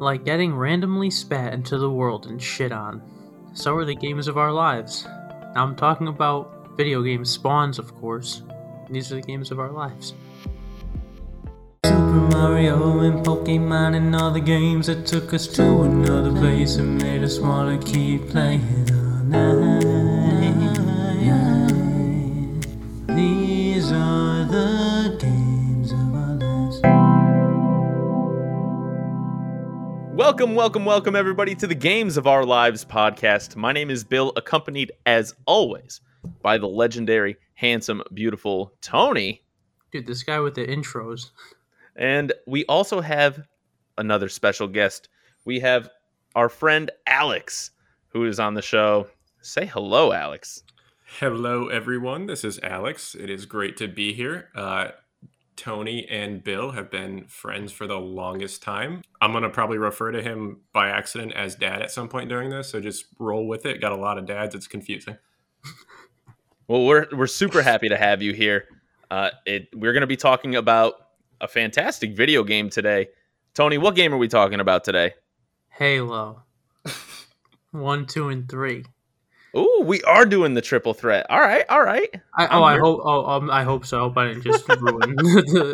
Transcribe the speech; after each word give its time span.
like 0.00 0.24
getting 0.24 0.54
randomly 0.54 1.10
spat 1.10 1.52
into 1.52 1.78
the 1.78 1.90
world 1.90 2.26
and 2.26 2.42
shit 2.42 2.72
on. 2.72 3.02
So 3.52 3.74
are 3.76 3.84
the 3.84 3.94
games 3.94 4.28
of 4.28 4.38
our 4.38 4.52
lives. 4.52 5.04
Now 5.54 5.64
I'm 5.64 5.76
talking 5.76 6.08
about 6.08 6.76
video 6.76 7.02
game 7.02 7.24
spawns, 7.24 7.78
of 7.78 7.94
course. 7.96 8.42
These 8.90 9.12
are 9.12 9.16
the 9.16 9.22
games 9.22 9.50
of 9.50 9.58
our 9.58 9.70
lives. 9.70 10.14
Super 11.84 12.28
Mario 12.30 13.00
and 13.00 13.24
Pokemon 13.24 13.96
and 13.96 14.14
all 14.14 14.30
the 14.30 14.40
games 14.40 14.86
that 14.86 15.06
took 15.06 15.34
us 15.34 15.46
to 15.48 15.82
another 15.82 16.32
place 16.32 16.76
and 16.76 17.00
made 17.02 17.22
us 17.22 17.38
wanna 17.38 17.78
keep 17.78 18.28
playing 18.30 18.86
night. 19.28 19.67
Welcome, 30.28 30.54
welcome, 30.54 30.84
welcome, 30.84 31.16
everybody, 31.16 31.54
to 31.54 31.66
the 31.66 31.74
Games 31.74 32.18
of 32.18 32.26
Our 32.26 32.44
Lives 32.44 32.84
podcast. 32.84 33.56
My 33.56 33.72
name 33.72 33.88
is 33.88 34.04
Bill, 34.04 34.34
accompanied 34.36 34.92
as 35.06 35.34
always 35.46 36.02
by 36.42 36.58
the 36.58 36.66
legendary, 36.66 37.38
handsome, 37.54 38.02
beautiful 38.12 38.74
Tony. 38.82 39.42
Dude, 39.90 40.06
this 40.06 40.22
guy 40.22 40.38
with 40.40 40.54
the 40.54 40.66
intros. 40.66 41.30
And 41.96 42.34
we 42.46 42.66
also 42.66 43.00
have 43.00 43.48
another 43.96 44.28
special 44.28 44.68
guest. 44.68 45.08
We 45.46 45.60
have 45.60 45.88
our 46.34 46.50
friend 46.50 46.90
Alex, 47.06 47.70
who 48.08 48.26
is 48.26 48.38
on 48.38 48.52
the 48.52 48.60
show. 48.60 49.06
Say 49.40 49.64
hello, 49.64 50.12
Alex. 50.12 50.62
Hello, 51.20 51.68
everyone. 51.68 52.26
This 52.26 52.44
is 52.44 52.60
Alex. 52.62 53.14
It 53.14 53.30
is 53.30 53.46
great 53.46 53.78
to 53.78 53.88
be 53.88 54.12
here. 54.12 54.50
Uh, 54.54 54.88
Tony 55.58 56.06
and 56.08 56.42
Bill 56.42 56.70
have 56.70 56.88
been 56.88 57.24
friends 57.26 57.72
for 57.72 57.88
the 57.88 57.98
longest 57.98 58.62
time. 58.62 59.02
I'm 59.20 59.32
going 59.32 59.42
to 59.42 59.50
probably 59.50 59.76
refer 59.76 60.12
to 60.12 60.22
him 60.22 60.60
by 60.72 60.88
accident 60.88 61.32
as 61.34 61.56
dad 61.56 61.82
at 61.82 61.90
some 61.90 62.08
point 62.08 62.28
during 62.28 62.48
this, 62.48 62.70
so 62.70 62.80
just 62.80 63.06
roll 63.18 63.48
with 63.48 63.66
it. 63.66 63.80
Got 63.80 63.90
a 63.90 63.96
lot 63.96 64.18
of 64.18 64.24
dads. 64.24 64.54
It's 64.54 64.68
confusing. 64.68 65.18
Well, 66.68 66.84
we're 66.84 67.06
we're 67.12 67.26
super 67.26 67.62
happy 67.62 67.88
to 67.88 67.96
have 67.96 68.22
you 68.22 68.34
here. 68.34 68.66
Uh, 69.10 69.30
it 69.46 69.68
we're 69.74 69.92
going 69.92 70.02
to 70.02 70.06
be 70.06 70.16
talking 70.16 70.54
about 70.54 70.94
a 71.40 71.48
fantastic 71.48 72.14
video 72.14 72.44
game 72.44 72.70
today. 72.70 73.08
Tony, 73.54 73.78
what 73.78 73.96
game 73.96 74.14
are 74.14 74.18
we 74.18 74.28
talking 74.28 74.60
about 74.60 74.84
today? 74.84 75.14
Halo. 75.70 76.42
One, 77.72 78.06
two, 78.06 78.28
and 78.28 78.48
three. 78.48 78.84
Ooh, 79.56 79.82
we 79.84 80.02
are 80.02 80.26
doing 80.26 80.54
the 80.54 80.60
triple 80.60 80.92
threat. 80.92 81.26
All 81.30 81.40
right, 81.40 81.64
all 81.68 81.82
right. 81.82 82.08
I, 82.36 82.46
oh, 82.48 82.62
I 82.62 82.78
hope. 82.78 83.00
Oh, 83.02 83.26
um, 83.26 83.50
I 83.50 83.64
hope 83.64 83.86
so. 83.86 84.10
But 84.10 84.26
I 84.26 84.28
didn't 84.34 84.44
just 84.44 84.68
ruin 84.68 85.16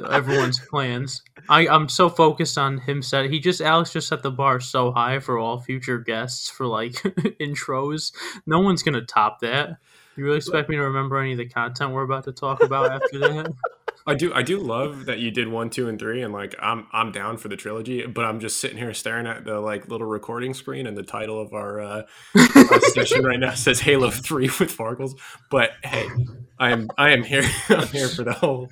everyone's 0.11 0.61
plans. 0.61 1.23
I, 1.49 1.67
I'm 1.67 1.89
so 1.89 2.09
focused 2.09 2.57
on 2.57 2.79
him. 2.79 3.03
Set. 3.03 3.31
He 3.31 3.41
just 3.41 3.61
Alex 3.61 3.93
just 3.93 4.09
set 4.09 4.23
the 4.23 4.31
bar 4.31 4.61
so 4.61 4.93
high 4.93 5.19
for 5.19 5.39
all 5.39 5.61
future 5.61 5.99
guests 5.99 6.49
for 6.49 6.67
like 6.67 6.93
intros. 7.41 8.13
No 8.47 8.61
one's 8.61 8.83
gonna 8.83 9.03
top 9.03 9.41
that. 9.41 9.79
You 10.17 10.25
really 10.25 10.37
expect 10.37 10.69
me 10.69 10.77
to 10.77 10.83
remember 10.83 11.19
any 11.19 11.33
of 11.33 11.39
the 11.39 11.49
content 11.49 11.91
we're 11.91 12.05
about 12.05 12.25
to 12.25 12.33
talk 12.33 12.63
about 12.63 12.93
after 12.93 13.19
that? 13.19 13.53
I 14.07 14.15
do. 14.15 14.35
I 14.35 14.43
do 14.43 14.59
love 14.59 15.07
that 15.07 15.19
you 15.19 15.31
did 15.31 15.49
one, 15.49 15.71
two, 15.71 15.89
and 15.89 15.99
three, 15.99 16.21
and 16.21 16.33
like 16.33 16.55
I'm 16.61 16.87
I'm 16.93 17.11
down 17.11 17.39
for 17.39 17.49
the 17.49 17.57
trilogy. 17.57 18.07
But 18.07 18.27
I'm 18.27 18.39
just 18.39 18.61
sitting 18.61 18.77
here 18.77 18.93
staring 18.93 19.27
at 19.27 19.47
the 19.47 19.61
like 19.61 19.89
little 19.89 20.07
recording 20.07 20.53
screen, 20.53 20.87
and 20.87 20.95
the 20.95 21.03
title 21.03 21.41
of 21.41 21.55
our, 21.55 21.81
uh, 21.81 22.03
our 22.37 22.81
session 22.93 23.25
right 23.25 23.41
now 23.41 23.55
says 23.55 23.81
Halo 23.81 24.11
Three 24.11 24.47
with 24.61 24.77
Farkles. 24.77 25.19
But 25.51 25.71
hey, 25.83 26.07
I 26.59 26.71
am 26.71 26.91
I 26.99 27.13
am 27.13 27.23
here. 27.23 27.45
I'm 27.71 27.87
here 27.89 28.09
for 28.09 28.25
the 28.25 28.35
whole 28.35 28.69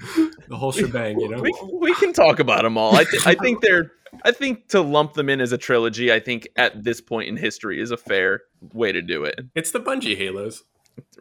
the 0.49 0.57
whole 0.57 0.73
shebang. 0.73 1.19
You 1.19 1.31
know. 1.31 1.41
we, 1.41 1.53
we 1.73 1.95
can 1.95 2.13
talk 2.13 2.39
about 2.39 2.63
them 2.63 2.77
all. 2.77 2.95
I, 2.95 3.05
th- 3.05 3.27
I 3.27 3.35
think 3.35 3.63
they're. 3.63 3.91
I 4.25 4.33
think 4.33 4.69
to 4.69 4.83
lump 4.83 5.15
them 5.15 5.31
in 5.31 5.41
as 5.41 5.53
a 5.53 5.59
trilogy, 5.59 6.13
I 6.13 6.21
think 6.21 6.47
at 6.57 6.85
this 6.85 7.01
point 7.01 7.31
in 7.31 7.39
history 7.39 7.81
is 7.81 7.91
a 7.91 7.97
fair 7.97 8.43
way 8.75 8.93
to 8.93 9.01
do 9.01 9.25
it. 9.25 9.41
It's 9.55 9.71
the 9.71 9.81
Bungie 9.81 10.19
Halos. 10.19 10.65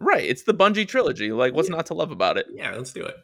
Right, 0.01 0.25
it's 0.25 0.43
the 0.43 0.53
Bungie 0.53 0.85
trilogy. 0.85 1.31
Like, 1.31 1.53
what's 1.53 1.69
not 1.69 1.85
to 1.85 1.93
love 1.93 2.11
about 2.11 2.37
it? 2.37 2.47
Yeah, 2.51 2.75
let's 2.75 2.91
do 2.91 3.03
it. 3.03 3.15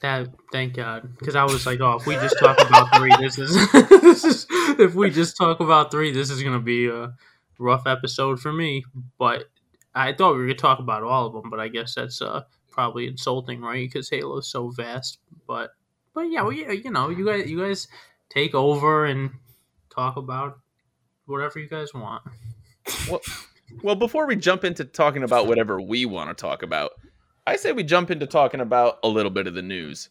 That 0.00 0.28
thank 0.52 0.74
God, 0.74 1.18
because 1.18 1.34
I 1.34 1.42
was 1.42 1.66
like, 1.66 1.80
oh, 1.80 1.96
if 1.96 2.06
we 2.06 2.14
just 2.14 2.38
talk 2.38 2.60
about 2.60 2.94
three, 2.96 3.12
this 3.18 3.36
is 3.38 3.72
this 3.72 4.24
is 4.24 4.46
if 4.78 4.94
we 4.94 5.10
just 5.10 5.36
talk 5.36 5.58
about 5.58 5.90
three, 5.90 6.12
this 6.12 6.30
is 6.30 6.42
gonna 6.42 6.60
be 6.60 6.88
a 6.88 7.12
rough 7.58 7.86
episode 7.86 8.40
for 8.40 8.52
me. 8.52 8.84
But 9.18 9.46
I 9.94 10.12
thought 10.12 10.34
we 10.34 10.38
were 10.38 10.46
gonna 10.46 10.54
talk 10.54 10.78
about 10.78 11.02
all 11.02 11.26
of 11.26 11.32
them, 11.32 11.50
but 11.50 11.58
I 11.58 11.66
guess 11.66 11.96
that's 11.96 12.22
uh 12.22 12.42
probably 12.70 13.08
insulting, 13.08 13.60
right? 13.60 13.88
Because 13.88 14.08
Halo's 14.08 14.48
so 14.48 14.70
vast. 14.70 15.18
But 15.48 15.70
but 16.14 16.30
yeah, 16.30 16.42
well, 16.42 16.52
yeah, 16.52 16.70
you 16.70 16.92
know, 16.92 17.10
you 17.10 17.26
guys 17.26 17.50
you 17.50 17.58
guys 17.58 17.88
take 18.30 18.54
over 18.54 19.04
and 19.04 19.30
talk 19.90 20.16
about 20.16 20.60
whatever 21.26 21.58
you 21.58 21.68
guys 21.68 21.92
want. 21.92 22.22
Well, 23.10 23.20
well, 23.82 23.94
before 23.96 24.26
we 24.26 24.36
jump 24.36 24.64
into 24.64 24.84
talking 24.84 25.22
about 25.22 25.46
whatever 25.46 25.80
we 25.80 26.06
want 26.06 26.30
to 26.30 26.40
talk 26.40 26.62
about, 26.62 26.92
I 27.48 27.56
say 27.56 27.72
we 27.72 27.82
jump 27.82 28.10
into 28.10 28.26
talking 28.26 28.60
about 28.60 28.98
a 29.02 29.08
little 29.08 29.30
bit 29.30 29.46
of 29.46 29.54
the 29.54 29.62
news. 29.62 30.10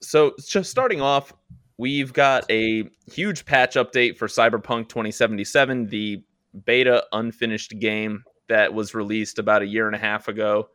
So, 0.00 0.34
just 0.38 0.70
starting 0.70 1.00
off, 1.00 1.32
we've 1.78 2.12
got 2.12 2.44
a 2.50 2.84
huge 3.10 3.46
patch 3.46 3.76
update 3.76 4.18
for 4.18 4.28
Cyberpunk 4.28 4.90
2077, 4.90 5.86
the 5.86 6.22
beta 6.66 7.02
unfinished 7.12 7.78
game 7.78 8.22
that 8.48 8.74
was 8.74 8.94
released 8.94 9.38
about 9.38 9.62
a 9.62 9.66
year 9.66 9.86
and 9.86 9.96
a 9.96 9.98
half 9.98 10.28
ago, 10.28 10.68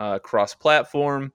uh, 0.00 0.18
cross 0.18 0.54
platform. 0.54 1.30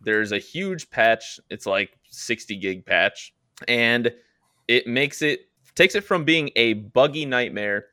There's 0.00 0.32
a 0.32 0.38
huge 0.38 0.88
patch, 0.88 1.38
it's 1.50 1.66
like 1.66 1.90
60 2.08 2.56
gig 2.56 2.86
patch, 2.86 3.34
and 3.68 4.10
it 4.68 4.86
makes 4.86 5.20
it 5.20 5.40
takes 5.74 5.94
it 5.94 6.04
from 6.04 6.24
being 6.24 6.48
a 6.56 6.72
buggy 6.72 7.26
nightmare 7.26 7.88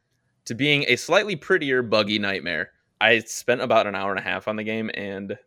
to 0.45 0.55
being 0.55 0.85
a 0.87 0.95
slightly 0.95 1.35
prettier 1.35 1.81
buggy 1.81 2.19
nightmare. 2.19 2.71
I 3.01 3.19
spent 3.19 3.59
about 3.59 3.85
an 3.85 3.95
hour 3.95 4.11
and 4.11 4.19
a 4.19 4.23
half 4.23 4.47
on 4.47 4.55
the 4.55 4.63
game, 4.63 4.89
and 4.93 5.37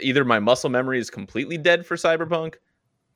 either 0.00 0.24
my 0.24 0.38
muscle 0.38 0.70
memory 0.70 0.98
is 0.98 1.10
completely 1.10 1.58
dead 1.58 1.86
for 1.86 1.96
Cyberpunk, 1.96 2.54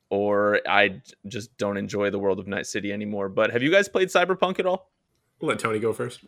or 0.09 0.59
I 0.67 1.01
just 1.27 1.57
don't 1.57 1.77
enjoy 1.77 2.09
the 2.09 2.19
world 2.19 2.39
of 2.39 2.47
Night 2.47 2.65
City 2.67 2.91
anymore. 2.91 3.29
But 3.29 3.51
have 3.51 3.63
you 3.63 3.71
guys 3.71 3.89
played 3.89 4.09
Cyberpunk 4.09 4.59
at 4.59 4.65
all? 4.65 4.91
We'll 5.39 5.49
let 5.49 5.59
Tony 5.59 5.79
go 5.79 5.93
first. 5.93 6.21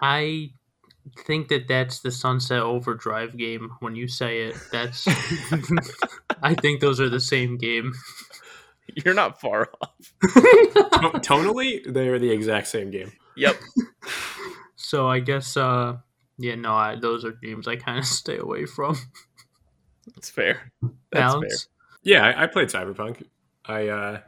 I 0.00 0.50
think 1.24 1.48
that 1.48 1.68
that's 1.68 2.00
the 2.00 2.10
Sunset 2.10 2.60
Overdrive 2.60 3.36
game. 3.36 3.70
When 3.80 3.94
you 3.96 4.08
say 4.08 4.42
it, 4.42 4.56
that's 4.72 5.06
I 6.42 6.54
think 6.54 6.80
those 6.80 7.00
are 7.00 7.08
the 7.08 7.20
same 7.20 7.56
game. 7.58 7.92
You're 9.04 9.14
not 9.14 9.40
far 9.40 9.70
off. 9.82 10.14
To- 10.22 11.20
tonally, 11.20 11.82
they're 11.92 12.18
the 12.18 12.30
exact 12.30 12.68
same 12.68 12.90
game. 12.90 13.12
Yep. 13.36 13.56
So 14.76 15.08
I 15.08 15.20
guess, 15.20 15.56
uh, 15.56 15.96
yeah, 16.38 16.54
no, 16.54 16.74
I, 16.74 16.96
those 16.96 17.24
are 17.24 17.32
games 17.32 17.66
I 17.68 17.76
kind 17.76 17.98
of 17.98 18.04
stay 18.06 18.38
away 18.38 18.66
from. 18.66 18.96
That's 20.14 20.30
fair. 20.30 20.72
That's 20.82 20.92
fair. 21.12 21.20
Balance. 21.22 21.68
Yeah, 22.02 22.24
I, 22.24 22.44
I 22.44 22.46
played 22.46 22.68
Cyberpunk. 22.68 23.24
I 23.64 23.88
uh, 23.88 24.20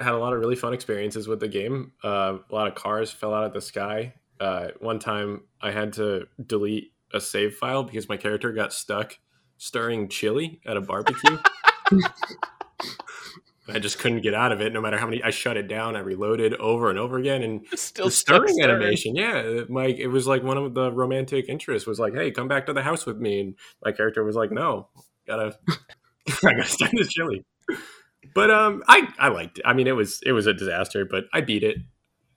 had 0.00 0.14
a 0.14 0.18
lot 0.18 0.32
of 0.32 0.40
really 0.40 0.56
fun 0.56 0.72
experiences 0.72 1.28
with 1.28 1.40
the 1.40 1.48
game. 1.48 1.92
Uh, 2.02 2.38
a 2.50 2.54
lot 2.54 2.66
of 2.66 2.74
cars 2.74 3.10
fell 3.10 3.32
out 3.32 3.44
of 3.44 3.52
the 3.52 3.60
sky. 3.60 4.14
Uh, 4.40 4.68
one 4.80 4.98
time, 4.98 5.42
I 5.60 5.70
had 5.70 5.92
to 5.94 6.26
delete 6.44 6.92
a 7.12 7.20
save 7.20 7.54
file 7.54 7.84
because 7.84 8.08
my 8.08 8.16
character 8.16 8.52
got 8.52 8.72
stuck 8.72 9.18
stirring 9.58 10.08
chili 10.08 10.60
at 10.66 10.76
a 10.76 10.80
barbecue. 10.80 11.38
I 13.72 13.78
just 13.78 13.98
couldn't 13.98 14.20
get 14.20 14.34
out 14.34 14.52
of 14.52 14.60
it. 14.60 14.72
No 14.72 14.80
matter 14.80 14.98
how 14.98 15.06
many, 15.06 15.22
I 15.22 15.30
shut 15.30 15.56
it 15.56 15.68
down. 15.68 15.96
I 15.96 16.00
reloaded 16.00 16.54
over 16.54 16.90
and 16.90 16.98
over 16.98 17.18
again, 17.18 17.42
and 17.42 17.66
Still 17.74 18.06
the 18.06 18.10
stirring 18.10 18.62
animation. 18.62 19.16
Yeah, 19.16 19.62
my 19.68 19.86
it 19.86 20.08
was 20.08 20.26
like 20.26 20.42
one 20.42 20.56
of 20.56 20.74
the 20.74 20.92
romantic 20.92 21.48
interests 21.48 21.86
was 21.86 21.98
like, 21.98 22.14
"Hey, 22.14 22.30
come 22.30 22.48
back 22.48 22.66
to 22.66 22.72
the 22.72 22.82
house 22.82 23.06
with 23.06 23.18
me," 23.18 23.40
and 23.40 23.54
my 23.84 23.92
character 23.92 24.24
was 24.24 24.36
like, 24.36 24.50
"No, 24.50 24.88
gotta, 25.26 25.58
I 25.68 26.54
gotta 26.54 26.64
start 26.64 26.92
this 26.92 27.08
chili." 27.08 27.44
But 28.34 28.50
um, 28.50 28.82
I 28.88 29.08
I 29.18 29.28
liked 29.28 29.58
it. 29.58 29.64
I 29.66 29.72
mean, 29.72 29.86
it 29.86 29.96
was 29.96 30.20
it 30.24 30.32
was 30.32 30.46
a 30.46 30.54
disaster, 30.54 31.04
but 31.04 31.24
I 31.32 31.40
beat 31.40 31.62
it. 31.64 31.78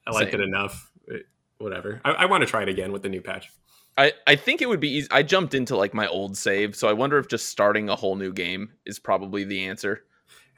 I 0.08 0.12
liked 0.12 0.32
Same. 0.32 0.42
it 0.42 0.44
enough. 0.44 0.92
It- 1.08 1.26
whatever. 1.60 2.02
I, 2.04 2.12
I 2.12 2.26
want 2.26 2.42
to 2.42 2.48
try 2.48 2.62
it 2.62 2.70
again 2.70 2.92
with 2.92 3.04
the 3.04 3.10
new 3.10 3.22
patch. 3.22 3.50
I, 3.98 4.14
I 4.26 4.36
think 4.36 4.62
it 4.62 4.68
would 4.68 4.80
be 4.80 4.90
easy. 4.90 5.08
I 5.12 5.24
jumped 5.24 5.54
into 5.54 5.78
like 5.78 5.94
my 5.94 6.08
old 6.08 6.36
save, 6.36 6.76
so 6.76 6.88
I 6.88 6.94
wonder 6.94 7.18
if 7.20 7.28
just 7.28 7.48
starting 7.50 7.90
a 7.90 7.96
whole 7.96 8.16
new 8.16 8.34
game 8.34 8.72
is 8.86 9.00
probably 9.00 9.44
the 9.44 9.66
answer. 9.66 10.04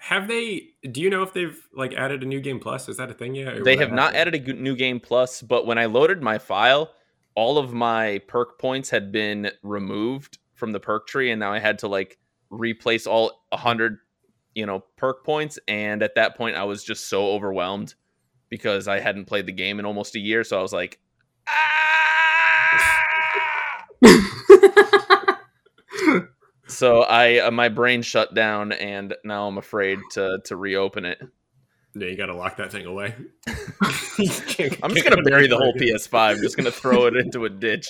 Have 0.06 0.28
they? 0.28 0.68
Do 0.92 1.02
you 1.02 1.10
know 1.10 1.24
if 1.24 1.34
they've 1.34 1.60
like 1.74 1.96
added 1.96 2.22
a 2.22 2.28
new 2.28 2.40
game 2.40 2.60
plus? 2.60 2.88
Is 2.88 2.98
that 2.98 3.10
a 3.10 3.14
thing 3.16 3.34
yet? 3.34 3.64
They 3.64 3.76
have 3.78 3.92
not 3.92 4.14
happen? 4.14 4.36
added 4.36 4.50
a 4.50 4.54
new 4.54 4.76
game 4.76 5.00
plus, 5.00 5.42
but 5.42 5.66
when 5.66 5.80
I 5.80 5.86
loaded 5.86 6.22
my 6.22 6.38
file, 6.38 6.92
all 7.34 7.58
of 7.58 7.74
my 7.74 8.22
perk 8.28 8.60
points 8.60 8.92
had 8.92 9.12
been 9.12 9.50
removed 9.64 10.38
from 10.54 10.74
the 10.74 10.80
perk 10.80 11.08
tree, 11.08 11.32
and 11.32 11.40
now 11.40 11.52
I 11.52 11.58
had 11.58 11.80
to 11.80 11.88
like 11.88 12.20
replace 12.52 13.08
all 13.08 13.48
a 13.52 13.58
hundred, 13.58 13.98
you 14.54 14.68
know, 14.68 14.84
perk 14.96 15.26
points. 15.26 15.58
And 15.68 16.04
at 16.04 16.14
that 16.14 16.38
point, 16.38 16.56
I 16.56 16.66
was 16.66 16.84
just 16.84 17.08
so 17.10 17.30
overwhelmed 17.30 17.96
because 18.50 18.88
I 18.88 19.00
hadn't 19.00 19.26
played 19.26 19.48
the 19.48 19.54
game 19.54 19.80
in 19.80 19.88
almost 19.88 20.16
a 20.16 20.20
year. 20.20 20.44
So 20.44 20.60
I 20.60 20.62
was 20.62 20.72
like, 20.72 21.00
ah! 21.48 23.02
so 26.68 27.02
I 27.04 27.40
uh, 27.40 27.52
my 27.52 27.70
brain 27.70 28.02
shut 28.02 28.34
down, 28.34 28.72
and 28.72 29.16
now 29.24 29.48
I'm 29.48 29.58
afraid 29.58 30.00
to 30.12 30.40
to 30.46 30.56
reopen 30.56 31.06
it. 31.06 31.20
Yeah, 31.98 32.08
you 32.08 32.18
got 32.18 32.26
to 32.26 32.36
lock 32.36 32.58
that 32.58 32.72
thing 32.72 32.86
away. 32.86 33.16
I'm 33.48 34.94
just 34.94 35.08
gonna 35.08 35.24
bury 35.24 35.48
the 35.48 35.58
whole 35.58 35.74
PS5. 35.74 36.14
I'm 36.14 36.42
just 36.42 36.58
gonna 36.58 36.72
throw 36.72 37.06
it 37.06 37.16
into 37.16 37.46
a 37.46 37.50
ditch. 37.50 37.90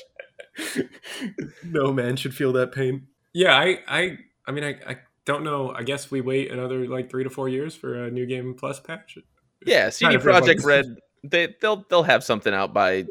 no 1.63 1.91
man 1.91 2.15
should 2.15 2.35
feel 2.35 2.53
that 2.53 2.71
pain. 2.71 3.07
Yeah, 3.33 3.57
I, 3.57 3.79
I, 3.87 4.17
I 4.47 4.51
mean, 4.51 4.63
I, 4.63 4.75
I 4.87 4.97
don't 5.25 5.43
know. 5.43 5.73
I 5.73 5.83
guess 5.83 6.11
we 6.11 6.21
wait 6.21 6.51
another 6.51 6.87
like 6.87 7.09
three 7.09 7.23
to 7.23 7.29
four 7.29 7.49
years 7.49 7.75
for 7.75 8.05
a 8.05 8.11
new 8.11 8.25
game 8.25 8.53
plus 8.53 8.79
patch. 8.79 9.17
Yeah, 9.65 9.89
CD 9.89 10.17
Projekt 10.17 10.63
Red, 10.63 10.97
they 11.23 11.55
they'll 11.59 11.83
they'll 11.89 12.03
have 12.03 12.23
something 12.23 12.53
out 12.53 12.73
by 12.73 13.05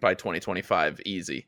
by 0.00 0.14
2025, 0.14 1.00
easy. 1.06 1.46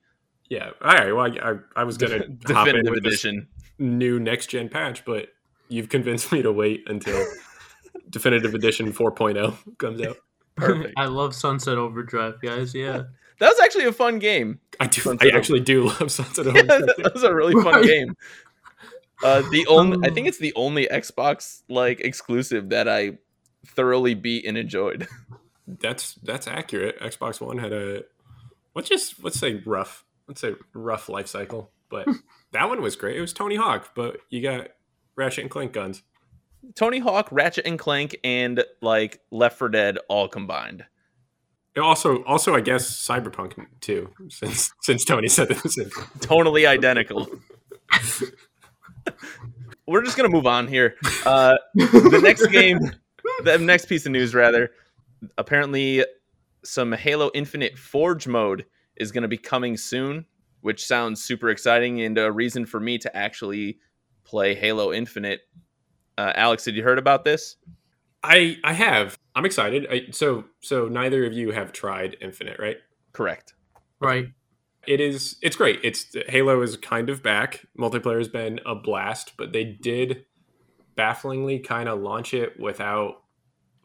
Yeah. 0.49 0.71
All 0.81 0.95
right. 0.95 1.13
Well, 1.13 1.27
I, 1.27 1.51
I, 1.51 1.55
I 1.77 1.85
was 1.85 1.99
gonna 1.99 2.27
definitive 2.47 2.95
edition 2.95 3.49
new 3.79 4.19
next 4.19 4.49
gen 4.49 4.69
patch, 4.69 5.05
but 5.05 5.29
you've 5.69 5.89
convinced 5.89 6.33
me 6.33 6.43
to 6.43 6.53
wait 6.53 6.85
until 6.87 7.25
definitive 8.11 8.55
edition 8.55 8.93
4.0 8.93 9.79
comes 9.79 10.03
out. 10.03 10.17
Perfect. 10.57 10.95
I 10.97 11.07
love 11.07 11.35
Sunset 11.35 11.79
Overdrive, 11.79 12.41
guys. 12.41 12.75
Yeah. 12.75 13.05
That 13.41 13.51
was 13.51 13.61
actually 13.61 13.85
a 13.85 13.93
fun 13.93 14.19
game. 14.19 14.59
I 14.81 14.89
do. 14.89 15.01
Sunset 15.01 15.33
I 15.33 15.37
actually 15.37 15.61
do 15.61 15.85
love 15.87 16.11
Sunset 16.11 16.45
Overdrive. 16.45 16.81
Yeah, 16.81 17.05
that 17.05 17.15
was 17.15 17.23
a 17.23 17.33
really 17.33 17.53
fun 17.53 17.73
right. 17.73 17.85
game. 17.85 18.17
Uh, 19.23 19.43
the 19.53 19.65
only, 19.69 19.95
um, 19.95 20.05
I 20.05 20.11
think 20.11 20.27
it's 20.27 20.39
the 20.39 20.53
only 20.57 20.89
Xbox 20.89 21.63
like 21.69 22.01
exclusive 22.01 22.71
that 22.71 22.89
I 22.89 23.19
thoroughly 23.65 24.15
beat 24.15 24.45
and 24.45 24.59
enjoyed. 24.59 25.07
That's 25.69 26.15
that's 26.15 26.49
accurate. 26.49 26.99
Xbox 27.01 27.41
One 27.41 27.59
had 27.59 27.73
a 27.73 28.03
let's 28.75 28.89
just 28.89 29.23
let's 29.23 29.39
say 29.39 29.63
rough 29.65 30.05
let's 30.29 30.41
say 30.41 30.55
rough 30.75 31.09
life 31.09 31.27
cycle, 31.27 31.71
but 31.89 32.07
that 32.53 32.69
one 32.69 32.81
was 32.83 32.95
great. 32.95 33.17
It 33.17 33.21
was 33.21 33.33
Tony 33.33 33.57
Hawk, 33.57 33.93
but 33.95 34.19
you 34.31 34.43
got 34.43 34.69
Ratchet 35.17 35.43
and 35.43 35.51
Clank 35.51 35.73
guns. 35.73 36.03
Tony 36.75 36.99
Hawk, 36.99 37.29
Ratchet 37.31 37.67
and 37.67 37.79
Clank, 37.79 38.17
and 38.23 38.63
like 38.81 39.21
Left 39.31 39.59
4 39.59 39.69
Dead 39.71 39.99
all 40.09 40.29
combined. 40.29 40.85
also, 41.81 42.23
also, 42.25 42.55
I 42.55 42.61
guess 42.61 42.91
Cyberpunk 42.91 43.55
too, 43.81 44.11
since 44.29 44.73
since 44.83 45.05
Tony 45.05 45.29
said 45.29 45.51
it 45.51 45.63
was 45.63 45.79
totally 46.21 46.67
identical. 46.67 47.27
We're 49.87 50.05
just 50.05 50.17
gonna 50.17 50.29
move 50.29 50.47
on 50.47 50.69
here. 50.69 50.97
Uh, 51.25 51.57
the 51.75 52.21
next 52.23 52.47
game, 52.49 52.79
the 53.45 53.57
next 53.57 53.87
piece 53.87 54.05
of 54.05 54.13
news, 54.13 54.35
rather, 54.35 54.71
apparently, 55.39 56.05
some 56.65 56.93
Halo 56.93 57.31
Infinite 57.33 57.79
Forge 57.79 58.27
mode 58.27 58.67
is 58.99 59.13
going 59.13 59.23
to 59.23 59.29
be 59.29 59.39
coming 59.39 59.77
soon, 59.77 60.27
which 60.61 60.85
sounds 60.85 61.23
super 61.23 61.49
exciting 61.49 62.01
and 62.01 62.19
a 62.19 62.31
reason 62.31 62.67
for 62.67 62.81
me 62.81 62.99
to 62.99 63.17
actually 63.17 63.79
play 64.25 64.55
Halo 64.55 64.93
Infinite. 64.93 65.41
Uh, 66.17 66.33
Alex, 66.35 66.65
did 66.65 66.77
you 66.77 66.83
heard 66.83 66.99
about 66.99 67.25
this? 67.25 67.57
I 68.23 68.59
I 68.65 68.73
have. 68.73 69.17
I'm 69.35 69.45
excited. 69.45 69.87
I, 69.91 70.11
so 70.11 70.45
so 70.61 70.89
neither 70.89 71.25
of 71.25 71.33
you 71.33 71.53
have 71.53 71.73
tried 71.73 72.17
Infinite, 72.21 72.59
right? 72.59 72.77
Correct. 73.13 73.55
Right. 74.01 74.29
It 74.87 75.01
is. 75.01 75.37
It's 75.43 75.57
great. 75.57 75.81
It's 75.83 76.15
Halo 76.29 76.61
is 76.63 76.77
kind 76.77 77.11
of 77.11 77.23
back. 77.23 77.67
Multiplayer 77.79 78.19
has 78.19 78.29
been 78.29 78.61
a 78.67 78.75
blast, 78.75 79.35
but 79.37 79.53
they 79.53 79.65
did 79.65 80.25
bafflingly 80.97 81.61
kind 81.61 81.89
of 81.89 82.01
launch 82.01 82.35
it 82.35 82.59
without 82.59 83.23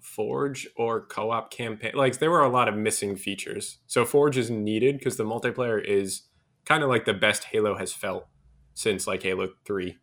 Forge 0.04 0.68
or 0.76 1.06
co-op 1.06 1.50
campaign. 1.50 1.94
Like 1.96 2.20
there 2.20 2.30
were 2.30 2.44
a 2.44 2.50
lot 2.50 2.68
of 2.68 2.76
missing 2.76 3.16
features. 3.16 3.80
So 3.88 4.04
Forge 4.04 4.38
is 4.38 4.52
needed 4.52 4.98
because 4.98 5.16
the 5.16 5.24
multiplayer 5.24 5.84
is 5.84 6.24
kind 6.66 6.84
of 6.84 6.90
like 6.90 7.06
the 7.06 7.14
best 7.14 7.46
Halo 7.46 7.78
has 7.78 7.94
felt 7.94 8.28
since 8.74 9.08
like 9.08 9.24
Halo 9.24 9.50
Three. 9.66 9.98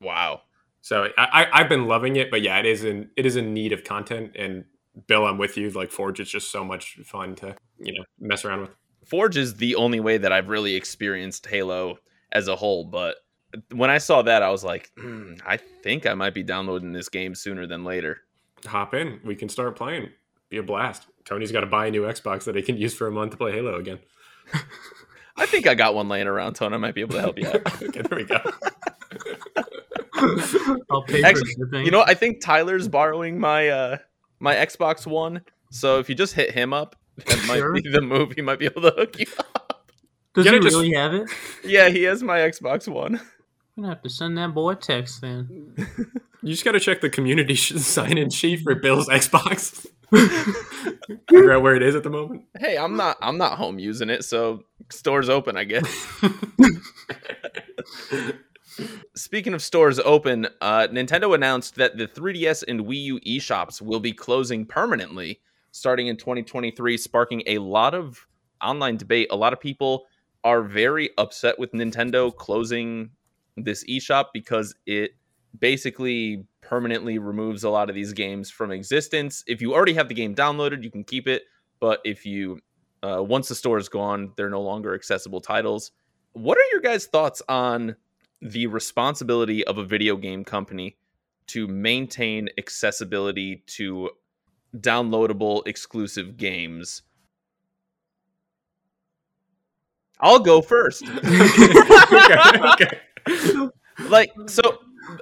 Wow. 0.00 0.42
So 0.80 1.08
I, 1.18 1.46
I 1.52 1.58
have 1.58 1.68
been 1.68 1.86
loving 1.86 2.16
it, 2.16 2.30
but 2.30 2.42
yeah, 2.42 2.58
it 2.58 2.66
is 2.66 2.84
in 2.84 3.10
it 3.16 3.26
is 3.26 3.36
in 3.36 3.52
need 3.52 3.72
of 3.72 3.84
content. 3.84 4.34
And 4.34 4.64
Bill, 5.06 5.26
I'm 5.26 5.38
with 5.38 5.58
you. 5.58 5.70
Like 5.70 5.92
Forge 5.92 6.20
is 6.20 6.30
just 6.30 6.50
so 6.50 6.64
much 6.64 6.98
fun 7.04 7.34
to 7.36 7.54
you 7.78 7.92
know 7.92 8.04
mess 8.18 8.46
around 8.46 8.62
with. 8.62 8.70
Forge 9.04 9.36
is 9.36 9.56
the 9.56 9.74
only 9.74 10.00
way 10.00 10.16
that 10.16 10.32
I've 10.32 10.48
really 10.48 10.74
experienced 10.74 11.46
Halo 11.46 11.98
as 12.32 12.48
a 12.48 12.56
whole, 12.56 12.84
but 12.84 13.16
when 13.70 13.90
I 13.90 13.98
saw 13.98 14.22
that, 14.22 14.42
I 14.42 14.50
was 14.50 14.64
like, 14.64 14.90
mm, 14.98 15.38
I 15.46 15.58
think 15.58 16.06
I 16.06 16.14
might 16.14 16.34
be 16.34 16.42
downloading 16.42 16.92
this 16.92 17.08
game 17.08 17.34
sooner 17.34 17.66
than 17.66 17.84
later 17.84 18.23
hop 18.66 18.94
in. 18.94 19.20
We 19.24 19.34
can 19.34 19.48
start 19.48 19.76
playing. 19.76 20.10
Be 20.50 20.58
a 20.58 20.62
blast. 20.62 21.06
Tony's 21.24 21.52
got 21.52 21.60
to 21.60 21.66
buy 21.66 21.86
a 21.86 21.90
new 21.90 22.02
Xbox 22.02 22.44
that 22.44 22.54
he 22.54 22.62
can 22.62 22.76
use 22.76 22.94
for 22.94 23.06
a 23.06 23.10
month 23.10 23.32
to 23.32 23.36
play 23.36 23.52
Halo 23.52 23.76
again. 23.76 23.98
I 25.36 25.46
think 25.46 25.66
I 25.66 25.74
got 25.74 25.94
one 25.94 26.08
laying 26.08 26.26
around, 26.26 26.54
Tony. 26.54 26.74
I 26.74 26.78
might 26.78 26.94
be 26.94 27.00
able 27.00 27.14
to 27.14 27.20
help 27.20 27.38
you 27.38 27.48
out. 27.48 27.82
okay, 27.82 28.02
there 28.02 28.18
we 28.18 28.24
go. 28.24 28.40
I'll 30.90 31.02
pay 31.02 31.22
Actually, 31.22 31.54
for 31.54 31.66
shipping. 31.66 31.84
You 31.84 31.90
know, 31.90 32.02
I 32.02 32.14
think 32.14 32.40
Tyler's 32.40 32.86
borrowing 32.88 33.38
my 33.38 33.68
uh 33.68 33.96
my 34.38 34.54
Xbox 34.54 35.06
One. 35.06 35.42
So 35.70 35.98
if 35.98 36.08
you 36.08 36.14
just 36.14 36.34
hit 36.34 36.52
him 36.52 36.72
up, 36.72 36.94
that 37.26 37.38
sure. 37.38 37.72
might 37.72 37.82
be 37.82 37.90
the 37.90 38.00
move. 38.00 38.32
He 38.32 38.42
might 38.42 38.58
be 38.60 38.66
able 38.66 38.82
to 38.82 38.90
hook 38.96 39.18
you 39.18 39.26
up. 39.38 39.90
Does 40.34 40.46
he 40.46 40.58
just... 40.60 40.76
really 40.76 40.94
have 40.94 41.14
it? 41.14 41.30
Yeah, 41.64 41.88
he 41.88 42.04
has 42.04 42.22
my 42.22 42.38
Xbox 42.38 42.86
One. 42.86 43.20
I'm 43.76 43.82
gonna 43.82 43.94
have 43.94 44.02
to 44.02 44.10
send 44.10 44.38
that 44.38 44.54
boy 44.54 44.72
a 44.72 44.76
text 44.76 45.20
then. 45.20 45.74
You 46.44 46.50
just 46.50 46.62
got 46.62 46.72
to 46.72 46.80
check 46.80 47.00
the 47.00 47.08
community 47.08 47.56
sign 47.56 48.18
in 48.18 48.28
sheet 48.28 48.60
for 48.60 48.74
Bill's 48.74 49.08
Xbox. 49.08 49.86
Figure 51.30 51.52
out 51.52 51.62
where 51.62 51.74
it 51.74 51.82
is 51.82 51.94
at 51.94 52.02
the 52.02 52.10
moment. 52.10 52.42
Hey, 52.58 52.76
I'm 52.76 52.98
not 52.98 53.16
I'm 53.22 53.38
not 53.38 53.56
home 53.56 53.78
using 53.78 54.10
it, 54.10 54.24
so 54.24 54.64
stores 54.90 55.30
open, 55.30 55.56
I 55.56 55.64
guess. 55.64 55.88
Speaking 59.16 59.54
of 59.54 59.62
stores 59.62 59.98
open, 60.00 60.48
uh, 60.60 60.88
Nintendo 60.88 61.34
announced 61.34 61.76
that 61.76 61.96
the 61.96 62.06
3DS 62.06 62.62
and 62.68 62.82
Wii 62.82 63.02
U 63.04 63.20
eShops 63.20 63.80
will 63.80 64.00
be 64.00 64.12
closing 64.12 64.66
permanently 64.66 65.40
starting 65.70 66.08
in 66.08 66.18
2023, 66.18 66.98
sparking 66.98 67.42
a 67.46 67.56
lot 67.56 67.94
of 67.94 68.26
online 68.62 68.98
debate. 68.98 69.28
A 69.30 69.36
lot 69.36 69.54
of 69.54 69.60
people 69.60 70.04
are 70.44 70.62
very 70.62 71.08
upset 71.16 71.58
with 71.58 71.72
Nintendo 71.72 72.36
closing 72.36 73.12
this 73.56 73.84
eShop 73.84 74.26
because 74.32 74.74
it 74.86 75.12
basically 75.58 76.44
permanently 76.60 77.18
removes 77.18 77.64
a 77.64 77.70
lot 77.70 77.88
of 77.88 77.94
these 77.94 78.12
games 78.12 78.50
from 78.50 78.70
existence. 78.72 79.44
If 79.46 79.60
you 79.60 79.74
already 79.74 79.94
have 79.94 80.08
the 80.08 80.14
game 80.14 80.34
downloaded, 80.34 80.82
you 80.82 80.90
can 80.90 81.04
keep 81.04 81.28
it. 81.28 81.42
But 81.80 82.00
if 82.04 82.24
you, 82.24 82.60
uh, 83.02 83.22
once 83.22 83.48
the 83.48 83.54
store 83.54 83.78
is 83.78 83.88
gone, 83.88 84.32
they're 84.36 84.50
no 84.50 84.62
longer 84.62 84.94
accessible 84.94 85.40
titles. 85.40 85.92
What 86.32 86.58
are 86.58 86.64
your 86.72 86.80
guys' 86.80 87.06
thoughts 87.06 87.42
on 87.48 87.96
the 88.40 88.66
responsibility 88.66 89.64
of 89.66 89.78
a 89.78 89.84
video 89.84 90.16
game 90.16 90.44
company 90.44 90.96
to 91.48 91.68
maintain 91.68 92.48
accessibility 92.58 93.62
to 93.66 94.10
downloadable 94.76 95.66
exclusive 95.66 96.36
games? 96.36 97.02
I'll 100.20 100.38
go 100.38 100.62
first. 100.62 101.04
okay, 101.08 102.36
okay. 102.72 103.00
like 104.08 104.32
so 104.46 104.78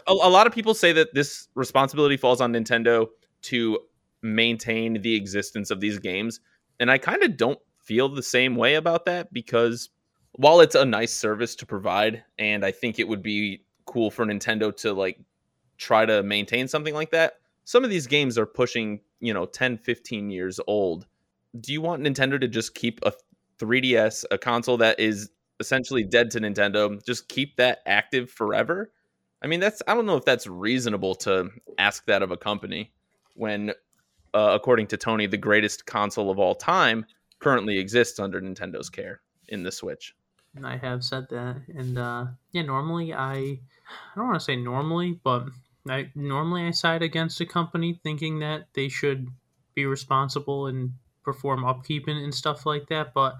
a, 0.06 0.12
a 0.12 0.30
lot 0.30 0.46
of 0.46 0.52
people 0.52 0.74
say 0.74 0.92
that 0.92 1.14
this 1.14 1.48
responsibility 1.54 2.16
falls 2.16 2.40
on 2.40 2.52
Nintendo 2.52 3.06
to 3.42 3.78
maintain 4.22 5.00
the 5.02 5.14
existence 5.14 5.70
of 5.70 5.80
these 5.80 5.98
games. 5.98 6.40
And 6.80 6.90
I 6.90 6.98
kind 6.98 7.22
of 7.22 7.36
don't 7.36 7.58
feel 7.78 8.08
the 8.08 8.22
same 8.22 8.56
way 8.56 8.76
about 8.76 9.04
that 9.06 9.32
because 9.32 9.90
while 10.32 10.60
it's 10.60 10.74
a 10.74 10.84
nice 10.84 11.12
service 11.12 11.54
to 11.56 11.66
provide, 11.66 12.24
and 12.38 12.64
I 12.64 12.70
think 12.70 12.98
it 12.98 13.08
would 13.08 13.22
be 13.22 13.64
cool 13.84 14.10
for 14.10 14.24
Nintendo 14.24 14.74
to 14.78 14.92
like 14.92 15.20
try 15.76 16.06
to 16.06 16.22
maintain 16.22 16.68
something 16.68 16.94
like 16.94 17.10
that, 17.10 17.34
some 17.64 17.84
of 17.84 17.90
these 17.90 18.06
games 18.06 18.38
are 18.38 18.46
pushing, 18.46 19.00
you 19.20 19.34
know, 19.34 19.46
10, 19.46 19.78
15 19.78 20.30
years 20.30 20.58
old. 20.66 21.06
Do 21.60 21.72
you 21.72 21.80
want 21.80 22.02
Nintendo 22.02 22.40
to 22.40 22.48
just 22.48 22.74
keep 22.74 23.00
a 23.04 23.12
3DS, 23.58 24.24
a 24.30 24.38
console 24.38 24.78
that 24.78 24.98
is 24.98 25.30
essentially 25.62 26.04
dead 26.04 26.30
to 26.32 26.40
Nintendo, 26.40 27.02
just 27.04 27.28
keep 27.28 27.56
that 27.56 27.78
active 27.86 28.30
forever? 28.30 28.90
I 29.42 29.46
mean, 29.46 29.60
that's 29.60 29.82
I 29.88 29.94
don't 29.94 30.06
know 30.06 30.16
if 30.16 30.24
that's 30.24 30.46
reasonable 30.46 31.14
to 31.16 31.50
ask 31.78 32.04
that 32.06 32.22
of 32.22 32.30
a 32.30 32.36
company 32.36 32.92
when, 33.34 33.70
uh, 34.34 34.50
according 34.52 34.88
to 34.88 34.96
Tony, 34.96 35.26
the 35.26 35.38
greatest 35.38 35.86
console 35.86 36.30
of 36.30 36.38
all 36.38 36.54
time 36.54 37.06
currently 37.40 37.78
exists 37.78 38.20
under 38.20 38.40
Nintendo's 38.40 38.90
care 38.90 39.20
in 39.48 39.62
the 39.62 39.72
Switch. 39.72 40.14
I 40.62 40.76
have 40.76 41.02
said 41.02 41.26
that, 41.30 41.62
and 41.74 41.96
uh, 41.96 42.26
yeah, 42.52 42.62
normally 42.62 43.14
I, 43.14 43.34
I 43.34 43.58
don't 44.14 44.26
want 44.26 44.38
to 44.38 44.44
say 44.44 44.54
normally, 44.54 45.18
but 45.24 45.48
I 45.88 46.10
normally 46.14 46.66
I 46.66 46.70
side 46.70 47.02
against 47.02 47.40
a 47.40 47.46
company 47.46 47.98
thinking 48.02 48.40
that 48.40 48.66
they 48.74 48.88
should 48.88 49.28
be 49.74 49.86
responsible 49.86 50.66
and 50.66 50.92
perform 51.24 51.64
upkeep 51.64 52.06
and, 52.06 52.18
and 52.18 52.34
stuff 52.34 52.66
like 52.66 52.88
that, 52.88 53.14
but 53.14 53.36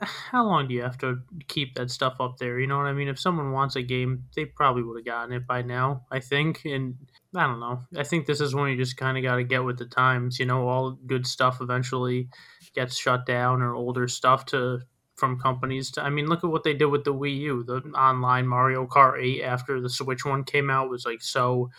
how 0.00 0.44
long 0.44 0.68
do 0.68 0.74
you 0.74 0.82
have 0.82 0.98
to 0.98 1.20
keep 1.46 1.74
that 1.74 1.90
stuff 1.90 2.16
up 2.20 2.38
there? 2.38 2.58
You 2.58 2.66
know 2.66 2.76
what 2.76 2.86
I 2.86 2.92
mean? 2.92 3.08
If 3.08 3.18
someone 3.18 3.52
wants 3.52 3.76
a 3.76 3.82
game, 3.82 4.24
they 4.34 4.44
probably 4.44 4.82
would 4.82 4.98
have 4.98 5.06
gotten 5.06 5.32
it 5.32 5.46
by 5.46 5.62
now, 5.62 6.04
I 6.10 6.20
think. 6.20 6.62
And 6.64 6.96
I 7.34 7.46
don't 7.46 7.60
know. 7.60 7.82
I 7.96 8.04
think 8.04 8.26
this 8.26 8.40
is 8.40 8.54
when 8.54 8.70
you 8.70 8.76
just 8.76 8.96
kind 8.96 9.16
of 9.16 9.22
got 9.22 9.36
to 9.36 9.44
get 9.44 9.64
with 9.64 9.78
the 9.78 9.86
times. 9.86 10.38
You 10.38 10.46
know, 10.46 10.68
all 10.68 10.92
good 10.92 11.26
stuff 11.26 11.58
eventually 11.60 12.28
gets 12.74 12.98
shut 12.98 13.26
down 13.26 13.62
or 13.62 13.74
older 13.74 14.08
stuff 14.08 14.46
to 14.46 14.80
from 15.16 15.40
companies 15.40 15.90
to 15.90 16.00
I 16.00 16.10
mean 16.10 16.26
look 16.26 16.44
at 16.44 16.50
what 16.50 16.62
they 16.62 16.74
did 16.74 16.84
with 16.84 17.02
the 17.02 17.12
Wii 17.12 17.38
U 17.38 17.64
the 17.64 17.78
online 17.98 18.46
Mario 18.46 18.86
Kart 18.86 19.20
8 19.20 19.42
after 19.42 19.80
the 19.80 19.90
Switch 19.90 20.24
one 20.24 20.44
came 20.44 20.70
out 20.70 20.88
was 20.88 21.04
like 21.04 21.20
so 21.20 21.70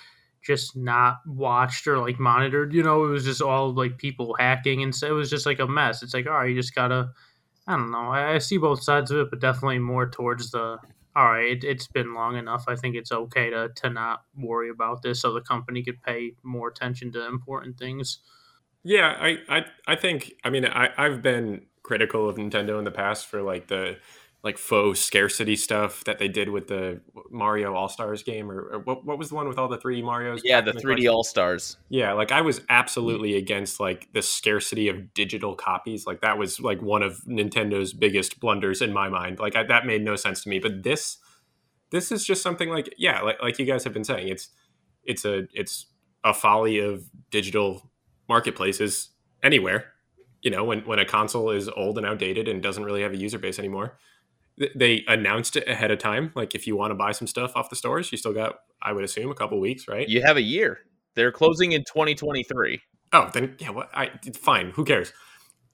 just 0.41 0.75
not 0.75 1.17
watched 1.25 1.87
or 1.87 1.99
like 1.99 2.19
monitored. 2.19 2.73
You 2.73 2.83
know, 2.83 3.05
it 3.05 3.09
was 3.09 3.25
just 3.25 3.41
all 3.41 3.73
like 3.73 3.97
people 3.97 4.35
hacking, 4.39 4.83
and 4.83 4.95
so 4.95 5.07
it 5.07 5.11
was 5.11 5.29
just 5.29 5.45
like 5.45 5.59
a 5.59 5.67
mess. 5.67 6.03
It's 6.03 6.13
like, 6.13 6.27
all 6.27 6.33
right, 6.33 6.49
you 6.49 6.55
just 6.55 6.75
gotta. 6.75 7.09
I 7.69 7.75
don't 7.75 7.91
know. 7.91 8.09
I, 8.09 8.33
I 8.33 8.37
see 8.39 8.57
both 8.57 8.81
sides 8.81 9.11
of 9.11 9.19
it, 9.19 9.29
but 9.29 9.39
definitely 9.39 9.77
more 9.77 10.09
towards 10.09 10.49
the. 10.49 10.79
All 11.15 11.25
right, 11.25 11.51
it, 11.51 11.63
it's 11.63 11.87
been 11.87 12.15
long 12.15 12.35
enough. 12.35 12.65
I 12.67 12.75
think 12.75 12.95
it's 12.95 13.11
okay 13.11 13.51
to 13.51 13.69
to 13.75 13.89
not 13.91 14.23
worry 14.35 14.71
about 14.71 15.03
this, 15.03 15.21
so 15.21 15.31
the 15.31 15.41
company 15.41 15.83
could 15.83 16.01
pay 16.01 16.33
more 16.41 16.67
attention 16.67 17.11
to 17.11 17.27
important 17.27 17.77
things. 17.77 18.19
Yeah, 18.83 19.15
I, 19.19 19.37
I, 19.47 19.65
I 19.87 19.95
think. 19.95 20.33
I 20.43 20.49
mean, 20.49 20.65
I, 20.65 20.89
I've 20.97 21.21
been 21.21 21.67
critical 21.83 22.27
of 22.27 22.37
Nintendo 22.37 22.79
in 22.79 22.85
the 22.85 22.91
past 22.91 23.27
for 23.27 23.43
like 23.43 23.67
the 23.67 23.97
like 24.41 24.57
faux 24.57 24.99
scarcity 25.01 25.55
stuff 25.55 26.05
that 26.05 26.17
they 26.17 26.29
did 26.29 26.49
with 26.49 26.67
the 26.67 27.01
Mario 27.29 27.73
All 27.73 27.89
Stars 27.89 28.23
game, 28.23 28.49
or, 28.49 28.61
or 28.61 28.79
what, 28.79 29.05
what 29.05 29.17
was 29.17 29.29
the 29.29 29.35
one 29.35 29.49
with 29.49 29.57
all 29.57 29.67
the 29.67 29.77
3D 29.77 30.01
Mario's? 30.01 30.41
Yeah, 30.45 30.61
the 30.61 30.71
3D? 30.71 31.11
All 31.11 31.25
Stars. 31.25 31.75
Yeah, 31.89 32.13
like 32.13 32.31
I 32.31 32.39
was 32.39 32.61
absolutely 32.69 33.31
mm-hmm. 33.31 33.39
against 33.39 33.79
like 33.81 34.07
the 34.13 34.21
scarcity 34.21 34.87
of 34.87 35.13
digital 35.13 35.55
copies. 35.55 36.07
Like 36.07 36.21
that 36.21 36.37
was 36.37 36.59
like 36.61 36.81
one 36.81 37.03
of 37.03 37.21
Nintendo's 37.25 37.91
biggest 37.91 38.39
blunders 38.39 38.81
in 38.81 38.93
my 38.93 39.09
mind. 39.09 39.39
Like 39.39 39.57
I, 39.57 39.63
that 39.63 39.85
made 39.85 40.03
no 40.03 40.15
sense 40.15 40.43
to 40.43 40.49
me. 40.49 40.59
But 40.59 40.83
this, 40.83 41.17
this 41.91 42.09
is 42.09 42.25
just 42.25 42.41
something 42.41 42.69
like 42.69 42.93
yeah, 42.97 43.21
like 43.21 43.41
like 43.41 43.59
you 43.59 43.65
guys 43.65 43.83
have 43.83 43.93
been 43.93 44.05
saying, 44.05 44.29
it's 44.29 44.49
it's 45.03 45.25
a 45.25 45.47
it's 45.53 45.87
a 46.23 46.33
folly 46.33 46.79
of 46.79 47.03
digital 47.29 47.91
marketplaces 48.29 49.09
anywhere. 49.43 49.91
You 50.41 50.51
know, 50.51 50.63
when 50.63 50.79
when 50.81 50.99
a 50.99 51.05
console 51.05 51.49
is 51.49 51.67
old 51.67 51.97
and 51.97 52.07
outdated 52.07 52.47
and 52.47 52.63
doesn't 52.63 52.85
really 52.85 53.01
have 53.01 53.11
a 53.11 53.17
user 53.17 53.37
base 53.37 53.59
anymore, 53.59 53.97
they 54.75 55.03
announced 55.07 55.55
it 55.55 55.67
ahead 55.67 55.91
of 55.91 55.99
time. 55.99 56.31
Like 56.35 56.55
if 56.55 56.67
you 56.67 56.75
want 56.75 56.91
to 56.91 56.95
buy 56.95 57.11
some 57.11 57.27
stuff 57.27 57.53
off 57.55 57.69
the 57.69 57.75
stores, 57.75 58.11
you 58.11 58.17
still 58.17 58.33
got, 58.33 58.59
I 58.81 58.93
would 58.93 59.03
assume, 59.03 59.31
a 59.31 59.35
couple 59.35 59.59
weeks, 59.59 59.87
right? 59.87 60.07
You 60.07 60.21
have 60.23 60.37
a 60.37 60.41
year. 60.41 60.79
They're 61.15 61.31
closing 61.31 61.71
in 61.71 61.81
2023. 61.81 62.81
Oh, 63.11 63.29
then 63.33 63.55
yeah, 63.59 63.71
what? 63.71 63.89
I 63.93 64.11
fine. 64.33 64.71
Who 64.71 64.85
cares? 64.85 65.11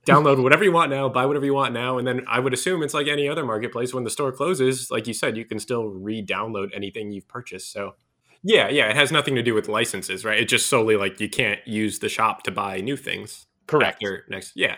Download 0.05 0.41
whatever 0.41 0.63
you 0.63 0.71
want 0.71 0.91
now, 0.91 1.09
buy 1.09 1.25
whatever 1.25 1.45
you 1.45 1.53
want 1.53 1.73
now, 1.73 1.97
and 1.97 2.07
then 2.07 2.21
I 2.27 2.39
would 2.39 2.53
assume 2.53 2.83
it's 2.83 2.93
like 2.93 3.07
any 3.07 3.27
other 3.27 3.43
marketplace. 3.43 3.93
When 3.93 4.03
the 4.03 4.11
store 4.11 4.31
closes, 4.31 4.91
like 4.91 5.07
you 5.07 5.13
said, 5.13 5.35
you 5.35 5.45
can 5.45 5.59
still 5.59 5.85
re-download 5.85 6.69
anything 6.75 7.11
you've 7.11 7.27
purchased. 7.27 7.71
So, 7.71 7.95
yeah, 8.43 8.69
yeah, 8.69 8.87
it 8.89 8.95
has 8.95 9.11
nothing 9.11 9.33
to 9.33 9.41
do 9.41 9.55
with 9.55 9.67
licenses, 9.67 10.23
right? 10.23 10.39
It's 10.39 10.51
just 10.51 10.67
solely 10.67 10.95
like 10.95 11.19
you 11.19 11.27
can't 11.27 11.59
use 11.67 11.99
the 11.99 12.09
shop 12.09 12.43
to 12.43 12.51
buy 12.51 12.81
new 12.81 12.95
things. 12.95 13.47
Correct. 13.65 13.95
After 13.95 14.25
next, 14.29 14.51
yeah, 14.55 14.75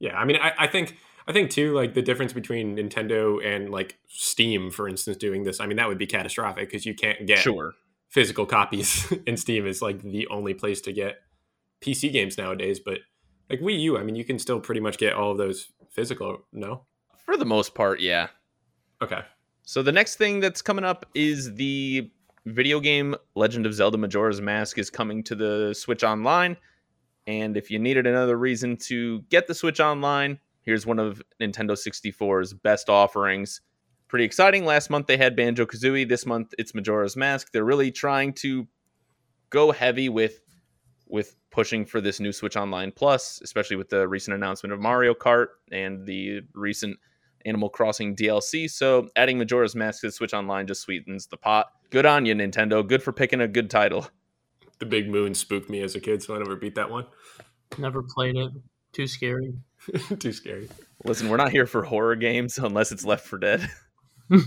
yeah. 0.00 0.16
I 0.16 0.24
mean, 0.24 0.38
I, 0.40 0.52
I 0.58 0.66
think 0.66 0.96
I 1.28 1.32
think 1.32 1.50
too, 1.50 1.74
like 1.74 1.94
the 1.94 2.02
difference 2.02 2.32
between 2.32 2.76
Nintendo 2.76 3.44
and 3.44 3.70
like 3.70 3.98
Steam, 4.08 4.70
for 4.70 4.88
instance, 4.88 5.16
doing 5.18 5.44
this. 5.44 5.60
I 5.60 5.66
mean, 5.66 5.76
that 5.76 5.86
would 5.86 5.98
be 5.98 6.06
catastrophic 6.06 6.68
because 6.68 6.84
you 6.86 6.94
can't 6.94 7.26
get 7.26 7.38
Sure. 7.38 7.74
physical 8.08 8.46
copies 8.46 9.12
and 9.26 9.38
steam 9.38 9.66
is 9.66 9.82
like 9.82 10.00
the 10.02 10.26
only 10.28 10.54
place 10.54 10.80
to 10.80 10.92
get 10.92 11.16
pc 11.82 12.10
games 12.10 12.38
nowadays 12.38 12.80
but 12.80 12.98
like 13.50 13.60
wii 13.60 13.78
u 13.80 13.98
i 13.98 14.02
mean 14.02 14.16
you 14.16 14.24
can 14.24 14.38
still 14.38 14.58
pretty 14.58 14.80
much 14.80 14.96
get 14.98 15.12
all 15.12 15.30
of 15.30 15.38
those 15.38 15.70
physical 15.90 16.38
no 16.52 16.86
For 17.26 17.36
the 17.36 17.44
most 17.44 17.74
part, 17.74 18.00
yeah. 18.00 18.28
okay 19.02 19.20
So 19.64 19.82
the 19.82 19.92
next 19.92 20.16
thing 20.16 20.40
that's 20.40 20.62
coming 20.62 20.84
up 20.84 21.04
is 21.14 21.54
the 21.54 22.10
video 22.46 22.80
game 22.80 23.14
Legend 23.34 23.66
of 23.66 23.74
Zelda 23.74 23.98
Majora's 23.98 24.40
Mask 24.40 24.78
is 24.78 24.88
coming 24.88 25.22
to 25.24 25.34
the 25.34 25.74
Switch 25.74 26.02
Online. 26.02 26.56
And 27.26 27.58
if 27.58 27.70
you 27.70 27.78
needed 27.78 28.06
another 28.06 28.38
reason 28.38 28.78
to 28.88 29.20
get 29.28 29.46
the 29.46 29.54
Switch 29.54 29.80
Online, 29.80 30.38
here's 30.68 30.84
one 30.84 30.98
of 30.98 31.22
Nintendo 31.40 31.70
64's 31.70 32.52
best 32.52 32.90
offerings. 32.90 33.62
Pretty 34.06 34.26
exciting. 34.26 34.66
Last 34.66 34.90
month 34.90 35.06
they 35.06 35.16
had 35.16 35.34
Banjo 35.34 35.64
Kazooie. 35.64 36.06
This 36.06 36.26
month 36.26 36.52
it's 36.58 36.74
Majora's 36.74 37.16
Mask. 37.16 37.50
They're 37.52 37.64
really 37.64 37.90
trying 37.90 38.34
to 38.34 38.68
go 39.48 39.72
heavy 39.72 40.10
with 40.10 40.40
with 41.06 41.36
pushing 41.50 41.86
for 41.86 42.02
this 42.02 42.20
new 42.20 42.32
Switch 42.32 42.54
Online 42.54 42.92
Plus, 42.92 43.40
especially 43.42 43.76
with 43.76 43.88
the 43.88 44.06
recent 44.06 44.34
announcement 44.34 44.74
of 44.74 44.78
Mario 44.78 45.14
Kart 45.14 45.46
and 45.72 46.06
the 46.06 46.42
recent 46.52 46.98
Animal 47.46 47.70
Crossing 47.70 48.14
DLC. 48.14 48.70
So 48.70 49.08
adding 49.16 49.38
Majora's 49.38 49.74
Mask 49.74 50.02
to 50.02 50.08
the 50.08 50.12
Switch 50.12 50.34
Online 50.34 50.66
just 50.66 50.82
sweetens 50.82 51.28
the 51.28 51.38
pot. 51.38 51.68
Good 51.88 52.04
on 52.04 52.26
you, 52.26 52.34
Nintendo. 52.34 52.86
Good 52.86 53.02
for 53.02 53.12
picking 53.12 53.40
a 53.40 53.48
good 53.48 53.70
title. 53.70 54.06
the 54.80 54.86
big 54.86 55.08
moon 55.08 55.34
spooked 55.34 55.70
me 55.70 55.80
as 55.80 55.94
a 55.94 56.00
kid 56.00 56.22
so 56.22 56.34
i 56.34 56.38
never 56.38 56.56
beat 56.56 56.74
that 56.74 56.90
one 56.90 57.06
Never 57.78 58.02
played 58.02 58.36
it. 58.36 58.52
Too 58.92 59.06
scary. 59.06 59.54
too 60.18 60.32
scary 60.32 60.68
Listen, 61.04 61.28
we're 61.28 61.36
not 61.36 61.50
here 61.52 61.66
for 61.66 61.82
horror 61.84 62.16
games 62.16 62.58
unless 62.58 62.90
it's 62.90 63.04
Left 63.04 63.24
4 63.24 63.38
Dead. 63.38 63.68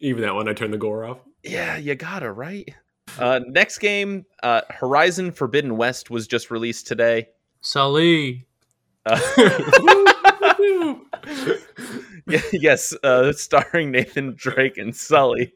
even 0.00 0.22
that 0.22 0.34
one 0.34 0.48
i 0.48 0.52
turned 0.52 0.72
the 0.72 0.78
gore 0.78 1.04
off 1.04 1.18
Yeah, 1.42 1.76
you 1.76 1.94
gotta, 1.94 2.32
right? 2.32 2.68
Uh, 3.18 3.40
next 3.46 3.78
game, 3.78 4.24
uh, 4.42 4.62
Horizon 4.70 5.30
Forbidden 5.30 5.76
West 5.76 6.10
was 6.10 6.26
just 6.26 6.50
released 6.50 6.86
today. 6.86 7.28
Sully. 7.60 8.46
Uh, 9.06 9.20
Yeah, 12.26 12.40
yes, 12.52 12.94
uh, 13.04 13.32
starring 13.32 13.90
Nathan 13.90 14.32
Drake 14.34 14.78
and 14.78 14.96
Sully. 14.96 15.52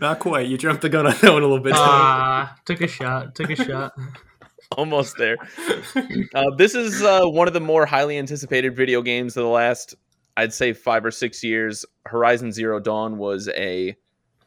not 0.00 0.18
quite 0.18 0.46
you 0.48 0.56
jumped 0.56 0.80
the 0.80 0.88
gun 0.88 1.06
on 1.06 1.12
that 1.20 1.32
one 1.32 1.42
a 1.42 1.46
little 1.46 1.60
bit 1.60 1.74
Ah, 1.76 2.56
took 2.64 2.80
a 2.80 2.86
shot. 2.86 3.34
Took 3.34 3.50
a 3.50 3.56
shot. 3.56 3.92
Almost 4.76 5.16
there. 5.18 5.36
Uh, 6.34 6.44
this 6.56 6.74
is 6.74 7.02
uh, 7.02 7.22
one 7.24 7.48
of 7.48 7.54
the 7.54 7.60
more 7.60 7.86
highly 7.86 8.18
anticipated 8.18 8.76
video 8.76 9.02
games 9.02 9.36
of 9.36 9.42
the 9.42 9.50
last, 9.50 9.96
I'd 10.36 10.52
say, 10.52 10.72
five 10.72 11.04
or 11.04 11.10
six 11.10 11.42
years. 11.42 11.84
Horizon 12.06 12.52
Zero 12.52 12.78
Dawn 12.78 13.18
was 13.18 13.48
a 13.48 13.96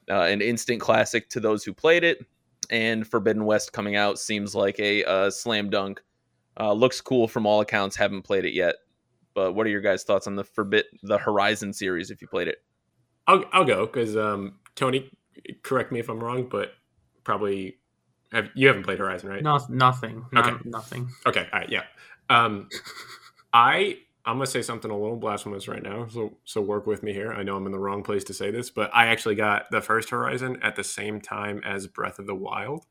uh, 0.10 0.24
an 0.24 0.42
instant 0.42 0.82
classic 0.82 1.30
to 1.30 1.40
those 1.40 1.64
who 1.64 1.74
played 1.74 2.04
it, 2.04 2.26
and 2.70 3.06
Forbidden 3.06 3.46
West 3.46 3.74
coming 3.74 3.96
out 3.96 4.18
seems 4.18 4.56
like 4.56 4.80
a, 4.80 5.04
uh 5.04 5.30
slam 5.30 5.70
dunk. 5.70 6.02
Uh, 6.58 6.72
looks 6.72 7.02
cool 7.02 7.28
from 7.28 7.46
all 7.46 7.62
accounts. 7.62 7.96
Haven't 7.96 8.22
played 8.22 8.46
it 8.46 8.54
yet, 8.54 8.76
but 9.34 9.54
what 9.54 9.68
are 9.68 9.72
your 9.72 9.82
guys' 9.82 10.04
thoughts 10.04 10.28
on 10.28 10.36
the 10.36 10.44
Forbid 10.44 10.86
the 11.02 11.18
Horizon 11.18 11.74
series? 11.74 12.12
If 12.12 12.22
you 12.22 12.28
played 12.28 12.48
it, 12.48 12.64
I'll, 13.28 13.44
I'll 13.52 13.66
go 13.66 13.86
because 13.86 14.16
um, 14.16 14.60
tony 14.76 15.10
correct 15.62 15.92
me 15.92 16.00
if 16.00 16.10
i'm 16.10 16.24
wrong 16.24 16.48
but 16.50 16.74
probably 17.24 17.78
have 18.34 18.50
you 18.54 18.68
haven't 18.68 18.84
played 18.84 19.00
horizon 19.00 19.30
right 19.30 19.44
No, 19.44 19.60
nothing. 19.70 20.26
Not, 20.32 20.48
Okay. 20.48 20.58
Nothing. 20.66 21.10
Okay, 21.26 21.48
all 21.54 21.60
right, 21.60 21.70
yeah. 21.70 21.84
Um, 22.30 22.70
I 23.54 24.00
I'm 24.26 24.36
gonna 24.36 24.48
say 24.48 24.62
something 24.62 24.90
a 24.90 24.98
little 24.98 25.18
blasphemous 25.18 25.68
right 25.68 25.84
now, 25.84 26.08
so 26.08 26.38
so 26.46 26.62
work 26.62 26.88
with 26.88 27.04
me 27.04 27.14
here. 27.14 27.34
I 27.34 27.44
know 27.44 27.58
I'm 27.58 27.66
in 27.66 27.72
the 27.72 27.80
wrong 27.80 28.04
place 28.04 28.24
to 28.26 28.34
say 28.34 28.52
this, 28.52 28.70
but 28.70 28.90
I 28.94 29.08
actually 29.08 29.36
got 29.36 29.70
the 29.70 29.82
first 29.82 30.10
Horizon 30.10 30.60
at 30.62 30.76
the 30.76 30.84
same 30.84 31.20
time 31.20 31.62
as 31.66 31.88
Breath 31.88 32.20
of 32.20 32.28
the 32.28 32.36
Wild, 32.36 32.86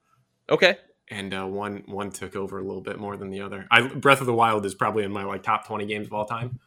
okay, 0.50 0.76
and 1.08 1.32
uh, 1.32 1.46
one 1.46 1.84
one 1.86 2.10
took 2.10 2.36
over 2.36 2.58
a 2.58 2.62
little 2.62 2.82
bit 2.82 2.98
more 2.98 3.16
than 3.16 3.30
the 3.30 3.40
other. 3.40 3.66
I 3.70 3.86
Breath 3.88 4.20
of 4.20 4.26
the 4.26 4.34
Wild 4.34 4.66
is 4.66 4.74
probably 4.74 5.04
in 5.04 5.12
my 5.12 5.24
like 5.24 5.42
top 5.42 5.66
20 5.66 5.86
games 5.86 6.06
of 6.06 6.12
all 6.12 6.26
time, 6.26 6.58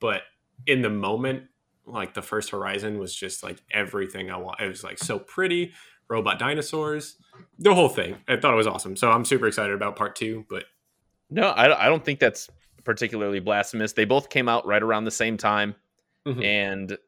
but 0.00 0.22
in 0.66 0.82
the 0.82 0.90
moment, 0.90 1.44
like 1.86 2.12
the 2.12 2.22
first 2.22 2.50
Horizon 2.50 2.98
was 2.98 3.14
just 3.14 3.42
like 3.42 3.62
everything 3.72 4.30
I 4.30 4.36
want. 4.36 4.60
It 4.60 4.68
was 4.68 4.84
like 4.84 4.98
so 4.98 5.18
pretty, 5.18 5.72
robot 6.10 6.38
dinosaurs, 6.38 7.16
the 7.58 7.74
whole 7.74 7.88
thing. 7.88 8.16
I 8.28 8.36
thought 8.36 8.52
it 8.52 8.56
was 8.56 8.66
awesome. 8.66 8.96
So 8.96 9.10
I'm 9.10 9.24
super 9.24 9.46
excited 9.46 9.72
about 9.72 9.96
part 9.96 10.16
two, 10.16 10.44
but 10.50 10.64
no, 11.30 11.44
I, 11.48 11.86
I 11.86 11.88
don't 11.88 12.04
think 12.04 12.18
that's 12.20 12.50
particularly 12.84 13.40
blasphemous. 13.40 13.92
They 13.92 14.04
both 14.04 14.28
came 14.28 14.48
out 14.48 14.66
right 14.66 14.82
around 14.82 15.04
the 15.04 15.10
same 15.10 15.36
time. 15.38 15.74
Mhm. 16.26 16.44
and 16.44 16.98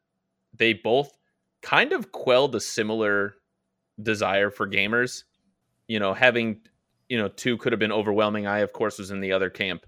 they 0.57 0.73
both 0.73 1.13
kind 1.61 1.93
of 1.93 2.13
quelled 2.13 2.55
a 2.55 2.61
similar 2.61 3.35
desire 4.03 4.49
for 4.51 4.67
gamers. 4.67 5.25
You 5.87 5.99
know, 6.01 6.15
having 6.15 6.63
you 7.11 7.19
know 7.19 7.29
two 7.29 7.59
could 7.59 7.73
have 7.73 7.79
been 7.79 7.93
overwhelming. 7.93 8.47
I 8.47 8.61
of 8.61 8.73
course 8.73 8.99
was 8.99 9.11
in 9.11 9.21
the 9.21 9.33
other 9.33 9.51
camp, 9.51 9.85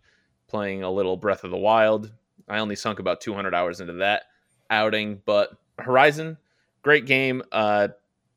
playing 0.47 0.83
a 0.83 0.91
little 0.91 1.17
Breath 1.17 1.43
of 1.43 1.51
the 1.53 1.57
Wild. 1.57 2.13
I 2.51 2.59
only 2.59 2.77
sunk 2.77 2.99
about 2.99 3.23
200 3.23 3.55
hours 3.55 3.81
into 3.81 3.95
that 3.95 4.25
outing, 4.69 5.23
but 5.25 5.57
Horizon, 5.79 6.37
great 6.83 7.07
game. 7.07 7.43
Uh, 7.51 7.89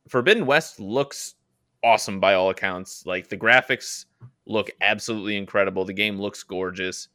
Forbidden 0.07 0.45
West 0.45 0.79
looks 0.79 1.35
awesome 1.83 2.19
by 2.19 2.33
all 2.33 2.49
accounts. 2.49 3.05
Like 3.05 3.29
the 3.29 3.37
graphics 3.37 4.05
look 4.45 4.69
absolutely 4.81 5.37
incredible. 5.37 5.85
The 5.85 5.93
game 5.93 6.19
looks 6.19 6.43
gorgeous, 6.43 7.07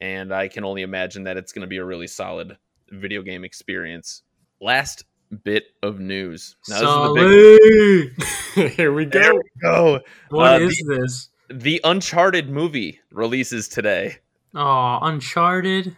and 0.00 0.32
I 0.32 0.48
can 0.48 0.64
only 0.64 0.82
imagine 0.82 1.24
that 1.24 1.36
it's 1.36 1.52
going 1.52 1.62
to 1.62 1.68
be 1.68 1.78
a 1.78 1.84
really 1.84 2.06
solid 2.06 2.56
video 2.90 3.22
game 3.22 3.44
experience. 3.44 4.22
Last 4.60 5.04
bit 5.44 5.64
of 5.82 6.00
news. 6.00 6.56
Now, 6.68 6.80
this 6.80 6.88
is 6.88 6.96
the 6.96 8.10
big- 8.56 8.72
here 8.76 8.92
we 8.92 9.04
There 9.04 9.30
go. 9.32 9.36
we 9.36 9.42
go. 9.62 10.00
What 10.30 10.62
Uh, 10.62 10.64
is 10.66 10.84
this? 10.88 11.28
The 11.52 11.80
Uncharted 11.84 12.48
movie 12.50 13.00
releases 13.10 13.68
today. 13.68 14.16
Oh, 14.54 14.98
Uncharted. 15.02 15.96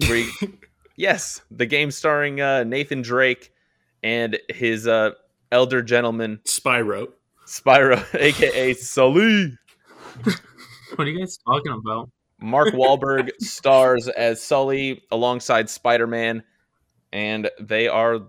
You- 0.00 0.30
yes, 0.96 1.40
the 1.50 1.66
game 1.66 1.90
starring 1.90 2.40
uh, 2.40 2.64
Nathan 2.64 3.02
Drake 3.02 3.52
and 4.02 4.38
his 4.50 4.86
uh, 4.86 5.12
elder 5.52 5.82
gentleman 5.82 6.40
Spyro. 6.44 7.08
Spyro, 7.46 8.04
aka 8.14 8.74
Sully. 8.74 9.56
What 10.96 11.08
are 11.08 11.10
you 11.10 11.18
guys 11.18 11.38
talking 11.38 11.72
about? 11.72 12.10
Mark 12.40 12.68
Wahlberg 12.74 13.30
stars 13.40 14.08
as 14.08 14.40
Sully 14.40 15.02
alongside 15.10 15.68
Spider 15.68 16.06
Man, 16.06 16.44
and 17.12 17.50
they 17.60 17.88
are 17.88 18.20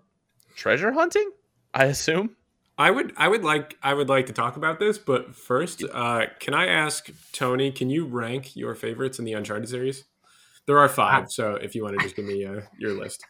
treasure 0.55 0.91
hunting. 0.91 1.29
I 1.73 1.85
assume. 1.85 2.35
I 2.77 2.91
would 2.91 3.13
I 3.17 3.27
would 3.27 3.43
like 3.43 3.77
I 3.83 3.93
would 3.93 4.09
like 4.09 4.25
to 4.27 4.33
talk 4.33 4.57
about 4.57 4.79
this, 4.79 4.97
but 4.97 5.35
first, 5.35 5.83
uh, 5.93 6.25
can 6.39 6.53
I 6.53 6.67
ask 6.67 7.09
Tony? 7.31 7.71
Can 7.71 7.89
you 7.89 8.05
rank 8.05 8.55
your 8.55 8.73
favorites 8.73 9.19
in 9.19 9.25
the 9.25 9.33
Uncharted 9.33 9.69
series? 9.69 10.05
There 10.65 10.79
are 10.79 10.89
five, 10.89 11.31
so 11.31 11.55
if 11.55 11.75
you 11.75 11.83
want 11.83 11.99
to 11.99 12.03
just 12.03 12.15
give 12.15 12.25
me 12.25 12.45
uh, 12.45 12.61
your 12.79 12.93
list. 12.93 13.23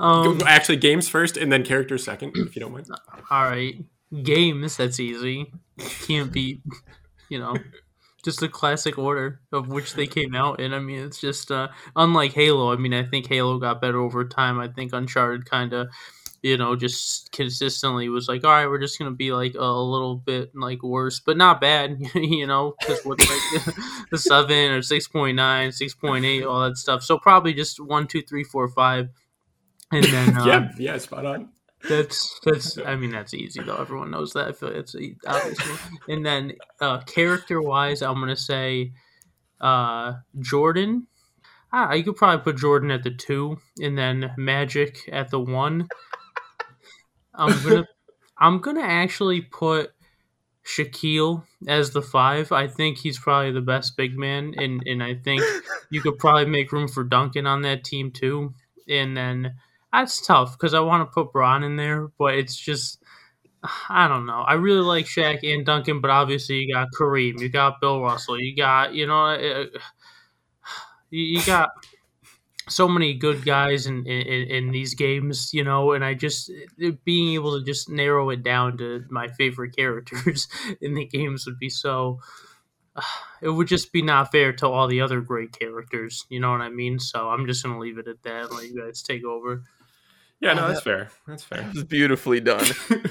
Um, 0.00 0.40
Actually, 0.46 0.76
games 0.76 1.08
first, 1.08 1.36
and 1.36 1.52
then 1.52 1.64
characters 1.64 2.04
second, 2.04 2.32
if 2.36 2.56
you 2.56 2.60
don't 2.60 2.72
mind. 2.72 2.86
all 3.30 3.44
right, 3.44 3.74
games. 4.22 4.76
That's 4.76 4.98
easy. 4.98 5.52
Can't 6.06 6.32
beat. 6.32 6.62
You 7.28 7.38
know, 7.38 7.56
just 8.24 8.42
a 8.42 8.48
classic 8.48 8.98
order 8.98 9.40
of 9.52 9.68
which 9.68 9.94
they 9.94 10.06
came 10.06 10.34
out 10.34 10.60
in. 10.60 10.72
I 10.72 10.78
mean, 10.78 11.00
it's 11.00 11.20
just 11.20 11.50
uh, 11.50 11.68
unlike 11.96 12.32
Halo. 12.32 12.72
I 12.72 12.76
mean, 12.76 12.94
I 12.94 13.04
think 13.04 13.28
Halo 13.28 13.58
got 13.58 13.80
better 13.80 14.00
over 14.00 14.24
time. 14.24 14.58
I 14.58 14.68
think 14.68 14.92
Uncharted 14.92 15.48
kind 15.48 15.72
of, 15.72 15.88
you 16.42 16.56
know, 16.56 16.76
just 16.76 17.30
consistently 17.32 18.08
was 18.08 18.28
like, 18.28 18.42
all 18.44 18.50
right, 18.50 18.66
we're 18.66 18.80
just 18.80 18.98
gonna 18.98 19.10
be 19.10 19.32
like 19.32 19.54
a, 19.54 19.64
little 19.64 20.16
bit 20.16 20.50
like 20.54 20.82
worse, 20.82 21.20
but 21.20 21.36
not 21.36 21.60
bad. 21.60 21.98
you 22.14 22.46
know, 22.46 22.74
because 22.80 23.04
what's 23.04 23.28
like 23.28 23.76
the 24.10 24.18
seven 24.18 24.72
or 24.72 24.80
6.9, 24.80 25.34
6.8, 25.34 26.50
all 26.50 26.62
that 26.62 26.76
stuff. 26.76 27.02
So 27.02 27.18
probably 27.18 27.52
just 27.52 27.78
one, 27.80 28.06
two, 28.06 28.22
three, 28.22 28.44
four, 28.44 28.68
five, 28.68 29.08
and 29.92 30.04
then 30.04 30.36
uh, 30.36 30.44
yeah, 30.46 30.68
yeah, 30.78 30.98
spot 30.98 31.26
on. 31.26 31.50
that's 31.88 32.38
that's. 32.44 32.78
I 32.78 32.96
mean, 32.96 33.10
that's 33.10 33.34
easy 33.34 33.62
though. 33.62 33.76
Everyone 33.76 34.10
knows 34.10 34.32
that. 34.32 34.48
I 34.48 34.52
feel 34.52 34.68
it's 34.70 34.94
obviously. 35.26 35.74
And 36.08 36.24
then 36.24 36.52
uh, 36.80 37.00
character 37.02 37.60
wise, 37.60 38.02
I'm 38.02 38.20
gonna 38.20 38.36
say 38.36 38.92
uh, 39.60 40.14
Jordan. 40.38 41.06
Ah, 41.72 41.92
you 41.92 42.02
could 42.02 42.16
probably 42.16 42.42
put 42.42 42.60
Jordan 42.60 42.90
at 42.90 43.04
the 43.04 43.10
two, 43.10 43.58
and 43.80 43.96
then 43.96 44.32
Magic 44.36 45.08
at 45.12 45.30
the 45.30 45.40
one. 45.40 45.88
I'm 47.34 47.62
gonna 47.62 47.86
I'm 48.38 48.58
gonna 48.58 48.82
actually 48.82 49.42
put 49.42 49.92
Shaquille 50.64 51.44
as 51.68 51.90
the 51.90 52.02
five. 52.02 52.52
I 52.52 52.66
think 52.66 52.98
he's 52.98 53.18
probably 53.18 53.52
the 53.52 53.60
best 53.60 53.96
big 53.96 54.18
man, 54.18 54.54
and 54.56 54.82
and 54.86 55.02
I 55.02 55.14
think 55.14 55.42
you 55.90 56.00
could 56.00 56.18
probably 56.18 56.46
make 56.46 56.72
room 56.72 56.88
for 56.88 57.04
Duncan 57.04 57.46
on 57.46 57.62
that 57.62 57.84
team 57.84 58.10
too. 58.10 58.54
And 58.88 59.16
then 59.16 59.54
that's 59.92 60.24
tough 60.26 60.52
because 60.52 60.74
I 60.74 60.80
want 60.80 61.08
to 61.08 61.12
put 61.12 61.32
Bron 61.32 61.64
in 61.64 61.76
there, 61.76 62.08
but 62.18 62.34
it's 62.34 62.56
just 62.56 63.02
I 63.88 64.08
don't 64.08 64.26
know. 64.26 64.40
I 64.40 64.54
really 64.54 64.80
like 64.82 65.06
Shaq 65.06 65.40
and 65.42 65.66
Duncan, 65.66 66.00
but 66.00 66.10
obviously 66.10 66.56
you 66.56 66.74
got 66.74 66.88
Kareem, 66.98 67.40
you 67.40 67.48
got 67.48 67.80
Bill 67.80 68.00
Russell, 68.02 68.40
you 68.40 68.56
got 68.56 68.94
you 68.94 69.06
know, 69.06 69.26
uh, 69.26 69.66
you, 71.10 71.38
you 71.38 71.46
got 71.46 71.70
so 72.68 72.86
many 72.88 73.14
good 73.14 73.44
guys 73.44 73.86
in, 73.86 74.06
in 74.06 74.48
in 74.48 74.70
these 74.70 74.94
games, 74.94 75.50
you 75.52 75.64
know, 75.64 75.92
and 75.92 76.04
I 76.04 76.14
just 76.14 76.50
eh, 76.82 76.92
being 77.04 77.34
able 77.34 77.58
to 77.58 77.64
just 77.64 77.88
narrow 77.88 78.30
it 78.30 78.42
down 78.42 78.78
to 78.78 79.04
my 79.10 79.28
favorite 79.28 79.76
characters 79.76 80.48
in 80.80 80.94
the 80.94 81.06
games 81.06 81.46
would 81.46 81.58
be 81.58 81.70
so. 81.70 82.18
It 83.42 83.48
would 83.50 83.68
just 83.68 83.92
be 83.92 84.02
not 84.02 84.32
fair 84.32 84.52
to 84.54 84.68
all 84.68 84.86
the 84.86 85.00
other 85.00 85.20
great 85.22 85.58
characters, 85.58 86.26
you 86.28 86.40
know 86.40 86.50
what 86.52 86.60
I 86.60 86.68
mean? 86.68 86.98
So 86.98 87.30
I'm 87.30 87.46
just 87.46 87.62
gonna 87.64 87.78
leave 87.78 87.98
it 87.98 88.06
at 88.08 88.22
that. 88.24 88.44
and 88.46 88.52
Let 88.52 88.68
you 88.68 88.82
guys 88.84 89.02
take 89.02 89.24
over. 89.24 89.64
Yeah, 90.40 90.54
no, 90.54 90.68
that's 90.68 90.82
fair. 90.82 91.10
That's 91.26 91.44
fair. 91.50 91.68
It's 91.70 91.84
beautifully 91.84 92.40
done. 92.40 92.66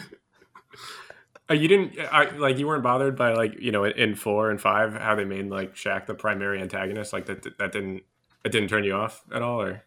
Uh, 1.51 1.55
you 1.55 1.67
didn't 1.67 1.97
I, 2.11 2.29
like 2.37 2.59
you 2.59 2.67
weren't 2.67 2.83
bothered 2.83 3.17
by 3.17 3.33
like 3.33 3.59
you 3.59 3.71
know 3.71 3.83
in 3.83 4.13
four 4.13 4.51
and 4.51 4.61
five 4.61 4.93
how 4.93 5.15
they 5.15 5.25
made 5.25 5.49
like 5.49 5.73
Shaq 5.73 6.05
the 6.05 6.13
primary 6.13 6.61
antagonist 6.61 7.11
like 7.11 7.25
that 7.25 7.41
that 7.57 7.71
didn't 7.71 8.03
it 8.45 8.51
didn't 8.51 8.69
turn 8.69 8.83
you 8.83 8.93
off 8.93 9.23
at 9.33 9.41
all 9.41 9.59
or 9.61 9.83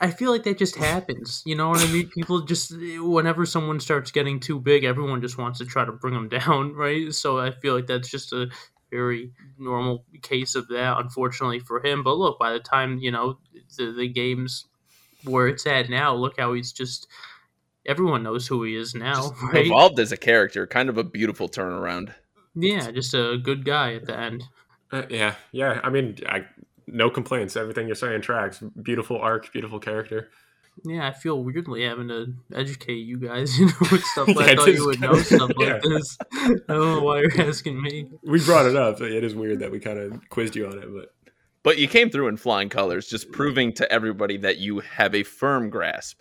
I 0.00 0.10
feel 0.10 0.30
like 0.30 0.44
that 0.44 0.56
just 0.56 0.76
happens. 0.76 1.42
You 1.44 1.56
know 1.56 1.68
what 1.68 1.86
I 1.86 1.92
mean? 1.92 2.08
People 2.08 2.40
just 2.42 2.72
whenever 3.00 3.44
someone 3.44 3.80
starts 3.80 4.10
getting 4.10 4.40
too 4.40 4.58
big, 4.58 4.84
everyone 4.84 5.20
just 5.20 5.36
wants 5.36 5.58
to 5.58 5.66
try 5.66 5.84
to 5.84 5.92
bring 5.92 6.14
them 6.14 6.28
down, 6.28 6.72
right? 6.76 7.12
So 7.12 7.38
I 7.38 7.50
feel 7.50 7.74
like 7.74 7.86
that's 7.86 8.08
just 8.08 8.32
a 8.32 8.48
very 8.90 9.32
normal 9.58 10.04
case 10.22 10.54
of 10.54 10.68
that, 10.68 10.98
unfortunately 10.98 11.60
for 11.60 11.84
him. 11.84 12.02
But 12.02 12.16
look, 12.16 12.38
by 12.38 12.52
the 12.52 12.60
time 12.60 12.98
you 12.98 13.10
know 13.10 13.38
the, 13.76 13.92
the 13.92 14.08
game's 14.08 14.66
where 15.24 15.48
it's 15.48 15.66
at 15.66 15.88
now, 15.90 16.14
look 16.14 16.38
how 16.38 16.52
he's 16.54 16.72
just 16.72 17.06
everyone 17.86 18.22
knows 18.22 18.46
who 18.46 18.62
he 18.64 18.74
is 18.76 18.94
now, 18.94 19.32
right? 19.52 19.66
Evolved 19.66 19.98
as 19.98 20.12
a 20.12 20.16
character, 20.16 20.66
kind 20.66 20.88
of 20.88 20.98
a 20.98 21.04
beautiful 21.04 21.48
turnaround. 21.48 22.12
Yeah, 22.54 22.90
just 22.90 23.14
a 23.14 23.38
good 23.42 23.64
guy 23.64 23.94
at 23.94 24.06
the 24.06 24.18
end. 24.18 24.44
uh, 24.92 25.02
yeah 25.08 25.34
yeah 25.52 25.80
I 25.84 25.90
mean 25.90 26.16
I 26.28 26.44
no 26.88 27.08
complaints 27.10 27.54
everything 27.56 27.86
you're 27.86 27.94
saying 27.94 28.22
tracks 28.22 28.58
beautiful 28.82 29.18
arc 29.20 29.52
beautiful 29.52 29.78
character 29.78 30.30
Yeah, 30.84 31.06
I 31.06 31.12
feel 31.12 31.44
weirdly 31.44 31.84
having 31.84 32.08
to 32.08 32.34
educate 32.52 32.94
you 33.10 33.18
guys, 33.18 33.56
you 33.60 33.66
know, 33.66 33.72
with 33.92 34.02
stuff. 34.04 34.26
Like, 34.34 34.46
Yeah, 34.46 34.52
I 34.52 34.56
thought 34.56 34.68
you 34.74 34.86
would 34.86 35.00
know 35.00 35.12
kinda- 35.12 35.24
stuff 35.24 35.50
yeah. 35.58 35.72
like 35.74 35.82
this. 35.82 36.18
I 36.32 36.48
don't 36.74 36.92
know 36.96 37.00
why 37.02 37.20
you're 37.20 37.40
asking 37.48 37.80
me. 37.80 38.10
we 38.24 38.44
brought 38.44 38.66
it 38.66 38.74
up 38.74 39.00
it 39.00 39.22
is 39.22 39.34
weird 39.34 39.60
that 39.60 39.70
we 39.70 39.78
kind 39.78 39.98
of 40.00 40.28
quizzed 40.28 40.56
you 40.56 40.66
on 40.66 40.78
it 40.78 40.92
but 40.92 41.14
But 41.62 41.78
you 41.78 41.88
came 41.88 42.10
through 42.10 42.28
in 42.28 42.36
flying 42.36 42.68
colors, 42.70 43.06
just 43.06 43.30
proving 43.32 43.72
to 43.74 43.92
everybody 43.92 44.36
that 44.38 44.58
you 44.58 44.80
have 44.80 45.14
a 45.14 45.22
firm 45.22 45.68
grasp 45.70 46.20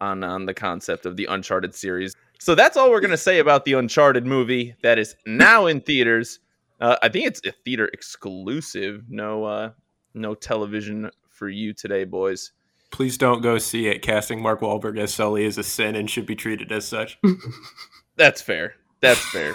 on 0.00 0.22
on 0.22 0.46
the 0.46 0.54
concept 0.54 1.06
of 1.06 1.16
the 1.16 1.24
Uncharted 1.26 1.74
series. 1.74 2.14
So 2.38 2.54
that's 2.54 2.76
all 2.76 2.90
we're 2.90 3.00
gonna 3.00 3.16
say 3.16 3.38
about 3.38 3.64
the 3.64 3.72
Uncharted 3.72 4.26
movie 4.26 4.74
that 4.82 4.98
is 4.98 5.16
now 5.26 5.66
in 5.66 5.80
theaters. 5.80 6.38
Uh, 6.80 6.96
I 7.02 7.08
think 7.08 7.26
it's 7.26 7.40
a 7.46 7.50
theater 7.50 7.88
exclusive. 7.92 9.04
No, 9.08 9.44
uh, 9.44 9.70
no 10.14 10.34
television 10.34 11.10
for 11.30 11.48
you 11.48 11.72
today, 11.72 12.04
boys. 12.04 12.52
please 12.90 13.18
don't 13.18 13.42
go 13.42 13.58
see 13.58 13.86
it 13.88 14.00
casting 14.02 14.40
Mark 14.40 14.60
Wahlberg 14.60 14.98
as 14.98 15.12
Sully 15.12 15.44
is 15.44 15.58
a 15.58 15.62
sin 15.62 15.94
and 15.96 16.08
should 16.08 16.26
be 16.26 16.34
treated 16.34 16.72
as 16.72 16.86
such 16.86 17.18
That's 18.16 18.40
fair. 18.42 18.74
That's 19.00 19.20
fair. 19.30 19.54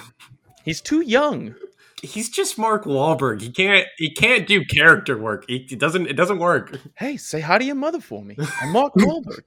He's 0.63 0.79
too 0.81 1.01
young. 1.01 1.55
He's 2.03 2.29
just 2.29 2.57
Mark 2.59 2.83
Wahlberg 2.85 3.41
he 3.41 3.49
can't 3.49 3.87
he 3.97 4.11
can't 4.11 4.45
do 4.45 4.63
character 4.65 5.17
work 5.17 5.45
he, 5.47 5.65
he 5.67 5.75
doesn't 5.75 6.07
it 6.07 6.13
doesn't 6.13 6.37
work 6.39 6.79
Hey, 6.95 7.17
say 7.17 7.41
hi 7.41 7.57
to 7.57 7.65
your 7.65 7.75
mother 7.75 7.99
for 7.99 8.23
me. 8.23 8.37
I'm 8.61 8.71
Mark 8.73 8.93
Wahlberg. 8.93 9.43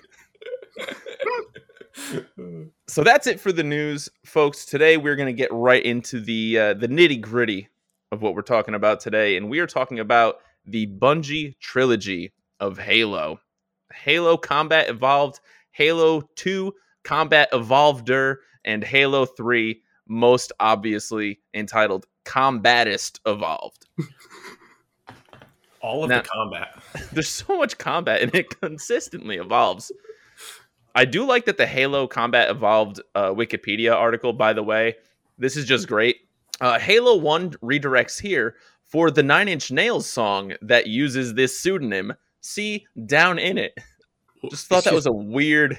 so 2.89 3.03
that's 3.05 3.27
it 3.27 3.41
for 3.41 3.53
the 3.53 3.63
news, 3.63 4.09
folks. 4.25 4.65
Today 4.65 4.97
we're 4.97 5.17
going 5.17 5.27
to 5.27 5.33
get 5.33 5.53
right 5.53 5.83
into 5.83 6.21
the 6.21 6.59
uh, 6.59 6.75
the 6.75 6.89
nitty 6.89 7.21
gritty 7.21 7.69
of 8.13 8.23
what 8.23 8.35
we're 8.35 8.43
talking 8.43 8.75
about 8.75 9.01
today, 9.01 9.37
and 9.37 9.49
we 9.49 9.59
are 9.61 9.67
talking 9.67 10.01
about 10.01 10.37
the 10.65 10.87
Bungie 10.87 11.59
trilogy 11.61 12.33
of 12.61 12.79
Halo, 12.79 13.41
Halo 13.93 14.37
Combat 14.37 14.89
Evolved, 14.89 15.41
Halo 15.71 16.23
Two 16.35 16.75
Combat 17.05 17.51
Evolveder, 17.53 18.37
and 18.65 18.83
Halo 18.85 19.25
Three, 19.25 19.83
most 20.09 20.53
obviously 20.61 21.41
entitled 21.55 22.07
Combatist 22.27 23.21
Evolved. 23.25 23.87
all 25.81 26.05
of 26.05 26.11
Now- 26.11 26.23
the 26.23 26.29
combat 26.29 26.83
There's 27.13 27.29
so 27.29 27.57
much 27.57 27.79
combat, 27.79 28.21
and 28.23 28.35
it 28.35 28.61
consistently 28.61 29.37
evolves. 29.37 29.93
I 30.95 31.05
do 31.05 31.25
like 31.27 31.45
that 31.45 31.57
the 31.59 31.67
Halo 31.67 32.07
Combat 32.07 32.51
Evolved 32.51 33.01
uh, 33.15 33.31
Wikipedia 33.31 33.95
article, 33.95 34.33
by 34.33 34.53
the 34.53 34.63
way. 34.63 34.97
This 35.39 35.57
is 35.57 35.67
just 35.67 35.87
great. 35.89 36.17
Uh, 36.61 36.79
Halo 36.79 37.17
1 37.17 37.51
redirects 37.63 38.19
here 38.21 38.57
for 38.87 39.11
the 39.11 39.23
Nine 39.23 39.47
Inch 39.49 39.71
Nails 39.71 40.09
song 40.09 40.55
that 40.63 40.87
uses 40.87 41.35
this 41.35 41.59
pseudonym. 41.59 42.15
See 42.41 42.87
Down 43.07 43.39
in 43.39 43.59
It. 43.59 43.77
Just 44.51 44.69
thought 44.69 44.85
that 44.85 44.95
was 44.95 45.07
a 45.07 45.13
weird. 45.13 45.79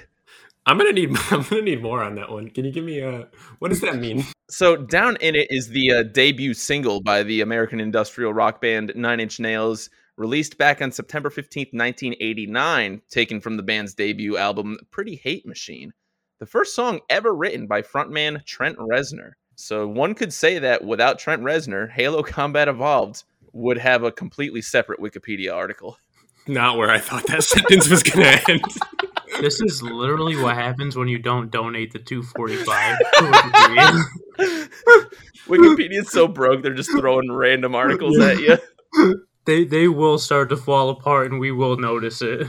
I'm 0.67 0.77
gonna 0.77 0.91
need 0.91 1.09
I'm 1.31 1.43
gonna 1.43 1.61
need 1.61 1.81
more 1.81 2.03
on 2.03 2.15
that 2.15 2.29
one. 2.29 2.49
Can 2.49 2.65
you 2.65 2.71
give 2.71 2.83
me 2.83 2.99
a 2.99 3.27
what 3.59 3.69
does 3.69 3.81
that 3.81 3.95
mean? 3.95 4.25
So, 4.49 4.75
Down 4.75 5.15
in 5.17 5.35
It 5.35 5.49
is 5.49 5.69
the 5.69 5.91
uh, 5.91 6.03
debut 6.03 6.53
single 6.53 7.01
by 7.01 7.23
the 7.23 7.41
American 7.41 7.79
industrial 7.79 8.33
rock 8.33 8.61
band 8.61 8.91
Nine 8.95 9.19
Inch 9.19 9.39
Nails, 9.39 9.89
released 10.17 10.57
back 10.57 10.81
on 10.81 10.91
September 10.91 11.29
15th, 11.29 11.73
1989, 11.73 13.01
taken 13.09 13.41
from 13.41 13.57
the 13.57 13.63
band's 13.63 13.93
debut 13.93 14.37
album, 14.37 14.77
Pretty 14.91 15.15
Hate 15.15 15.45
Machine, 15.45 15.93
the 16.39 16.45
first 16.45 16.75
song 16.75 16.99
ever 17.09 17.33
written 17.33 17.67
by 17.67 17.81
frontman 17.81 18.43
Trent 18.45 18.77
Reznor. 18.77 19.31
So, 19.55 19.87
one 19.87 20.15
could 20.15 20.33
say 20.33 20.59
that 20.59 20.83
without 20.83 21.17
Trent 21.17 21.43
Reznor, 21.43 21.89
Halo 21.89 22.23
Combat 22.23 22.67
Evolved 22.67 23.23
would 23.53 23.77
have 23.77 24.03
a 24.03 24.11
completely 24.11 24.61
separate 24.61 24.99
Wikipedia 24.99 25.53
article. 25.53 25.97
Not 26.45 26.77
where 26.77 26.89
I 26.89 26.99
thought 26.99 27.25
that 27.27 27.43
sentence 27.45 27.89
was 27.89 28.03
gonna 28.03 28.39
end. 28.49 28.61
This 29.39 29.61
is 29.61 29.83
literally 29.83 30.35
what 30.35 30.55
happens 30.55 30.95
when 30.95 31.07
you 31.07 31.19
don't 31.19 31.51
donate 31.51 31.93
the 31.93 31.99
245 31.99 32.97
Wikipedia. 33.15 34.03
Wikipedia's 35.47 36.11
so 36.11 36.27
broke, 36.27 36.63
they're 36.63 36.73
just 36.73 36.91
throwing 36.91 37.31
random 37.31 37.75
articles 37.75 38.19
at 38.19 38.39
you. 38.39 38.57
They 39.45 39.63
they 39.63 39.87
will 39.87 40.17
start 40.17 40.49
to 40.49 40.57
fall 40.57 40.89
apart 40.89 41.31
and 41.31 41.39
we 41.39 41.53
will 41.53 41.77
notice 41.77 42.21
it. 42.21 42.47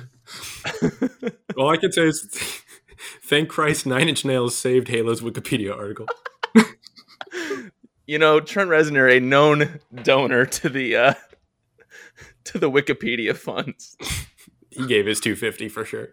All 1.57 1.70
I 1.70 1.77
can 1.77 1.92
say 1.92 2.09
is 2.09 2.27
thank 3.22 3.48
Christ 3.48 3.87
Nine 3.87 4.09
Inch 4.09 4.24
Nails 4.24 4.59
saved 4.59 4.88
Halo's 4.88 5.20
Wikipedia 5.20 5.72
article. 5.72 6.09
you 8.05 8.18
know, 8.18 8.40
Trent 8.40 8.68
Reznor, 8.68 9.16
a 9.16 9.20
known 9.20 9.79
donor 10.03 10.44
to 10.44 10.68
the 10.68 10.96
uh, 10.96 11.14
to 12.42 12.59
the 12.59 12.68
Wikipedia 12.68 13.37
funds. 13.37 13.96
He 14.70 14.85
gave 14.85 15.07
his 15.07 15.20
250 15.20 15.68
for 15.68 15.85
sure. 15.85 16.09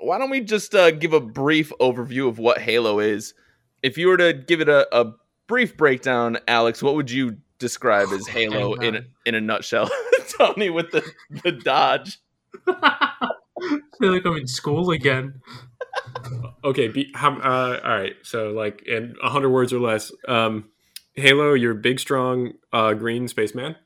Why 0.00 0.18
don't 0.18 0.30
we 0.30 0.40
just 0.40 0.74
uh, 0.74 0.90
give 0.90 1.12
a 1.12 1.20
brief 1.20 1.72
overview 1.80 2.28
of 2.28 2.38
what 2.38 2.58
Halo 2.58 3.00
is? 3.00 3.34
If 3.82 3.98
you 3.98 4.08
were 4.08 4.16
to 4.16 4.32
give 4.32 4.60
it 4.60 4.68
a, 4.68 4.86
a 4.96 5.12
brief 5.46 5.76
breakdown, 5.76 6.38
Alex, 6.48 6.82
what 6.82 6.94
would 6.94 7.10
you 7.10 7.38
describe 7.58 8.08
as 8.12 8.26
Halo 8.28 8.74
in 8.74 8.96
a, 8.96 9.02
in 9.26 9.34
a 9.34 9.40
nutshell? 9.40 9.90
Tony 10.38 10.70
with 10.70 10.90
the 10.90 11.02
the 11.42 11.52
dodge. 11.52 12.18
I 12.66 13.30
feel 13.98 14.12
like 14.12 14.24
I'm 14.24 14.36
in 14.36 14.46
school 14.46 14.90
again. 14.90 15.40
Okay, 16.62 16.88
be, 16.88 17.10
how, 17.14 17.36
uh, 17.38 17.80
all 17.82 17.90
right. 17.90 18.14
So, 18.22 18.50
like, 18.50 18.82
in 18.86 19.16
hundred 19.22 19.48
words 19.48 19.72
or 19.72 19.80
less, 19.80 20.12
um, 20.28 20.68
Halo, 21.14 21.54
you're 21.54 21.74
big, 21.74 21.98
strong, 21.98 22.52
uh, 22.72 22.92
green 22.92 23.26
spaceman, 23.28 23.76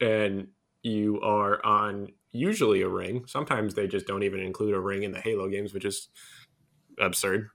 and 0.00 0.48
you 0.82 1.20
are 1.22 1.64
on 1.64 2.08
usually 2.36 2.82
a 2.82 2.88
ring. 2.88 3.24
Sometimes 3.26 3.74
they 3.74 3.86
just 3.86 4.06
don't 4.06 4.22
even 4.22 4.40
include 4.40 4.74
a 4.74 4.80
ring 4.80 5.02
in 5.02 5.12
the 5.12 5.20
Halo 5.20 5.48
games, 5.48 5.72
which 5.72 5.84
is 5.84 6.08
absurd. 7.00 7.48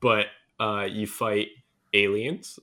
But 0.00 0.26
uh, 0.60 0.86
you 0.88 1.06
fight 1.06 1.48
aliens, 1.94 2.58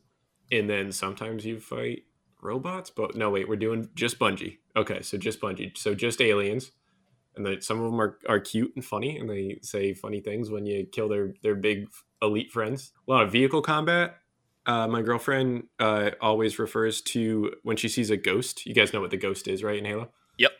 and 0.52 0.70
then 0.70 0.92
sometimes 0.92 1.46
you 1.46 1.60
fight 1.60 2.04
robots. 2.42 2.90
But 2.90 3.16
no, 3.16 3.30
wait, 3.30 3.50
we're 3.50 3.56
doing 3.56 3.90
just 3.96 4.20
Bungie. 4.20 4.58
Okay, 4.76 5.02
so 5.02 5.18
just 5.18 5.42
Bungie. 5.42 5.78
So 5.78 5.94
just 5.96 6.22
aliens, 6.22 6.72
and 7.36 7.46
then 7.46 7.62
some 7.62 7.80
of 7.82 7.92
them 7.92 8.00
are, 8.00 8.18
are 8.28 8.40
cute 8.40 8.72
and 8.76 8.84
funny, 8.84 9.18
and 9.18 9.30
they 9.30 9.60
say 9.62 9.94
funny 9.94 10.22
things 10.22 10.50
when 10.50 10.66
you 10.66 10.86
kill 10.86 11.10
their 11.10 11.34
their 11.42 11.56
big 11.56 11.88
elite 12.22 12.52
friends. 12.52 12.92
A 13.08 13.12
lot 13.12 13.24
of 13.24 13.32
vehicle 13.32 13.62
combat. 13.62 14.18
Uh, 14.66 14.88
my 14.88 15.02
girlfriend 15.04 15.66
uh, 15.80 16.12
always 16.22 16.58
refers 16.58 17.00
to 17.00 17.54
when 17.64 17.78
she 17.78 17.88
sees 17.88 18.10
a 18.10 18.18
ghost. 18.18 18.66
You 18.66 18.74
guys 18.74 18.94
know 18.94 19.02
what 19.02 19.12
the 19.12 19.18
ghost 19.18 19.48
is, 19.48 19.64
right? 19.64 19.78
In 19.78 19.86
Halo. 19.86 20.10
Yep. 20.40 20.52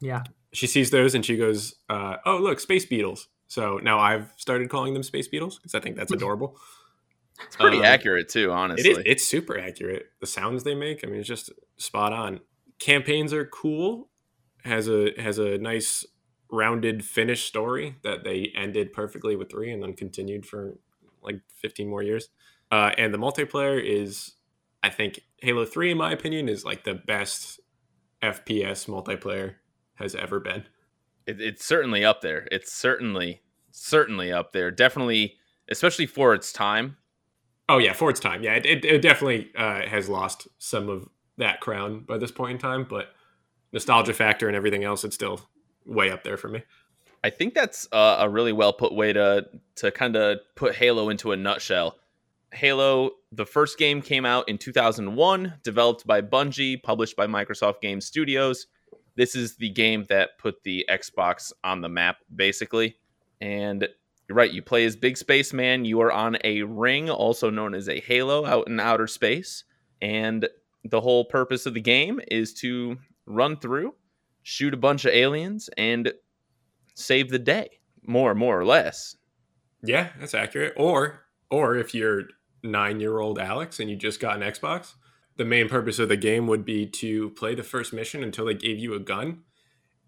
Yeah. 0.00 0.22
She 0.52 0.66
sees 0.66 0.90
those 0.90 1.14
and 1.14 1.24
she 1.24 1.36
goes, 1.36 1.74
uh, 1.88 2.16
"Oh, 2.26 2.38
look, 2.38 2.60
space 2.60 2.84
beetles." 2.86 3.28
So 3.46 3.78
now 3.78 3.98
I've 3.98 4.32
started 4.36 4.68
calling 4.70 4.94
them 4.94 5.02
space 5.02 5.28
beetles 5.28 5.58
because 5.58 5.74
I 5.74 5.80
think 5.80 5.96
that's 5.96 6.12
adorable. 6.12 6.56
It's 7.46 7.56
pretty 7.56 7.78
Um, 7.78 7.84
accurate 7.84 8.28
too, 8.28 8.52
honestly. 8.52 8.90
It 8.90 8.98
is. 8.98 9.02
It's 9.06 9.26
super 9.26 9.58
accurate. 9.58 10.10
The 10.20 10.26
sounds 10.26 10.62
they 10.62 10.74
make, 10.74 11.02
I 11.02 11.06
mean, 11.06 11.20
it's 11.20 11.26
just 11.28 11.50
spot 11.78 12.12
on. 12.12 12.40
Campaigns 12.78 13.32
are 13.32 13.46
cool. 13.46 14.10
Has 14.64 14.88
a 14.88 15.12
has 15.18 15.38
a 15.38 15.56
nice 15.56 16.04
rounded 16.50 17.02
finish 17.02 17.44
story 17.46 17.96
that 18.02 18.24
they 18.24 18.52
ended 18.54 18.92
perfectly 18.92 19.36
with 19.36 19.50
three 19.50 19.70
and 19.72 19.82
then 19.82 19.94
continued 19.94 20.44
for 20.44 20.76
like 21.22 21.40
15 21.54 21.88
more 21.88 22.02
years. 22.02 22.28
Uh, 22.70 22.90
and 22.98 23.14
the 23.14 23.18
multiplayer 23.18 23.82
is, 23.82 24.32
I 24.82 24.90
think, 24.90 25.20
Halo 25.38 25.64
Three, 25.64 25.90
in 25.92 25.96
my 25.96 26.12
opinion, 26.12 26.46
is 26.46 26.62
like 26.66 26.84
the 26.84 26.94
best 26.94 27.58
FPS 28.22 28.86
multiplayer 28.86 29.54
has 30.00 30.14
ever 30.14 30.40
been. 30.40 30.64
It, 31.26 31.40
it's 31.40 31.64
certainly 31.64 32.04
up 32.04 32.20
there. 32.20 32.48
It's 32.50 32.72
certainly 32.72 33.42
certainly 33.70 34.32
up 34.32 34.52
there. 34.52 34.70
Definitely, 34.70 35.36
especially 35.68 36.06
for 36.06 36.34
its 36.34 36.52
time. 36.52 36.96
Oh 37.68 37.78
yeah, 37.78 37.92
for 37.92 38.10
its 38.10 38.18
time, 38.18 38.42
yeah, 38.42 38.54
it, 38.54 38.66
it, 38.66 38.84
it 38.84 39.00
definitely 39.00 39.50
uh, 39.56 39.86
has 39.86 40.08
lost 40.08 40.48
some 40.58 40.88
of 40.88 41.08
that 41.38 41.60
crown 41.60 42.00
by 42.00 42.18
this 42.18 42.32
point 42.32 42.52
in 42.52 42.58
time, 42.58 42.84
but 42.88 43.10
nostalgia 43.72 44.12
factor 44.12 44.48
and 44.48 44.56
everything 44.56 44.82
else, 44.82 45.04
it's 45.04 45.14
still 45.14 45.48
way 45.86 46.10
up 46.10 46.24
there 46.24 46.36
for 46.36 46.48
me. 46.48 46.64
I 47.22 47.30
think 47.30 47.54
that's 47.54 47.86
uh, 47.92 48.16
a 48.20 48.28
really 48.28 48.52
well 48.52 48.72
put 48.72 48.94
way 48.94 49.12
to 49.12 49.46
to 49.76 49.90
kind 49.90 50.16
of 50.16 50.38
put 50.56 50.74
Halo 50.74 51.10
into 51.10 51.32
a 51.32 51.36
nutshell. 51.36 51.96
Halo, 52.52 53.12
the 53.30 53.46
first 53.46 53.78
game 53.78 54.02
came 54.02 54.26
out 54.26 54.48
in 54.48 54.58
2001, 54.58 55.54
developed 55.62 56.06
by 56.06 56.20
Bungie, 56.20 56.82
published 56.82 57.14
by 57.14 57.28
Microsoft 57.28 57.80
Game 57.80 58.00
Studios. 58.00 58.66
This 59.16 59.34
is 59.34 59.56
the 59.56 59.70
game 59.70 60.06
that 60.08 60.38
put 60.38 60.62
the 60.62 60.84
Xbox 60.88 61.52
on 61.64 61.80
the 61.80 61.88
map, 61.88 62.18
basically. 62.34 62.96
And 63.40 63.88
you're 64.28 64.36
right, 64.36 64.52
you 64.52 64.62
play 64.62 64.84
as 64.84 64.96
Big 64.96 65.16
Space 65.16 65.52
Man. 65.52 65.84
You 65.84 66.00
are 66.02 66.12
on 66.12 66.38
a 66.44 66.62
ring, 66.62 67.10
also 67.10 67.50
known 67.50 67.74
as 67.74 67.88
a 67.88 68.00
halo, 68.00 68.46
out 68.46 68.68
in 68.68 68.78
outer 68.78 69.06
space. 69.06 69.64
And 70.00 70.48
the 70.84 71.00
whole 71.00 71.24
purpose 71.24 71.66
of 71.66 71.74
the 71.74 71.80
game 71.80 72.20
is 72.30 72.54
to 72.54 72.96
run 73.26 73.56
through, 73.56 73.94
shoot 74.42 74.72
a 74.72 74.78
bunch 74.78 75.04
of 75.04 75.12
aliens, 75.12 75.68
and 75.76 76.12
save 76.94 77.30
the 77.30 77.38
day, 77.38 77.80
more 78.06 78.34
more 78.34 78.58
or 78.58 78.64
less. 78.64 79.16
Yeah, 79.82 80.10
that's 80.18 80.34
accurate. 80.34 80.74
Or 80.76 81.26
or 81.50 81.76
if 81.76 81.94
you're 81.94 82.24
nine 82.62 83.00
year 83.00 83.18
old 83.18 83.38
Alex 83.38 83.80
and 83.80 83.90
you 83.90 83.96
just 83.96 84.20
got 84.20 84.36
an 84.36 84.42
Xbox, 84.42 84.94
the 85.40 85.44
main 85.46 85.70
purpose 85.70 85.98
of 85.98 86.10
the 86.10 86.18
game 86.18 86.46
would 86.46 86.66
be 86.66 86.84
to 86.84 87.30
play 87.30 87.54
the 87.54 87.62
first 87.62 87.94
mission 87.94 88.22
until 88.22 88.44
they 88.44 88.52
gave 88.52 88.78
you 88.78 88.92
a 88.92 89.00
gun 89.00 89.38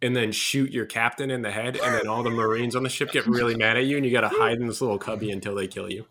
and 0.02 0.14
then 0.14 0.30
shoot 0.30 0.70
your 0.70 0.84
captain 0.84 1.30
in 1.30 1.40
the 1.40 1.50
head 1.50 1.74
and 1.82 1.94
then 1.94 2.06
all 2.06 2.22
the 2.22 2.28
marines 2.28 2.76
on 2.76 2.82
the 2.82 2.90
ship 2.90 3.10
get 3.12 3.26
really 3.26 3.56
mad 3.56 3.78
at 3.78 3.86
you 3.86 3.96
and 3.96 4.04
you 4.04 4.12
gotta 4.12 4.28
hide 4.28 4.60
in 4.60 4.66
this 4.66 4.82
little 4.82 4.98
cubby 4.98 5.30
until 5.30 5.54
they 5.54 5.66
kill 5.66 5.90
you. 5.90 6.04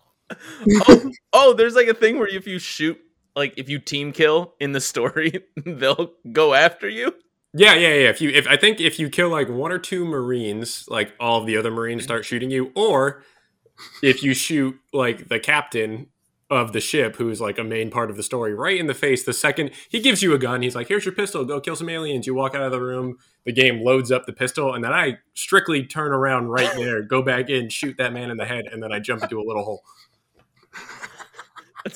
Oh, 0.88 1.12
oh, 1.34 1.54
there's 1.54 1.76
like 1.76 1.88
a 1.88 1.94
thing 1.94 2.18
where 2.18 2.28
if 2.28 2.48
you 2.48 2.58
shoot, 2.58 2.98
like 3.36 3.54
if 3.58 3.70
you 3.70 3.78
team 3.78 4.12
kill 4.12 4.56
in 4.60 4.72
the 4.72 4.82
story, 4.82 5.44
they'll 5.66 6.14
go 6.32 6.56
after 6.56 6.90
you. 6.90 7.14
yeah 7.54 7.76
yeah 7.76 7.94
yeah. 7.94 8.10
If 8.10 8.22
you 8.22 8.32
if 8.32 8.48
i 8.48 8.58
think 8.58 8.82
if 8.82 8.98
you 8.98 9.08
kill 9.08 9.30
like 9.30 9.50
one 9.50 9.72
or 9.72 9.78
two 9.78 10.04
marines 10.04 10.86
like 10.88 11.14
all 11.20 11.42
of 11.42 11.46
the 11.46 11.58
other 11.58 11.70
marines 11.70 12.00
mm-hmm. 12.00 12.06
start 12.06 12.26
shooting 12.26 12.50
you 12.50 12.72
or 12.76 13.24
if 14.02 14.24
you 14.24 14.34
shoot 14.34 14.80
like 14.94 15.28
the 15.28 15.40
captain 15.40 16.08
of 16.52 16.74
the 16.74 16.82
ship 16.82 17.16
who's 17.16 17.42
like 17.42 17.58
a 17.58 17.64
main 17.64 17.90
part 17.90 18.12
of 18.12 18.18
the 18.18 18.24
story 18.24 18.54
right 18.54 18.80
in 18.80 18.86
the 18.86 18.94
face 18.94 19.24
the 19.24 19.34
second 19.34 19.72
he 19.90 20.00
gives 20.00 20.22
you 20.22 20.34
a 20.34 20.38
gun 20.38 20.62
he's 20.62 20.76
like 20.76 20.88
here's 20.88 21.06
your 21.06 21.16
pistol 21.16 21.44
go 21.46 21.60
kill 21.60 21.76
some 21.76 21.90
aliens. 21.90 22.28
You 22.28 22.36
walk 22.36 22.54
out 22.54 22.62
of 22.62 22.72
the 22.72 22.82
room 22.82 23.18
the 23.46 23.54
game 23.54 23.84
loads 23.84 24.12
up 24.12 24.26
the 24.26 24.34
pistol 24.34 24.74
and 24.74 24.84
then 24.84 24.94
i 24.94 25.18
strictly 25.34 25.86
turn 25.86 26.12
around 26.12 26.50
right 26.50 26.72
there 26.76 27.02
go 27.02 27.22
back 27.24 27.50
in 27.50 27.70
shoot 27.70 27.98
that 27.98 28.14
man 28.14 28.30
in 28.30 28.38
the 28.38 28.46
head 28.46 28.66
and 28.72 28.84
then 28.84 28.92
i 28.92 29.00
jump 29.00 29.24
into 29.24 29.40
a 29.40 29.46
little 29.46 29.64
hole. 29.64 29.82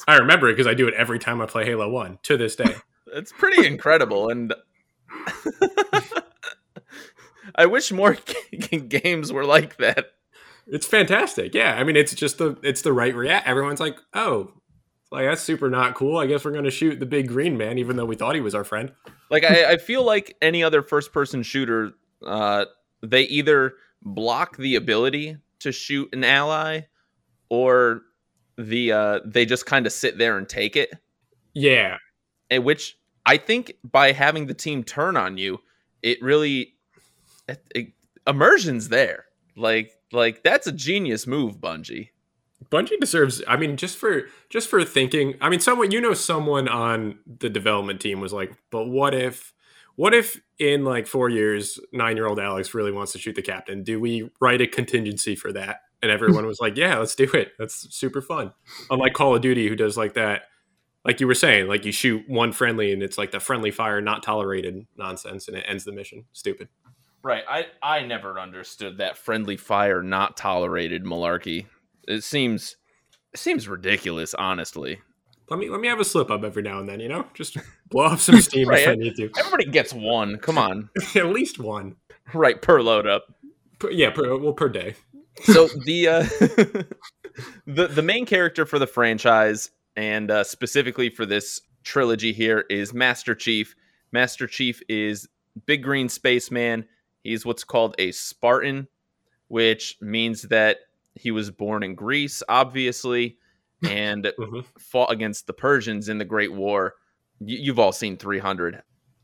I 0.07 0.17
remember 0.17 0.49
it 0.49 0.53
because 0.53 0.67
i 0.67 0.73
do 0.73 0.87
it 0.87 0.93
every 0.95 1.19
time 1.19 1.41
i 1.41 1.45
play 1.45 1.65
halo 1.65 1.89
1 1.89 2.19
to 2.23 2.37
this 2.37 2.55
day. 2.55 2.75
It's 3.13 3.31
pretty 3.31 3.65
incredible, 3.65 4.29
and 4.29 4.53
I 7.55 7.67
wish 7.67 7.91
more 7.91 8.17
g- 8.51 8.77
games 8.79 9.31
were 9.31 9.45
like 9.45 9.77
that. 9.77 10.07
It's 10.67 10.87
fantastic 10.87 11.53
yeah 11.53 11.75
i 11.75 11.83
mean 11.83 11.95
it's 11.95 12.13
just 12.13 12.37
the 12.37 12.57
it's 12.63 12.81
the 12.81 12.93
right 12.93 13.15
react 13.15 13.47
everyone's 13.47 13.79
like 13.79 13.97
oh 14.13 14.51
like 15.11 15.25
that's 15.25 15.41
super 15.41 15.69
not 15.69 15.93
cool 15.95 16.17
i 16.17 16.25
guess 16.25 16.43
we're 16.43 16.51
gonna 16.51 16.71
shoot 16.71 16.99
the 16.99 17.05
big 17.05 17.27
green 17.27 17.57
man 17.57 17.77
even 17.77 17.95
though 17.95 18.05
we 18.05 18.15
thought 18.15 18.35
he 18.35 18.41
was 18.41 18.55
our 18.55 18.63
friend 18.63 18.91
Like 19.29 19.43
I, 19.43 19.73
I 19.73 19.77
feel 19.77 20.03
like 20.03 20.35
any 20.41 20.63
other 20.63 20.83
first-person 20.83 21.41
shooter, 21.43 21.93
uh, 22.25 22.65
they 23.01 23.23
either 23.23 23.73
block 24.03 24.57
the 24.57 24.75
ability 24.75 25.37
to 25.59 25.71
shoot 25.71 26.13
an 26.13 26.23
ally, 26.23 26.81
or 27.49 28.01
the 28.57 28.91
uh, 28.91 29.19
they 29.25 29.45
just 29.45 29.65
kind 29.65 29.87
of 29.87 29.91
sit 29.93 30.17
there 30.19 30.37
and 30.37 30.47
take 30.47 30.75
it. 30.75 30.91
yeah 31.53 31.97
and 32.51 32.63
which 32.63 32.97
I 33.25 33.37
think 33.37 33.73
by 33.83 34.11
having 34.11 34.45
the 34.45 34.53
team 34.53 34.83
turn 34.83 35.17
on 35.17 35.37
you, 35.39 35.59
it 36.03 36.21
really 36.21 36.75
it, 37.49 37.63
it, 37.73 37.87
immersion's 38.27 38.89
there. 38.89 39.25
Like 39.57 39.91
like 40.11 40.43
that's 40.43 40.67
a 40.67 40.71
genius 40.71 41.27
move, 41.27 41.57
Bungie. 41.57 42.09
Bungie 42.71 42.99
deserves. 42.99 43.41
I 43.47 43.57
mean, 43.57 43.77
just 43.77 43.97
for 43.97 44.23
just 44.49 44.69
for 44.69 44.83
thinking. 44.83 45.35
I 45.41 45.49
mean, 45.49 45.59
someone 45.59 45.91
you 45.91 46.01
know, 46.01 46.13
someone 46.13 46.67
on 46.67 47.19
the 47.25 47.49
development 47.49 47.99
team 47.99 48.19
was 48.21 48.33
like, 48.33 48.53
"But 48.71 48.85
what 48.85 49.13
if, 49.13 49.53
what 49.95 50.13
if 50.13 50.39
in 50.57 50.85
like 50.85 51.07
four 51.07 51.29
years, 51.29 51.79
nine 51.91 52.15
year 52.15 52.27
old 52.27 52.39
Alex 52.39 52.73
really 52.73 52.91
wants 52.91 53.11
to 53.13 53.19
shoot 53.19 53.35
the 53.35 53.41
captain? 53.41 53.83
Do 53.83 53.99
we 53.99 54.29
write 54.39 54.61
a 54.61 54.67
contingency 54.67 55.35
for 55.35 55.51
that?" 55.53 55.81
And 56.01 56.11
everyone 56.11 56.45
was 56.45 56.59
like, 56.59 56.77
"Yeah, 56.77 56.97
let's 56.97 57.15
do 57.15 57.29
it. 57.33 57.51
That's 57.59 57.93
super 57.95 58.21
fun." 58.21 58.53
Unlike 58.89 59.13
Call 59.13 59.35
of 59.35 59.41
Duty, 59.41 59.67
who 59.67 59.75
does 59.75 59.97
like 59.97 60.13
that, 60.13 60.43
like 61.03 61.19
you 61.19 61.27
were 61.27 61.35
saying, 61.35 61.67
like 61.67 61.85
you 61.85 61.91
shoot 61.91 62.23
one 62.27 62.51
friendly 62.51 62.91
and 62.91 63.03
it's 63.03 63.17
like 63.17 63.31
the 63.31 63.39
friendly 63.39 63.71
fire 63.71 64.01
not 64.01 64.23
tolerated 64.23 64.85
nonsense, 64.97 65.47
and 65.47 65.57
it 65.57 65.65
ends 65.67 65.83
the 65.83 65.91
mission. 65.91 66.25
Stupid. 66.33 66.69
Right. 67.25 67.43
I 67.49 67.65
I 67.81 68.05
never 68.05 68.39
understood 68.39 68.99
that 68.99 69.17
friendly 69.17 69.57
fire 69.57 70.03
not 70.03 70.37
tolerated 70.37 71.05
malarkey. 71.05 71.65
It 72.07 72.23
seems 72.23 72.75
it 73.33 73.39
seems 73.39 73.67
ridiculous, 73.67 74.35
honestly. 74.35 74.99
Let 75.49 75.59
me 75.59 75.67
let 75.67 75.81
me 75.81 75.87
have 75.87 75.99
a 75.99 76.05
slip 76.05 76.29
up 76.29 76.43
every 76.43 76.61
now 76.61 76.79
and 76.79 76.87
then. 76.87 76.99
You 76.99 77.09
know, 77.09 77.25
just 77.33 77.57
blow 77.89 78.05
up 78.05 78.19
some 78.19 78.39
steam 78.41 78.69
if 78.69 78.87
I 78.87 78.93
need 78.93 79.15
to. 79.15 79.31
Everybody 79.39 79.65
gets 79.71 79.91
one. 79.91 80.37
Come 80.37 80.59
on. 80.59 80.91
At 81.15 81.25
least 81.29 81.57
one. 81.57 81.95
right 82.35 82.61
per 82.61 82.79
load 82.83 83.07
up. 83.07 83.25
Per, 83.79 83.89
yeah, 83.89 84.11
per, 84.11 84.37
well 84.37 84.53
per 84.53 84.69
day. 84.69 84.93
so 85.45 85.67
the 85.85 86.07
uh, 86.07 86.23
the 87.65 87.87
the 87.87 88.03
main 88.03 88.27
character 88.27 88.67
for 88.67 88.77
the 88.77 88.85
franchise 88.85 89.71
and 89.95 90.29
uh, 90.29 90.43
specifically 90.43 91.09
for 91.09 91.25
this 91.25 91.59
trilogy 91.83 92.33
here 92.33 92.65
is 92.69 92.93
Master 92.93 93.33
Chief. 93.33 93.73
Master 94.11 94.45
Chief 94.45 94.79
is 94.87 95.27
big 95.65 95.81
green 95.81 96.07
spaceman. 96.07 96.85
He's 97.25 97.45
what's 97.45 97.63
called 97.63 97.95
a 97.99 98.11
Spartan, 98.11 98.87
which 99.47 99.97
means 100.01 100.43
that 100.43 100.77
he 101.15 101.31
was 101.31 101.49
born 101.51 101.83
in 101.83 101.95
Greece, 101.95 102.41
obviously, 102.49 103.37
and 103.89 104.31
Mhm. 104.39 104.65
fought 104.79 105.11
against 105.11 105.47
the 105.47 105.53
Persians 105.53 106.09
in 106.09 106.17
the 106.17 106.25
Great 106.25 106.53
War. 106.53 106.95
Y- 107.39 107.57
you've 107.59 107.79
all 107.79 107.91
seen 107.91 108.17
300. 108.17 108.81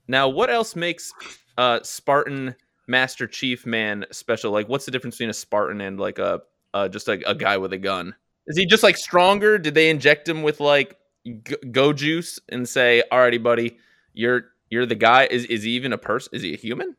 Now, 0.07 0.27
what 0.29 0.49
else 0.49 0.75
makes 0.75 1.11
uh, 1.57 1.79
Spartan 1.83 2.55
Master 2.87 3.27
Chief 3.27 3.65
man 3.65 4.05
special? 4.11 4.51
Like, 4.51 4.67
what's 4.67 4.85
the 4.85 4.91
difference 4.91 5.15
between 5.15 5.29
a 5.29 5.33
Spartan 5.33 5.79
and 5.81 5.99
like 5.99 6.19
a 6.19 6.41
uh, 6.73 6.87
just 6.87 7.07
like 7.07 7.23
a 7.27 7.35
guy 7.35 7.57
with 7.57 7.71
a 7.73 7.77
gun? 7.77 8.15
Is 8.47 8.57
he 8.57 8.65
just 8.65 8.83
like 8.83 8.97
stronger? 8.97 9.57
Did 9.57 9.73
they 9.75 9.89
inject 9.89 10.27
him 10.27 10.41
with 10.43 10.59
like 10.59 10.97
g- 11.25 11.55
go 11.71 11.93
juice 11.93 12.39
and 12.49 12.67
say, 12.67 13.03
"Alrighty, 13.11 13.41
buddy, 13.41 13.77
you're 14.13 14.45
you're 14.69 14.85
the 14.85 14.95
guy"? 14.95 15.25
Is 15.29 15.45
is 15.45 15.63
he 15.63 15.71
even 15.71 15.93
a 15.93 15.97
person? 15.97 16.31
Is 16.33 16.41
he 16.41 16.53
a 16.53 16.57
human? 16.57 16.95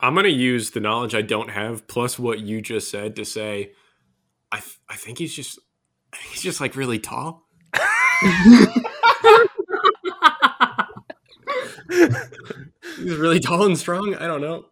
I'm 0.00 0.14
gonna 0.14 0.28
use 0.28 0.70
the 0.70 0.80
knowledge 0.80 1.14
I 1.14 1.22
don't 1.22 1.50
have 1.50 1.86
plus 1.86 2.18
what 2.18 2.40
you 2.40 2.60
just 2.60 2.90
said 2.90 3.16
to 3.16 3.24
say. 3.24 3.72
I 4.52 4.58
th- 4.60 4.78
I 4.88 4.96
think 4.96 5.18
he's 5.18 5.34
just 5.34 5.58
he's 6.30 6.42
just 6.42 6.60
like 6.60 6.76
really 6.76 6.98
tall. 6.98 7.46
he's 12.96 13.16
really 13.16 13.40
tall 13.40 13.64
and 13.64 13.78
strong. 13.78 14.14
I 14.16 14.26
don't 14.26 14.40
know. 14.40 14.66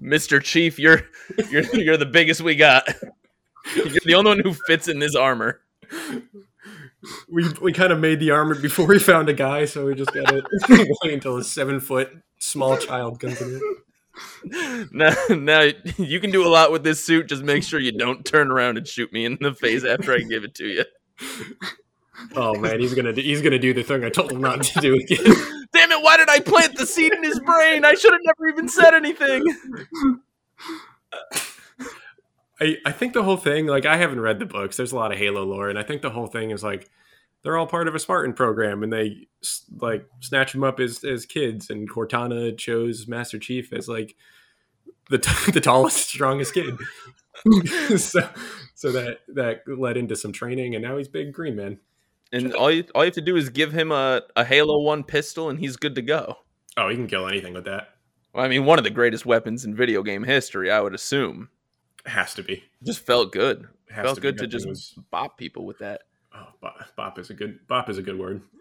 Mister 0.00 0.40
Chief, 0.40 0.78
you're 0.78 1.02
you're 1.50 1.64
you're 1.74 1.96
the 1.96 2.06
biggest 2.06 2.40
we 2.40 2.54
got. 2.56 2.88
You're 3.76 3.92
the 4.04 4.14
only 4.14 4.28
one 4.30 4.40
who 4.40 4.54
fits 4.66 4.88
in 4.88 4.98
this 4.98 5.14
armor. 5.14 5.60
We 7.28 7.48
we 7.60 7.72
kind 7.72 7.92
of 7.92 7.98
made 7.98 8.20
the 8.20 8.30
armor 8.30 8.54
before 8.54 8.86
we 8.86 8.98
found 8.98 9.28
a 9.28 9.34
guy, 9.34 9.64
so 9.64 9.86
we 9.86 9.94
just 9.94 10.12
got 10.12 10.26
to 10.28 10.44
wait 10.68 10.88
until 11.12 11.36
a 11.36 11.44
seven 11.44 11.80
foot 11.80 12.10
small 12.38 12.76
child 12.76 13.20
comes 13.20 13.40
in. 13.40 13.60
Now, 14.92 15.14
now 15.30 15.70
you 15.96 16.20
can 16.20 16.30
do 16.30 16.46
a 16.46 16.50
lot 16.50 16.70
with 16.70 16.84
this 16.84 17.04
suit. 17.04 17.28
Just 17.28 17.42
make 17.42 17.62
sure 17.62 17.80
you 17.80 17.92
don't 17.92 18.24
turn 18.24 18.50
around 18.50 18.76
and 18.76 18.86
shoot 18.86 19.12
me 19.12 19.24
in 19.24 19.38
the 19.40 19.54
face 19.54 19.84
after 19.84 20.12
I 20.12 20.18
give 20.18 20.44
it 20.44 20.54
to 20.56 20.66
you. 20.66 20.84
Oh 22.36 22.54
man, 22.54 22.80
he's 22.80 22.94
gonna 22.94 23.12
do, 23.12 23.20
he's 23.20 23.42
gonna 23.42 23.58
do 23.58 23.74
the 23.74 23.82
thing 23.82 24.04
I 24.04 24.10
told 24.10 24.32
him 24.32 24.40
not 24.40 24.62
to 24.62 24.80
do 24.80 24.94
again. 24.94 25.24
Damn 25.72 25.92
it! 25.92 26.02
Why 26.02 26.16
did 26.16 26.28
I 26.28 26.40
plant 26.40 26.76
the 26.76 26.86
seed 26.86 27.12
in 27.12 27.24
his 27.24 27.40
brain? 27.40 27.84
I 27.84 27.94
should 27.94 28.12
have 28.12 28.20
never 28.24 28.48
even 28.48 28.68
said 28.68 28.94
anything. 28.94 29.44
I, 32.62 32.76
I 32.86 32.92
think 32.92 33.12
the 33.12 33.24
whole 33.24 33.36
thing, 33.36 33.66
like 33.66 33.86
I 33.86 33.96
haven't 33.96 34.20
read 34.20 34.38
the 34.38 34.46
books. 34.46 34.76
There's 34.76 34.92
a 34.92 34.96
lot 34.96 35.10
of 35.10 35.18
Halo 35.18 35.42
lore, 35.42 35.68
and 35.68 35.78
I 35.78 35.82
think 35.82 36.00
the 36.00 36.10
whole 36.10 36.28
thing 36.28 36.52
is 36.52 36.62
like 36.62 36.88
they're 37.42 37.56
all 37.56 37.66
part 37.66 37.88
of 37.88 37.94
a 37.96 37.98
Spartan 37.98 38.34
program, 38.34 38.84
and 38.84 38.92
they 38.92 39.26
like 39.80 40.06
snatch 40.20 40.52
them 40.52 40.62
up 40.62 40.78
as 40.78 41.02
as 41.02 41.26
kids. 41.26 41.70
And 41.70 41.90
Cortana 41.90 42.56
chose 42.56 43.08
Master 43.08 43.38
Chief 43.38 43.72
as 43.72 43.88
like 43.88 44.14
the 45.10 45.18
t- 45.18 45.50
the 45.52 45.60
tallest, 45.60 46.08
strongest 46.08 46.54
kid. 46.54 46.76
so 47.98 48.28
so 48.76 48.92
that 48.92 49.18
that 49.34 49.62
led 49.66 49.96
into 49.96 50.14
some 50.14 50.32
training, 50.32 50.76
and 50.76 50.84
now 50.84 50.96
he's 50.96 51.08
big 51.08 51.32
green 51.32 51.56
man. 51.56 51.80
And 52.32 52.54
all 52.54 52.70
you 52.70 52.84
all 52.94 53.02
you 53.02 53.08
have 53.08 53.14
to 53.14 53.20
do 53.20 53.36
is 53.36 53.50
give 53.50 53.72
him 53.72 53.90
a, 53.90 54.22
a 54.36 54.44
Halo 54.44 54.80
One 54.80 55.02
pistol, 55.02 55.50
and 55.50 55.58
he's 55.58 55.76
good 55.76 55.96
to 55.96 56.02
go. 56.02 56.36
Oh, 56.76 56.88
he 56.88 56.94
can 56.94 57.08
kill 57.08 57.26
anything 57.26 57.54
with 57.54 57.64
that. 57.64 57.88
Well, 58.32 58.44
I 58.44 58.48
mean, 58.48 58.64
one 58.64 58.78
of 58.78 58.84
the 58.84 58.90
greatest 58.90 59.26
weapons 59.26 59.64
in 59.64 59.74
video 59.74 60.04
game 60.04 60.22
history, 60.22 60.70
I 60.70 60.80
would 60.80 60.94
assume. 60.94 61.48
Has 62.06 62.34
to 62.34 62.42
be. 62.42 62.64
Just 62.82 63.00
felt 63.00 63.32
good. 63.32 63.68
Has 63.90 64.04
felt 64.04 64.20
good 64.20 64.38
to 64.38 64.46
just 64.46 64.66
was- 64.68 64.94
bop 65.10 65.38
people 65.38 65.64
with 65.64 65.78
that. 65.78 66.02
oh, 66.34 66.46
bop, 66.60 66.76
bop 66.96 67.18
is 67.18 67.30
a 67.30 67.34
good 67.34 67.66
bop 67.68 67.88
is 67.88 67.98
a 67.98 68.02
good 68.02 68.18
word. 68.18 68.42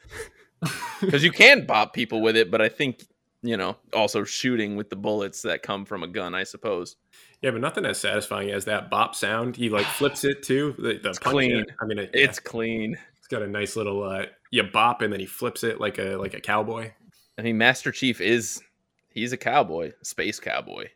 Because 1.00 1.24
you 1.24 1.32
can 1.32 1.66
bop 1.66 1.92
people 1.94 2.22
with 2.22 2.36
it, 2.38 2.52
but 2.52 2.62
I 2.62 2.70
think 2.70 3.04
you 3.42 3.58
know 3.58 3.78
also 3.94 4.24
shooting 4.24 4.76
with 4.76 4.92
the 4.92 4.96
bullets 4.96 5.42
that 5.42 5.64
come 5.64 5.86
from 5.86 6.04
a 6.04 6.08
gun. 6.08 6.36
I 6.36 6.44
suppose. 6.44 6.98
Yeah, 7.42 7.50
but 7.50 7.62
nothing 7.62 7.86
as 7.88 8.00
satisfying 8.00 8.52
as 8.52 8.66
that 8.66 8.92
bop 8.92 9.16
sound. 9.16 9.56
He 9.56 9.70
like 9.70 9.88
flips 9.88 10.24
it 10.24 10.44
too. 10.44 10.76
The, 10.78 11.00
the 11.02 11.14
clean. 11.20 11.56
it. 11.62 11.72
I 11.82 11.86
mean, 11.86 11.98
it, 11.98 12.12
yeah, 12.14 12.26
It's 12.26 12.40
clean. 12.40 12.96
it's 13.18 13.28
got 13.28 13.42
a 13.42 13.48
nice 13.48 13.76
little 13.76 14.04
uh, 14.04 14.26
you 14.52 14.62
bop 14.62 15.02
and 15.02 15.12
then 15.12 15.20
he 15.20 15.26
flips 15.26 15.64
it 15.64 15.82
like 15.82 15.98
a 15.98 16.18
like 16.18 16.36
a 16.36 16.40
cowboy. 16.40 16.92
I 17.40 17.42
mean, 17.42 17.58
Master 17.58 17.92
Chief 17.92 18.22
is 18.22 18.62
he's 19.10 19.34
a 19.34 19.38
cowboy, 19.38 19.94
space 20.04 20.40
cowboy. 20.40 20.90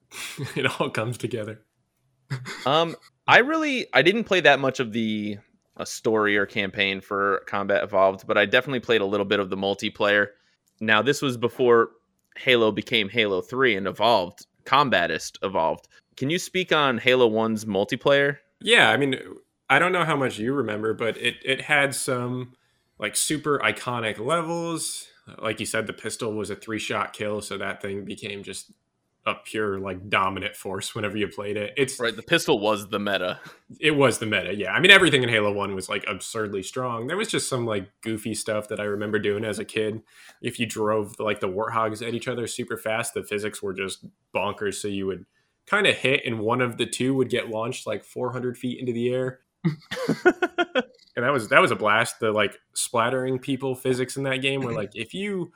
it 0.56 0.66
all 0.80 0.90
comes 0.90 1.16
together. 1.16 1.60
Um, 2.66 2.96
I 3.26 3.38
really 3.38 3.86
I 3.92 4.02
didn't 4.02 4.24
play 4.24 4.40
that 4.40 4.60
much 4.60 4.80
of 4.80 4.92
the 4.92 5.38
a 5.76 5.86
story 5.86 6.36
or 6.36 6.46
campaign 6.46 7.00
for 7.00 7.42
Combat 7.46 7.82
Evolved, 7.82 8.26
but 8.26 8.36
I 8.36 8.46
definitely 8.46 8.80
played 8.80 9.00
a 9.00 9.06
little 9.06 9.26
bit 9.26 9.40
of 9.40 9.50
the 9.50 9.56
multiplayer. 9.56 10.28
Now, 10.80 11.02
this 11.02 11.22
was 11.22 11.36
before 11.36 11.90
Halo 12.36 12.70
became 12.72 13.08
Halo 13.08 13.40
3 13.40 13.76
and 13.76 13.86
evolved, 13.86 14.46
Combatist 14.64 15.38
evolved. 15.42 15.88
Can 16.16 16.30
you 16.30 16.38
speak 16.38 16.72
on 16.72 16.98
Halo 16.98 17.28
1's 17.28 17.64
multiplayer? 17.64 18.38
Yeah, 18.60 18.90
I 18.90 18.96
mean, 18.96 19.16
I 19.70 19.78
don't 19.78 19.92
know 19.92 20.04
how 20.04 20.16
much 20.16 20.38
you 20.38 20.52
remember, 20.52 20.92
but 20.94 21.16
it 21.16 21.36
it 21.44 21.62
had 21.62 21.94
some 21.94 22.52
like 22.98 23.16
super 23.16 23.58
iconic 23.60 24.18
levels. 24.18 25.08
Like 25.38 25.60
you 25.60 25.66
said, 25.66 25.86
the 25.86 25.92
pistol 25.92 26.34
was 26.34 26.50
a 26.50 26.56
three 26.56 26.78
shot 26.78 27.12
kill, 27.12 27.40
so 27.40 27.56
that 27.58 27.80
thing 27.80 28.04
became 28.04 28.42
just 28.42 28.72
a 29.24 29.34
pure 29.34 29.78
like 29.78 30.08
dominant 30.08 30.56
force 30.56 30.94
whenever 30.94 31.16
you 31.16 31.28
played 31.28 31.56
it. 31.56 31.72
It's 31.76 31.98
Right, 32.00 32.14
the 32.14 32.22
pistol 32.22 32.58
was 32.58 32.88
the 32.88 32.98
meta. 32.98 33.40
it 33.80 33.92
was 33.92 34.18
the 34.18 34.26
meta. 34.26 34.54
Yeah, 34.54 34.72
I 34.72 34.80
mean 34.80 34.90
everything 34.90 35.22
in 35.22 35.28
Halo 35.28 35.52
One 35.52 35.74
was 35.74 35.88
like 35.88 36.04
absurdly 36.08 36.62
strong. 36.62 37.06
There 37.06 37.16
was 37.16 37.28
just 37.28 37.48
some 37.48 37.64
like 37.64 37.88
goofy 38.02 38.34
stuff 38.34 38.68
that 38.68 38.80
I 38.80 38.84
remember 38.84 39.18
doing 39.18 39.44
as 39.44 39.58
a 39.58 39.64
kid. 39.64 40.02
If 40.40 40.58
you 40.58 40.66
drove 40.66 41.18
like 41.20 41.40
the 41.40 41.48
warthogs 41.48 42.06
at 42.06 42.14
each 42.14 42.28
other 42.28 42.46
super 42.46 42.76
fast, 42.76 43.14
the 43.14 43.22
physics 43.22 43.62
were 43.62 43.72
just 43.72 44.04
bonkers. 44.34 44.74
So 44.74 44.88
you 44.88 45.06
would 45.06 45.24
kind 45.66 45.86
of 45.86 45.96
hit, 45.96 46.22
and 46.26 46.40
one 46.40 46.60
of 46.60 46.76
the 46.76 46.86
two 46.86 47.14
would 47.14 47.30
get 47.30 47.48
launched 47.48 47.86
like 47.86 48.04
400 48.04 48.58
feet 48.58 48.80
into 48.80 48.92
the 48.92 49.12
air. 49.12 49.40
and 49.64 51.24
that 51.24 51.32
was 51.32 51.48
that 51.48 51.60
was 51.60 51.70
a 51.70 51.76
blast. 51.76 52.20
The 52.20 52.32
like 52.32 52.58
splattering 52.74 53.38
people 53.38 53.74
physics 53.74 54.16
in 54.16 54.24
that 54.24 54.38
game 54.38 54.62
were 54.62 54.72
like 54.82 54.96
if 54.96 55.14
you, 55.14 55.52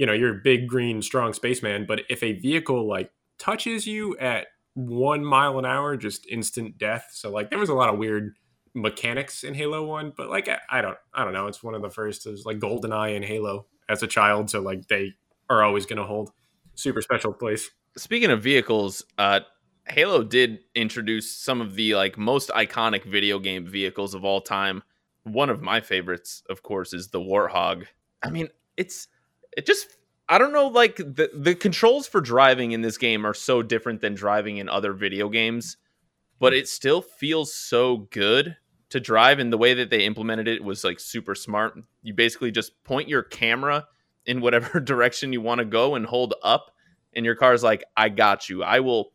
you 0.00 0.06
know, 0.06 0.14
you're 0.14 0.38
a 0.38 0.40
big 0.42 0.66
green 0.66 1.02
strong 1.02 1.34
spaceman, 1.34 1.84
but 1.86 2.00
if 2.08 2.22
a 2.22 2.32
vehicle 2.32 2.88
like 2.88 3.10
touches 3.38 3.86
you 3.86 4.16
at 4.16 4.46
one 4.72 5.22
mile 5.22 5.58
an 5.58 5.66
hour, 5.66 5.94
just 5.98 6.26
instant 6.26 6.78
death. 6.78 7.10
So 7.12 7.30
like 7.30 7.50
there 7.50 7.58
was 7.58 7.68
a 7.68 7.74
lot 7.74 7.92
of 7.92 7.98
weird 7.98 8.32
mechanics 8.72 9.44
in 9.44 9.52
Halo 9.52 9.84
One, 9.84 10.14
but 10.16 10.30
like 10.30 10.48
I, 10.48 10.58
I 10.70 10.80
don't 10.80 10.96
I 11.12 11.22
don't 11.22 11.34
know. 11.34 11.48
It's 11.48 11.62
one 11.62 11.74
of 11.74 11.82
the 11.82 11.90
first. 11.90 12.24
Was 12.24 12.46
like 12.46 12.58
GoldenEye 12.60 13.14
and 13.14 13.22
Halo 13.22 13.66
as 13.90 14.02
a 14.02 14.06
child, 14.06 14.48
so 14.48 14.62
like 14.62 14.88
they 14.88 15.12
are 15.50 15.62
always 15.62 15.84
going 15.84 15.98
to 15.98 16.04
hold 16.04 16.30
super 16.76 17.02
special 17.02 17.34
place. 17.34 17.68
Speaking 17.98 18.30
of 18.30 18.42
vehicles, 18.42 19.04
uh 19.18 19.40
Halo 19.86 20.24
did 20.24 20.60
introduce 20.74 21.30
some 21.30 21.60
of 21.60 21.74
the 21.74 21.94
like 21.94 22.16
most 22.16 22.48
iconic 22.48 23.04
video 23.04 23.38
game 23.38 23.66
vehicles 23.66 24.14
of 24.14 24.24
all 24.24 24.40
time. 24.40 24.82
One 25.24 25.50
of 25.50 25.60
my 25.60 25.82
favorites, 25.82 26.42
of 26.48 26.62
course, 26.62 26.94
is 26.94 27.08
the 27.08 27.20
Warthog. 27.20 27.84
I 28.22 28.30
mean, 28.30 28.48
it's 28.78 29.06
it 29.56 29.66
just 29.66 29.96
I 30.28 30.38
don't 30.38 30.52
know 30.52 30.68
like 30.68 30.96
the 30.96 31.30
the 31.34 31.54
controls 31.54 32.06
for 32.06 32.20
driving 32.20 32.72
in 32.72 32.82
this 32.82 32.98
game 32.98 33.26
are 33.26 33.34
so 33.34 33.62
different 33.62 34.00
than 34.00 34.14
driving 34.14 34.58
in 34.58 34.68
other 34.68 34.92
video 34.92 35.28
games, 35.28 35.76
but 36.38 36.54
it 36.54 36.68
still 36.68 37.02
feels 37.02 37.52
so 37.54 38.08
good 38.10 38.56
to 38.90 39.00
drive 39.00 39.38
and 39.38 39.52
the 39.52 39.58
way 39.58 39.74
that 39.74 39.90
they 39.90 40.04
implemented 40.04 40.48
it 40.48 40.62
was 40.62 40.84
like 40.84 41.00
super 41.00 41.34
smart. 41.34 41.78
You 42.02 42.12
basically 42.12 42.50
just 42.50 42.82
point 42.84 43.08
your 43.08 43.22
camera 43.22 43.86
in 44.26 44.40
whatever 44.40 44.80
direction 44.80 45.32
you 45.32 45.40
want 45.40 45.60
to 45.60 45.64
go 45.64 45.94
and 45.94 46.04
hold 46.04 46.34
up 46.42 46.72
and 47.14 47.24
your 47.24 47.34
car's 47.34 47.62
like, 47.62 47.84
I 47.96 48.08
got 48.08 48.48
you. 48.48 48.62
I 48.62 48.80
will, 48.80 49.12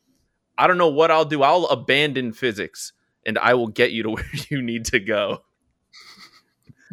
I 0.58 0.68
don't 0.68 0.78
know 0.78 0.90
what 0.90 1.12
I'll 1.12 1.26
do. 1.26 1.44
I'll 1.44 1.66
abandon 1.66 2.34
physics 2.34 2.94
and 3.26 3.38
I 3.38 3.54
will 3.54 3.68
get 3.68 3.92
you 3.92 4.04
to 4.04 4.10
where 4.12 4.30
you 4.50 4.62
need 4.62 4.86
to 4.86 5.00
go. 5.00 5.44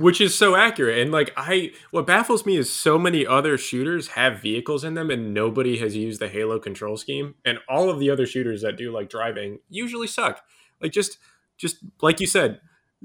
Which 0.03 0.21
is 0.21 0.35
so 0.35 0.57
accurate 0.57 0.99
and 0.99 1.13
like 1.13 1.33
i 1.37 1.71
what 1.91 2.07
baffles 2.07 2.45
me 2.45 2.57
is 2.57 2.71
so 2.71 2.99
many 2.99 3.27
other 3.27 3.57
shooters 3.57 4.09
have 4.09 4.41
vehicles 4.41 4.85
in 4.85 4.95
them 4.95 5.11
and 5.11 5.33
nobody 5.33 5.79
has 5.79 5.97
used 5.97 6.21
the 6.21 6.29
halo 6.29 6.59
control 6.59 6.97
scheme 6.97 7.35
and 7.45 7.59
all 7.69 7.89
of 7.89 7.99
the 7.99 8.11
other 8.11 8.27
shooters 8.27 8.63
that 8.63 8.77
do 8.77 8.93
like 8.93 9.09
driving 9.09 9.59
usually 9.69 10.07
suck 10.07 10.43
like 10.81 10.93
just 10.93 11.19
just 11.57 11.79
like 12.03 12.21
you 12.21 12.27
said 12.27 12.61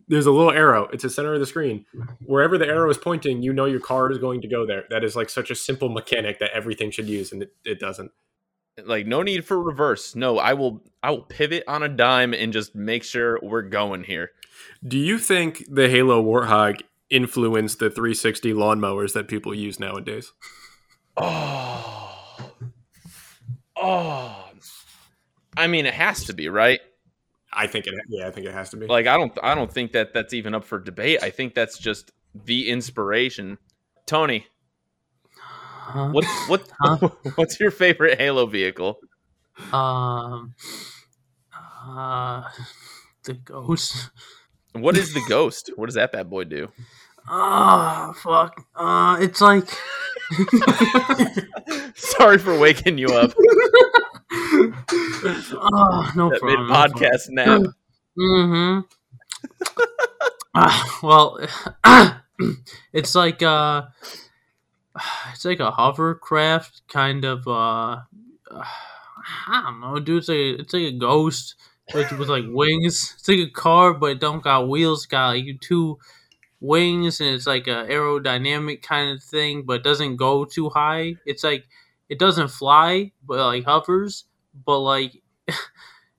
there's 0.07 0.25
a 0.27 0.31
little 0.31 0.51
arrow 0.51 0.87
it's 0.93 1.03
the 1.03 1.09
center 1.09 1.33
of 1.33 1.39
the 1.39 1.45
screen 1.45 1.85
wherever 2.25 2.57
the 2.57 2.67
arrow 2.67 2.89
is 2.89 2.97
pointing 2.97 3.41
you 3.41 3.53
know 3.53 3.65
your 3.65 3.79
car 3.79 4.11
is 4.11 4.17
going 4.17 4.41
to 4.41 4.47
go 4.47 4.65
there 4.65 4.83
that 4.89 5.03
is 5.03 5.15
like 5.15 5.29
such 5.29 5.51
a 5.51 5.55
simple 5.55 5.89
mechanic 5.89 6.39
that 6.39 6.51
everything 6.53 6.91
should 6.91 7.07
use 7.07 7.31
and 7.31 7.43
it, 7.43 7.53
it 7.65 7.79
doesn't 7.79 8.11
Like 8.85 9.07
no 9.07 9.23
need 9.23 9.45
for 9.45 9.59
reverse. 9.61 10.15
No, 10.15 10.37
I 10.37 10.53
will, 10.53 10.83
I 11.01 11.09
will 11.11 11.23
pivot 11.23 11.63
on 11.67 11.81
a 11.81 11.89
dime 11.89 12.33
and 12.33 12.53
just 12.53 12.75
make 12.75 13.03
sure 13.03 13.39
we're 13.41 13.63
going 13.63 14.03
here. 14.03 14.31
Do 14.87 14.97
you 14.97 15.17
think 15.19 15.63
the 15.69 15.89
halo 15.89 16.23
warthog 16.23 16.81
influenced 17.09 17.79
the 17.79 17.89
360 17.89 18.53
lawnmowers 18.53 19.13
that 19.13 19.27
people 19.27 19.53
use 19.53 19.79
nowadays 19.79 20.33
Oh, 21.19 22.51
oh. 23.75 24.49
I 25.55 25.65
mean, 25.65 25.87
it 25.87 25.95
has 25.95 26.25
to 26.25 26.33
be 26.33 26.47
right. 26.49 26.79
i 27.51 27.65
think 27.65 27.87
it 27.87 27.95
yeah 28.09 28.27
i 28.27 28.31
think 28.31 28.45
it 28.45 28.53
has 28.53 28.69
to 28.69 28.77
be 28.77 28.85
Like 28.85 29.07
I 29.07 29.17
don't, 29.17 29.35
I 29.41 29.55
don't 29.55 29.71
think 29.71 29.93
that 29.93 30.13
that's 30.13 30.33
even 30.33 30.53
up 30.53 30.63
for 30.63 30.77
debate. 30.79 31.23
I 31.23 31.31
think 31.31 31.55
that's 31.55 31.79
just 31.79 32.11
the 32.35 32.69
inspiration. 32.69 33.57
Tony, 34.05 34.45
Huh? 35.39 36.09
what, 36.11 36.25
what, 36.47 36.69
Huh? 36.81 37.09
what's 37.35 37.59
your 37.59 37.71
favorite 37.71 38.19
Halo 38.19 38.45
vehicle? 38.45 38.99
Um, 39.73 40.53
uh, 41.51 42.43
the 43.23 43.33
ghost. 43.33 44.11
What 44.73 44.97
is 44.97 45.13
the 45.13 45.23
Ghost? 45.27 45.71
What 45.75 45.85
does 45.87 45.95
that 45.95 46.11
bad 46.11 46.29
boy 46.29 46.43
do? 46.45 46.69
Ah, 47.27 48.13
fuck. 48.15 48.63
Uh, 48.75 49.17
it's 49.19 49.41
like. 49.41 49.67
Sorry 51.95 52.37
for 52.37 52.57
waking 52.59 52.97
you 52.97 53.07
up. 53.07 53.31
oh, 55.53 56.11
no 56.15 56.29
That 56.29 56.39
problem. 56.39 56.69
podcast 56.69 57.29
nap. 57.29 57.61
Mm-hmm. 58.17 58.79
Ah, 60.55 60.99
well, 61.03 61.39
it's 62.93 63.13
like 63.15 63.41
uh, 63.43 63.83
it's 65.31 65.45
like 65.45 65.59
a 65.59 65.71
hovercraft 65.71 66.81
kind 66.87 67.25
of 67.25 67.47
uh, 67.47 67.97
I 68.51 69.61
don't 69.63 69.79
know, 69.81 69.99
dude. 69.99 70.17
It's 70.19 70.29
like 70.29 70.59
it's 70.59 70.73
like 70.73 70.83
a 70.83 70.97
ghost 70.97 71.55
with, 71.93 72.11
with 72.13 72.29
like 72.29 72.45
wings. 72.47 73.15
It's 73.17 73.27
like 73.27 73.39
a 73.39 73.49
car, 73.49 73.93
but 73.93 74.07
it 74.11 74.19
don't 74.19 74.43
got 74.43 74.69
wheels. 74.69 74.99
It's 74.99 75.05
got 75.07 75.29
like 75.29 75.45
two 75.61 75.97
wings, 76.59 77.21
and 77.21 77.29
it's 77.31 77.47
like 77.47 77.67
a 77.67 77.85
aerodynamic 77.89 78.81
kind 78.83 79.11
of 79.17 79.23
thing, 79.23 79.63
but 79.63 79.77
it 79.77 79.83
doesn't 79.83 80.17
go 80.17 80.45
too 80.45 80.69
high. 80.69 81.15
It's 81.25 81.43
like 81.43 81.67
it 82.09 82.19
doesn't 82.19 82.49
fly, 82.49 83.11
but 83.25 83.37
like 83.45 83.65
hovers, 83.65 84.25
but 84.65 84.79
like 84.79 85.21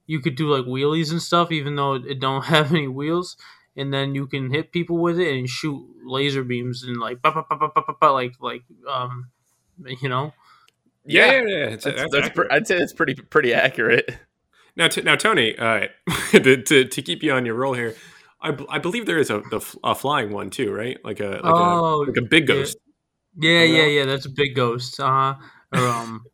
you 0.06 0.20
could 0.20 0.36
do 0.36 0.48
like 0.48 0.64
wheelies 0.66 1.10
and 1.10 1.22
stuff, 1.22 1.52
even 1.52 1.76
though 1.76 1.94
it 1.94 2.20
don't 2.20 2.44
have 2.46 2.72
any 2.72 2.88
wheels. 2.88 3.36
And 3.76 3.94
then 3.94 4.14
you 4.14 4.26
can 4.26 4.50
hit 4.50 4.72
people 4.72 4.98
with 4.98 5.20
it 5.20 5.32
and 5.38 5.48
shoot 5.48 5.86
laser 6.04 6.42
beams 6.42 6.82
and 6.82 6.96
like 6.96 7.22
ba- 7.22 7.30
ba- 7.30 7.44
ba- 7.48 7.56
ba- 7.56 7.70
ba- 7.74 7.82
ba- 7.86 7.94
ba- 8.00 8.06
like 8.12 8.32
like 8.40 8.62
um 8.90 9.30
you 10.02 10.08
know 10.08 10.32
Yeah, 11.04 11.32
yeah, 11.32 11.38
yeah. 11.46 11.66
It's, 11.74 11.84
That's, 11.84 11.96
that's 12.00 12.12
that's 12.12 12.28
pre- 12.30 12.48
I'd 12.50 12.66
say 12.66 12.78
it's 12.78 12.92
pretty 12.92 13.14
pretty 13.14 13.54
accurate. 13.54 14.16
Now, 14.78 14.88
t- 14.88 15.02
now, 15.02 15.16
Tony, 15.16 15.58
uh, 15.58 15.88
to, 16.30 16.62
to 16.62 16.84
to 16.84 17.02
keep 17.02 17.22
you 17.22 17.32
on 17.32 17.44
your 17.44 17.56
roll 17.56 17.74
here, 17.74 17.94
I, 18.40 18.52
b- 18.52 18.66
I 18.70 18.78
believe 18.78 19.06
there 19.06 19.18
is 19.18 19.28
a 19.28 19.40
the 19.50 19.56
f- 19.56 19.76
a 19.84 19.94
flying 19.94 20.30
one 20.32 20.50
too, 20.50 20.72
right? 20.72 20.96
Like 21.04 21.20
a 21.20 21.40
like, 21.42 21.58
Oh, 21.58 22.02
a, 22.04 22.06
like 22.06 22.16
a 22.16 22.22
big 22.22 22.46
ghost. 22.46 22.78
Yeah, 23.36 23.62
You 23.62 23.66
yeah, 23.66 23.82
know? 23.82 23.88
yeah. 23.88 24.04
That's 24.06 24.26
a 24.26 24.30
big 24.30 24.54
ghost. 24.54 25.00
Uh 25.00 25.34
or 25.72 25.88
um 25.88 26.24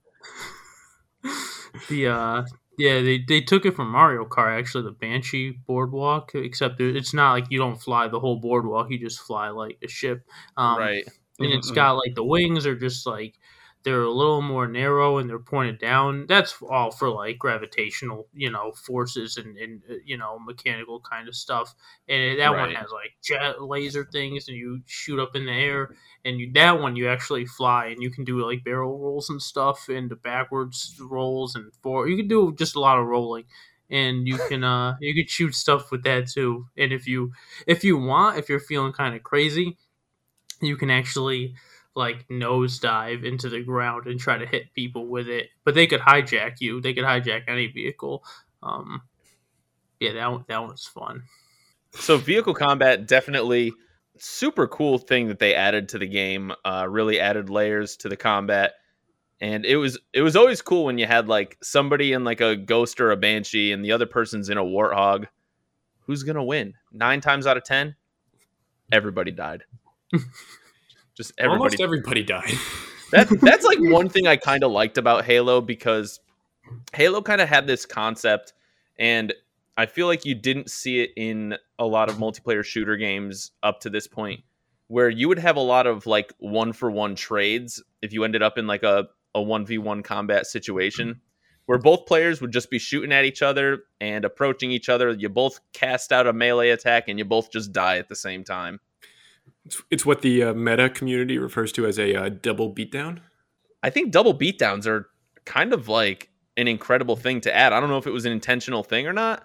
the 1.89 2.09
uh 2.09 2.43
yeah, 2.77 3.01
they, 3.03 3.25
they 3.29 3.41
took 3.41 3.65
it 3.67 3.77
from 3.77 3.91
Mario 3.91 4.25
Kart 4.25 4.59
actually, 4.59 4.83
the 4.85 4.91
Banshee 4.91 5.53
boardwalk, 5.67 6.35
except 6.35 6.81
it's 6.81 7.15
not 7.15 7.33
like 7.33 7.45
you 7.49 7.59
don't 7.59 7.81
fly 7.81 8.09
the 8.09 8.19
whole 8.19 8.41
boardwalk, 8.41 8.91
you 8.91 8.99
just 8.99 9.21
fly 9.21 9.49
like 9.51 9.79
a 9.83 9.89
ship. 9.89 10.25
Um 10.57 10.79
right. 10.79 11.05
and 11.39 11.53
it's 11.53 11.71
Mhm. 11.71 11.75
got 11.75 11.93
like 11.93 12.15
the 12.15 12.25
wings 12.25 12.67
are 12.67 12.77
just 12.77 13.07
like 13.07 13.35
they're 13.85 14.03
a 14.03 14.11
little 14.11 14.40
more 14.40 14.66
narrow 14.66 15.18
and 15.18 15.29
they're 15.29 15.38
pointed 15.38 15.79
down. 15.79 16.27
That's 16.27 16.57
all 16.62 16.90
for 16.90 17.11
like 17.11 17.38
gravitational, 17.38 18.27
you 18.35 18.51
know, 18.51 18.73
forces 18.73 19.37
and, 19.37 19.57
and 19.59 19.83
uh, 19.88 19.94
you 20.05 20.16
know 20.16 20.38
mechanical 20.38 21.01
kind 21.01 21.29
of 21.29 21.35
stuff. 21.37 21.75
And 22.09 22.40
that 22.40 22.51
one 22.53 22.70
has 22.75 22.90
like 22.90 23.12
jet 23.23 23.62
laser 23.62 24.05
things, 24.05 24.49
and 24.49 24.57
you 24.57 24.81
shoot 24.87 25.20
up 25.20 25.37
in 25.37 25.47
the 25.47 25.53
air. 25.53 25.94
And 26.25 26.40
you, 26.40 26.51
that 26.55 26.81
one 26.81 26.97
you 26.97 27.09
actually 27.09 27.44
fly, 27.44 27.87
and 27.88 28.03
you 28.03 28.11
can 28.11 28.25
do 28.25 28.44
like 28.44 28.64
barrel 28.64 28.99
rolls 28.99 29.29
and 29.29 29.40
stuff, 29.42 29.88
and 29.90 30.11
the 30.11 30.16
backwards 30.16 30.99
rolls 31.01 31.55
and 31.55 31.70
forward. 31.83 32.09
You 32.09 32.16
can 32.16 32.29
do 32.29 32.55
just 32.57 32.77
a 32.77 32.81
lot 32.81 32.99
of 32.99 33.07
rolling, 33.07 33.44
and 33.90 34.27
you 34.27 34.38
can 34.49 34.64
uh 34.64 34.97
you 35.01 35.14
can 35.14 35.27
shoot 35.27 35.55
stuff 35.55 35.90
with 35.90 36.03
that 36.05 36.29
too. 36.29 36.66
And 36.77 36.92
if 36.92 37.07
you 37.07 37.33
if 37.66 37.85
you 37.85 37.99
want, 37.99 38.38
if 38.38 38.49
you're 38.49 38.61
feeling 38.61 38.92
kind 38.92 39.14
of 39.14 39.23
crazy, 39.23 39.77
you 40.61 40.77
can 40.77 40.90
actually 40.90 41.55
like 41.95 42.27
nosedive 42.29 43.25
into 43.25 43.49
the 43.49 43.63
ground 43.63 44.07
and 44.07 44.19
try 44.19 44.37
to 44.37 44.47
hit 44.47 44.75
people 44.75 45.07
with 45.07 45.29
it. 45.29 45.49
But 45.65 45.75
they 45.75 45.87
could 45.87 46.01
hijack 46.01 46.61
you. 46.61 46.81
They 46.81 46.95
could 46.95 47.05
hijack 47.05 47.43
any 47.49 47.69
vehicle. 47.69 48.25
Um, 48.63 49.03
yeah, 50.01 50.13
that 50.15 50.31
one, 50.31 50.45
that 50.49 50.63
one's 50.63 50.87
fun. 50.87 51.23
So 51.93 52.17
vehicle 52.17 52.55
combat 52.55 53.07
definitely 53.07 53.73
super 54.19 54.67
cool 54.67 54.99
thing 54.99 55.29
that 55.29 55.39
they 55.39 55.55
added 55.55 55.89
to 55.91 55.99
the 55.99 56.07
game. 56.07 56.53
Uh, 56.65 56.87
really 56.89 57.21
added 57.21 57.51
layers 57.51 57.97
to 57.99 58.09
the 58.09 58.17
combat, 58.17 58.73
and 59.41 59.65
it 59.65 59.77
was 59.77 59.99
it 60.13 60.23
was 60.23 60.37
always 60.37 60.63
cool 60.63 60.85
when 60.85 60.99
you 60.99 61.07
had 61.07 61.29
like 61.29 61.57
somebody 61.63 62.13
in 62.13 62.25
like 62.25 62.41
a 62.41 62.57
ghost 62.57 63.01
or 63.01 63.13
a 63.13 63.17
banshee, 63.17 63.73
and 63.73 63.85
the 63.85 63.93
other 63.93 64.07
person's 64.07 64.49
in 64.49 64.59
a 64.59 64.65
warthog. 64.65 65.27
Who's 66.07 66.23
gonna 66.23 66.45
win? 66.45 66.75
Nine 66.93 67.21
times 67.21 67.47
out 67.47 67.57
of 67.57 67.65
ten, 67.65 67.95
everybody 68.91 69.31
died. 69.31 69.63
Just 71.16 71.33
everybody 71.38 71.59
Almost 71.59 71.81
everybody 71.81 72.22
died. 72.22 72.55
that 73.12 73.29
that's 73.40 73.64
like 73.64 73.79
one 73.81 74.09
thing 74.09 74.27
I 74.27 74.37
kind 74.37 74.64
of 74.64 74.72
liked 74.72 74.98
about 74.98 75.24
Halo 75.24 75.61
because 75.61 76.20
Halo 76.92 77.22
kind 77.22 77.40
of 77.40 77.48
had 77.48 77.66
this 77.66 77.87
concept, 77.87 78.53
and 78.98 79.33
I 79.77 79.87
feel 79.87 80.07
like 80.07 80.24
you 80.24 80.35
didn't 80.35 80.70
see 80.70 81.00
it 81.00 81.11
in 81.16 81.57
a 81.79 81.87
lot 81.87 82.09
of 82.09 82.16
multiplayer 82.16 82.64
shooter 82.64 82.96
games 82.96 83.53
up 83.62 83.81
to 83.81 83.90
this 83.90 84.07
point, 84.07 84.40
where 84.88 85.09
you 85.09 85.29
would 85.29 85.38
have 85.38 85.57
a 85.57 85.61
lot 85.61 85.87
of 85.87 86.07
like 86.07 86.33
one 86.38 86.72
for 86.72 86.90
one 86.90 87.14
trades 87.14 87.83
if 88.03 88.12
you 88.12 88.24
ended 88.24 88.42
up 88.42 88.59
in 88.59 88.66
like 88.66 88.83
a 88.83 89.09
a 89.35 89.42
one 89.42 89.66
v 89.66 89.79
one 89.79 90.03
combat 90.03 90.46
situation. 90.46 91.20
Where 91.66 91.79
both 91.79 92.05
players 92.05 92.42
would 92.42 92.53
just 92.53 92.68
be 92.68 92.79
shooting 92.79 93.11
at 93.11 93.24
each 93.24 93.40
other 93.40 93.85
and 93.98 94.27
approaching 94.27 94.70
each 94.70 94.90
other. 94.90 95.11
You 95.11 95.31
both 95.31 95.61
cast 95.72 96.12
out 96.12 96.27
a 96.27 96.33
melee 96.35 96.68
attack 96.68 97.09
and 97.09 97.18
you 97.18 97.24
both 97.24 97.50
just 97.50 97.72
die 97.72 97.96
at 97.96 98.11
the 98.11 98.14
same 98.14 98.44
time. 98.44 98.81
It's, 99.64 99.83
it's 99.90 100.07
what 100.07 100.22
the 100.22 100.42
uh, 100.42 100.55
meta 100.55 100.90
community 100.90 101.38
refers 101.38 101.72
to 101.72 101.87
as 101.87 101.98
a 101.98 102.14
uh, 102.14 102.29
double 102.29 102.74
beatdown. 102.74 103.20
I 103.83 103.90
think 103.90 104.12
double 104.12 104.37
beatdowns 104.37 104.87
are 104.87 105.09
kind 105.44 105.72
of 105.72 105.88
like 105.88 106.31
an 106.57 106.68
incredible 106.68 107.16
thing 107.16 107.40
to 107.42 107.55
add. 107.55 107.72
I 107.72 107.81
don't 107.81 107.88
know 107.88 107.98
if 107.98 108.07
it 108.07 108.12
was 108.12 108.24
an 108.24 108.33
intentional 108.33 108.83
thing 108.83 109.07
or 109.07 109.12
not, 109.12 109.44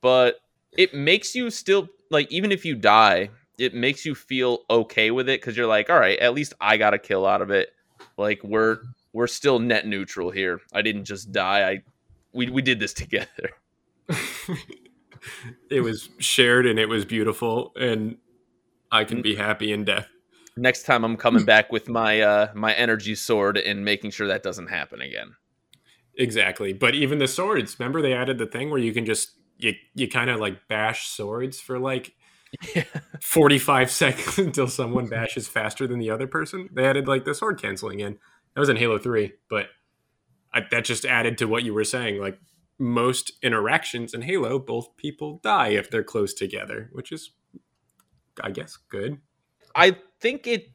but 0.00 0.40
it 0.76 0.94
makes 0.94 1.34
you 1.34 1.50
still 1.50 1.88
like 2.10 2.30
even 2.30 2.52
if 2.52 2.64
you 2.64 2.74
die, 2.74 3.30
it 3.58 3.74
makes 3.74 4.04
you 4.04 4.14
feel 4.14 4.60
okay 4.68 5.10
with 5.10 5.28
it 5.28 5.40
because 5.40 5.56
you're 5.56 5.66
like, 5.66 5.90
all 5.90 5.98
right, 5.98 6.18
at 6.18 6.34
least 6.34 6.54
I 6.60 6.76
got 6.76 6.94
a 6.94 6.98
kill 6.98 7.26
out 7.26 7.42
of 7.42 7.50
it. 7.50 7.70
Like 8.16 8.42
we're 8.42 8.78
we're 9.12 9.26
still 9.26 9.58
net 9.58 9.86
neutral 9.86 10.30
here. 10.30 10.60
I 10.72 10.82
didn't 10.82 11.04
just 11.04 11.32
die. 11.32 11.70
I 11.70 11.82
we 12.32 12.50
we 12.50 12.62
did 12.62 12.80
this 12.80 12.92
together. 12.94 13.50
it 15.70 15.80
was 15.80 16.10
shared 16.18 16.66
and 16.66 16.78
it 16.78 16.88
was 16.88 17.04
beautiful, 17.04 17.72
and 17.76 18.16
I 18.94 19.04
can 19.04 19.22
be 19.22 19.34
happy 19.34 19.72
in 19.72 19.84
death. 19.84 20.08
Next 20.56 20.84
time 20.84 21.04
I'm 21.04 21.16
coming 21.16 21.44
back 21.44 21.72
with 21.72 21.88
my 21.88 22.20
uh 22.20 22.52
my 22.54 22.72
energy 22.74 23.16
sword 23.16 23.58
and 23.58 23.84
making 23.84 24.12
sure 24.12 24.28
that 24.28 24.44
doesn't 24.44 24.68
happen 24.68 25.00
again. 25.00 25.34
Exactly. 26.16 26.72
But 26.72 26.94
even 26.94 27.18
the 27.18 27.26
swords, 27.26 27.78
remember 27.78 28.00
they 28.00 28.12
added 28.12 28.38
the 28.38 28.46
thing 28.46 28.70
where 28.70 28.78
you 28.78 28.92
can 28.92 29.04
just 29.04 29.32
you 29.58 29.74
you 29.94 30.08
kind 30.08 30.30
of 30.30 30.38
like 30.38 30.68
bash 30.68 31.08
swords 31.08 31.60
for 31.60 31.78
like 31.78 32.14
Yeah. 32.76 32.84
45 33.20 33.90
seconds 33.90 34.38
until 34.46 34.68
someone 34.68 35.08
bashes 35.08 35.48
faster 35.48 35.88
than 35.88 35.98
the 35.98 36.10
other 36.10 36.28
person. 36.28 36.68
They 36.72 36.86
added 36.86 37.08
like 37.08 37.24
the 37.24 37.34
sword 37.34 37.60
canceling 37.60 37.98
in. 37.98 38.18
That 38.54 38.60
was 38.60 38.68
in 38.68 38.76
Halo 38.76 38.96
3, 38.96 39.32
but 39.50 39.66
I, 40.52 40.60
that 40.70 40.84
just 40.84 41.04
added 41.04 41.36
to 41.38 41.46
what 41.46 41.64
you 41.64 41.74
were 41.74 41.82
saying 41.82 42.20
like 42.20 42.38
most 42.78 43.32
interactions 43.42 44.14
in 44.14 44.22
Halo 44.22 44.60
both 44.60 44.96
people 44.96 45.40
die 45.42 45.70
if 45.70 45.90
they're 45.90 46.04
close 46.04 46.32
together, 46.32 46.90
which 46.92 47.10
is 47.10 47.32
I 48.42 48.50
guess 48.50 48.78
good. 48.88 49.18
I 49.74 49.96
think 50.20 50.46
it 50.46 50.70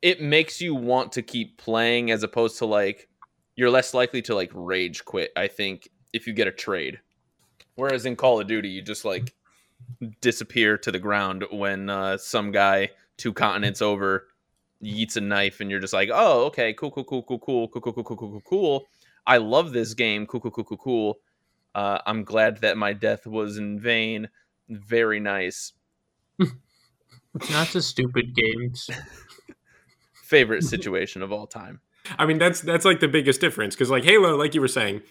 it 0.00 0.20
makes 0.20 0.60
you 0.60 0.74
want 0.74 1.12
to 1.12 1.22
keep 1.22 1.58
playing 1.58 2.10
as 2.10 2.22
opposed 2.22 2.58
to 2.58 2.66
like 2.66 3.08
you're 3.56 3.70
less 3.70 3.94
likely 3.94 4.22
to 4.22 4.34
like 4.34 4.50
rage 4.54 5.04
quit. 5.04 5.30
I 5.36 5.48
think 5.48 5.88
if 6.12 6.26
you 6.26 6.32
get 6.32 6.48
a 6.48 6.52
trade, 6.52 7.00
whereas 7.74 8.06
in 8.06 8.16
Call 8.16 8.40
of 8.40 8.46
Duty 8.46 8.68
you 8.68 8.82
just 8.82 9.04
like 9.04 9.34
disappear 10.20 10.78
to 10.78 10.90
the 10.90 10.98
ground 10.98 11.44
when 11.50 11.88
uh, 11.88 12.16
some 12.18 12.50
guy 12.50 12.90
two 13.16 13.32
continents 13.32 13.82
over 13.82 14.28
yeets 14.82 15.16
a 15.16 15.20
knife 15.20 15.60
and 15.60 15.70
you're 15.70 15.80
just 15.80 15.92
like, 15.92 16.10
oh 16.12 16.44
okay, 16.46 16.72
cool, 16.74 16.90
cool, 16.90 17.04
cool, 17.04 17.22
cool, 17.22 17.38
cool, 17.38 17.68
cool, 17.68 17.80
cool, 17.80 17.92
cool, 17.92 18.04
cool, 18.04 18.16
cool, 18.16 18.30
cool, 18.30 18.42
cool. 18.44 18.86
I 19.26 19.36
love 19.38 19.72
this 19.72 19.94
game. 19.94 20.26
Cool, 20.26 20.40
cool, 20.40 20.50
cool, 20.50 20.64
cool, 20.64 20.78
cool. 20.78 21.18
Uh, 21.74 21.98
I'm 22.06 22.24
glad 22.24 22.58
that 22.58 22.76
my 22.76 22.92
death 22.92 23.26
was 23.26 23.56
in 23.56 23.78
vain. 23.78 24.28
Very 24.68 25.20
nice. 25.20 25.72
Not 27.50 27.68
the 27.68 27.82
stupid 27.82 28.34
games. 28.34 28.90
Favorite 30.24 30.62
situation 30.64 31.22
of 31.22 31.32
all 31.32 31.46
time. 31.46 31.80
I 32.18 32.26
mean, 32.26 32.38
that's 32.38 32.60
that's 32.60 32.84
like 32.84 33.00
the 33.00 33.08
biggest 33.08 33.40
difference 33.40 33.74
because 33.74 33.90
like 33.90 34.04
Halo, 34.04 34.36
like 34.36 34.54
you 34.54 34.60
were 34.60 34.68
saying, 34.68 35.02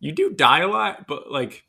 you 0.00 0.12
do 0.12 0.30
die 0.30 0.60
a 0.60 0.68
lot, 0.68 1.06
but 1.06 1.30
like 1.30 1.64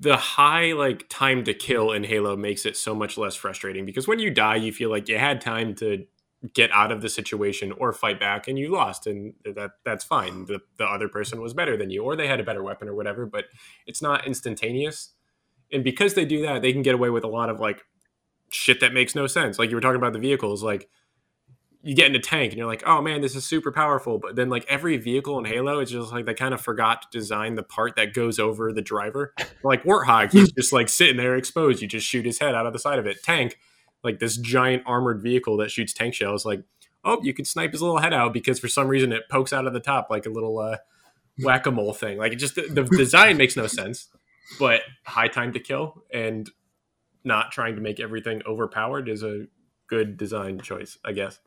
the 0.00 0.16
high 0.16 0.72
like 0.72 1.08
time 1.08 1.44
to 1.44 1.54
kill 1.54 1.92
in 1.92 2.04
Halo 2.04 2.36
makes 2.36 2.66
it 2.66 2.76
so 2.76 2.94
much 2.94 3.16
less 3.16 3.34
frustrating 3.34 3.86
because 3.86 4.08
when 4.08 4.18
you 4.18 4.30
die, 4.30 4.56
you 4.56 4.72
feel 4.72 4.90
like 4.90 5.08
you 5.08 5.18
had 5.18 5.40
time 5.40 5.74
to 5.76 6.06
get 6.54 6.70
out 6.72 6.90
of 6.90 7.02
the 7.02 7.08
situation 7.08 7.72
or 7.72 7.92
fight 7.92 8.18
back 8.18 8.48
and 8.48 8.58
you 8.58 8.72
lost 8.72 9.06
and 9.06 9.34
that 9.44 9.72
that's 9.84 10.02
fine 10.02 10.44
the, 10.46 10.60
the 10.76 10.84
other 10.84 11.08
person 11.08 11.40
was 11.40 11.54
better 11.54 11.76
than 11.76 11.88
you 11.88 12.02
or 12.02 12.16
they 12.16 12.26
had 12.26 12.40
a 12.40 12.42
better 12.42 12.62
weapon 12.64 12.88
or 12.88 12.94
whatever 12.94 13.26
but 13.26 13.44
it's 13.86 14.02
not 14.02 14.26
instantaneous 14.26 15.10
and 15.70 15.84
because 15.84 16.14
they 16.14 16.24
do 16.24 16.42
that 16.42 16.60
they 16.60 16.72
can 16.72 16.82
get 16.82 16.96
away 16.96 17.10
with 17.10 17.22
a 17.22 17.28
lot 17.28 17.48
of 17.48 17.60
like 17.60 17.84
shit 18.52 18.80
that 18.80 18.92
makes 18.92 19.14
no 19.14 19.26
sense 19.26 19.58
like 19.58 19.70
you 19.70 19.76
were 19.76 19.80
talking 19.80 19.96
about 19.96 20.12
the 20.12 20.18
vehicles 20.18 20.62
like 20.62 20.88
you 21.82 21.96
get 21.96 22.06
in 22.06 22.14
a 22.14 22.20
tank 22.20 22.52
and 22.52 22.58
you're 22.58 22.66
like, 22.66 22.84
oh 22.86 23.02
man, 23.02 23.20
this 23.20 23.34
is 23.34 23.44
super 23.44 23.72
powerful. 23.72 24.18
But 24.18 24.36
then 24.36 24.48
like 24.48 24.64
every 24.68 24.96
vehicle 24.98 25.38
in 25.38 25.44
Halo, 25.44 25.80
it's 25.80 25.90
just 25.90 26.12
like 26.12 26.26
they 26.26 26.34
kind 26.34 26.54
of 26.54 26.60
forgot 26.60 27.02
to 27.02 27.18
design 27.18 27.56
the 27.56 27.62
part 27.64 27.96
that 27.96 28.14
goes 28.14 28.38
over 28.38 28.72
the 28.72 28.82
driver. 28.82 29.34
Like 29.64 29.84
Warthog, 29.84 30.32
he's 30.32 30.50
just 30.50 30.72
like 30.72 30.88
sitting 30.88 31.16
there 31.16 31.36
exposed. 31.36 31.80
You 31.80 31.86
just 31.86 32.04
shoot 32.04 32.26
his 32.26 32.40
head 32.40 32.52
out 32.56 32.66
of 32.66 32.72
the 32.72 32.80
side 32.80 32.98
of 32.98 33.06
it. 33.06 33.22
Tank, 33.22 33.58
like 34.02 34.18
this 34.18 34.36
giant 34.36 34.82
armored 34.86 35.22
vehicle 35.22 35.56
that 35.58 35.70
shoots 35.70 35.92
tank 35.92 36.14
shells. 36.14 36.44
Like, 36.44 36.64
oh, 37.04 37.20
you 37.22 37.32
could 37.32 37.46
snipe 37.46 37.70
his 37.70 37.80
little 37.80 37.98
head 37.98 38.12
out 38.12 38.32
because 38.32 38.58
for 38.58 38.66
some 38.66 38.88
reason 38.88 39.12
it 39.12 39.28
pokes 39.30 39.52
out 39.52 39.68
of 39.68 39.72
the 39.72 39.78
top 39.78 40.08
like 40.10 40.26
a 40.26 40.30
little 40.30 40.58
uh, 40.58 40.78
whack 41.38 41.66
a 41.66 41.70
mole 41.70 41.92
thing. 41.92 42.18
Like, 42.18 42.32
it 42.32 42.36
just 42.36 42.56
the, 42.56 42.62
the 42.62 42.82
design 42.82 43.36
makes 43.36 43.56
no 43.56 43.68
sense, 43.68 44.08
but 44.58 44.80
high 45.04 45.28
time 45.28 45.52
to 45.52 45.60
kill 45.60 46.02
and 46.12 46.50
not 47.24 47.52
trying 47.52 47.76
to 47.76 47.80
make 47.80 48.00
everything 48.00 48.42
overpowered 48.46 49.08
is 49.08 49.22
a 49.22 49.46
good 49.86 50.16
design 50.16 50.60
choice, 50.60 50.98
I 51.04 51.12
guess. 51.12 51.38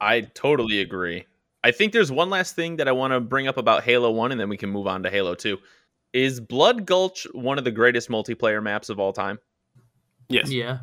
I 0.00 0.22
totally 0.22 0.80
agree. 0.80 1.26
I 1.64 1.70
think 1.70 1.92
there's 1.92 2.10
one 2.10 2.28
last 2.28 2.56
thing 2.56 2.76
that 2.76 2.88
I 2.88 2.92
want 2.92 3.12
to 3.12 3.20
bring 3.20 3.46
up 3.46 3.56
about 3.56 3.84
Halo 3.84 4.10
1 4.10 4.32
and 4.32 4.40
then 4.40 4.48
we 4.48 4.56
can 4.56 4.70
move 4.70 4.86
on 4.86 5.04
to 5.04 5.10
Halo 5.10 5.34
2. 5.34 5.58
Is 6.12 6.40
Blood 6.40 6.86
Gulch 6.86 7.26
one 7.32 7.58
of 7.58 7.64
the 7.64 7.70
greatest 7.70 8.08
multiplayer 8.08 8.62
maps 8.62 8.88
of 8.88 8.98
all 8.98 9.12
time? 9.12 9.38
Yes. 10.28 10.50
Yeah. 10.50 10.78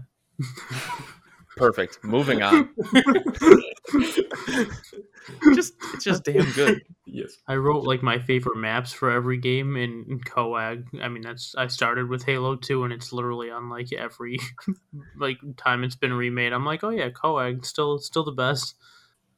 Perfect. 1.58 2.00
Moving 2.04 2.42
on. 2.42 2.70
just 5.54 5.74
it's 5.94 6.04
just 6.04 6.24
damn 6.24 6.52
good. 6.52 6.82
Yes. 7.06 7.38
I 7.48 7.56
wrote 7.56 7.84
like 7.84 8.04
my 8.04 8.20
favorite 8.20 8.58
maps 8.58 8.94
for 8.94 9.12
every 9.12 9.38
game 9.38 9.76
in, 9.76 10.06
in 10.10 10.20
Coag. 10.20 10.86
I 11.02 11.08
mean, 11.08 11.24
that's 11.24 11.56
I 11.58 11.68
started 11.68 12.10
with 12.10 12.24
Halo 12.24 12.56
Two, 12.56 12.84
and 12.84 12.94
it's 12.94 13.12
literally 13.12 13.50
on 13.50 13.70
like 13.70 13.92
every 13.94 14.40
like 15.18 15.38
time 15.58 15.84
it's 15.84 15.96
been 15.96 16.14
remade. 16.14 16.54
I'm 16.54 16.66
like, 16.66 16.84
oh 16.84 16.90
yeah, 16.90 17.10
Coag 17.10 17.66
still 17.66 18.00
still 18.00 18.24
the 18.24 18.32
best. 18.32 18.76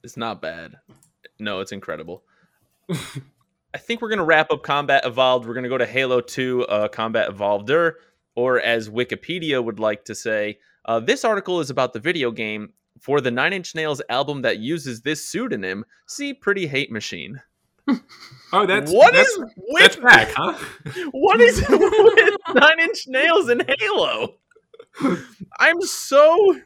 It's 0.03 0.17
not 0.17 0.41
bad. 0.41 0.77
No, 1.39 1.59
it's 1.59 1.71
incredible. 1.71 2.23
I 3.73 3.77
think 3.77 4.01
we're 4.01 4.09
gonna 4.09 4.25
wrap 4.25 4.51
up 4.51 4.63
Combat 4.63 5.05
Evolved. 5.05 5.47
We're 5.47 5.53
gonna 5.53 5.69
go 5.69 5.77
to 5.77 5.85
Halo 5.85 6.21
Two, 6.21 6.65
uh, 6.65 6.87
Combat 6.87 7.29
Evolveder, 7.29 7.93
or 8.35 8.59
as 8.59 8.89
Wikipedia 8.89 9.63
would 9.63 9.79
like 9.79 10.05
to 10.05 10.15
say, 10.15 10.59
uh, 10.85 10.99
this 10.99 11.23
article 11.23 11.59
is 11.59 11.69
about 11.69 11.93
the 11.93 11.99
video 11.99 12.31
game. 12.31 12.73
For 13.01 13.19
the 13.19 13.31
Nine 13.31 13.51
Inch 13.51 13.73
Nails 13.73 14.01
album 14.09 14.43
that 14.43 14.59
uses 14.59 15.01
this 15.01 15.25
pseudonym, 15.25 15.85
see 16.07 16.33
Pretty 16.33 16.67
Hate 16.67 16.91
Machine. 16.91 17.41
Oh, 18.53 18.65
that's 18.65 18.91
What 18.91 19.13
that's, 19.13 19.29
is 19.29 19.37
that's 19.37 19.95
with 19.95 20.03
back, 20.03 20.27
huh? 20.35 20.53
what 21.11 21.39
is 21.39 21.63
with 21.69 22.35
Nine 22.53 22.79
Inch 22.81 23.05
Nails 23.07 23.47
and 23.47 23.63
Halo? 23.79 24.35
I'm 25.57 25.81
so 25.81 26.57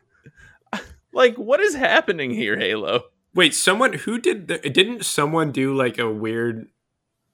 like, 1.13 1.35
what 1.35 1.59
is 1.59 1.75
happening 1.75 2.31
here, 2.31 2.57
Halo? 2.57 3.03
Wait, 3.35 3.53
someone 3.53 3.93
who 3.93 4.17
did 4.17 4.47
the, 4.47 4.57
didn't 4.57 5.05
someone 5.05 5.51
do 5.51 5.75
like 5.75 5.99
a 5.99 6.11
weird 6.11 6.69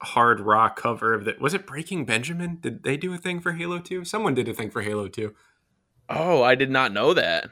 hard 0.02 0.40
rock 0.40 0.76
cover 0.76 1.14
of 1.14 1.24
that? 1.24 1.40
Was 1.40 1.54
it 1.54 1.66
Breaking 1.66 2.04
Benjamin? 2.04 2.58
Did 2.60 2.82
they 2.82 2.98
do 2.98 3.14
a 3.14 3.18
thing 3.18 3.40
for 3.40 3.52
Halo 3.52 3.78
2? 3.78 4.04
Someone 4.04 4.34
did 4.34 4.48
a 4.48 4.54
thing 4.54 4.70
for 4.70 4.82
Halo 4.82 5.08
2. 5.08 5.32
Oh, 6.10 6.42
I 6.42 6.56
did 6.56 6.70
not 6.70 6.92
know 6.92 7.14
that. 7.14 7.48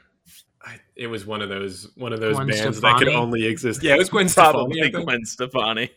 I, 0.65 0.79
it 0.95 1.07
was 1.07 1.25
one 1.25 1.41
of 1.41 1.49
those 1.49 1.89
one 1.95 2.13
of 2.13 2.19
those 2.19 2.35
Gwen 2.35 2.47
bands 2.47 2.81
that 2.81 2.97
could 2.97 3.09
only 3.09 3.45
exist. 3.45 3.81
Yeah, 3.83 3.95
it 3.95 3.97
was 3.97 4.09
Gwen 4.09 4.29
Probably 4.29 4.81
Stefani. 4.81 4.95
I. 4.95 5.03
Gwen 5.03 5.25
Stefani. 5.25 5.89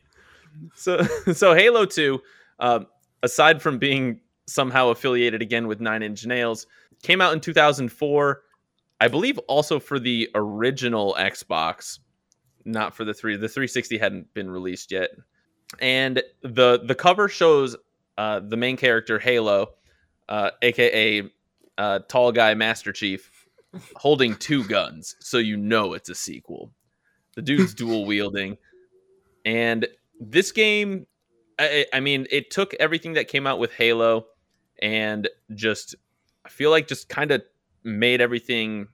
So, 0.75 1.03
so 1.33 1.55
Halo 1.55 1.85
Two, 1.85 2.23
um, 2.61 2.87
aside 3.23 3.61
from 3.61 3.79
being 3.79 4.21
somehow 4.47 4.89
affiliated 4.89 5.43
again 5.43 5.67
with 5.67 5.81
Nine 5.81 6.03
Inch 6.03 6.25
Nails, 6.27 6.67
came 7.03 7.21
out 7.21 7.33
in 7.33 7.41
2004. 7.41 8.43
I 9.01 9.09
believe 9.09 9.39
also 9.41 9.79
for 9.79 9.99
the 9.99 10.31
original 10.35 11.17
Xbox, 11.19 11.99
not 12.65 12.95
for 12.95 13.05
the 13.05 13.13
three. 13.13 13.37
The 13.37 13.49
360 13.49 13.99
hadn't 13.99 14.33
been 14.35 14.51
released 14.51 14.93
yet, 14.93 15.11
and 15.81 16.23
the 16.43 16.81
the 16.85 16.95
cover 16.95 17.29
shows 17.29 17.77
uh, 18.17 18.41
the 18.41 18.57
main 18.57 18.77
character 18.77 19.19
Halo, 19.19 19.75
uh, 20.29 20.51
aka 20.63 21.29
uh, 21.77 21.99
tall 22.09 22.33
guy 22.33 22.55
Master 22.55 22.93
Chief, 22.93 23.31
holding 23.97 24.37
two 24.37 24.65
guns, 24.65 25.17
so 25.21 25.39
you 25.39 25.57
know 25.57 25.95
it's 25.95 26.09
a 26.09 26.15
sequel. 26.15 26.73
The 27.35 27.43
dude's 27.43 27.75
dual 27.75 28.05
wielding, 28.05 28.57
and 29.45 29.87
this 30.21 30.53
game, 30.53 31.07
I, 31.59 31.87
I 31.93 32.01
mean, 32.01 32.27
it 32.31 32.51
took 32.51 32.75
everything 32.75 33.15
that 33.15 33.29
came 33.29 33.47
out 33.47 33.59
with 33.59 33.73
Halo, 33.73 34.27
and 34.81 35.29
just 35.55 35.95
I 36.45 36.49
feel 36.49 36.71
like 36.71 36.89
just 36.89 37.09
kind 37.09 37.31
of 37.31 37.43
made 37.83 38.21
everything 38.21 38.89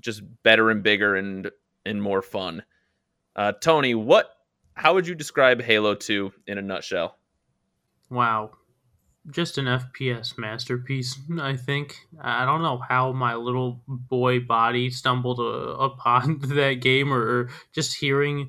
just 0.00 0.22
better 0.42 0.70
and 0.70 0.82
bigger 0.82 1.16
and 1.16 1.50
and 1.84 2.02
more 2.02 2.22
fun. 2.22 2.62
Uh, 3.34 3.52
Tony, 3.52 3.94
what? 3.94 4.30
How 4.74 4.94
would 4.94 5.06
you 5.06 5.14
describe 5.14 5.62
Halo 5.62 5.94
Two 5.94 6.32
in 6.46 6.58
a 6.58 6.62
nutshell? 6.62 7.18
Wow. 8.10 8.52
Just 9.30 9.58
an 9.58 9.64
FPS 9.64 10.38
masterpiece, 10.38 11.18
I 11.40 11.56
think. 11.56 11.96
I 12.20 12.44
don't 12.44 12.62
know 12.62 12.78
how 12.78 13.12
my 13.12 13.34
little 13.34 13.80
boy 13.88 14.40
body 14.40 14.90
stumbled 14.90 15.40
uh, 15.40 15.76
upon 15.82 16.38
that 16.42 16.74
game 16.74 17.12
or, 17.12 17.20
or 17.20 17.50
just 17.72 17.96
hearing 17.96 18.48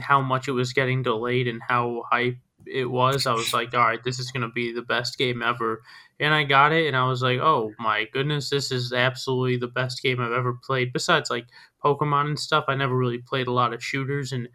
how 0.00 0.20
much 0.20 0.48
it 0.48 0.52
was 0.52 0.72
getting 0.72 1.02
delayed 1.02 1.48
and 1.48 1.62
how 1.66 2.04
hype 2.10 2.36
it 2.66 2.90
was. 2.90 3.26
I 3.26 3.32
was 3.32 3.52
like, 3.52 3.74
all 3.74 3.80
right, 3.80 4.02
this 4.04 4.18
is 4.18 4.30
going 4.30 4.42
to 4.42 4.52
be 4.52 4.72
the 4.72 4.82
best 4.82 5.18
game 5.18 5.42
ever. 5.42 5.82
And 6.20 6.32
I 6.32 6.44
got 6.44 6.72
it 6.72 6.86
and 6.86 6.96
I 6.96 7.06
was 7.08 7.22
like, 7.22 7.40
oh 7.40 7.72
my 7.78 8.06
goodness, 8.12 8.50
this 8.50 8.70
is 8.70 8.92
absolutely 8.92 9.56
the 9.56 9.68
best 9.68 10.02
game 10.02 10.20
I've 10.20 10.32
ever 10.32 10.58
played. 10.62 10.92
Besides 10.92 11.30
like 11.30 11.46
Pokemon 11.84 12.26
and 12.26 12.38
stuff, 12.38 12.64
I 12.68 12.74
never 12.74 12.96
really 12.96 13.18
played 13.18 13.48
a 13.48 13.52
lot 13.52 13.72
of 13.72 13.82
shooters 13.82 14.32
and 14.32 14.48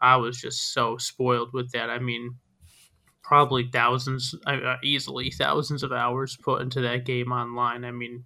I 0.00 0.16
was 0.16 0.40
just 0.40 0.72
so 0.72 0.96
spoiled 0.96 1.52
with 1.52 1.70
that. 1.72 1.88
I 1.90 1.98
mean, 1.98 2.36
probably 3.24 3.68
thousands, 3.72 4.34
uh, 4.46 4.76
easily 4.84 5.30
thousands 5.30 5.82
of 5.82 5.90
hours 5.92 6.36
put 6.36 6.62
into 6.62 6.80
that 6.82 7.06
game 7.06 7.32
online. 7.32 7.84
I 7.84 7.90
mean, 7.90 8.24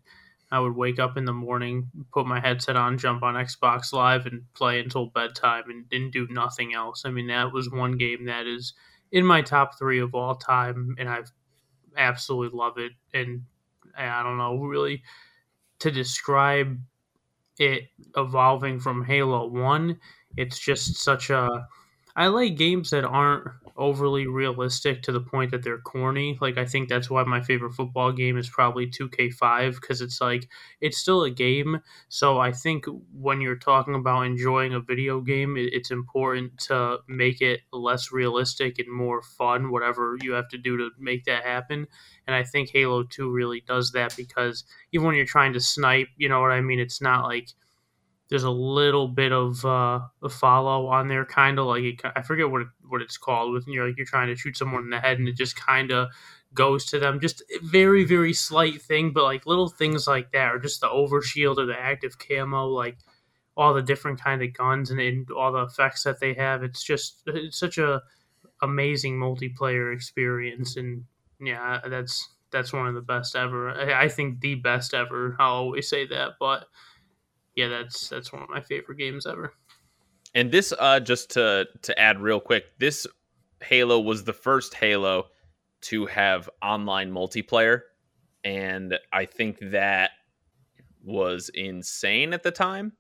I 0.51 0.59
would 0.59 0.76
wake 0.76 0.99
up 0.99 1.16
in 1.16 1.24
the 1.24 1.32
morning, 1.32 1.90
put 2.12 2.26
my 2.26 2.40
headset 2.40 2.76
on, 2.76 2.99
jump 2.99 3.22
on 3.22 3.34
Xbox 3.34 3.92
Live, 3.92 4.26
and 4.26 4.42
play 4.55 4.80
until 4.80 5.07
bedtime 5.07 5.64
and, 5.68 5.84
and 5.92 6.12
do 6.12 6.26
nothing 6.30 6.74
else. 6.74 7.05
I 7.05 7.11
mean, 7.11 7.28
that 7.28 7.53
was 7.53 7.70
one 7.70 7.96
game 7.96 8.26
that 8.26 8.46
is 8.46 8.74
in 9.12 9.24
my 9.24 9.40
top 9.40 9.78
three 9.78 10.01
of 10.01 10.14
all 10.14 10.34
time, 10.34 10.96
and 10.99 11.09
I've 11.09 11.30
absolutely 11.96 12.59
love 12.59 12.78
it. 12.78 12.92
And 13.14 13.42
I 13.96 14.22
don't 14.22 14.38
know 14.38 14.57
really 14.57 15.03
to 15.80 15.90
describe 15.90 16.78
it 17.59 17.84
evolving 18.16 18.80
from 18.80 19.05
Halo 19.05 19.49
One. 19.49 19.99
It's 20.36 20.59
just 20.59 20.96
such 20.96 21.30
a. 21.30 21.49
I 22.19 22.27
like 22.27 22.57
games 22.57 22.91
that 22.91 23.05
aren't 23.05 23.47
overly 23.77 24.27
realistic 24.27 25.03
to 25.05 25.12
the 25.12 25.21
point 25.21 25.53
that 25.53 25.62
they're 25.62 25.79
corny. 25.79 26.37
Like 26.41 26.59
I 26.59 26.64
think 26.66 26.89
that's 26.89 27.09
why 27.09 27.23
my 27.23 27.41
favorite 27.41 27.75
football 27.75 28.11
game 28.11 28.37
is 28.37 28.49
probably 28.51 28.89
2K5 28.89 29.77
because 29.81 30.01
it's 30.01 30.21
like 30.21 30.49
it's 30.81 30.99
still 30.99 31.23
a 31.23 31.31
game. 31.31 31.81
So 32.09 32.41
I 32.41 32.51
think 32.53 32.87
when 33.12 33.41
you're 33.41 33.57
talking 33.57 33.95
about 33.95 34.23
enjoying 34.27 34.75
a 34.75 34.81
video 34.81 35.21
game, 35.21 35.57
it, 35.57 35.73
it's 35.73 35.93
important 35.93 36.59
to 36.66 36.99
make 37.07 37.41
it 37.41 37.61
less 37.73 38.11
realistic 38.11 38.81
and 38.81 38.93
more 38.93 39.23
fun 39.23 39.71
whatever 39.71 40.19
you 40.21 40.33
have 40.33 40.49
to 40.49 40.59
do 40.59 40.77
to 40.77 40.91
make 40.99 41.25
that 41.27 41.45
happen. 41.45 41.87
And 42.27 42.35
I 42.35 42.43
think 42.43 42.71
Halo 42.73 43.05
2 43.05 43.31
really 43.31 43.62
does 43.66 43.93
that 43.93 44.16
because 44.16 44.64
even 44.93 45.07
when 45.07 45.16
you're 45.16 45.25
trying 45.25 45.53
to 45.55 45.61
snipe, 45.61 46.09
you 46.16 46.29
know 46.29 46.41
what 46.41 46.51
I 46.51 46.61
mean, 46.61 46.81
it's 46.81 47.01
not 47.01 47.25
like 47.27 47.51
there's 48.29 48.45
a 48.45 48.51
little 48.51 49.09
bit 49.09 49.33
of 49.33 49.64
uh, 49.64 50.01
a 50.22 50.29
follow 50.29 50.87
on 50.87 51.09
there, 51.09 51.24
kind 51.24 51.59
of 51.59 51.66
like 51.66 51.83
it, 51.83 52.01
I 52.14 52.22
forget 52.22 52.51
what 52.51 52.62
it, 52.62 52.68
what 52.87 53.03
it's 53.03 53.16
called. 53.16 53.53
With 53.53 53.66
you 53.66 53.81
know, 53.81 53.87
like 53.87 53.97
you're 53.97 54.07
trying 54.07 54.29
to 54.29 54.37
shoot 54.37 54.57
someone 54.57 54.85
in 54.85 54.91
the 54.91 55.01
head, 55.01 55.18
and 55.18 55.29
it 55.29 55.37
just 55.37 55.57
kind 55.57 55.91
of 55.91 56.09
goes 56.55 56.85
to 56.87 56.99
them. 56.99 57.20
Just 57.20 57.43
very 57.62 58.05
very 58.05 58.33
slight 58.35 58.83
thing, 58.83 59.12
but 59.12 59.24
like 59.24 59.47
little 59.47 59.68
things 59.68 60.07
like 60.07 60.33
that, 60.33 60.55
or 60.55 60.59
just 60.59 60.81
the 60.81 60.89
overshield 60.89 61.59
or 61.59 61.66
the 61.66 61.79
active 61.79 62.16
camo, 62.18 62.66
like 62.66 62.99
all 63.57 63.74
the 63.74 63.83
different 63.83 64.20
kind 64.20 64.43
of 64.43 64.53
guns 64.53 64.91
and, 64.91 65.01
and 65.01 65.29
all 65.31 65.53
the 65.53 65.64
effects 65.64 66.05
that 66.05 66.20
they 66.20 66.35
have. 66.35 66.62
It's 66.62 66.83
just 66.83 67.22
it's 67.26 67.59
such 67.59 67.79
a 67.79 68.03
amazing 68.62 69.18
multiplayer 69.18 69.95
experience, 69.95 70.76
and 70.76 71.05
yeah, 71.41 71.81
that's 71.89 72.29
that's 72.51 72.72
one 72.72 72.87
of 72.87 72.95
the 72.95 73.01
best 73.01 73.37
ever. 73.37 73.70
I, 73.70 74.05
I 74.05 74.09
think 74.09 74.41
the 74.41 74.57
best 74.57 74.95
ever. 74.95 75.37
I'll 75.39 75.55
always 75.55 75.89
say 75.89 76.07
that, 76.09 76.33
but 76.39 76.66
yeah, 77.59 77.67
that's 77.67 78.09
that's 78.09 78.33
one 78.33 78.43
of 78.43 78.49
my 78.49 78.61
favorite 78.61 78.99
games 78.99 79.27
ever. 79.27 79.53
And 80.33 80.53
this, 80.53 80.73
uh, 80.79 81.01
just 81.01 81.31
to 81.31 81.67
to 81.83 81.99
add 81.99 82.21
real 82.21 82.39
quick, 82.39 82.67
this 82.79 83.05
Halo 83.65 83.99
was 83.99 84.23
the 84.23 84.33
first 84.33 84.75
Halo 84.75 85.25
to 85.81 86.07
have 86.07 86.49
online 86.63 87.11
multiplayer, 87.11 87.81
and 88.45 88.97
I 89.13 89.25
think 89.25 89.59
that 89.73 90.13
was 91.03 91.51
insane 91.53 92.33
at 92.33 92.45
the 92.45 92.53
time 92.53 92.93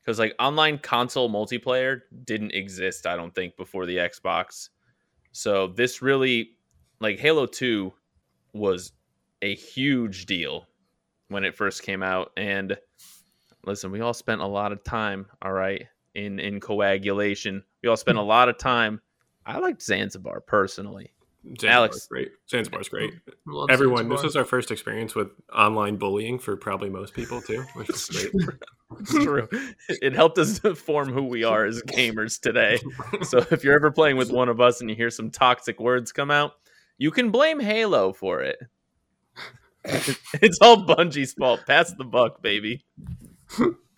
because 0.00 0.20
like 0.20 0.36
online 0.38 0.78
console 0.78 1.28
multiplayer 1.28 2.02
didn't 2.24 2.52
exist. 2.52 3.06
I 3.06 3.16
don't 3.16 3.34
think 3.34 3.56
before 3.56 3.84
the 3.84 3.96
Xbox. 3.96 4.68
So 5.32 5.66
this 5.66 6.02
really, 6.02 6.50
like 7.00 7.18
Halo 7.18 7.46
Two, 7.46 7.92
was 8.52 8.92
a 9.42 9.56
huge 9.56 10.26
deal 10.26 10.68
when 11.26 11.42
it 11.42 11.56
first 11.56 11.82
came 11.82 12.04
out, 12.04 12.30
and 12.36 12.78
listen, 13.66 13.90
we 13.90 14.00
all 14.00 14.14
spent 14.14 14.40
a 14.40 14.46
lot 14.46 14.72
of 14.72 14.82
time, 14.84 15.26
all 15.42 15.52
right, 15.52 15.86
in 16.14 16.38
in 16.38 16.60
coagulation. 16.60 17.62
We 17.82 17.88
all 17.88 17.96
spent 17.96 18.16
hmm. 18.16 18.24
a 18.24 18.26
lot 18.26 18.48
of 18.48 18.58
time. 18.58 19.00
I 19.46 19.58
liked 19.58 19.82
Zanzibar 19.82 20.40
personally. 20.40 21.12
Zanzibar's 21.44 21.74
Alex. 21.74 22.06
great. 22.06 22.28
Zanzibar's 22.48 22.88
great. 22.88 23.12
Love 23.46 23.70
Everyone, 23.70 23.98
Zanzibar. 23.98 24.16
this 24.16 24.24
was 24.24 24.36
our 24.36 24.44
first 24.44 24.70
experience 24.70 25.14
with 25.14 25.28
online 25.54 25.96
bullying 25.96 26.38
for 26.38 26.56
probably 26.56 26.88
most 26.88 27.12
people 27.12 27.42
too, 27.42 27.62
which 27.74 27.90
is 27.90 28.06
great. 28.06 28.32
It's 29.00 29.10
true. 29.10 29.48
It 29.88 30.12
helped 30.12 30.38
us 30.38 30.60
form 30.60 31.12
who 31.12 31.24
we 31.24 31.42
are 31.42 31.64
as 31.64 31.82
gamers 31.82 32.38
today. 32.40 32.78
So 33.22 33.44
if 33.50 33.64
you're 33.64 33.74
ever 33.74 33.90
playing 33.90 34.16
with 34.16 34.30
one 34.30 34.48
of 34.48 34.60
us 34.60 34.80
and 34.80 34.88
you 34.88 34.94
hear 34.94 35.10
some 35.10 35.30
toxic 35.30 35.80
words 35.80 36.12
come 36.12 36.30
out, 36.30 36.52
you 36.96 37.10
can 37.10 37.30
blame 37.30 37.58
Halo 37.58 38.12
for 38.12 38.42
it. 38.42 38.58
It's 40.40 40.58
all 40.62 40.86
Bungie's 40.86 41.34
fault. 41.34 41.60
Pass 41.66 41.92
the 41.92 42.04
buck, 42.04 42.40
baby. 42.40 42.84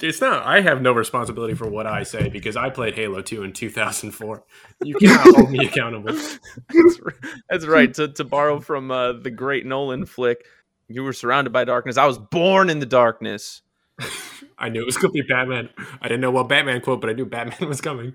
It's 0.03 0.21
not. 0.21 0.45
I 0.45 0.61
have 0.61 0.83
no 0.83 0.93
responsibility 0.93 1.55
for 1.55 1.69
what 1.69 1.87
I 1.87 2.03
say 2.03 2.29
because 2.29 2.55
I 2.55 2.69
played 2.69 2.95
Halo 2.95 3.23
2 3.23 3.43
in 3.45 3.53
2004. 3.55 4.45
You 4.85 4.95
cannot 4.97 5.35
hold 5.35 5.51
me 5.51 5.67
accountable. 5.67 6.13
That's, 6.13 7.01
r- 7.03 7.15
that's 7.49 7.67
right. 7.67 7.93
To, 7.95 8.09
to 8.09 8.25
borrow 8.25 8.61
from 8.61 8.91
uh, 8.91 9.15
the 9.15 9.31
great 9.31 9.65
Nolan 9.65 10.05
flick, 10.05 10.45
you 10.89 11.03
were 11.03 11.15
surrounded 11.15 11.53
by 11.53 11.65
darkness. 11.65 11.97
I 11.97 12.05
was 12.05 12.19
born 12.19 12.69
in 12.69 12.79
the 12.79 12.87
darkness. 12.87 13.63
I 14.59 14.69
knew 14.69 14.83
it 14.83 14.87
was 14.87 14.99
going 14.99 15.15
to 15.15 15.23
be 15.23 15.27
Batman. 15.27 15.71
I 16.03 16.09
didn't 16.09 16.21
know 16.21 16.31
what 16.31 16.49
Batman 16.49 16.83
quote, 16.83 17.01
but 17.01 17.09
I 17.09 17.15
knew 17.15 17.25
Batman 17.25 17.69
was 17.69 17.81
coming. 17.81 18.15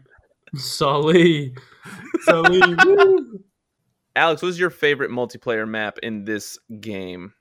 Sully. 0.56 1.56
Sully, 2.22 2.62
woo! 2.86 3.40
Alex, 4.16 4.42
what's 4.42 4.60
your 4.60 4.70
favorite 4.70 5.10
multiplayer 5.10 5.68
map 5.68 5.98
in 6.04 6.26
this 6.26 6.60
game? 6.80 7.34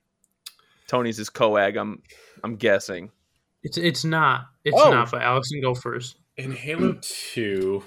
Tony's 0.86 1.18
is 1.18 1.28
Coag. 1.28 1.78
I'm 1.78 2.02
I'm 2.42 2.56
guessing. 2.56 3.10
It's 3.62 3.76
it's 3.76 4.04
not. 4.04 4.46
It's 4.64 4.76
Oh. 4.78 4.90
not. 4.90 5.10
But 5.10 5.22
Alex 5.22 5.48
can 5.50 5.60
go 5.60 5.74
first. 5.74 6.16
In 6.36 6.52
Halo 6.52 6.98
2, 7.02 7.82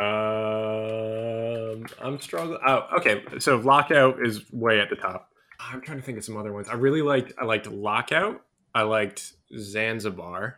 um, 0.00 1.86
I'm 2.02 2.18
struggling. 2.20 2.58
Oh, 2.66 2.86
okay. 2.98 3.22
So 3.38 3.56
Lockout 3.58 4.24
is 4.24 4.50
way 4.52 4.80
at 4.80 4.88
the 4.90 4.96
top. 4.96 5.28
I'm 5.58 5.80
trying 5.82 5.98
to 5.98 6.02
think 6.04 6.18
of 6.18 6.24
some 6.24 6.36
other 6.36 6.52
ones. 6.52 6.68
I 6.68 6.74
really 6.74 7.02
liked. 7.02 7.32
I 7.38 7.44
liked 7.44 7.66
Lockout. 7.70 8.40
I 8.74 8.82
liked 8.82 9.32
Zanzibar. 9.58 10.56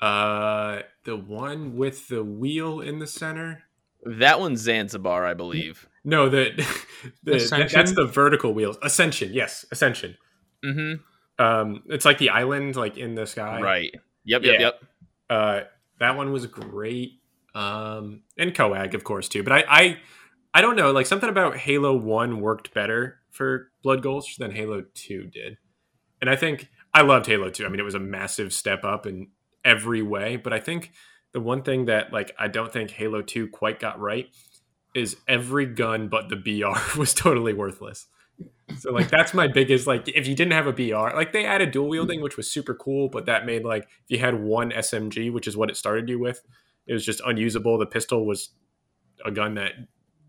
Uh, 0.00 0.80
the 1.04 1.16
one 1.16 1.76
with 1.76 2.08
the 2.08 2.24
wheel 2.24 2.80
in 2.80 2.98
the 2.98 3.06
center. 3.06 3.62
That 4.04 4.40
one's 4.40 4.60
Zanzibar, 4.60 5.24
I 5.26 5.34
believe. 5.34 5.86
No, 6.04 6.28
the, 6.28 6.50
the 7.22 7.32
that- 7.32 7.34
Ascension? 7.36 7.78
that's 7.78 7.92
the 7.94 8.06
vertical 8.06 8.52
wheels. 8.54 8.78
Ascension, 8.82 9.32
yes, 9.32 9.64
Ascension. 9.70 10.16
Mm-hmm. 10.64 11.02
Um, 11.42 11.82
it's 11.86 12.04
like 12.04 12.18
the 12.18 12.30
island, 12.30 12.76
like 12.76 12.96
in 12.96 13.14
the 13.14 13.26
sky. 13.26 13.60
Right. 13.60 13.90
Yep. 14.24 14.42
Yep. 14.42 14.54
Yeah. 14.54 14.60
Yep. 14.60 14.84
Uh, 15.28 15.60
that 15.98 16.16
one 16.16 16.32
was 16.32 16.46
great. 16.46 17.20
Um, 17.54 18.22
and 18.38 18.54
Coag, 18.54 18.94
of 18.94 19.04
course, 19.04 19.28
too. 19.28 19.42
But 19.42 19.52
I, 19.52 19.64
I, 19.68 19.98
I 20.54 20.60
don't 20.60 20.76
know. 20.76 20.92
Like 20.92 21.06
something 21.06 21.28
about 21.28 21.56
Halo 21.56 21.96
One 21.96 22.40
worked 22.40 22.72
better 22.74 23.18
for 23.30 23.70
Blood 23.82 24.02
Gulch 24.02 24.36
than 24.36 24.50
Halo 24.52 24.84
Two 24.94 25.24
did. 25.24 25.58
And 26.20 26.30
I 26.30 26.36
think 26.36 26.68
I 26.94 27.02
loved 27.02 27.26
Halo 27.26 27.50
Two. 27.50 27.66
I 27.66 27.68
mean, 27.68 27.80
it 27.80 27.84
was 27.84 27.94
a 27.94 28.00
massive 28.00 28.52
step 28.52 28.84
up 28.84 29.06
in 29.06 29.28
every 29.64 30.02
way. 30.02 30.36
But 30.36 30.52
I 30.52 30.60
think 30.60 30.92
the 31.32 31.40
one 31.40 31.62
thing 31.62 31.86
that 31.86 32.12
like 32.12 32.32
I 32.38 32.48
don't 32.48 32.72
think 32.72 32.90
Halo 32.90 33.22
Two 33.22 33.48
quite 33.48 33.80
got 33.80 33.98
right 33.98 34.28
is 34.94 35.16
every 35.26 35.66
gun 35.66 36.08
but 36.08 36.28
the 36.28 36.36
BR 36.36 36.78
was 36.98 37.14
totally 37.14 37.54
worthless. 37.54 38.06
So 38.78 38.92
like 38.92 39.08
that's 39.08 39.34
my 39.34 39.48
biggest 39.48 39.86
like 39.86 40.08
if 40.08 40.26
you 40.26 40.34
didn't 40.34 40.52
have 40.52 40.66
a 40.66 40.72
BR 40.72 41.16
like 41.16 41.32
they 41.32 41.44
added 41.44 41.70
dual 41.70 41.88
wielding 41.88 42.20
which 42.20 42.36
was 42.36 42.50
super 42.50 42.74
cool 42.74 43.08
but 43.08 43.26
that 43.26 43.46
made 43.46 43.64
like 43.64 43.84
if 43.84 44.10
you 44.10 44.18
had 44.18 44.42
one 44.42 44.70
SMG 44.70 45.32
which 45.32 45.46
is 45.46 45.56
what 45.56 45.70
it 45.70 45.76
started 45.76 46.08
you 46.08 46.18
with 46.18 46.42
it 46.86 46.92
was 46.92 47.04
just 47.04 47.20
unusable. 47.24 47.78
The 47.78 47.86
pistol 47.86 48.26
was 48.26 48.50
a 49.24 49.30
gun 49.30 49.54
that 49.54 49.72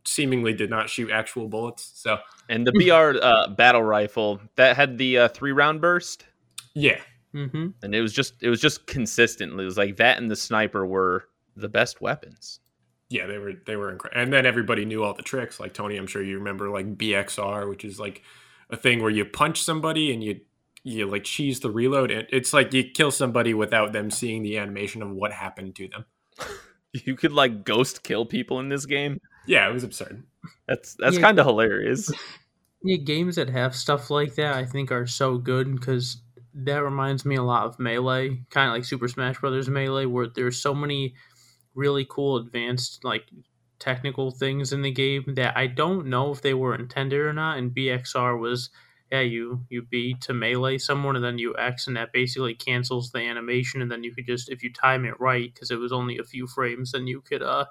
seemingly 0.05 0.53
did 0.53 0.69
not 0.69 0.89
shoot 0.89 1.11
actual 1.11 1.47
bullets 1.47 1.91
so. 1.95 2.17
And 2.49 2.67
the 2.67 2.71
BR 2.73 3.23
uh, 3.23 3.47
battle 3.49 3.83
rifle 3.83 4.41
that 4.55 4.75
had 4.75 4.97
the 4.97 5.17
uh, 5.17 5.27
three 5.29 5.51
round 5.51 5.81
burst, 5.81 6.25
yeah. 6.73 6.99
Mm-hmm. 7.33 7.69
and 7.81 7.95
it 7.95 8.01
was 8.01 8.13
just 8.13 8.35
it 8.41 8.49
was 8.49 8.61
just 8.61 8.85
consistently 8.85 9.63
It 9.63 9.65
was 9.65 9.77
like 9.77 9.97
that 9.97 10.19
and 10.19 10.29
the 10.29 10.35
sniper 10.35 10.85
were 10.85 11.25
the 11.55 11.69
best 11.69 11.99
weapons. 11.99 12.59
Yeah 13.13 13.27
they 13.27 13.37
were 13.37 13.53
they 13.65 13.75
were 13.75 13.91
incredible 13.91 14.21
and 14.21 14.33
then 14.33 14.45
everybody 14.45 14.85
knew 14.85 15.03
all 15.03 15.13
the 15.13 15.21
tricks 15.21 15.59
like 15.59 15.73
Tony 15.73 15.95
I'm 15.97 16.07
sure 16.07 16.23
you 16.23 16.37
remember 16.39 16.69
like 16.69 16.97
BXR 16.97 17.69
which 17.69 17.85
is 17.85 17.99
like 17.99 18.21
a 18.69 18.77
thing 18.77 19.01
where 19.01 19.11
you 19.11 19.23
punch 19.25 19.61
somebody 19.61 20.11
and 20.13 20.23
you 20.23 20.39
you 20.83 21.05
like 21.05 21.23
cheese 21.23 21.59
the 21.59 21.69
reload 21.71 22.11
and 22.11 22.27
it's 22.31 22.51
like 22.53 22.73
you 22.73 22.83
kill 22.83 23.11
somebody 23.11 23.53
without 23.53 23.93
them 23.93 24.09
seeing 24.09 24.41
the 24.43 24.57
animation 24.57 25.01
of 25.01 25.11
what 25.11 25.31
happened 25.31 25.75
to 25.75 25.87
them 25.87 26.05
You 27.05 27.15
could 27.15 27.31
like 27.31 27.63
ghost 27.63 28.03
kill 28.03 28.25
people 28.25 28.59
in 28.59 28.69
this 28.69 28.85
game. 28.85 29.19
yeah 29.47 29.67
it 29.69 29.73
was 29.73 29.83
absurd 29.83 30.23
That's 30.67 30.95
that's 30.99 31.15
Yeah. 31.15 31.21
kind 31.21 31.39
of 31.39 31.45
hilarious. 31.45 32.11
Yeah, 32.85 32.97
games 32.97 33.37
that 33.37 33.49
have 33.49 33.73
stuff 33.73 34.09
like 34.09 34.35
that 34.35 34.55
I 34.57 34.65
think 34.65 34.91
are 34.91 35.07
so 35.07 35.37
good 35.37 35.73
because 35.73 36.17
that 36.53 36.83
reminds 36.83 37.23
me 37.25 37.37
a 37.37 37.41
lot 37.43 37.65
of 37.65 37.79
Melee, 37.79 38.41
kind 38.49 38.67
of 38.67 38.73
like 38.75 38.83
Super 38.83 39.07
Smash 39.07 39.39
Brothers 39.39 39.69
Melee, 39.69 40.05
where 40.05 40.27
there's 40.27 40.61
so 40.61 40.75
many 40.75 41.15
really 41.75 42.05
cool 42.09 42.37
advanced 42.37 43.03
like 43.03 43.23
technical 43.79 44.31
things 44.31 44.71
in 44.71 44.81
the 44.81 44.91
game 44.91 45.23
that 45.35 45.57
I 45.57 45.67
don't 45.67 46.07
know 46.07 46.31
if 46.31 46.41
they 46.41 46.53
were 46.53 46.75
intended 46.75 47.19
or 47.19 47.33
not. 47.33 47.57
And 47.57 47.75
BXR 47.75 48.39
was 48.39 48.69
yeah, 49.11 49.21
you 49.21 49.65
you 49.69 49.83
B 49.83 50.15
to 50.21 50.33
melee 50.33 50.79
someone 50.79 51.15
and 51.15 51.23
then 51.23 51.37
you 51.37 51.55
X 51.57 51.85
and 51.85 51.95
that 51.97 52.13
basically 52.13 52.55
cancels 52.55 53.11
the 53.11 53.19
animation 53.19 53.81
and 53.81 53.91
then 53.91 54.03
you 54.03 54.11
could 54.13 54.25
just 54.25 54.49
if 54.49 54.63
you 54.63 54.73
time 54.73 55.05
it 55.05 55.19
right 55.19 55.53
because 55.53 55.69
it 55.69 55.77
was 55.77 55.91
only 55.91 56.17
a 56.17 56.23
few 56.23 56.47
frames 56.47 56.93
then 56.93 57.05
you 57.05 57.21
could 57.21 57.43
uh 57.43 57.65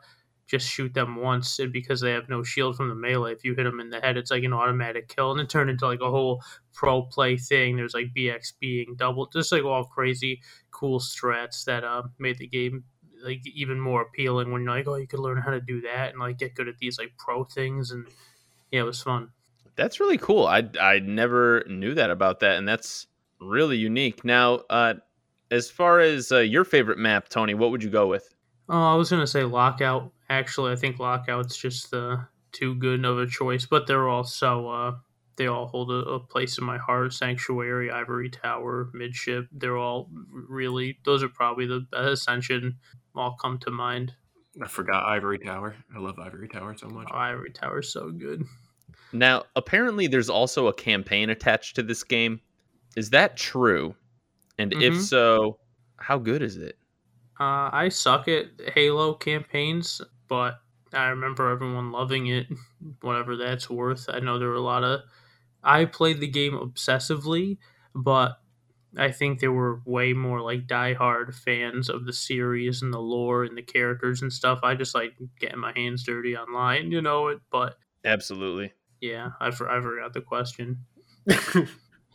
just 0.47 0.69
shoot 0.69 0.93
them 0.95 1.17
once 1.17 1.59
and 1.59 1.73
because 1.73 2.01
they 2.01 2.13
have 2.13 2.29
no 2.29 2.43
shield 2.43 2.77
from 2.77 2.89
the 2.89 2.95
melee 2.95 3.33
if 3.33 3.45
you 3.45 3.55
hit 3.55 3.65
them 3.65 3.81
in 3.81 3.91
the 3.91 4.01
head 4.01 4.17
it's 4.17 4.31
like 4.31 4.45
an 4.45 4.53
automatic 4.53 5.09
kill 5.09 5.33
and 5.33 5.41
it 5.41 5.49
turned 5.49 5.71
into 5.71 5.87
like 5.87 6.01
a 6.01 6.11
whole 6.11 6.43
pro 6.73 7.03
play 7.03 7.37
thing 7.37 7.77
there's 7.77 7.95
like 7.95 8.13
bx 8.17 8.53
being 8.61 8.95
double 8.97 9.27
just 9.33 9.51
like 9.51 9.65
all 9.65 9.85
crazy 9.85 10.41
cool 10.71 11.01
strats 11.01 11.65
that 11.65 11.85
uh 11.85 12.03
made 12.19 12.39
the 12.39 12.47
game 12.47 12.85
like 13.23 13.41
even 13.47 13.79
more 13.79 14.03
appealing 14.03 14.51
when 14.51 14.63
you're 14.63 14.75
like 14.75 14.89
oh 14.89 14.97
you 14.97 15.07
could 15.07 15.21
learn 15.21 15.41
how 15.41 15.51
to 15.51 15.61
do 15.61 15.81
that 15.81 16.11
and 16.11 16.19
like 16.19 16.39
get 16.39 16.55
good 16.55 16.69
at 16.69 16.79
these 16.79 16.99
like 16.99 17.13
pro 17.19 17.45
things 17.45 17.91
and 17.91 18.07
yeah 18.71 18.81
it 18.81 18.85
was 18.85 19.03
fun 19.03 19.31
That's 19.77 20.01
really 20.01 20.19
cool. 20.19 20.47
I 20.47 20.69
I 20.81 20.99
never 20.99 21.65
knew 21.67 21.95
that 21.95 22.11
about 22.11 22.41
that, 22.41 22.59
and 22.59 22.69
that's 22.69 23.07
really 23.41 23.77
unique. 23.79 24.25
Now, 24.25 24.61
uh, 24.69 24.95
as 25.51 25.71
far 25.71 26.01
as 26.01 26.31
uh, 26.31 26.39
your 26.41 26.65
favorite 26.65 26.99
map, 26.99 27.29
Tony, 27.29 27.55
what 27.55 27.71
would 27.71 27.83
you 27.83 27.91
go 27.91 28.07
with? 28.07 28.35
Oh, 28.69 28.93
I 28.93 28.95
was 28.97 29.11
gonna 29.11 29.27
say 29.27 29.45
lockout. 29.45 30.13
Actually, 30.29 30.73
I 30.73 30.77
think 30.77 30.99
lockout's 30.99 31.57
just 31.57 31.93
uh, 31.95 32.19
too 32.53 32.75
good 32.75 33.05
of 33.05 33.19
a 33.19 33.27
choice, 33.27 33.67
but 33.67 33.87
they're 33.87 34.09
all 34.09 34.25
so 34.25 34.69
uh, 34.69 34.93
they 35.37 35.47
all 35.47 35.67
hold 35.67 35.91
a, 35.91 35.95
a 36.09 36.21
place 36.21 36.59
in 36.59 36.65
my 36.65 36.79
heart. 36.79 37.13
Sanctuary, 37.13 37.91
Ivory 37.91 38.29
Tower, 38.31 38.91
Midship. 38.93 39.47
They're 39.53 39.79
all 39.79 40.09
really. 40.31 40.99
Those 41.05 41.23
are 41.23 41.29
probably 41.29 41.67
the 41.67 41.87
Ascension. 41.93 42.79
All 43.15 43.37
come 43.41 43.59
to 43.61 43.71
mind. 43.71 44.15
I 44.63 44.69
forgot 44.69 45.05
Ivory 45.05 45.39
Tower. 45.39 45.75
I 45.95 45.99
love 45.99 46.19
Ivory 46.19 46.49
Tower 46.49 46.77
so 46.77 46.89
much. 46.89 47.09
Oh, 47.11 47.17
Ivory 47.17 47.51
Tower's 47.51 47.91
so 47.93 48.11
good. 48.11 48.45
Now, 49.13 49.45
apparently, 49.57 50.07
there's 50.07 50.31
also 50.31 50.67
a 50.69 50.73
campaign 50.75 51.31
attached 51.31 51.77
to 51.77 51.83
this 51.83 52.03
game. 52.05 52.41
Is 52.97 53.11
that 53.11 53.37
true? 53.37 53.95
And 54.59 54.73
if 54.75 54.95
Mhm. 54.95 55.01
so, 55.01 55.59
how 55.97 56.19
good 56.19 56.43
is 56.43 56.57
it? 56.59 56.79
Uh, 57.41 57.71
I 57.73 57.89
suck 57.89 58.29
at 58.29 58.49
Halo 58.75 59.15
campaigns, 59.15 60.03
but 60.29 60.61
I 60.93 61.07
remember 61.09 61.49
everyone 61.51 61.91
loving 61.91 62.27
it, 62.27 62.47
whatever 63.01 63.37
that's 63.37 63.71
worth. 63.71 64.07
I 64.09 64.21
know 64.21 64.39
there 64.39 64.49
were 64.49 64.55
a 64.55 64.61
lot 64.61 64.85
of. 64.85 65.01
I 65.63 65.85
played 65.85 66.21
the 66.21 66.29
game 66.29 66.53
obsessively, 66.53 67.59
but 67.95 68.39
I 68.97 69.11
think 69.11 69.41
there 69.41 69.53
were 69.53 69.81
way 69.85 70.13
more 70.13 70.41
like 70.41 70.67
diehard 70.67 71.35
fans 71.35 71.89
of 71.89 72.05
the 72.05 72.13
series 72.13 72.83
and 72.83 72.93
the 72.93 73.01
lore 73.01 73.45
and 73.45 73.57
the 73.57 73.63
characters 73.63 74.23
and 74.23 74.33
stuff. 74.33 74.61
I 74.63 74.75
just 74.75 74.95
like 74.95 75.15
getting 75.41 75.61
my 75.61 75.73
hands 75.75 76.03
dirty 76.05 76.37
online, 76.37 76.91
you 76.91 77.01
know 77.01 77.29
it. 77.29 77.41
But 77.51 77.77
Absolutely. 78.05 78.73
yeah, 79.01 79.31
I, 79.41 79.51
for, 79.51 79.71
I 79.71 79.81
forgot 79.81 80.13
the 80.15 80.21
question. 80.21 80.85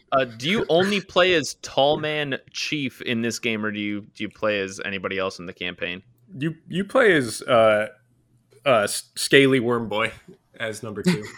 Uh, 0.09 0.23
do 0.23 0.49
you 0.49 0.65
only 0.69 1.01
play 1.01 1.33
as 1.33 1.55
Tall 1.61 1.97
Man 1.97 2.37
Chief 2.51 3.01
in 3.01 3.21
this 3.21 3.39
game, 3.39 3.65
or 3.65 3.73
do 3.73 3.79
you 3.81 3.99
do 4.15 4.23
you 4.23 4.29
play 4.29 4.61
as 4.61 4.79
anybody 4.85 5.17
else 5.17 5.37
in 5.37 5.45
the 5.45 5.51
campaign? 5.51 6.01
you 6.35 6.55
you 6.67 6.83
play 6.83 7.13
as 7.15 7.41
uh, 7.43 7.87
uh, 8.65 8.87
Scaly 8.87 9.59
Worm 9.59 9.87
Boy 9.87 10.11
as 10.59 10.83
number 10.83 11.03
two. 11.03 11.23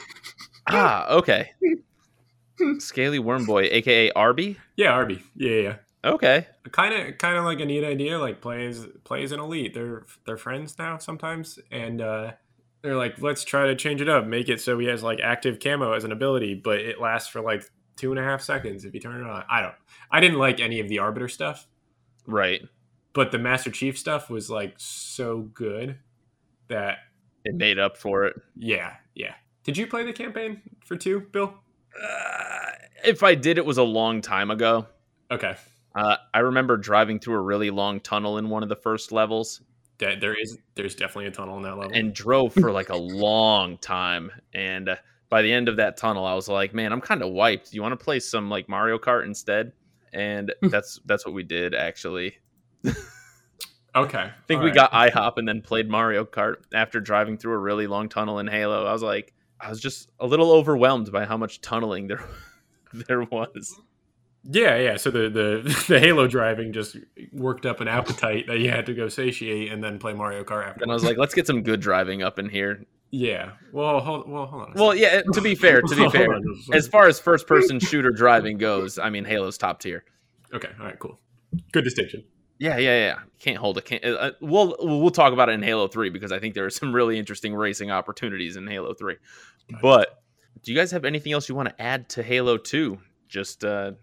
Ah, 0.72 1.10
okay. 1.10 1.49
Scaly 2.80 3.20
Worm 3.20 3.45
Boy, 3.45 3.64
aka 3.72 4.12
Arby. 4.12 4.57
yeah, 4.76 4.89
Arby. 4.91 5.24
Yeah, 5.36 5.51
yeah. 5.51 5.76
Okay. 6.03 6.47
Kind 6.72 6.93
of, 6.93 7.18
kind 7.18 7.38
of 7.38 7.43
like 7.43 7.60
a 7.60 7.66
neat 7.66 7.84
idea. 7.84 8.18
Like 8.20 8.39
plays 8.41 8.86
plays 9.03 9.32
an 9.32 9.39
elite. 9.39 9.74
They're 9.74 10.05
they're 10.26 10.38
friends 10.38 10.78
now 10.80 10.97
sometimes, 10.97 11.60
and 11.72 12.01
uh, 12.01 12.32
they're 12.82 12.95
like, 12.95 13.22
let's 13.22 13.43
try 13.43 13.68
to 13.68 13.76
change 13.76 13.99
it 14.01 14.07
up, 14.07 14.26
make 14.26 14.47
it 14.49 14.62
so 14.62 14.80
he 14.80 14.88
has 14.88 15.03
like 15.03 15.20
active 15.22 15.60
camo 15.60 15.91
as 15.93 16.03
an 16.05 16.12
ability, 16.14 16.55
but 16.55 16.80
it 16.80 17.01
lasts 17.01 17.28
for 17.30 17.41
like 17.41 17.64
two 17.97 18.12
and 18.12 18.20
a 18.20 18.24
half 18.24 18.41
seconds 18.41 18.86
if 18.86 18.93
you 18.93 18.99
turn 19.01 19.20
it 19.20 19.28
on. 19.30 19.43
I 19.49 19.62
don't. 19.62 19.76
I 20.10 20.22
didn't 20.22 20.38
like 20.39 20.60
any 20.62 20.80
of 20.80 20.88
the 20.88 20.99
Arbiter 20.99 21.28
stuff. 21.28 21.68
Right. 22.26 22.62
but 23.14 23.32
the 23.32 23.39
Master 23.39 23.72
Chief 23.72 23.97
stuff 23.97 24.30
was 24.30 24.49
like 24.49 24.76
so 24.78 25.49
good 25.53 25.97
that 26.70 26.99
It 27.43 27.55
made 27.55 27.78
up 27.80 27.97
for 27.97 28.24
it. 28.26 28.36
yeah, 28.55 28.93
yeah. 29.16 29.34
Did 29.66 29.76
you 29.78 29.86
play 29.88 30.05
the 30.05 30.14
campaign 30.14 30.62
for 30.86 30.95
two, 30.95 31.22
Bill? 31.32 31.53
Uh, 31.96 32.72
if 33.04 33.24
I 33.24 33.36
did, 33.36 33.58
it 33.58 33.66
was 33.66 33.78
a 33.78 33.84
long 33.84 34.22
time 34.22 34.52
ago. 34.52 34.88
Okay. 35.32 35.56
Uh, 35.96 36.18
I 36.34 36.40
remember 36.40 36.78
driving 36.78 37.20
through 37.20 37.36
a 37.36 37.42
really 37.42 37.70
long 37.70 38.00
tunnel 38.00 38.38
in 38.38 38.50
one 38.50 38.64
of 38.64 38.70
the 38.70 38.76
first 38.76 39.12
levels 39.12 39.62
That 39.98 40.22
there 40.22 40.34
is 40.40 40.58
there's 40.76 40.96
definitely 40.96 41.28
a 41.28 41.32
tunnel 41.32 41.58
in 41.58 41.64
that 41.64 41.78
level. 41.78 41.92
and 41.96 42.14
drove 42.14 42.54
for 42.54 42.72
like 42.72 42.90
a 42.90 42.96
long 42.98 43.78
time. 43.78 44.32
And 44.54 44.90
uh, 44.90 44.96
by 45.30 45.42
the 45.42 45.52
end 45.52 45.68
of 45.68 45.78
that 45.78 45.98
tunnel, 45.98 46.26
I 46.26 46.36
was 46.36 46.48
like, 46.48 46.74
man, 46.74 46.92
I'm 46.92 47.02
kind 47.02 47.22
of 47.22 47.32
wiped. 47.32 47.74
You 47.74 47.82
want 47.82 47.98
to 47.98 48.04
play 48.04 48.20
some 48.20 48.50
like 48.50 48.70
Mario 48.70 48.98
Kart 48.98 49.26
instead? 49.26 49.74
And 50.14 50.54
that's 50.62 51.00
that's 51.06 51.26
what 51.26 51.34
we 51.34 51.44
did 51.44 51.76
actually. 51.76 52.38
okay. 53.96 54.20
I 54.20 54.32
think 54.48 54.64
we 54.64 54.72
got 54.72 54.92
IHOP 54.92 55.34
and 55.38 55.48
then 55.48 55.62
played 55.62 55.90
Mario 55.90 56.26
Kart 56.26 56.56
after 56.74 57.00
driving 57.00 57.38
through 57.38 57.54
a 57.54 57.60
really 57.60 57.88
long 57.88 58.10
tunnel 58.10 58.40
in 58.40 58.48
Halo. 58.48 58.86
I 58.86 58.94
was 58.94 59.04
like, 59.04 59.34
I 59.62 59.70
was 59.70 59.80
just 59.80 60.10
a 60.20 60.26
little 60.28 60.51
overwhelmed 60.51 61.12
by 61.12 61.26
how 61.26 61.38
much 61.38 61.62
tunneling 61.62 62.07
there 62.07 62.24
there 62.93 63.22
was. 63.24 63.80
Yeah, 64.43 64.78
yeah. 64.78 64.97
So 64.97 65.12
the, 65.12 65.30
the 65.30 65.84
the 65.88 65.99
Halo 65.99 66.28
driving 66.28 66.72
just 66.74 66.95
worked 67.34 67.66
up 67.66 67.82
an 67.82 67.88
appetite 67.88 68.47
that 68.47 68.60
you 68.60 68.70
had 68.70 68.86
to 68.86 68.93
go 68.93 69.10
satiate 69.10 69.72
and 69.72 69.84
then 69.84 69.99
play 69.99 70.14
Mario 70.14 70.43
Kart 70.43 70.68
after. 70.68 70.84
And 70.84 70.91
I 70.91 70.93
was 70.93 71.03
like, 71.03 71.18
let's 71.18 71.34
get 71.34 71.45
some 71.45 71.62
good 71.62 71.82
driving 71.82 72.24
up 72.24 72.39
in 72.39 72.47
here. 72.49 72.86
yeah. 73.12 73.51
Well, 73.74 73.99
hold, 73.99 74.30
well, 74.30 74.45
hold 74.45 74.62
on. 74.64 74.74
Well, 74.76 74.95
yeah, 74.95 75.22
to 75.34 75.41
be 75.41 75.55
fair, 75.55 75.82
to 75.82 75.95
be 75.95 76.10
fair, 76.12 76.34
on 76.34 76.41
a 76.41 76.55
second. 76.62 76.76
as 76.76 76.88
far 76.88 77.07
as 77.07 77.20
first 77.20 77.47
person 77.47 77.80
shooter 77.80 78.12
driving 78.12 78.57
goes, 78.57 78.97
I 78.97 79.10
mean, 79.10 79.26
Halo's 79.26 79.57
top 79.57 79.82
tier. 79.82 80.05
okay, 80.53 80.70
all 80.80 80.86
right, 80.86 80.97
cool, 80.99 81.20
good 81.74 81.84
distinction. 81.84 82.24
Yeah, 82.60 82.78
yeah, 82.78 82.97
yeah. 82.99 83.16
Can't 83.39 83.57
hold 83.57 83.78
it. 83.78 83.86
Can't. 83.86 84.03
Uh, 84.03 84.32
we'll 84.41 84.76
we'll 84.80 85.12
talk 85.12 85.32
about 85.32 85.47
it 85.47 85.53
in 85.53 85.64
Halo 85.64 85.88
Three 85.88 86.10
because 86.10 86.34
I 86.34 86.39
think 86.39 86.53
there 86.53 86.66
are 86.66 86.70
some 86.70 86.93
really 86.93 87.18
interesting 87.18 87.55
racing 87.55 87.89
opportunities 87.89 88.57
in 88.57 88.68
Halo 88.68 88.93
Three. 88.93 89.16
But 89.82 90.22
do 90.64 90.72
you 90.72 90.78
guys 90.78 90.91
have 90.91 91.05
anything 91.05 91.32
else 91.32 91.47
you 91.47 91.55
want 91.55 91.70
to 91.70 91.82
add 91.82 92.10
to 92.10 92.24
Halo 92.24 92.57
Two? 92.57 92.99
Just, 93.30 93.64
uh, 93.64 93.93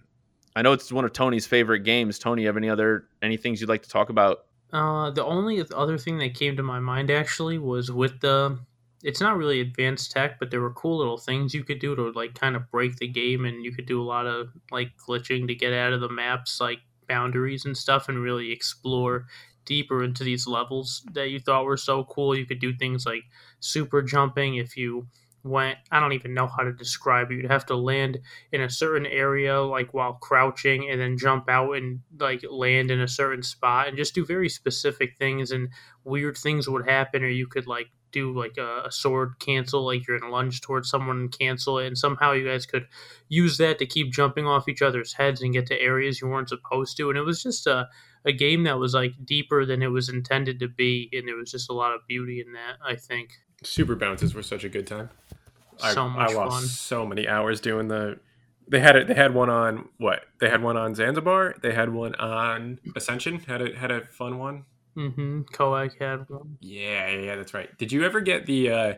I 0.54 0.62
know 0.62 0.72
it's 0.72 0.90
one 0.90 1.04
of 1.04 1.12
Tony's 1.12 1.46
favorite 1.46 1.80
games. 1.80 2.18
Tony, 2.18 2.42
you 2.42 2.48
have 2.48 2.56
any 2.56 2.70
other 2.70 3.08
any 3.20 3.36
things 3.36 3.60
you'd 3.60 3.68
like 3.68 3.82
to 3.82 3.90
talk 3.90 4.08
about? 4.08 4.38
Uh, 4.72 5.10
the 5.10 5.24
only 5.24 5.62
other 5.74 5.98
thing 5.98 6.18
that 6.18 6.34
came 6.34 6.56
to 6.56 6.62
my 6.62 6.80
mind 6.80 7.10
actually 7.10 7.58
was 7.58 7.92
with 7.92 8.20
the. 8.20 8.58
It's 9.02 9.20
not 9.20 9.36
really 9.36 9.60
advanced 9.60 10.10
tech, 10.12 10.40
but 10.40 10.50
there 10.50 10.62
were 10.62 10.72
cool 10.72 10.96
little 10.96 11.18
things 11.18 11.52
you 11.52 11.62
could 11.62 11.78
do 11.78 11.94
to 11.94 12.10
like 12.12 12.34
kind 12.34 12.56
of 12.56 12.70
break 12.70 12.96
the 12.96 13.06
game, 13.06 13.44
and 13.44 13.62
you 13.62 13.70
could 13.70 13.86
do 13.86 14.00
a 14.00 14.02
lot 14.02 14.26
of 14.26 14.48
like 14.70 14.92
glitching 14.96 15.46
to 15.46 15.54
get 15.54 15.74
out 15.74 15.92
of 15.92 16.00
the 16.00 16.08
maps, 16.08 16.58
like 16.58 16.78
boundaries 17.08 17.64
and 17.64 17.76
stuff, 17.76 18.08
and 18.08 18.22
really 18.22 18.52
explore 18.52 19.26
deeper 19.64 20.02
into 20.02 20.24
these 20.24 20.46
levels 20.46 21.02
that 21.12 21.30
you 21.30 21.40
thought 21.40 21.64
were 21.64 21.76
so 21.76 22.04
cool. 22.04 22.36
You 22.36 22.46
could 22.46 22.60
do 22.60 22.74
things 22.74 23.04
like 23.04 23.24
super 23.60 24.02
jumping 24.02 24.56
if 24.56 24.76
you 24.76 25.08
went. 25.42 25.78
I 25.90 26.00
don't 26.00 26.12
even 26.12 26.34
know 26.34 26.46
how 26.46 26.62
to 26.62 26.72
describe 26.72 27.30
it. 27.30 27.36
You'd 27.36 27.50
have 27.50 27.66
to 27.66 27.76
land 27.76 28.18
in 28.52 28.60
a 28.62 28.70
certain 28.70 29.06
area 29.06 29.60
like 29.60 29.94
while 29.94 30.14
crouching 30.14 30.90
and 30.90 31.00
then 31.00 31.18
jump 31.18 31.48
out 31.48 31.72
and 31.72 32.00
like 32.18 32.44
land 32.50 32.90
in 32.90 33.00
a 33.00 33.08
certain 33.08 33.42
spot 33.42 33.88
and 33.88 33.96
just 33.96 34.14
do 34.14 34.24
very 34.24 34.48
specific 34.48 35.16
things 35.18 35.50
and 35.50 35.68
weird 36.04 36.36
things 36.36 36.68
would 36.68 36.88
happen 36.88 37.22
or 37.22 37.28
you 37.28 37.46
could 37.46 37.66
like 37.66 37.88
do 38.20 38.32
like 38.38 38.56
a, 38.58 38.82
a 38.86 38.92
sword 38.92 39.34
cancel 39.38 39.84
like 39.86 40.06
you're 40.06 40.18
gonna 40.18 40.32
lunge 40.32 40.60
towards 40.60 40.88
someone 40.88 41.16
and 41.16 41.38
cancel 41.38 41.78
it 41.78 41.86
and 41.86 41.98
somehow 41.98 42.32
you 42.32 42.46
guys 42.46 42.66
could 42.66 42.86
use 43.28 43.58
that 43.58 43.78
to 43.78 43.86
keep 43.86 44.12
jumping 44.12 44.46
off 44.46 44.68
each 44.68 44.82
other's 44.82 45.12
heads 45.12 45.42
and 45.42 45.52
get 45.52 45.66
to 45.66 45.80
areas 45.80 46.20
you 46.20 46.28
weren't 46.28 46.48
supposed 46.48 46.96
to 46.96 47.08
and 47.08 47.18
it 47.18 47.22
was 47.22 47.42
just 47.42 47.66
a, 47.66 47.88
a 48.24 48.32
game 48.32 48.64
that 48.64 48.78
was 48.78 48.94
like 48.94 49.12
deeper 49.24 49.64
than 49.64 49.82
it 49.82 49.88
was 49.88 50.08
intended 50.08 50.58
to 50.60 50.68
be 50.68 51.08
and 51.12 51.26
there 51.28 51.36
was 51.36 51.50
just 51.50 51.70
a 51.70 51.74
lot 51.74 51.94
of 51.94 52.00
beauty 52.06 52.42
in 52.44 52.52
that 52.52 52.76
i 52.84 52.94
think 52.94 53.30
Super 53.62 53.96
bounces 53.96 54.34
were 54.34 54.42
such 54.42 54.64
a 54.64 54.68
good 54.68 54.86
time. 54.86 55.10
I, 55.82 55.92
so 55.92 56.08
much 56.08 56.30
I 56.30 56.34
lost 56.34 56.60
fun 56.60 56.68
so 56.68 57.06
many 57.06 57.26
hours 57.26 57.60
doing 57.60 57.88
the. 57.88 58.18
They 58.68 58.80
had 58.80 58.96
it. 58.96 59.08
They 59.08 59.14
had 59.14 59.34
one 59.34 59.48
on 59.48 59.88
what? 59.98 60.24
They 60.40 60.50
had 60.50 60.62
one 60.62 60.76
on 60.76 60.94
Zanzibar. 60.94 61.54
They 61.62 61.72
had 61.72 61.92
one 61.92 62.14
on 62.16 62.80
Ascension. 62.94 63.40
Had 63.40 63.62
a 63.62 63.76
had 63.76 63.90
a 63.90 64.04
fun 64.06 64.38
one. 64.38 64.64
Mm-hmm 64.96 65.42
Coag 65.52 66.00
had 66.00 66.28
one 66.28 66.56
Yeah, 66.60 67.08
yeah, 67.08 67.20
yeah, 67.20 67.36
that's 67.36 67.54
right. 67.54 67.76
Did 67.78 67.92
you 67.92 68.04
ever 68.04 68.20
get 68.20 68.46
the? 68.46 68.70
uh 68.70 68.94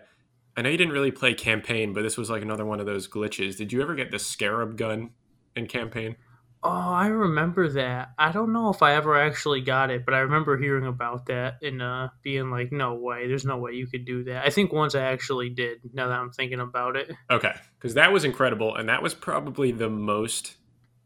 I 0.56 0.62
know 0.62 0.70
you 0.70 0.76
didn't 0.76 0.92
really 0.92 1.12
play 1.12 1.34
campaign, 1.34 1.92
but 1.92 2.02
this 2.02 2.16
was 2.16 2.30
like 2.30 2.42
another 2.42 2.64
one 2.64 2.80
of 2.80 2.86
those 2.86 3.06
glitches. 3.08 3.56
Did 3.56 3.72
you 3.72 3.80
ever 3.80 3.94
get 3.94 4.10
the 4.10 4.18
Scarab 4.18 4.76
gun 4.76 5.10
in 5.54 5.66
campaign? 5.68 6.16
Oh, 6.64 6.70
I 6.70 7.06
remember 7.06 7.68
that. 7.74 8.08
I 8.18 8.32
don't 8.32 8.52
know 8.52 8.70
if 8.70 8.82
I 8.82 8.94
ever 8.94 9.16
actually 9.16 9.60
got 9.60 9.90
it, 9.92 10.04
but 10.04 10.14
I 10.14 10.18
remember 10.18 10.58
hearing 10.58 10.86
about 10.86 11.26
that 11.26 11.62
and 11.62 11.80
uh, 11.80 12.08
being 12.22 12.50
like, 12.50 12.72
"No 12.72 12.94
way! 12.94 13.28
There's 13.28 13.44
no 13.44 13.58
way 13.58 13.72
you 13.74 13.86
could 13.86 14.04
do 14.04 14.24
that." 14.24 14.44
I 14.44 14.50
think 14.50 14.72
once 14.72 14.96
I 14.96 15.02
actually 15.02 15.50
did. 15.50 15.78
Now 15.92 16.08
that 16.08 16.18
I'm 16.18 16.30
thinking 16.32 16.58
about 16.58 16.96
it, 16.96 17.12
Okay, 17.30 17.54
because 17.78 17.94
that 17.94 18.12
was 18.12 18.24
incredible, 18.24 18.74
and 18.74 18.88
that 18.88 19.02
was 19.02 19.14
probably 19.14 19.70
the 19.70 19.88
most 19.88 20.56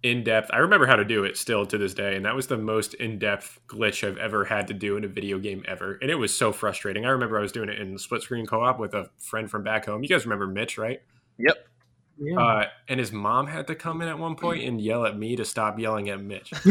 in 0.03 0.25
depth. 0.25 0.51
I 0.53 0.59
remember 0.59 0.87
how 0.87 0.97
to 0.97 1.05
do 1.05 1.25
it 1.25 1.37
still 1.37 1.65
to 1.67 1.79
this 1.79 1.95
day, 1.95 2.17
and 2.17 2.25
that 2.25 2.35
was 2.35 2.47
the 2.47 2.57
most 2.57 2.95
in 2.95 3.19
depth 3.19 3.61
glitch 3.69 4.07
I've 4.07 4.19
ever 4.19 4.45
had 4.45 4.69
to 4.69 4.75
do 4.75 4.97
in 4.97 5.05
a 5.05 5.09
video 5.09 5.39
game 5.39 5.65
ever, 5.67 5.99
and 6.03 6.11
it 6.11 6.17
was 6.17 6.37
so 6.37 6.53
frustrating. 6.53 7.05
I 7.07 7.11
remember 7.11 7.39
I 7.39 7.43
was 7.43 7.53
doing 7.53 7.69
it 7.69 7.79
in 7.79 7.97
split 7.99 8.23
screen 8.23 8.47
co 8.47 8.63
op 8.63 8.79
with 8.79 8.95
a 8.95 9.11
friend 9.19 9.51
from 9.51 9.63
back 9.63 9.87
home. 9.87 10.03
You 10.03 10.09
guys 10.09 10.25
remember 10.25 10.47
Mitch, 10.47 10.79
right? 10.79 11.03
Yep. 11.39 11.57
yeah. 12.19 12.39
Uh, 12.39 12.67
and 12.89 13.01
his 13.01 13.13
mom 13.13 13.47
had 13.47 13.67
to 13.69 13.75
come 13.75 14.03
in 14.03 14.09
at 14.09 14.19
one 14.19 14.37
point 14.37 14.65
and 14.65 14.81
yell 14.81 15.07
at 15.07 15.19
me 15.19 15.37
to 15.37 15.45
stop 15.45 15.79
yelling 15.79 16.09
at 16.09 16.21
Mitch. 16.23 16.53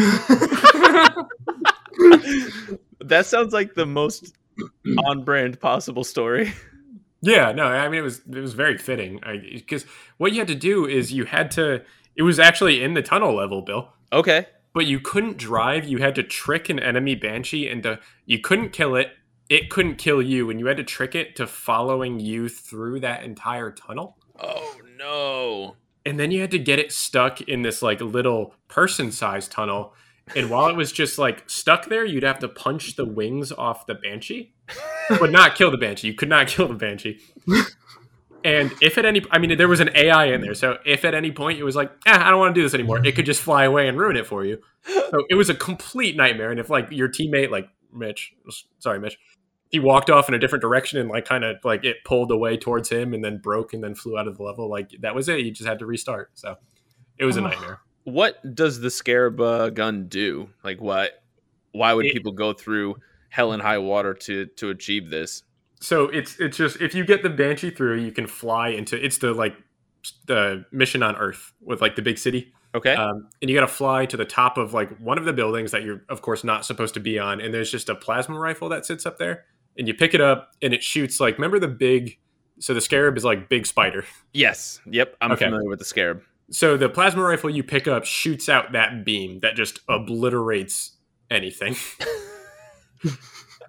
That 3.03 3.25
sounds 3.25 3.53
like 3.53 3.73
the 3.73 3.86
most 3.86 4.36
on 5.07 5.23
brand 5.23 5.59
possible 5.59 6.03
story. 6.03 6.53
Yeah, 7.21 7.51
no, 7.51 7.65
I 7.65 7.88
mean 7.89 7.99
it 7.99 8.03
was 8.03 8.21
it 8.27 8.39
was 8.39 8.53
very 8.53 8.77
fitting 8.77 9.19
because 9.53 9.86
what 10.17 10.32
you 10.32 10.39
had 10.39 10.47
to 10.47 10.55
do 10.55 10.88
is 10.88 11.11
you 11.11 11.25
had 11.25 11.51
to. 11.51 11.84
It 12.16 12.24
was 12.24 12.39
actually 12.39 12.84
in 12.84 12.93
the 12.93 13.01
tunnel 13.01 13.34
level, 13.36 13.62
Bill. 13.62 13.89
Okay. 14.14 14.47
but 14.74 14.86
you 14.86 14.99
couldn't 14.99 15.38
drive. 15.38 15.86
You 15.86 15.97
had 15.99 16.16
to 16.16 16.24
trick 16.24 16.70
an 16.70 16.80
enemy 16.80 17.16
banshee 17.16 17.68
into. 17.70 17.99
You 18.26 18.39
couldn't 18.39 18.70
kill 18.70 18.95
it. 18.95 19.12
It 19.49 19.70
couldn't 19.70 19.95
kill 19.95 20.22
you, 20.22 20.49
and 20.49 20.59
you 20.59 20.68
had 20.68 20.78
to 20.78 20.84
trick 20.84 21.14
it 21.14 21.36
to 21.36 21.45
following 21.47 22.20
you 22.20 22.47
through 22.47 23.01
that 23.01 23.24
entire 23.24 23.72
tunnel. 23.72 24.18
Oh 24.39 24.78
no. 24.97 25.76
And 26.05 26.20
then 26.20 26.32
you 26.32 26.41
had 26.41 26.51
to 26.51 26.59
get 26.59 26.80
it 26.80 26.91
stuck 26.91 27.41
in 27.41 27.62
this 27.62 27.82
like 27.82 28.01
little 28.01 28.55
person-sized 28.70 29.51
tunnel. 29.51 29.93
And 30.36 30.49
while 30.49 30.70
it 30.70 30.76
was 30.76 30.91
just 30.91 31.18
like 31.20 31.47
stuck 31.49 31.89
there, 31.89 32.05
you'd 32.05 32.24
have 32.24 32.39
to 32.39 32.47
punch 32.47 32.95
the 32.95 33.05
wings 33.05 33.51
off 33.51 33.86
the 33.86 33.95
banshee, 33.95 34.53
but 35.09 35.32
not 35.32 35.55
kill 35.55 35.70
the 35.70 35.78
banshee. 35.78 36.07
You 36.07 36.14
could 36.14 36.30
not 36.30 36.47
kill 36.47 36.68
the 36.70 36.74
banshee. 36.74 37.20
And 38.43 38.71
if 38.81 38.97
at 38.97 39.05
any, 39.05 39.23
I 39.31 39.37
mean, 39.39 39.57
there 39.57 39.67
was 39.67 39.79
an 39.79 39.89
AI 39.95 40.25
in 40.25 40.41
there, 40.41 40.53
so 40.55 40.77
if 40.85 41.05
at 41.05 41.13
any 41.13 41.31
point 41.31 41.59
it 41.59 41.63
was 41.63 41.75
like, 41.75 41.91
eh, 42.05 42.17
I 42.17 42.29
don't 42.29 42.39
want 42.39 42.55
to 42.55 42.59
do 42.59 42.63
this 42.63 42.73
anymore, 42.73 43.05
it 43.05 43.15
could 43.15 43.25
just 43.25 43.41
fly 43.41 43.65
away 43.65 43.87
and 43.87 43.97
ruin 43.97 44.15
it 44.17 44.25
for 44.25 44.43
you. 44.45 44.61
So 44.85 45.25
it 45.29 45.35
was 45.35 45.49
a 45.49 45.53
complete 45.55 46.15
nightmare. 46.15 46.49
And 46.51 46.59
if 46.59 46.69
like 46.69 46.87
your 46.91 47.07
teammate, 47.09 47.51
like 47.51 47.69
Mitch, 47.93 48.33
sorry, 48.79 48.99
Mitch, 48.99 49.17
he 49.69 49.79
walked 49.79 50.09
off 50.09 50.27
in 50.27 50.33
a 50.33 50.39
different 50.39 50.61
direction 50.61 50.99
and 50.99 51.09
like 51.09 51.25
kind 51.25 51.43
of 51.43 51.57
like 51.63 51.85
it 51.85 51.97
pulled 52.03 52.31
away 52.31 52.57
towards 52.57 52.89
him 52.89 53.13
and 53.13 53.23
then 53.23 53.37
broke 53.37 53.73
and 53.73 53.83
then 53.83 53.93
flew 53.95 54.17
out 54.17 54.27
of 54.27 54.37
the 54.37 54.43
level, 54.43 54.69
like 54.69 54.89
that 55.01 55.13
was 55.15 55.29
it. 55.29 55.39
You 55.41 55.51
just 55.51 55.67
had 55.67 55.79
to 55.79 55.85
restart. 55.85 56.31
So 56.33 56.57
it 57.17 57.25
was 57.25 57.37
a 57.37 57.41
nightmare. 57.41 57.79
What 58.03 58.55
does 58.55 58.79
the 58.79 58.89
Scarab 58.89 59.39
uh, 59.39 59.69
gun 59.69 60.07
do? 60.07 60.49
Like 60.63 60.81
what? 60.81 61.21
Why 61.73 61.93
would 61.93 62.07
It- 62.07 62.13
people 62.13 62.31
go 62.31 62.53
through 62.53 62.95
hell 63.29 63.51
and 63.53 63.61
high 63.61 63.77
water 63.77 64.13
to 64.13 64.47
to 64.47 64.69
achieve 64.71 65.09
this? 65.09 65.43
So 65.82 66.05
it's 66.05 66.39
it's 66.39 66.55
just 66.57 66.79
if 66.79 66.93
you 66.95 67.03
get 67.03 67.23
the 67.23 67.29
banshee 67.29 67.71
through, 67.71 67.97
you 68.01 68.11
can 68.11 68.27
fly 68.27 68.69
into 68.69 69.03
it's 69.03 69.17
the 69.17 69.34
like 69.34 69.55
the 70.27 70.63
mission 70.71 71.03
on 71.03 71.15
Earth 71.17 71.51
with 71.61 71.82
like 71.82 71.95
the 71.95 72.01
big 72.01 72.17
city. 72.17 72.53
Okay. 72.73 72.93
Um, 72.93 73.27
and 73.41 73.49
you 73.49 73.57
got 73.57 73.61
to 73.67 73.73
fly 73.73 74.05
to 74.05 74.15
the 74.15 74.23
top 74.25 74.57
of 74.57 74.73
like 74.73 74.95
one 74.99 75.17
of 75.17 75.25
the 75.25 75.34
buildings 75.34 75.71
that 75.71 75.84
you're 75.84 76.03
of 76.07 76.21
course 76.21 76.43
not 76.43 76.65
supposed 76.65 76.93
to 76.93 76.99
be 77.01 77.19
on 77.19 77.41
and 77.41 77.53
there's 77.53 77.69
just 77.69 77.89
a 77.89 77.95
plasma 77.95 78.39
rifle 78.39 78.69
that 78.69 78.86
sits 78.86 79.05
up 79.05 79.17
there 79.17 79.43
and 79.77 79.88
you 79.89 79.93
pick 79.93 80.13
it 80.13 80.21
up 80.21 80.51
and 80.61 80.73
it 80.73 80.82
shoots 80.82 81.19
like 81.19 81.36
remember 81.38 81.59
the 81.59 81.67
big 81.67 82.17
so 82.59 82.73
the 82.73 82.79
scarab 82.79 83.17
is 83.17 83.25
like 83.25 83.49
big 83.49 83.65
spider 83.65 84.05
yes. 84.34 84.79
Yep. 84.86 85.17
I'm 85.19 85.34
Okay. 85.34 85.45
familiar 85.45 85.67
with 85.69 85.79
the 85.79 85.86
Scarab. 85.86 86.21
so 86.49 86.77
the 86.77 86.88
plasma 86.88 87.21
rifle 87.23 87.49
you 87.49 87.61
pick 87.61 87.88
up 87.89 88.05
shoots 88.05 88.47
out 88.47 88.71
that 88.71 89.03
beam 89.03 89.41
that 89.41 89.55
just 89.57 89.79
obliterates 89.89 90.91
anything 91.29 91.75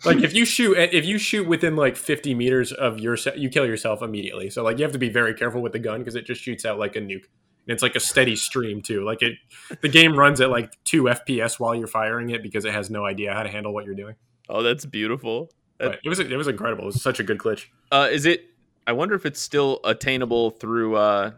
like 0.05 0.23
if 0.23 0.35
you 0.35 0.45
shoot 0.45 0.77
if 0.77 1.05
you 1.05 1.19
shoot 1.19 1.47
within 1.47 1.77
like 1.77 1.97
50 1.97 2.35
meters 2.35 2.73
of 2.73 2.99
your 2.99 3.17
you 3.37 3.49
kill 3.49 3.67
yourself 3.67 4.03
immediately. 4.03 4.51
So 4.51 4.63
like 4.63 4.79
you 4.79 4.85
have 4.85 4.93
to 4.93 4.99
be 4.99 5.09
very 5.09 5.35
careful 5.35 5.63
with 5.63 5.73
the 5.73 5.79
gun 5.79 6.01
because 6.01 6.15
it 6.15 6.27
just 6.27 6.41
shoots 6.41 6.65
out 6.65 6.79
like 6.79 6.97
a 6.97 7.01
nuke. 7.01 7.25
And 7.67 7.75
it's 7.75 7.83
like 7.83 7.95
a 7.95 8.01
steady 8.01 8.35
stream 8.35 8.83
too. 8.83 9.05
Like 9.05 9.23
it 9.23 9.35
the 9.81 9.89
game 9.89 10.19
runs 10.19 10.41
at 10.41 10.51
like 10.51 10.77
2 10.85 11.05
fps 11.05 11.61
while 11.61 11.75
you're 11.75 11.87
firing 11.87 12.31
it 12.31 12.43
because 12.43 12.65
it 12.65 12.73
has 12.73 12.91
no 12.91 13.05
idea 13.05 13.33
how 13.33 13.43
to 13.43 13.49
handle 13.49 13.73
what 13.73 13.85
you're 13.85 13.95
doing. 13.95 14.17
Oh, 14.49 14.63
that's 14.63 14.85
beautiful. 14.85 15.51
it 15.79 16.09
was 16.09 16.19
it 16.19 16.37
was 16.37 16.49
incredible. 16.49 16.85
It 16.85 16.87
was 16.87 17.03
such 17.03 17.21
a 17.21 17.23
good 17.23 17.39
glitch. 17.39 17.67
Uh, 17.91 18.09
is 18.11 18.27
it? 18.27 18.47
I 18.87 18.93
wonder 18.93 19.15
if 19.15 19.25
it's 19.25 19.41
still 19.41 19.79
attainable 19.85 20.51
through 20.51 20.97
uh, 20.97 21.33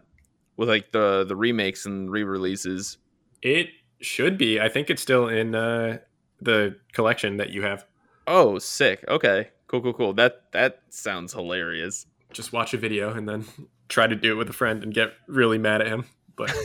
with 0.57 0.69
like 0.69 0.91
the 0.91 1.23
the 1.23 1.35
remakes 1.35 1.85
and 1.85 2.09
re-releases. 2.09 2.97
it 3.41 3.69
should 4.01 4.37
be. 4.37 4.59
I 4.59 4.67
think 4.69 4.89
it's 4.89 5.01
still 5.01 5.27
in 5.29 5.55
uh 5.55 5.99
the 6.41 6.75
collection 6.91 7.37
that 7.37 7.49
you 7.51 7.61
have 7.61 7.85
Oh, 8.27 8.59
sick. 8.59 9.03
Okay. 9.07 9.49
Cool. 9.67 9.81
Cool. 9.81 9.93
Cool. 9.93 10.13
That 10.13 10.51
that 10.51 10.81
sounds 10.89 11.33
hilarious. 11.33 12.05
just 12.33 12.53
watch 12.53 12.73
a 12.73 12.77
video 12.77 13.13
and 13.13 13.27
then 13.27 13.45
try 13.89 14.07
to 14.07 14.15
do 14.15 14.33
it 14.33 14.35
with 14.35 14.49
a 14.49 14.53
friend 14.53 14.83
and 14.83 14.93
get 14.93 15.13
really 15.27 15.57
mad 15.57 15.81
at 15.81 15.87
him. 15.87 16.05
But 16.35 16.55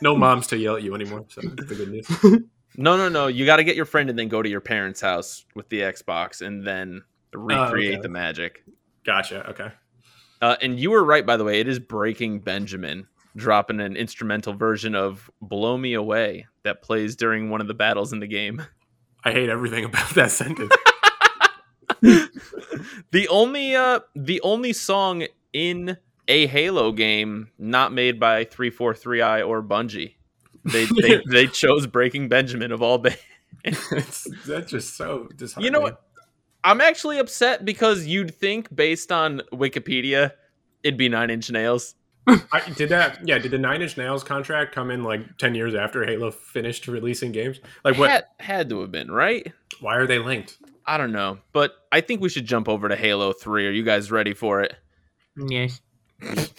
no 0.00 0.16
moms 0.16 0.46
to 0.48 0.56
yell 0.56 0.76
at 0.76 0.82
you 0.82 0.94
anymore, 0.94 1.26
so 1.28 1.40
that's 1.42 1.68
the 1.68 1.74
good 1.74 1.90
news. 1.90 2.42
No, 2.80 2.96
no, 2.96 3.08
no. 3.08 3.26
You 3.26 3.44
got 3.44 3.56
to 3.56 3.64
get 3.64 3.74
your 3.74 3.86
friend 3.86 4.08
and 4.08 4.16
then 4.16 4.28
go 4.28 4.40
to 4.40 4.48
your 4.48 4.60
parents' 4.60 5.00
house 5.00 5.44
with 5.56 5.68
the 5.68 5.80
Xbox 5.80 6.46
and 6.46 6.64
then 6.64 7.02
recreate 7.34 7.94
okay. 7.94 8.02
the 8.02 8.08
magic. 8.08 8.62
Gotcha. 9.04 9.50
Okay. 9.50 9.72
Uh, 10.40 10.54
and 10.62 10.78
you 10.78 10.92
were 10.92 11.02
right, 11.02 11.26
by 11.26 11.36
the 11.36 11.42
way. 11.42 11.58
It 11.58 11.66
is 11.66 11.80
Breaking 11.80 12.38
Benjamin 12.38 13.08
dropping 13.34 13.80
an 13.80 13.96
instrumental 13.96 14.52
version 14.52 14.94
of 14.94 15.28
"Blow 15.40 15.76
Me 15.76 15.94
Away" 15.94 16.46
that 16.62 16.80
plays 16.80 17.16
during 17.16 17.50
one 17.50 17.60
of 17.60 17.66
the 17.66 17.74
battles 17.74 18.12
in 18.12 18.20
the 18.20 18.28
game. 18.28 18.62
I 19.24 19.32
hate 19.32 19.48
everything 19.48 19.84
about 19.84 20.10
that 20.14 20.30
sentence. 20.30 20.72
the 22.02 23.28
only 23.28 23.74
uh, 23.74 24.00
the 24.14 24.40
only 24.42 24.72
song 24.72 25.26
in 25.52 25.96
a 26.28 26.46
Halo 26.46 26.92
game 26.92 27.50
not 27.58 27.92
made 27.92 28.20
by 28.20 28.44
343i 28.44 29.46
or 29.46 29.62
Bungie. 29.62 30.14
They 30.64 30.84
they, 31.00 31.22
they 31.30 31.46
chose 31.46 31.86
Breaking 31.86 32.28
Benjamin 32.28 32.72
of 32.72 32.82
all 32.82 32.98
bands. 32.98 34.28
That's 34.46 34.70
just 34.70 34.96
so 34.96 35.28
disheartening. 35.34 35.64
You 35.64 35.70
know 35.70 35.80
what? 35.80 36.02
I'm 36.64 36.80
actually 36.80 37.18
upset 37.18 37.64
because 37.64 38.06
you'd 38.06 38.34
think, 38.34 38.74
based 38.74 39.12
on 39.12 39.42
Wikipedia, 39.52 40.32
it'd 40.82 40.98
be 40.98 41.08
Nine 41.08 41.30
Inch 41.30 41.50
Nails. 41.50 41.94
I, 42.52 42.60
did 42.76 42.88
that? 42.90 43.26
Yeah. 43.26 43.38
Did 43.38 43.52
the 43.52 43.58
Nine 43.58 43.82
Inch 43.82 43.96
Nails 43.96 44.22
contract 44.22 44.74
come 44.74 44.90
in 44.90 45.02
like 45.02 45.38
ten 45.38 45.54
years 45.54 45.74
after 45.74 46.04
Halo 46.04 46.30
finished 46.30 46.86
releasing 46.88 47.32
games? 47.32 47.60
Like 47.84 47.96
what? 47.96 48.10
Had, 48.10 48.24
had 48.38 48.68
to 48.70 48.80
have 48.80 48.92
been 48.92 49.10
right. 49.10 49.52
Why 49.80 49.96
are 49.96 50.06
they 50.06 50.18
linked? 50.18 50.58
I 50.86 50.96
don't 50.96 51.12
know, 51.12 51.38
but 51.52 51.72
I 51.92 52.00
think 52.00 52.20
we 52.20 52.28
should 52.28 52.46
jump 52.46 52.68
over 52.68 52.88
to 52.88 52.96
Halo 52.96 53.32
Three. 53.32 53.66
Are 53.66 53.70
you 53.70 53.82
guys 53.82 54.10
ready 54.10 54.34
for 54.34 54.62
it? 54.62 54.74
Yes. 55.36 55.80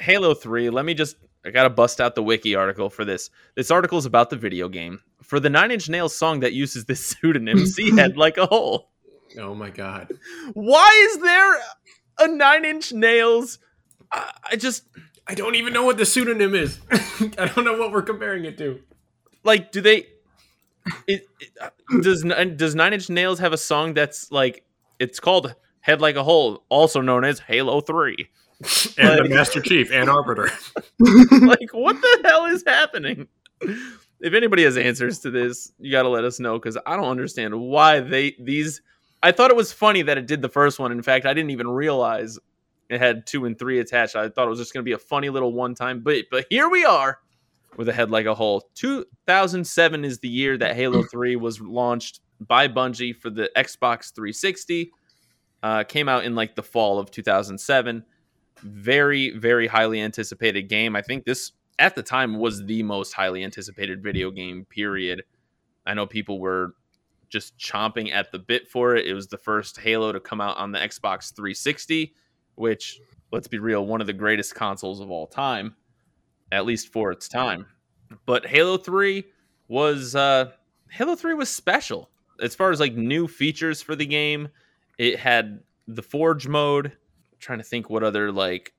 Halo 0.00 0.34
3, 0.34 0.70
let 0.70 0.84
me 0.84 0.94
just 0.94 1.16
I 1.44 1.50
gotta 1.50 1.70
bust 1.70 2.00
out 2.00 2.14
the 2.14 2.22
wiki 2.22 2.54
article 2.54 2.90
for 2.90 3.04
this. 3.04 3.30
This 3.54 3.70
article 3.70 3.98
is 3.98 4.06
about 4.06 4.30
the 4.30 4.36
video 4.36 4.68
game. 4.68 5.00
For 5.22 5.40
the 5.40 5.50
Nine 5.50 5.70
Inch 5.70 5.88
Nails 5.88 6.14
song 6.14 6.40
that 6.40 6.52
uses 6.52 6.84
this 6.84 7.04
pseudonym, 7.20 7.66
see 7.66 7.94
head 7.94 8.16
like 8.16 8.38
a 8.38 8.46
hole. 8.46 8.90
Oh 9.38 9.54
my 9.54 9.70
god. 9.70 10.08
Why 10.54 11.08
is 11.10 11.18
there 11.18 11.58
a 12.18 12.28
Nine 12.28 12.64
Inch 12.64 12.92
Nails? 12.92 13.58
I, 14.12 14.32
I 14.52 14.56
just 14.56 14.84
I 15.26 15.34
don't 15.34 15.54
even 15.56 15.72
know 15.72 15.84
what 15.84 15.96
the 15.98 16.06
pseudonym 16.06 16.54
is. 16.54 16.78
I 17.38 17.46
don't 17.54 17.64
know 17.64 17.76
what 17.78 17.92
we're 17.92 18.02
comparing 18.02 18.44
it 18.44 18.56
to. 18.58 18.80
like, 19.44 19.72
do 19.72 19.80
they? 19.80 20.06
It, 21.06 21.26
it, 21.40 21.50
uh, 21.60 21.68
does 22.00 22.24
does 22.56 22.74
Nine 22.74 22.94
Inch 22.94 23.10
Nails 23.10 23.38
have 23.40 23.52
a 23.52 23.58
song 23.58 23.94
that's 23.94 24.32
like 24.32 24.64
it's 24.98 25.20
called 25.20 25.54
Head 25.80 26.00
Like 26.00 26.16
a 26.16 26.24
Hole, 26.24 26.64
also 26.70 27.00
known 27.00 27.24
as 27.24 27.40
Halo 27.40 27.80
Three? 27.80 28.28
And 28.96 29.08
Like- 29.10 29.22
the 29.22 29.28
Master 29.28 29.60
Chief 29.60 29.90
and 29.92 30.08
Arbiter. 30.08 30.50
like 30.98 31.70
what 31.72 32.00
the 32.00 32.20
hell 32.24 32.46
is 32.46 32.64
happening 32.66 33.28
if 34.20 34.34
anybody 34.34 34.64
has 34.64 34.76
answers 34.76 35.18
to 35.20 35.30
this 35.30 35.72
you 35.78 35.90
got 35.92 36.02
to 36.02 36.08
let 36.08 36.24
us 36.24 36.38
know 36.40 36.58
because 36.58 36.76
i 36.86 36.96
don't 36.96 37.08
understand 37.08 37.52
why 37.60 37.98
they 38.00 38.34
these 38.40 38.82
i 39.22 39.30
thought 39.32 39.50
it 39.50 39.56
was 39.56 39.72
funny 39.72 40.02
that 40.02 40.16
it 40.18 40.26
did 40.26 40.42
the 40.42 40.48
first 40.48 40.78
one 40.78 40.92
in 40.92 41.02
fact 41.02 41.26
i 41.26 41.34
didn't 41.34 41.50
even 41.50 41.66
realize 41.68 42.38
it 42.88 43.00
had 43.00 43.26
two 43.26 43.44
and 43.44 43.58
three 43.58 43.78
attached. 43.80 44.16
I 44.16 44.28
thought 44.28 44.46
it 44.46 44.50
was 44.50 44.58
just 44.58 44.72
going 44.72 44.82
to 44.82 44.88
be 44.88 44.92
a 44.92 44.98
funny 44.98 45.30
little 45.30 45.52
one 45.52 45.74
time 45.74 46.00
but 46.00 46.24
but 46.30 46.46
here 46.50 46.68
we 46.68 46.84
are 46.84 47.18
with 47.76 47.88
a 47.88 47.92
head 47.92 48.10
like 48.10 48.26
a 48.26 48.34
hole. 48.34 48.68
2007 48.74 50.04
is 50.04 50.18
the 50.18 50.28
year 50.28 50.56
that 50.58 50.76
halo 50.76 51.02
3 51.10 51.36
was 51.36 51.60
launched 51.60 52.20
by 52.40 52.68
bungie 52.68 53.16
for 53.16 53.30
the 53.30 53.50
xbox 53.56 54.14
360 54.14 54.92
uh, 55.64 55.82
came 55.82 56.08
out 56.08 56.24
in 56.24 56.36
like 56.36 56.54
the 56.54 56.62
fall 56.62 57.00
of 57.00 57.10
2007 57.10 58.04
very 58.62 59.30
very 59.36 59.66
highly 59.66 60.00
anticipated 60.00 60.62
game. 60.68 60.96
I 60.96 61.02
think 61.02 61.24
this 61.24 61.52
at 61.78 61.94
the 61.94 62.02
time 62.02 62.38
was 62.38 62.64
the 62.64 62.82
most 62.82 63.12
highly 63.12 63.44
anticipated 63.44 64.02
video 64.02 64.30
game 64.30 64.64
period. 64.64 65.22
I 65.86 65.94
know 65.94 66.06
people 66.06 66.40
were 66.40 66.74
just 67.28 67.56
chomping 67.58 68.12
at 68.12 68.32
the 68.32 68.38
bit 68.38 68.68
for 68.68 68.96
it. 68.96 69.06
It 69.06 69.14
was 69.14 69.28
the 69.28 69.38
first 69.38 69.78
halo 69.78 70.12
to 70.12 70.20
come 70.20 70.40
out 70.40 70.56
on 70.56 70.72
the 70.72 70.78
xbox 70.78 71.34
360 71.34 72.14
which 72.58 73.00
let's 73.32 73.48
be 73.48 73.58
real 73.58 73.84
one 73.86 74.00
of 74.00 74.06
the 74.06 74.12
greatest 74.12 74.54
consoles 74.54 75.00
of 75.00 75.10
all 75.10 75.26
time 75.26 75.74
at 76.52 76.64
least 76.64 76.92
for 76.92 77.10
its 77.10 77.28
time 77.28 77.66
but 78.26 78.46
halo 78.46 78.76
3 78.76 79.24
was 79.68 80.14
uh 80.14 80.50
halo 80.90 81.14
3 81.14 81.34
was 81.34 81.48
special 81.48 82.10
as 82.40 82.54
far 82.54 82.70
as 82.70 82.80
like 82.80 82.94
new 82.94 83.26
features 83.28 83.82
for 83.82 83.94
the 83.94 84.06
game 84.06 84.48
it 84.98 85.18
had 85.18 85.60
the 85.86 86.02
forge 86.02 86.48
mode 86.48 86.92
trying 87.38 87.58
to 87.58 87.64
think 87.64 87.88
what 87.90 88.02
other 88.02 88.32
like 88.32 88.72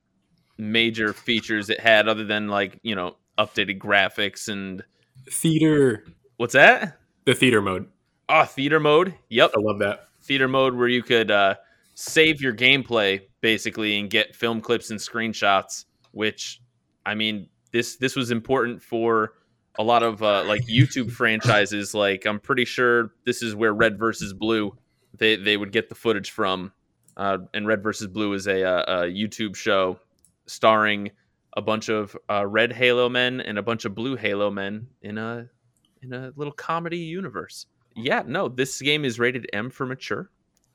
major 0.58 1.12
features 1.12 1.70
it 1.70 1.80
had 1.80 2.08
other 2.08 2.24
than 2.24 2.48
like 2.48 2.78
you 2.82 2.94
know 2.94 3.16
updated 3.38 3.78
graphics 3.78 4.48
and 4.48 4.84
Theater. 5.30 6.04
what's 6.36 6.54
that 6.54 6.98
The 7.24 7.34
theater 7.34 7.62
mode. 7.62 7.86
oh 8.28 8.44
theater 8.44 8.80
mode 8.80 9.14
yep 9.28 9.50
I 9.56 9.60
love 9.60 9.78
that. 9.78 10.08
theater 10.22 10.48
mode 10.48 10.74
where 10.74 10.88
you 10.88 11.02
could 11.02 11.30
uh, 11.30 11.54
save 12.00 12.40
your 12.40 12.54
gameplay 12.54 13.20
basically 13.40 13.98
and 13.98 14.08
get 14.08 14.34
film 14.34 14.60
clips 14.60 14.90
and 14.90 14.98
screenshots 14.98 15.84
which 16.12 16.62
i 17.04 17.14
mean 17.14 17.46
this 17.72 17.96
this 17.96 18.16
was 18.16 18.30
important 18.30 18.82
for 18.82 19.34
a 19.78 19.82
lot 19.82 20.02
of 20.02 20.22
uh, 20.22 20.42
like 20.44 20.66
youtube 20.66 21.10
franchises. 21.10 21.94
Like 21.94 22.26
i'm 22.26 22.40
pretty 22.40 22.64
sure 22.64 23.12
this 23.24 23.42
is 23.42 23.54
where 23.54 23.72
red 23.72 23.98
versus 23.98 24.32
blue 24.32 24.76
they, 25.16 25.36
they 25.36 25.56
would 25.56 25.72
get 25.72 25.88
the 25.88 25.94
footage 25.94 26.30
from. 26.30 26.72
Uh, 27.16 27.38
and 27.52 27.66
red 27.66 27.82
versus 27.82 28.06
blue 28.06 28.32
is 28.32 28.46
a, 28.46 28.64
uh, 28.64 29.02
a 29.02 29.06
youtube 29.06 29.54
show 29.54 29.98
starring 30.46 31.10
a 31.56 31.60
bunch 31.60 31.88
of 31.88 32.16
uh, 32.30 32.46
red 32.46 32.72
halo 32.72 33.08
men 33.08 33.40
and 33.40 33.58
a 33.58 33.62
bunch 33.62 33.84
of 33.84 33.94
blue 33.94 34.16
halo 34.16 34.50
men 34.50 34.86
in 35.02 35.18
a 35.18 35.48
in 36.02 36.12
a 36.12 36.32
little 36.36 36.52
comedy 36.52 36.98
universe. 36.98 37.66
Yeah, 37.94 38.22
no, 38.26 38.48
this 38.48 38.80
game 38.80 39.04
is 39.04 39.18
rated 39.18 39.48
M 39.52 39.68
for 39.68 39.84
mature, 39.84 40.30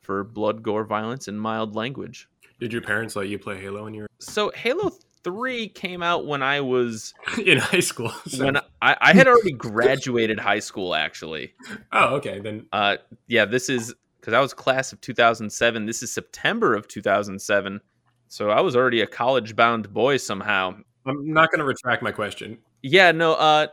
for 0.06 0.24
blood, 0.24 0.62
gore, 0.64 0.84
violence, 0.86 1.28
and 1.28 1.40
mild 1.42 1.76
language. 1.76 2.30
Did 2.60 2.72
your 2.72 2.82
parents 2.82 3.16
let 3.16 3.28
you 3.28 3.38
play 3.40 3.60
Halo 3.60 3.84
when 3.84 3.94
you 3.94 4.06
So 4.20 4.52
Halo 4.56 4.92
3 5.24 5.68
came 5.70 6.02
out 6.04 6.26
when 6.26 6.42
I 6.44 6.62
was 6.62 7.14
in 7.46 7.58
high 7.58 7.80
school? 7.82 8.10
So- 8.28 8.46
when 8.46 8.58
I, 8.82 8.96
I 9.02 9.14
had 9.14 9.28
already 9.28 9.52
graduated 9.52 10.40
high 10.40 10.60
school 10.60 10.96
actually. 10.96 11.54
oh, 11.92 12.16
okay. 12.16 12.40
Then 12.40 12.68
Uh 12.72 12.98
yeah, 13.28 13.46
this 13.46 13.68
is 13.70 13.94
because 14.22 14.34
I 14.34 14.40
was 14.40 14.54
class 14.54 14.94
of 14.94 15.02
2007. 15.02 15.86
This 15.86 16.02
is 16.02 16.12
September 16.14 16.74
of 16.76 16.88
2007. 16.88 17.82
So 18.28 18.50
I 18.50 18.62
was 18.62 18.76
already 18.76 19.02
a 19.02 19.08
college 19.08 19.56
bound 19.56 19.94
boy 19.94 20.18
somehow. 20.18 20.76
I'm 21.06 21.32
not 21.34 21.52
going 21.52 21.60
to 21.60 21.66
retract 21.66 22.02
my 22.02 22.12
question. 22.12 22.58
Yeah, 22.82 23.12
no, 23.12 23.34
uh 23.34 23.68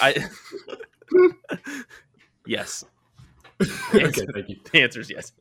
I 0.00 0.28
Yes. 2.46 2.84
okay, 3.60 4.10
thank 4.32 4.48
you. 4.48 4.56
The 4.72 4.82
answer 4.82 5.00
is 5.00 5.10
yes. 5.10 5.32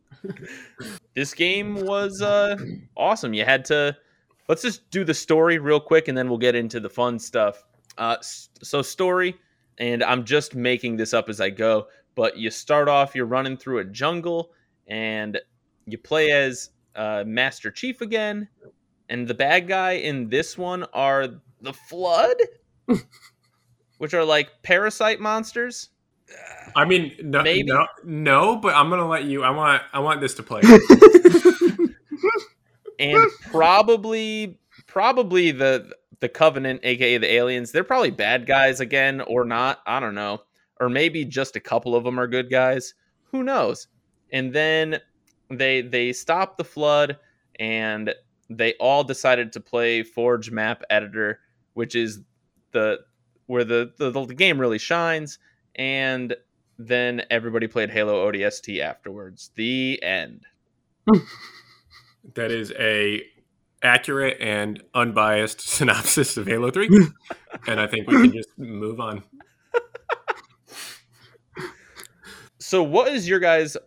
This 1.15 1.33
game 1.33 1.75
was 1.85 2.21
uh, 2.21 2.55
awesome. 2.95 3.33
You 3.33 3.45
had 3.45 3.65
to. 3.65 3.97
Let's 4.47 4.61
just 4.61 4.89
do 4.91 5.03
the 5.03 5.13
story 5.13 5.57
real 5.57 5.79
quick, 5.79 6.07
and 6.07 6.17
then 6.17 6.29
we'll 6.29 6.37
get 6.37 6.55
into 6.55 6.79
the 6.79 6.89
fun 6.89 7.19
stuff. 7.19 7.63
Uh, 7.97 8.17
so 8.21 8.81
story, 8.81 9.35
and 9.77 10.03
I'm 10.03 10.23
just 10.23 10.55
making 10.55 10.97
this 10.97 11.13
up 11.13 11.29
as 11.29 11.41
I 11.41 11.49
go. 11.49 11.87
But 12.15 12.37
you 12.37 12.49
start 12.49 12.87
off, 12.87 13.13
you're 13.13 13.25
running 13.25 13.57
through 13.57 13.79
a 13.79 13.83
jungle, 13.83 14.51
and 14.87 15.39
you 15.85 15.97
play 15.97 16.31
as 16.31 16.69
uh, 16.95 17.23
Master 17.25 17.71
Chief 17.71 18.01
again. 18.01 18.47
And 19.09 19.27
the 19.27 19.33
bad 19.33 19.67
guy 19.67 19.93
in 19.93 20.29
this 20.29 20.57
one 20.57 20.85
are 20.93 21.27
the 21.61 21.73
Flood, 21.73 22.37
which 23.97 24.13
are 24.13 24.25
like 24.25 24.49
parasite 24.63 25.19
monsters. 25.19 25.89
I 26.75 26.85
mean, 26.85 27.13
no, 27.23 27.41
Maybe. 27.43 27.63
no, 27.63 27.87
no, 28.03 28.57
but 28.57 28.75
I'm 28.75 28.89
going 28.89 29.01
to 29.01 29.07
let 29.07 29.23
you. 29.23 29.43
I 29.43 29.49
want, 29.51 29.81
I 29.93 29.99
want 29.99 30.21
this 30.21 30.33
to 30.35 30.43
play. 30.43 30.61
and 32.99 33.19
probably 33.43 34.59
probably 34.87 35.51
the 35.51 35.91
the 36.19 36.29
covenant 36.29 36.79
aka 36.83 37.17
the 37.17 37.31
aliens 37.31 37.71
they're 37.71 37.83
probably 37.83 38.11
bad 38.11 38.45
guys 38.45 38.79
again 38.79 39.21
or 39.21 39.45
not 39.45 39.79
i 39.85 39.99
don't 39.99 40.15
know 40.15 40.41
or 40.79 40.89
maybe 40.89 41.23
just 41.25 41.55
a 41.55 41.59
couple 41.59 41.95
of 41.95 42.03
them 42.03 42.19
are 42.19 42.27
good 42.27 42.49
guys 42.49 42.93
who 43.31 43.43
knows 43.43 43.87
and 44.31 44.53
then 44.53 44.99
they 45.49 45.81
they 45.81 46.11
stop 46.11 46.57
the 46.57 46.63
flood 46.63 47.17
and 47.59 48.13
they 48.49 48.73
all 48.75 49.03
decided 49.03 49.51
to 49.51 49.59
play 49.59 50.03
forge 50.03 50.49
map 50.49 50.81
editor 50.89 51.39
which 51.73 51.95
is 51.95 52.21
the 52.71 52.99
where 53.45 53.63
the 53.63 53.91
the, 53.97 54.09
the 54.09 54.33
game 54.33 54.59
really 54.59 54.79
shines 54.79 55.39
and 55.77 56.35
then 56.79 57.21
everybody 57.29 57.67
played 57.67 57.89
halo 57.89 58.29
odst 58.29 58.79
afterwards 58.79 59.51
the 59.55 60.01
end 60.03 60.45
that 62.35 62.51
is 62.51 62.71
a 62.79 63.23
accurate 63.83 64.37
and 64.39 64.81
unbiased 64.93 65.61
synopsis 65.69 66.37
of 66.37 66.47
Halo 66.47 66.71
3. 66.71 66.87
and 67.67 67.79
I 67.79 67.87
think 67.87 68.07
we 68.07 68.15
can 68.21 68.31
just 68.31 68.49
move 68.57 68.99
on. 68.99 69.23
So, 72.59 72.83
what 72.83 73.13
is 73.13 73.29
your 73.29 73.39
guys' 73.39 73.77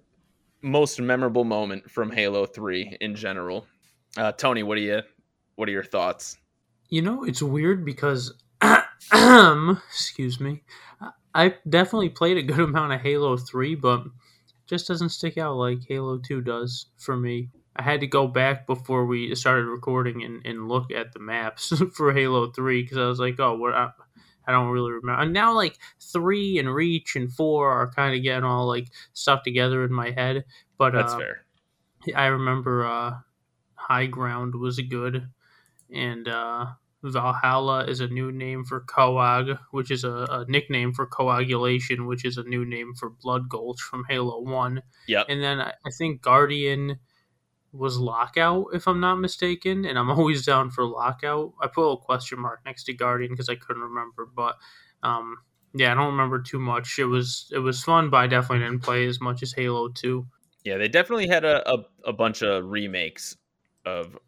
most 0.62 1.00
memorable 1.00 1.44
moment 1.44 1.90
from 1.90 2.10
Halo 2.10 2.46
Three 2.46 2.96
in 3.02 3.14
general? 3.14 3.66
Uh, 4.16 4.32
Tony, 4.32 4.62
what 4.62 4.78
are 4.78 4.80
you? 4.80 5.02
What 5.56 5.68
are 5.68 5.72
your 5.72 5.84
thoughts? 5.84 6.38
You 6.88 7.02
know, 7.02 7.24
it's 7.24 7.42
weird 7.42 7.84
because, 7.84 8.32
excuse 9.12 10.40
me, 10.40 10.62
I 11.34 11.54
definitely 11.68 12.10
played 12.10 12.36
a 12.36 12.42
good 12.42 12.60
amount 12.68 12.92
of 12.92 13.00
Halo 13.00 13.36
3, 13.36 13.74
but 13.76 14.04
just 14.66 14.88
doesn't 14.88 15.10
stick 15.10 15.38
out 15.38 15.56
like 15.56 15.80
Halo 15.88 16.18
2 16.18 16.40
does 16.42 16.86
for 16.96 17.16
me. 17.16 17.50
I 17.76 17.82
had 17.82 18.00
to 18.00 18.06
go 18.06 18.26
back 18.26 18.66
before 18.66 19.06
we 19.06 19.34
started 19.34 19.66
recording 19.66 20.22
and, 20.24 20.44
and 20.44 20.68
look 20.68 20.92
at 20.92 21.12
the 21.12 21.20
maps 21.20 21.72
for 21.94 22.12
Halo 22.12 22.50
3 22.50 22.82
because 22.82 22.98
I 22.98 23.06
was 23.06 23.20
like, 23.20 23.38
oh, 23.38 23.56
what? 23.56 23.74
I, 23.74 23.90
I 24.46 24.52
don't 24.52 24.70
really 24.70 24.92
remember. 24.92 25.22
And 25.22 25.32
now, 25.32 25.54
like, 25.54 25.78
3 26.00 26.58
and 26.58 26.74
Reach 26.74 27.16
and 27.16 27.32
4 27.32 27.70
are 27.70 27.90
kind 27.92 28.14
of 28.14 28.22
getting 28.22 28.44
all, 28.44 28.66
like, 28.66 28.88
stuck 29.12 29.44
together 29.44 29.84
in 29.84 29.92
my 29.92 30.10
head. 30.10 30.44
But 30.78 30.92
That's 30.92 31.12
uh, 31.12 31.18
fair. 31.18 31.44
I 32.16 32.26
remember 32.26 32.86
uh, 32.86 33.18
High 33.74 34.06
Ground 34.06 34.54
was 34.54 34.78
good. 34.80 35.28
And 35.92 36.28
uh, 36.28 36.66
Valhalla 37.02 37.84
is 37.84 38.00
a 38.00 38.08
new 38.08 38.30
name 38.30 38.64
for 38.64 38.82
Coag, 38.82 39.58
which 39.70 39.90
is 39.90 40.04
a, 40.04 40.26
a, 40.30 40.44
nickname 40.48 40.92
for 40.92 41.06
coagulation, 41.06 42.06
which 42.06 42.24
is 42.24 42.36
a 42.36 42.42
new 42.42 42.64
name 42.64 42.92
for 42.94 43.10
Blood 43.10 43.48
Gulch 43.48 43.80
from 43.80 44.04
Halo 44.08 44.40
1. 44.42 44.82
Yep. 45.08 45.26
And 45.28 45.42
then 45.42 45.60
I, 45.60 45.72
I 45.86 45.90
think 45.96 46.20
Guardian 46.20 46.98
was 47.72 47.98
Lockout, 47.98 48.66
if 48.74 48.86
I'm 48.86 49.00
not 49.00 49.16
mistaken, 49.16 49.86
and 49.86 49.98
I'm 49.98 50.10
always 50.18 50.44
down 50.44 50.70
for 50.70 50.84
Lockout. 50.84 51.54
I 51.62 51.68
put 51.68 51.90
a 51.90 51.96
question 51.96 52.38
mark 52.38 52.60
next 52.66 52.84
to 52.84 52.92
Guardian 52.92 53.32
because 53.32 53.48
I 53.48 53.54
couldn't 53.54 53.82
remember, 53.82 54.26
but 54.34 54.56
um, 55.02 55.36
yeah, 55.74 55.92
I 55.92 55.94
don't 55.94 56.12
remember 56.12 56.42
too 56.42 56.58
much. 56.58 56.98
It 56.98 57.06
was 57.06 57.50
it 57.52 57.60
was 57.60 57.82
fun, 57.82 58.10
but 58.10 58.18
I 58.18 58.26
definitely 58.26 58.66
didn't 58.66 58.82
play 58.82 59.06
as 59.06 59.20
much 59.20 59.42
as 59.42 59.52
Halo 59.52 59.88
2. 59.88 60.26
Yeah, 60.64 60.76
they 60.76 60.88
definitely 60.88 61.28
had 61.28 61.44
a, 61.44 61.66
a, 61.70 61.84
a 62.04 62.12
bunch 62.12 62.42
of 62.42 62.66
remakes 62.66 63.36
of 63.86 64.18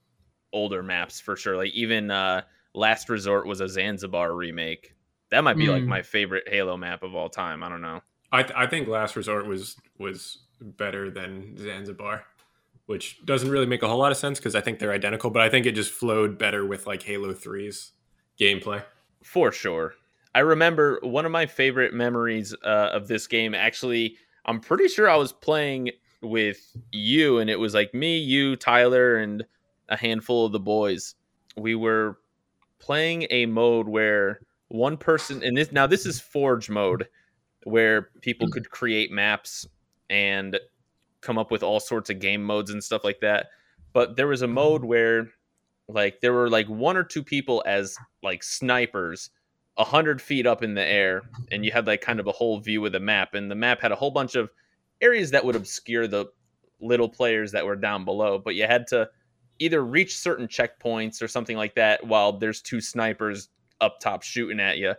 older 0.52 0.82
maps 0.82 1.20
for 1.20 1.36
sure. 1.36 1.56
Like 1.56 1.72
even 1.72 2.10
uh, 2.10 2.42
Last 2.74 3.08
Resort 3.08 3.46
was 3.46 3.60
a 3.60 3.68
Zanzibar 3.68 4.34
remake. 4.34 4.94
That 5.30 5.44
might 5.44 5.56
be 5.56 5.66
mm. 5.66 5.72
like 5.72 5.84
my 5.84 6.02
favorite 6.02 6.44
Halo 6.46 6.76
map 6.76 7.02
of 7.02 7.14
all 7.14 7.28
time. 7.28 7.62
I 7.62 7.68
don't 7.68 7.80
know. 7.80 8.02
I 8.30 8.42
th- 8.42 8.54
I 8.56 8.66
think 8.66 8.88
Last 8.88 9.16
Resort 9.16 9.46
was 9.46 9.76
was 9.98 10.38
better 10.60 11.10
than 11.10 11.56
Zanzibar, 11.58 12.24
which 12.86 13.24
doesn't 13.24 13.50
really 13.50 13.66
make 13.66 13.82
a 13.82 13.88
whole 13.88 13.98
lot 13.98 14.12
of 14.12 14.18
sense 14.18 14.38
because 14.38 14.54
I 14.54 14.60
think 14.60 14.78
they're 14.78 14.92
identical. 14.92 15.30
But 15.30 15.42
I 15.42 15.48
think 15.48 15.66
it 15.66 15.72
just 15.72 15.92
flowed 15.92 16.38
better 16.38 16.66
with 16.66 16.86
like 16.86 17.02
Halo 17.02 17.32
3's 17.32 17.92
gameplay. 18.40 18.82
For 19.22 19.52
sure. 19.52 19.94
I 20.34 20.40
remember 20.40 20.98
one 21.02 21.26
of 21.26 21.32
my 21.32 21.46
favorite 21.46 21.92
memories 21.92 22.54
uh, 22.64 22.90
of 22.92 23.06
this 23.06 23.26
game. 23.26 23.54
Actually, 23.54 24.16
I'm 24.46 24.60
pretty 24.60 24.88
sure 24.88 25.08
I 25.08 25.16
was 25.16 25.32
playing 25.32 25.90
with 26.22 26.74
you, 26.90 27.38
and 27.38 27.50
it 27.50 27.58
was 27.58 27.74
like 27.74 27.92
me, 27.92 28.18
you, 28.18 28.56
Tyler, 28.56 29.16
and 29.16 29.44
a 29.88 29.96
handful 29.96 30.46
of 30.46 30.52
the 30.52 30.60
boys. 30.60 31.14
We 31.56 31.74
were 31.74 32.18
playing 32.82 33.26
a 33.30 33.46
mode 33.46 33.88
where 33.88 34.40
one 34.68 34.96
person 34.96 35.42
and 35.42 35.56
this 35.56 35.70
now 35.70 35.86
this 35.86 36.04
is 36.04 36.18
forge 36.18 36.68
mode 36.68 37.06
where 37.64 38.08
people 38.20 38.46
hmm. 38.46 38.52
could 38.52 38.70
create 38.70 39.10
maps 39.10 39.66
and 40.10 40.58
come 41.20 41.38
up 41.38 41.50
with 41.50 41.62
all 41.62 41.78
sorts 41.78 42.10
of 42.10 42.18
game 42.18 42.42
modes 42.42 42.70
and 42.70 42.82
stuff 42.82 43.04
like 43.04 43.20
that. 43.20 43.46
But 43.92 44.16
there 44.16 44.26
was 44.26 44.42
a 44.42 44.46
hmm. 44.46 44.54
mode 44.54 44.84
where 44.84 45.28
like 45.88 46.20
there 46.20 46.32
were 46.32 46.50
like 46.50 46.66
one 46.66 46.96
or 46.96 47.04
two 47.04 47.22
people 47.22 47.62
as 47.66 47.96
like 48.22 48.42
snipers 48.42 49.30
a 49.78 49.84
hundred 49.84 50.20
feet 50.20 50.46
up 50.46 50.62
in 50.62 50.74
the 50.74 50.84
air 50.84 51.22
and 51.50 51.64
you 51.64 51.72
had 51.72 51.86
like 51.86 52.00
kind 52.00 52.20
of 52.20 52.26
a 52.26 52.32
whole 52.32 52.58
view 52.60 52.84
of 52.84 52.92
the 52.92 53.00
map 53.00 53.34
and 53.34 53.50
the 53.50 53.54
map 53.54 53.80
had 53.80 53.92
a 53.92 53.96
whole 53.96 54.10
bunch 54.10 54.34
of 54.34 54.50
areas 55.00 55.30
that 55.30 55.44
would 55.44 55.56
obscure 55.56 56.06
the 56.06 56.26
little 56.80 57.08
players 57.08 57.52
that 57.52 57.64
were 57.64 57.74
down 57.74 58.04
below 58.04 58.38
but 58.38 58.54
you 58.54 58.66
had 58.66 58.86
to 58.86 59.08
either 59.62 59.84
reach 59.84 60.18
certain 60.18 60.48
checkpoints 60.48 61.22
or 61.22 61.28
something 61.28 61.56
like 61.56 61.74
that 61.76 62.04
while 62.06 62.32
there's 62.32 62.60
two 62.60 62.80
snipers 62.80 63.48
up 63.80 64.00
top 64.00 64.22
shooting 64.22 64.60
at 64.60 64.78
you. 64.78 64.94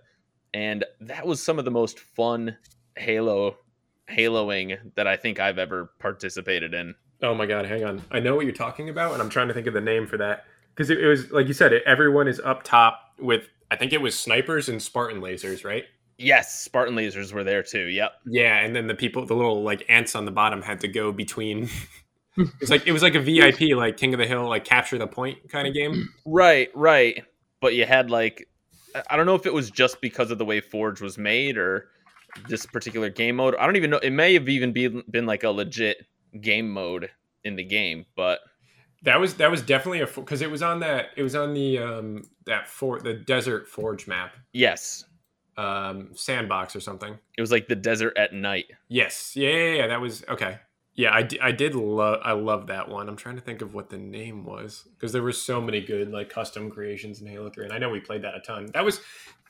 And 0.53 0.85
that 1.01 1.25
was 1.25 1.43
some 1.43 1.59
of 1.59 1.65
the 1.65 1.71
most 1.71 1.99
fun 1.99 2.55
Halo 2.97 3.57
Haloing 4.09 4.77
that 4.95 5.07
I 5.07 5.17
think 5.17 5.39
I've 5.39 5.57
ever 5.57 5.91
participated 5.99 6.73
in. 6.73 6.95
Oh 7.21 7.33
my 7.33 7.45
god, 7.45 7.65
hang 7.65 7.83
on. 7.83 8.01
I 8.11 8.19
know 8.19 8.35
what 8.35 8.45
you're 8.45 8.53
talking 8.53 8.89
about 8.89 9.13
and 9.13 9.21
I'm 9.21 9.29
trying 9.29 9.47
to 9.47 9.53
think 9.53 9.67
of 9.67 9.73
the 9.73 9.81
name 9.81 10.07
for 10.07 10.17
that 10.17 10.45
because 10.75 10.89
it, 10.89 10.99
it, 10.99 11.07
was 11.07 11.31
like 11.31 11.47
you 11.47 11.53
said 11.53 11.73
it, 11.73 11.83
everyone 11.85 12.27
is 12.27 12.39
up 12.39 12.63
top 12.63 13.13
with 13.19 13.47
I 13.71 13.75
think 13.75 13.91
it 13.91 14.01
was 14.01 14.17
snipers 14.17 14.69
and 14.69 14.81
Spartan 14.81 15.21
lasers, 15.21 15.65
right? 15.65 15.85
Yes, 16.17 16.61
Spartan 16.61 16.95
lasers 16.95 17.33
were 17.33 17.43
there 17.43 17.63
too. 17.63 17.85
Yep. 17.85 18.11
Yeah, 18.27 18.59
and 18.59 18.75
then 18.75 18.87
the 18.87 18.95
people 18.95 19.25
the 19.25 19.33
little 19.33 19.63
like 19.63 19.83
ants 19.89 20.15
on 20.15 20.25
the 20.25 20.31
bottom 20.31 20.61
had 20.61 20.79
to 20.81 20.87
go 20.87 21.11
between 21.11 21.69
it's 22.37 22.69
like 22.69 22.87
it 22.87 22.91
was 22.91 23.01
like 23.01 23.15
a 23.15 23.19
VIP, 23.19 23.75
like 23.75 23.97
King 23.97 24.13
of 24.13 24.19
the 24.19 24.27
Hill, 24.27 24.47
like 24.47 24.65
capture 24.65 24.97
the 24.97 25.07
point 25.07 25.49
kind 25.49 25.67
of 25.67 25.73
game. 25.73 26.09
Right, 26.25 26.69
right. 26.73 27.23
But 27.61 27.75
you 27.75 27.85
had 27.85 28.09
like 28.09 28.49
I 29.09 29.17
don't 29.17 29.25
know 29.25 29.35
if 29.35 29.45
it 29.45 29.53
was 29.53 29.71
just 29.71 30.01
because 30.01 30.31
of 30.31 30.37
the 30.37 30.45
way 30.45 30.61
Forge 30.61 31.01
was 31.01 31.17
made 31.17 31.57
or 31.57 31.89
this 32.47 32.65
particular 32.65 33.09
game 33.09 33.37
mode. 33.37 33.55
I 33.55 33.65
don't 33.65 33.75
even 33.75 33.89
know. 33.89 33.97
It 33.97 34.11
may 34.11 34.33
have 34.33 34.49
even 34.49 34.73
been 34.73 35.03
been 35.09 35.25
like 35.25 35.43
a 35.43 35.49
legit 35.49 36.05
game 36.41 36.69
mode 36.69 37.09
in 37.43 37.55
the 37.55 37.63
game, 37.63 38.05
but 38.15 38.39
that 39.03 39.19
was 39.19 39.35
that 39.35 39.51
was 39.51 39.61
definitely 39.61 40.01
a 40.01 40.07
because 40.07 40.41
it 40.41 40.49
was 40.49 40.61
on 40.61 40.79
that 40.79 41.09
it 41.15 41.23
was 41.23 41.35
on 41.35 41.53
the 41.53 41.77
um 41.77 42.23
that 42.45 42.67
for 42.67 42.99
the 42.99 43.13
desert 43.13 43.67
forge 43.67 44.07
map. 44.07 44.33
Yes. 44.53 45.05
Um, 45.55 46.09
sandbox 46.15 46.75
or 46.75 46.79
something. 46.79 47.15
It 47.37 47.41
was 47.41 47.51
like 47.51 47.67
the 47.67 47.75
desert 47.75 48.17
at 48.17 48.33
night. 48.33 48.65
Yes. 48.87 49.35
Yeah, 49.35 49.49
yeah, 49.49 49.73
yeah. 49.75 49.87
That 49.87 50.01
was 50.01 50.23
okay. 50.27 50.57
Yeah, 50.95 51.11
I, 51.11 51.27
I 51.41 51.51
did 51.51 51.73
love 51.73 52.19
I 52.23 52.33
love 52.33 52.67
that 52.67 52.87
one. 52.87 53.09
I'm 53.09 53.15
trying 53.15 53.35
to 53.35 53.41
think 53.41 53.61
of 53.61 53.73
what 53.73 53.89
the 53.89 53.97
name 53.97 54.45
was 54.45 54.87
because 54.93 55.11
there 55.11 55.23
were 55.23 55.31
so 55.31 55.59
many 55.59 55.81
good 55.81 56.11
like 56.11 56.29
custom 56.29 56.69
creations 56.69 57.21
in 57.21 57.27
Halo 57.27 57.49
3 57.49 57.65
and 57.65 57.73
I 57.73 57.79
know 57.79 57.89
we 57.89 57.99
played 57.99 58.23
that 58.23 58.35
a 58.35 58.39
ton. 58.39 58.69
That 58.73 58.85
was 58.85 59.01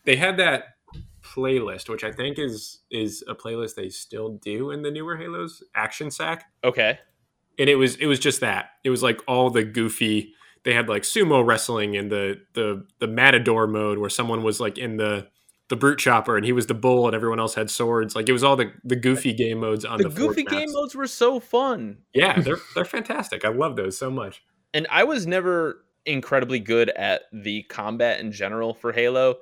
they 0.06 0.16
had 0.16 0.38
that 0.38 0.76
playlist 1.22 1.90
which 1.90 2.04
I 2.04 2.12
think 2.12 2.40
is 2.40 2.82
is 2.92 3.24
a 3.28 3.36
playlist 3.36 3.76
they 3.76 3.90
still 3.90 4.38
do 4.42 4.72
in 4.72 4.84
the 4.84 4.92
newer 4.92 5.18
Halos, 5.18 5.62
Action 5.76 6.12
Sack. 6.12 6.46
Okay. 6.64 7.00
And 7.60 7.70
it 7.70 7.76
was 7.76 7.96
it 7.98 8.06
was 8.06 8.20
just 8.20 8.40
that. 8.40 8.70
It 8.84 8.90
was 8.90 9.04
like 9.04 9.20
all 9.28 9.50
the 9.50 9.64
goofy 9.64 10.34
they 10.64 10.74
had 10.74 10.88
like 10.88 11.04
sumo 11.04 11.46
wrestling 11.46 11.96
in 11.96 12.10
the 12.10 12.40
the 12.54 12.86
the 13.00 13.08
matador 13.08 13.68
mode 13.68 13.98
where 13.98 14.10
someone 14.10 14.44
was 14.44 14.60
like 14.60 14.78
in 14.78 14.98
the 14.98 15.28
the 15.70 15.76
brute 15.76 16.00
chopper 16.00 16.36
and 16.36 16.46
he 16.46 16.52
was 16.52 16.68
the 16.68 16.74
bull 16.74 17.08
and 17.08 17.16
everyone 17.16 17.40
else 17.40 17.56
had 17.56 17.70
swords. 17.70 18.16
Like 18.16 18.30
it 18.30 18.34
was 18.34 18.44
all 18.44 18.56
the, 18.56 18.72
the 18.84 18.96
goofy 18.96 19.34
game 19.34 19.60
modes 19.60 19.86
on 19.86 19.98
the, 19.98 20.10
the 20.10 20.16
goofy 20.16 20.44
game 20.44 20.72
modes 20.72 20.96
were 20.96 21.08
so 21.08 21.40
fun. 21.40 22.00
Yeah, 22.14 22.40
they're 22.42 22.58
they're 22.76 22.86
fantastic. 22.86 23.46
I 23.46 23.50
love 23.50 23.76
those 23.76 23.98
so 23.98 24.12
much. 24.12 24.44
And 24.74 24.88
I 24.90 25.04
was 25.04 25.28
never 25.28 25.86
incredibly 26.06 26.60
good 26.60 26.90
at 26.90 27.24
the 27.32 27.64
combat 27.64 28.20
in 28.20 28.32
general 28.32 28.74
for 28.74 28.92
Halo. 28.92 29.36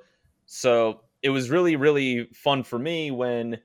So 0.46 1.00
it 1.22 1.30
was 1.30 1.50
really, 1.50 1.76
really 1.76 2.28
fun 2.34 2.62
for 2.62 2.78
me 2.78 3.10
when 3.10 3.58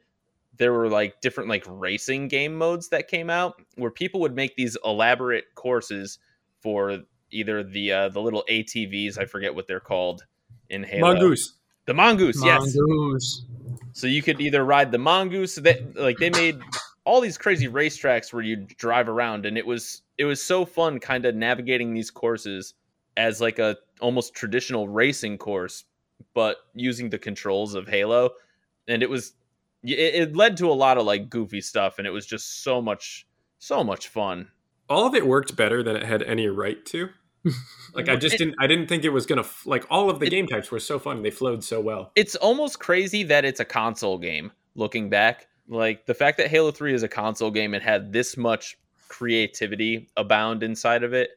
there 0.57 0.73
were 0.73 0.89
like 0.89 1.21
different 1.21 1.49
like 1.49 1.63
racing 1.67 2.27
game 2.27 2.55
modes 2.55 2.89
that 2.89 3.07
came 3.07 3.29
out 3.29 3.61
where 3.75 3.91
people 3.91 4.19
would 4.21 4.35
make 4.35 4.55
these 4.55 4.77
elaborate 4.83 5.45
courses 5.55 6.19
for 6.61 6.99
either 7.31 7.63
the 7.63 7.91
uh, 7.91 8.09
the 8.09 8.21
little 8.21 8.43
ATVs, 8.49 9.17
I 9.17 9.25
forget 9.25 9.53
what 9.53 9.67
they're 9.67 9.79
called 9.79 10.25
in 10.69 10.83
Halo. 10.83 11.13
Mongoose. 11.13 11.56
The 11.87 11.93
mongoose, 11.93 12.37
mongoose. 12.37 12.75
yes. 12.75 13.79
So 13.93 14.05
you 14.05 14.21
could 14.21 14.39
either 14.39 14.63
ride 14.63 14.91
the 14.91 14.99
mongoose. 14.99 15.55
They 15.55 15.83
like 15.95 16.17
they 16.17 16.29
made 16.29 16.59
all 17.05 17.21
these 17.21 17.37
crazy 17.37 17.67
racetracks 17.67 18.31
where 18.33 18.43
you 18.43 18.57
drive 18.57 19.07
around, 19.09 19.45
and 19.45 19.57
it 19.57 19.65
was 19.65 20.03
it 20.17 20.25
was 20.25 20.41
so 20.43 20.65
fun, 20.65 20.99
kind 20.99 21.25
of 21.25 21.33
navigating 21.33 21.93
these 21.93 22.11
courses 22.11 22.73
as 23.15 23.41
like 23.41 23.57
a 23.57 23.77
almost 24.01 24.35
traditional 24.35 24.87
racing 24.89 25.37
course, 25.37 25.85
but 26.33 26.57
using 26.75 27.09
the 27.09 27.17
controls 27.17 27.73
of 27.73 27.87
Halo. 27.87 28.31
And 28.89 29.01
it 29.01 29.09
was 29.09 29.33
it, 29.81 29.97
it 29.97 30.35
led 30.35 30.57
to 30.57 30.69
a 30.69 30.73
lot 30.73 30.97
of 30.97 31.05
like 31.05 31.29
goofy 31.29 31.61
stuff, 31.61 31.97
and 31.97 32.05
it 32.05 32.11
was 32.11 32.25
just 32.25 32.63
so 32.63 32.81
much 32.81 33.25
so 33.59 33.83
much 33.83 34.09
fun. 34.09 34.49
All 34.89 35.07
of 35.07 35.15
it 35.15 35.25
worked 35.25 35.55
better 35.55 35.81
than 35.81 35.95
it 35.95 36.03
had 36.03 36.21
any 36.23 36.47
right 36.47 36.85
to 36.87 37.09
like 37.93 38.09
I 38.09 38.15
just 38.15 38.35
it, 38.35 38.37
didn't 38.39 38.55
I 38.59 38.67
didn't 38.67 38.87
think 38.87 39.03
it 39.03 39.09
was 39.09 39.25
gonna 39.25 39.45
like 39.65 39.85
all 39.89 40.09
of 40.09 40.19
the 40.19 40.27
it, 40.27 40.29
game 40.29 40.47
types 40.47 40.71
were 40.71 40.79
so 40.79 40.99
fun 40.99 41.21
they 41.21 41.31
flowed 41.31 41.63
so 41.63 41.79
well. 41.81 42.11
It's 42.15 42.35
almost 42.35 42.79
crazy 42.79 43.23
that 43.23 43.45
it's 43.45 43.59
a 43.59 43.65
console 43.65 44.17
game. 44.17 44.51
Looking 44.75 45.09
back, 45.09 45.47
like 45.67 46.05
the 46.05 46.13
fact 46.13 46.37
that 46.37 46.47
Halo 46.47 46.71
Three 46.71 46.93
is 46.93 47.03
a 47.03 47.07
console 47.07 47.51
game 47.51 47.73
and 47.73 47.83
had 47.83 48.13
this 48.13 48.37
much 48.37 48.77
creativity 49.09 50.09
abound 50.17 50.63
inside 50.63 51.03
of 51.03 51.13
it, 51.13 51.31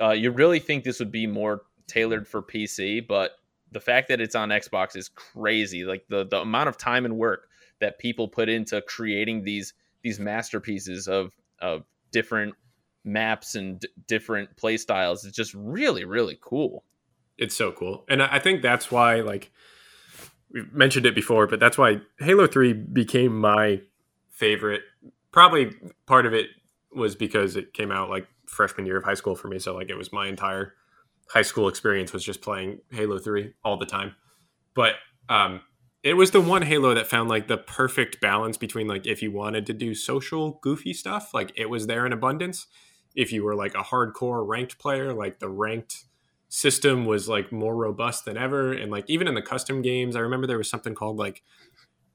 uh, 0.00 0.10
you 0.10 0.30
really 0.30 0.60
think 0.60 0.84
this 0.84 0.98
would 0.98 1.10
be 1.10 1.26
more 1.26 1.62
tailored 1.86 2.28
for 2.28 2.42
PC. 2.42 3.06
But 3.06 3.32
the 3.72 3.80
fact 3.80 4.08
that 4.08 4.20
it's 4.20 4.34
on 4.34 4.50
Xbox 4.50 4.96
is 4.96 5.08
crazy. 5.08 5.84
Like 5.84 6.04
the 6.08 6.24
the 6.24 6.40
amount 6.40 6.68
of 6.68 6.78
time 6.78 7.04
and 7.04 7.16
work 7.16 7.48
that 7.80 7.98
people 7.98 8.28
put 8.28 8.48
into 8.48 8.80
creating 8.82 9.42
these 9.42 9.74
these 10.02 10.18
masterpieces 10.18 11.08
of 11.08 11.32
of 11.60 11.84
different 12.12 12.54
maps 13.06 13.54
and 13.54 13.80
d- 13.80 13.88
different 14.06 14.56
play 14.56 14.76
styles. 14.76 15.24
It's 15.24 15.36
just 15.36 15.54
really, 15.54 16.04
really 16.04 16.38
cool. 16.40 16.84
It's 17.38 17.56
so 17.56 17.72
cool. 17.72 18.04
And 18.08 18.22
I 18.22 18.38
think 18.38 18.62
that's 18.62 18.90
why, 18.90 19.20
like, 19.20 19.50
we've 20.52 20.72
mentioned 20.72 21.06
it 21.06 21.14
before, 21.14 21.46
but 21.46 21.60
that's 21.60 21.78
why 21.78 22.00
Halo 22.18 22.46
3 22.46 22.72
became 22.72 23.38
my 23.38 23.80
favorite. 24.30 24.82
Probably 25.32 25.72
part 26.06 26.26
of 26.26 26.34
it 26.34 26.48
was 26.94 27.14
because 27.14 27.56
it 27.56 27.74
came 27.74 27.92
out 27.92 28.08
like 28.08 28.26
freshman 28.46 28.86
year 28.86 28.96
of 28.96 29.04
high 29.04 29.14
school 29.14 29.36
for 29.36 29.48
me. 29.48 29.58
So, 29.58 29.74
like, 29.74 29.90
it 29.90 29.96
was 29.96 30.12
my 30.12 30.26
entire 30.26 30.74
high 31.28 31.42
school 31.42 31.68
experience 31.68 32.12
was 32.12 32.24
just 32.24 32.40
playing 32.40 32.80
Halo 32.90 33.18
3 33.18 33.52
all 33.64 33.76
the 33.76 33.86
time. 33.86 34.14
But 34.74 34.94
um, 35.28 35.60
it 36.02 36.14
was 36.14 36.30
the 36.30 36.40
one 36.40 36.62
Halo 36.62 36.94
that 36.94 37.08
found 37.08 37.28
like 37.28 37.48
the 37.48 37.58
perfect 37.58 38.20
balance 38.20 38.56
between 38.56 38.86
like 38.86 39.06
if 39.06 39.22
you 39.22 39.32
wanted 39.32 39.66
to 39.66 39.72
do 39.72 39.94
social 39.94 40.60
goofy 40.62 40.92
stuff, 40.92 41.34
like 41.34 41.52
it 41.56 41.68
was 41.68 41.88
there 41.88 42.06
in 42.06 42.12
abundance. 42.12 42.68
If 43.16 43.32
you 43.32 43.42
were 43.42 43.56
like 43.56 43.74
a 43.74 43.82
hardcore 43.82 44.46
ranked 44.46 44.78
player, 44.78 45.12
like 45.12 45.40
the 45.40 45.48
ranked 45.48 46.04
system 46.48 47.04
was 47.06 47.28
like 47.28 47.50
more 47.50 47.74
robust 47.74 48.24
than 48.24 48.36
ever. 48.36 48.72
And 48.72 48.92
like 48.92 49.04
even 49.08 49.26
in 49.26 49.34
the 49.34 49.42
custom 49.42 49.82
games, 49.82 50.14
I 50.14 50.20
remember 50.20 50.46
there 50.46 50.58
was 50.58 50.70
something 50.70 50.94
called 50.94 51.16
like 51.16 51.42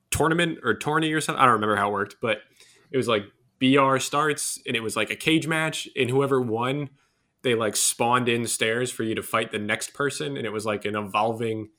tournament 0.09 0.59
or 0.63 0.73
tourney 0.73 1.11
or 1.13 1.21
something. 1.21 1.41
I 1.41 1.45
don't 1.45 1.55
remember 1.55 1.75
how 1.75 1.89
it 1.89 1.93
worked, 1.93 2.15
but 2.21 2.39
it 2.91 2.97
was 2.97 3.07
like 3.07 3.23
BR 3.59 3.97
starts 3.97 4.61
and 4.65 4.75
it 4.75 4.81
was 4.83 4.95
like 4.95 5.09
a 5.09 5.15
cage 5.15 5.47
match, 5.47 5.87
and 5.95 6.09
whoever 6.09 6.41
won, 6.41 6.89
they 7.43 7.55
like 7.55 7.75
spawned 7.75 8.29
in 8.29 8.45
stairs 8.47 8.91
for 8.91 9.03
you 9.03 9.15
to 9.15 9.23
fight 9.23 9.51
the 9.51 9.59
next 9.59 9.93
person, 9.93 10.37
and 10.37 10.45
it 10.45 10.51
was 10.53 10.65
like 10.65 10.85
an 10.85 10.95
evolving 10.95 11.69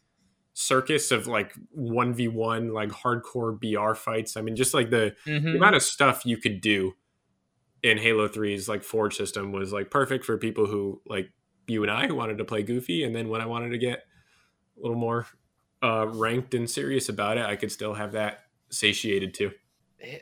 circus 0.54 1.10
of 1.10 1.26
like 1.26 1.54
1v1 1.78 2.72
like 2.72 2.90
hardcore 2.90 3.58
BR 3.58 3.94
fights. 3.94 4.36
I 4.36 4.42
mean 4.42 4.54
just 4.56 4.74
like 4.74 4.90
the, 4.90 5.14
Mhm. 5.26 5.44
the 5.44 5.56
amount 5.56 5.76
of 5.76 5.82
stuff 5.82 6.26
you 6.26 6.36
could 6.36 6.60
do 6.60 6.94
in 7.82 7.98
Halo 7.98 8.28
3's 8.28 8.68
like 8.68 8.82
Forge 8.82 9.16
system 9.16 9.52
was 9.52 9.72
like 9.72 9.90
perfect 9.90 10.24
for 10.24 10.38
people 10.38 10.66
who 10.66 11.00
like 11.06 11.30
you 11.66 11.82
and 11.82 11.90
I 11.90 12.06
who 12.06 12.14
wanted 12.14 12.38
to 12.38 12.44
play 12.44 12.62
goofy 12.62 13.04
and 13.04 13.14
then 13.14 13.28
when 13.28 13.40
I 13.40 13.46
wanted 13.46 13.70
to 13.70 13.78
get 13.78 14.04
a 14.78 14.80
little 14.80 14.98
more 14.98 15.26
uh 15.82 16.06
ranked 16.08 16.54
and 16.54 16.68
serious 16.68 17.08
about 17.08 17.38
it, 17.38 17.44
I 17.44 17.56
could 17.56 17.72
still 17.72 17.94
have 17.94 18.12
that 18.12 18.40
satiated 18.70 19.34
too. 19.34 19.50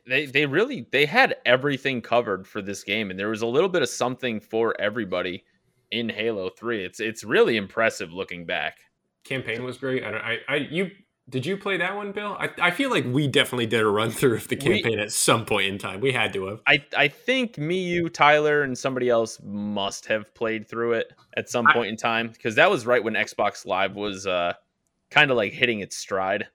they 0.06 0.26
they 0.26 0.46
really 0.46 0.86
they 0.90 1.06
had 1.06 1.36
everything 1.44 2.00
covered 2.00 2.46
for 2.46 2.62
this 2.62 2.82
game 2.82 3.10
and 3.10 3.18
there 3.18 3.28
was 3.28 3.42
a 3.42 3.46
little 3.46 3.68
bit 3.68 3.82
of 3.82 3.88
something 3.88 4.40
for 4.40 4.78
everybody 4.80 5.44
in 5.90 6.08
Halo 6.08 6.50
3. 6.50 6.84
It's 6.84 7.00
it's 7.00 7.24
really 7.24 7.56
impressive 7.56 8.12
looking 8.12 8.46
back. 8.46 8.78
Campaign 9.24 9.64
was 9.64 9.76
great. 9.76 10.02
I 10.04 10.10
don't 10.10 10.22
I, 10.22 10.38
I 10.48 10.56
you 10.56 10.90
did 11.30 11.46
you 11.46 11.56
play 11.56 11.76
that 11.78 11.96
one, 11.96 12.12
Bill? 12.12 12.36
I, 12.38 12.50
I 12.60 12.70
feel 12.70 12.90
like 12.90 13.04
we 13.06 13.26
definitely 13.28 13.66
did 13.66 13.80
a 13.80 13.86
run 13.86 14.10
through 14.10 14.34
of 14.34 14.48
the 14.48 14.56
We- 14.56 14.82
campaign 14.82 14.98
at 14.98 15.12
some 15.12 15.46
point 15.46 15.68
in 15.68 15.78
time. 15.78 16.00
We 16.00 16.12
had 16.12 16.32
to 16.34 16.46
have. 16.46 16.60
I 16.66 16.84
I 16.96 17.08
think 17.08 17.56
me, 17.56 17.80
you, 17.82 18.08
Tyler, 18.08 18.62
and 18.62 18.76
somebody 18.76 19.08
else 19.08 19.40
must 19.42 20.06
have 20.06 20.34
played 20.34 20.68
through 20.68 20.94
it 20.94 21.12
at 21.36 21.48
some 21.48 21.66
I- 21.66 21.72
point 21.72 21.88
in 21.88 21.96
time 21.96 22.28
because 22.28 22.56
that 22.56 22.70
was 22.70 22.84
right 22.86 23.02
when 23.02 23.14
Xbox 23.14 23.64
Live 23.64 23.94
was 23.96 24.26
uh 24.26 24.52
kind 25.10 25.30
of 25.30 25.36
like 25.36 25.52
hitting 25.52 25.80
its 25.80 25.96
stride. 25.96 26.48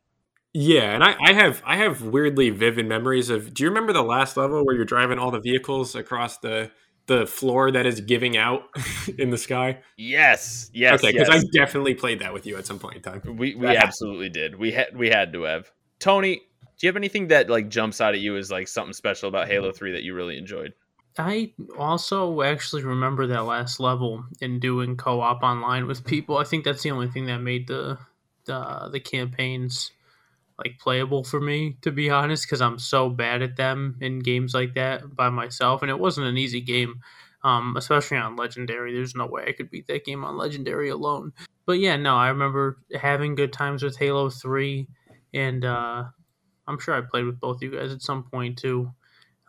Yeah, 0.57 0.93
and 0.93 1.03
I, 1.03 1.15
I 1.21 1.33
have 1.33 1.61
I 1.65 1.75
have 1.77 2.01
weirdly 2.01 2.49
vivid 2.49 2.87
memories 2.87 3.29
of. 3.29 3.53
Do 3.53 3.63
you 3.63 3.69
remember 3.69 3.91
the 3.91 4.03
last 4.03 4.37
level 4.37 4.65
where 4.65 4.73
you're 4.75 4.85
driving 4.85 5.19
all 5.19 5.29
the 5.31 5.41
vehicles 5.41 5.95
across 5.95 6.37
the 6.37 6.71
the 7.07 7.25
floor 7.25 7.71
that 7.71 7.85
is 7.85 8.01
giving 8.01 8.37
out 8.37 8.63
in 9.17 9.29
the 9.29 9.37
sky? 9.37 9.79
Yes, 9.97 10.69
yes, 10.73 10.99
okay, 10.99 11.11
because 11.11 11.27
yes. 11.29 11.43
I 11.43 11.47
definitely 11.57 11.95
played 11.95 12.19
that 12.19 12.33
with 12.33 12.45
you 12.45 12.57
at 12.57 12.65
some 12.65 12.79
point 12.79 12.97
in 12.97 13.01
time. 13.01 13.21
we 13.25 13.55
we 13.55 13.61
that 13.61 13.75
happened. 13.75 13.83
absolutely 13.83 14.29
did. 14.29 14.57
We 14.57 14.71
had 14.71 14.95
we 14.95 15.09
had 15.09 15.33
to 15.33 15.43
have. 15.43 15.71
Tony, 15.99 16.35
do 16.35 16.87
you 16.87 16.89
have 16.89 16.97
anything 16.97 17.29
that 17.29 17.49
like 17.49 17.69
jumps 17.69 18.01
out 18.01 18.13
at 18.13 18.19
you 18.19 18.35
as 18.37 18.51
like 18.51 18.67
something 18.67 18.93
special 18.93 19.29
about 19.29 19.47
Halo 19.47 19.71
Three 19.71 19.91
that 19.93 20.03
you 20.03 20.13
really 20.13 20.37
enjoyed? 20.37 20.73
I 21.17 21.53
also 21.77 22.41
actually 22.41 22.83
remember 22.83 23.25
that 23.27 23.45
last 23.45 23.79
level 23.79 24.25
and 24.41 24.59
doing 24.59 24.97
co-op 24.97 25.43
online 25.43 25.87
with 25.87 26.03
people. 26.03 26.37
I 26.37 26.43
think 26.43 26.65
that's 26.65 26.83
the 26.83 26.91
only 26.91 27.07
thing 27.07 27.27
that 27.27 27.37
made 27.37 27.67
the 27.67 27.97
the, 28.45 28.89
the 28.91 28.99
campaigns 28.99 29.91
like 30.57 30.79
playable 30.79 31.23
for 31.23 31.39
me 31.41 31.77
to 31.81 31.91
be 31.91 32.09
honest 32.09 32.45
because 32.45 32.61
I'm 32.61 32.79
so 32.79 33.09
bad 33.09 33.41
at 33.41 33.57
them 33.57 33.97
in 34.01 34.19
games 34.19 34.53
like 34.53 34.75
that 34.75 35.15
by 35.15 35.29
myself 35.29 35.81
and 35.81 35.91
it 35.91 35.99
wasn't 35.99 36.27
an 36.27 36.37
easy 36.37 36.61
game 36.61 37.01
um, 37.43 37.77
especially 37.77 38.17
on 38.17 38.35
legendary. 38.35 38.91
There's 38.91 39.13
no 39.13 39.27
way 39.27 39.45
I 39.47 39.51
could 39.51 39.69
beat 39.69 39.85
that 39.87 40.03
game 40.03 40.23
on 40.23 40.35
legendary 40.35 40.89
alone. 40.89 41.33
But 41.65 41.79
yeah 41.79 41.97
no 41.97 42.15
I 42.15 42.29
remember 42.29 42.77
having 42.99 43.35
good 43.35 43.53
times 43.53 43.83
with 43.83 43.97
Halo 43.97 44.29
3 44.29 44.87
and 45.33 45.65
uh, 45.65 46.05
I'm 46.67 46.79
sure 46.79 46.95
I 46.95 47.01
played 47.01 47.25
with 47.25 47.39
both 47.39 47.61
you 47.61 47.71
guys 47.71 47.91
at 47.91 48.01
some 48.01 48.23
point 48.23 48.57
too. 48.57 48.91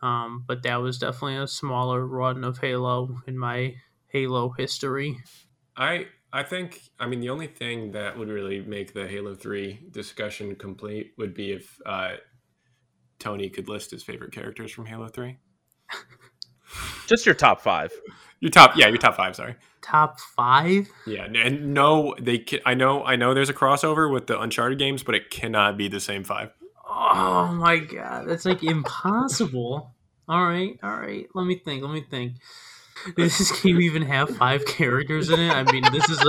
Um, 0.01 0.43
but 0.45 0.63
that 0.63 0.77
was 0.77 0.99
definitely 0.99 1.37
a 1.37 1.47
smaller 1.47 2.05
run 2.05 2.43
of 2.43 2.59
Halo 2.59 3.21
in 3.25 3.37
my 3.37 3.75
Halo 4.09 4.49
history. 4.49 5.17
I 5.75 6.07
I 6.33 6.43
think 6.43 6.81
I 6.99 7.07
mean 7.07 7.19
the 7.19 7.29
only 7.29 7.47
thing 7.47 7.91
that 7.91 8.17
would 8.17 8.29
really 8.29 8.61
make 8.61 8.93
the 8.93 9.07
Halo 9.07 9.35
Three 9.35 9.79
discussion 9.91 10.55
complete 10.55 11.13
would 11.17 11.33
be 11.33 11.51
if 11.51 11.79
uh, 11.85 12.15
Tony 13.19 13.49
could 13.49 13.69
list 13.69 13.91
his 13.91 14.03
favorite 14.03 14.33
characters 14.33 14.71
from 14.71 14.85
Halo 14.85 15.07
Three. 15.07 15.37
Just 17.07 17.25
your 17.25 17.35
top 17.35 17.61
five. 17.61 17.91
Your 18.39 18.51
top, 18.51 18.75
yeah, 18.75 18.87
your 18.87 18.97
top 18.97 19.15
five. 19.15 19.35
Sorry. 19.35 19.55
Top 19.81 20.19
five? 20.19 20.89
Yeah, 21.05 21.25
and 21.25 21.73
no, 21.73 22.13
they. 22.19 22.39
Can, 22.39 22.59
I 22.65 22.73
know, 22.73 23.03
I 23.03 23.15
know. 23.15 23.33
There's 23.33 23.49
a 23.49 23.53
crossover 23.53 24.11
with 24.11 24.27
the 24.27 24.39
Uncharted 24.39 24.77
games, 24.77 25.03
but 25.03 25.15
it 25.15 25.29
cannot 25.29 25.77
be 25.77 25.87
the 25.87 25.99
same 25.99 26.23
five. 26.23 26.51
Oh 26.87 27.53
my 27.53 27.77
god, 27.77 28.27
that's 28.27 28.45
like 28.45 28.63
impossible. 28.63 29.95
All 30.27 30.45
right, 30.45 30.77
all 30.83 30.97
right. 30.97 31.25
Let 31.33 31.45
me 31.45 31.55
think. 31.55 31.83
Let 31.83 31.93
me 31.93 32.01
think. 32.01 32.33
Does 33.15 33.37
this 33.37 33.61
game 33.61 33.81
even 33.81 34.01
have 34.03 34.35
five 34.37 34.65
characters 34.65 35.29
in 35.29 35.39
it? 35.39 35.51
I 35.51 35.63
mean, 35.71 35.83
this 35.91 36.09
is 36.09 36.19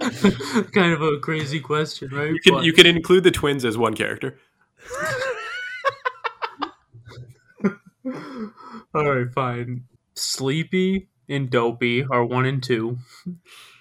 a, 0.00 0.62
kind 0.72 0.92
of 0.92 1.02
a 1.02 1.18
crazy 1.18 1.60
question, 1.60 2.08
right? 2.12 2.30
You 2.30 2.40
can 2.40 2.54
But- 2.54 2.64
you 2.64 2.72
can 2.72 2.86
include 2.86 3.24
the 3.24 3.30
twins 3.30 3.64
as 3.64 3.78
one 3.78 3.94
character. 3.94 4.38
all 8.94 9.14
right, 9.14 9.32
fine. 9.32 9.84
Sleepy 10.14 11.08
and 11.28 11.50
Dopey 11.50 12.04
are 12.04 12.24
one 12.24 12.46
and 12.46 12.62
two. 12.62 12.98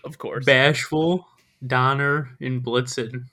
Of 0.04 0.18
course. 0.18 0.46
Bashful, 0.46 1.28
Donner, 1.66 2.36
and 2.42 2.64
Blitzen. 2.64 3.26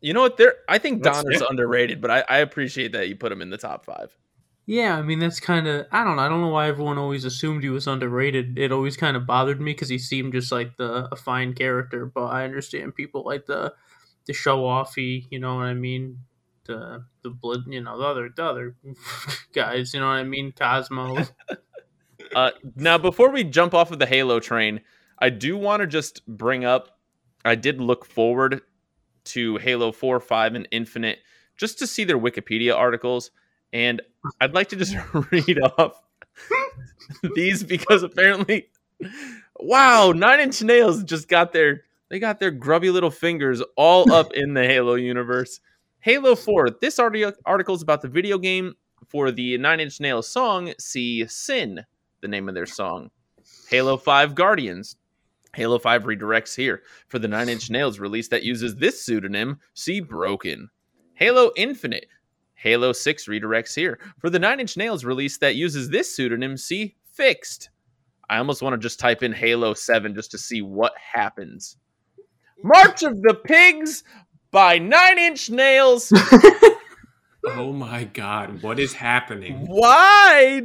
You 0.00 0.12
know 0.12 0.20
what? 0.20 0.36
There, 0.36 0.54
I 0.68 0.78
think 0.78 1.02
That's 1.02 1.22
Donner's 1.22 1.42
underrated, 1.42 2.00
but 2.00 2.10
I, 2.10 2.24
I 2.28 2.38
appreciate 2.38 2.92
that 2.92 3.08
you 3.08 3.16
put 3.16 3.32
him 3.32 3.42
in 3.42 3.50
the 3.50 3.58
top 3.58 3.84
five. 3.84 4.16
Yeah, 4.66 4.96
I 4.96 5.02
mean 5.02 5.20
that's 5.20 5.38
kind 5.38 5.68
of 5.68 5.86
I 5.92 6.02
don't 6.02 6.16
know. 6.16 6.22
I 6.22 6.28
don't 6.28 6.40
know 6.40 6.48
why 6.48 6.66
everyone 6.66 6.98
always 6.98 7.24
assumed 7.24 7.62
he 7.62 7.68
was 7.68 7.86
underrated. 7.86 8.58
It 8.58 8.72
always 8.72 8.96
kind 8.96 9.16
of 9.16 9.24
bothered 9.26 9.60
me 9.60 9.72
because 9.72 9.88
he 9.88 9.98
seemed 9.98 10.32
just 10.32 10.50
like 10.50 10.76
the 10.76 11.08
a 11.12 11.16
fine 11.16 11.54
character. 11.54 12.04
But 12.06 12.26
I 12.26 12.44
understand 12.44 12.96
people 12.96 13.24
like 13.24 13.46
the 13.46 13.72
the 14.26 14.32
show 14.32 14.62
offy. 14.64 15.26
You 15.30 15.38
know 15.38 15.54
what 15.54 15.66
I 15.66 15.74
mean? 15.74 16.18
The 16.64 17.04
the 17.22 17.30
blood. 17.30 17.60
You 17.68 17.80
know 17.80 17.96
the 17.96 18.04
other 18.04 18.28
the 18.34 18.44
other 18.44 18.76
guys. 19.54 19.94
You 19.94 20.00
know 20.00 20.06
what 20.06 20.14
I 20.14 20.24
mean? 20.24 20.52
Cosmo. 20.52 21.16
Uh, 22.34 22.50
now, 22.74 22.98
before 22.98 23.30
we 23.30 23.44
jump 23.44 23.72
off 23.72 23.92
of 23.92 23.98
the 23.98 24.06
Halo 24.06 24.40
train, 24.40 24.80
I 25.18 25.30
do 25.30 25.56
want 25.56 25.80
to 25.80 25.86
just 25.86 26.26
bring 26.26 26.64
up. 26.64 26.98
I 27.44 27.54
did 27.54 27.80
look 27.80 28.04
forward 28.04 28.62
to 29.26 29.56
Halo 29.58 29.92
Four, 29.92 30.18
Five, 30.20 30.54
and 30.54 30.66
Infinite 30.70 31.20
just 31.56 31.78
to 31.78 31.86
see 31.86 32.04
their 32.04 32.18
Wikipedia 32.18 32.74
articles, 32.74 33.30
and 33.72 34.02
I'd 34.40 34.54
like 34.54 34.68
to 34.70 34.76
just 34.76 34.96
read 35.30 35.60
off 35.78 36.02
these 37.34 37.62
because 37.62 38.02
apparently, 38.02 38.68
wow, 39.58 40.12
Nine 40.12 40.40
Inch 40.40 40.62
Nails 40.62 41.04
just 41.04 41.28
got 41.28 41.52
their 41.52 41.82
they 42.08 42.18
got 42.18 42.38
their 42.38 42.50
grubby 42.50 42.90
little 42.90 43.10
fingers 43.10 43.62
all 43.76 44.12
up 44.12 44.32
in 44.34 44.54
the 44.54 44.64
Halo 44.64 44.94
universe. 44.94 45.60
Halo 46.00 46.36
4. 46.36 46.70
This 46.80 46.98
arti- 47.00 47.24
article 47.44 47.74
is 47.74 47.82
about 47.82 48.00
the 48.00 48.08
video 48.08 48.38
game 48.38 48.74
for 49.08 49.32
the 49.32 49.58
Nine 49.58 49.80
Inch 49.80 49.98
Nails 49.98 50.28
song. 50.28 50.72
See 50.78 51.26
Sin, 51.26 51.84
the 52.20 52.28
name 52.28 52.48
of 52.48 52.54
their 52.54 52.66
song. 52.66 53.10
Halo 53.68 53.96
5 53.96 54.34
Guardians. 54.36 54.96
Halo 55.54 55.78
5 55.78 56.04
redirects 56.04 56.54
here 56.54 56.82
for 57.08 57.18
the 57.18 57.26
Nine 57.26 57.48
Inch 57.48 57.70
Nails 57.70 57.98
release 57.98 58.28
that 58.28 58.44
uses 58.44 58.76
this 58.76 59.02
pseudonym. 59.02 59.58
See 59.74 60.00
Broken. 60.00 60.68
Halo 61.14 61.50
Infinite. 61.56 62.06
Halo 62.56 62.92
6 62.92 63.26
redirects 63.26 63.74
here 63.74 63.98
for 64.18 64.28
the 64.30 64.38
Nine 64.38 64.60
Inch 64.60 64.76
Nails 64.76 65.04
release 65.04 65.38
that 65.38 65.54
uses 65.56 65.88
this 65.88 66.14
pseudonym. 66.14 66.56
See 66.56 66.96
Fixed. 67.12 67.70
I 68.28 68.38
almost 68.38 68.60
want 68.60 68.74
to 68.74 68.78
just 68.78 68.98
type 68.98 69.22
in 69.22 69.32
Halo 69.32 69.72
7 69.72 70.14
just 70.14 70.32
to 70.32 70.38
see 70.38 70.60
what 70.60 70.92
happens. 70.98 71.76
March 72.62 73.02
of 73.02 73.22
the 73.22 73.34
Pigs 73.44 74.02
by 74.50 74.78
Nine 74.78 75.18
Inch 75.18 75.48
Nails. 75.50 76.12
Oh 77.48 77.72
my 77.72 78.02
god, 78.04 78.60
what 78.62 78.80
is 78.80 78.92
happening? 78.92 79.66
Why? 79.66 80.60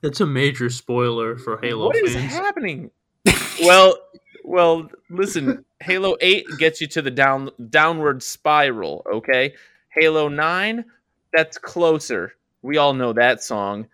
That's 0.00 0.20
a 0.20 0.26
major 0.26 0.70
spoiler 0.70 1.36
for 1.36 1.58
Halo 1.60 1.86
What 1.86 1.96
is 1.96 2.14
fans. 2.14 2.32
happening? 2.32 2.92
well, 3.62 3.96
well, 4.44 4.88
listen. 5.10 5.64
Halo 5.80 6.16
8 6.20 6.46
gets 6.58 6.80
you 6.80 6.86
to 6.88 7.02
the 7.02 7.10
down 7.10 7.50
downward 7.68 8.22
spiral, 8.22 9.04
okay? 9.12 9.54
Halo 9.88 10.28
9, 10.28 10.84
that's 11.32 11.58
closer. 11.58 12.32
We 12.62 12.76
all 12.76 12.94
know 12.94 13.12
that 13.12 13.42
song 13.42 13.86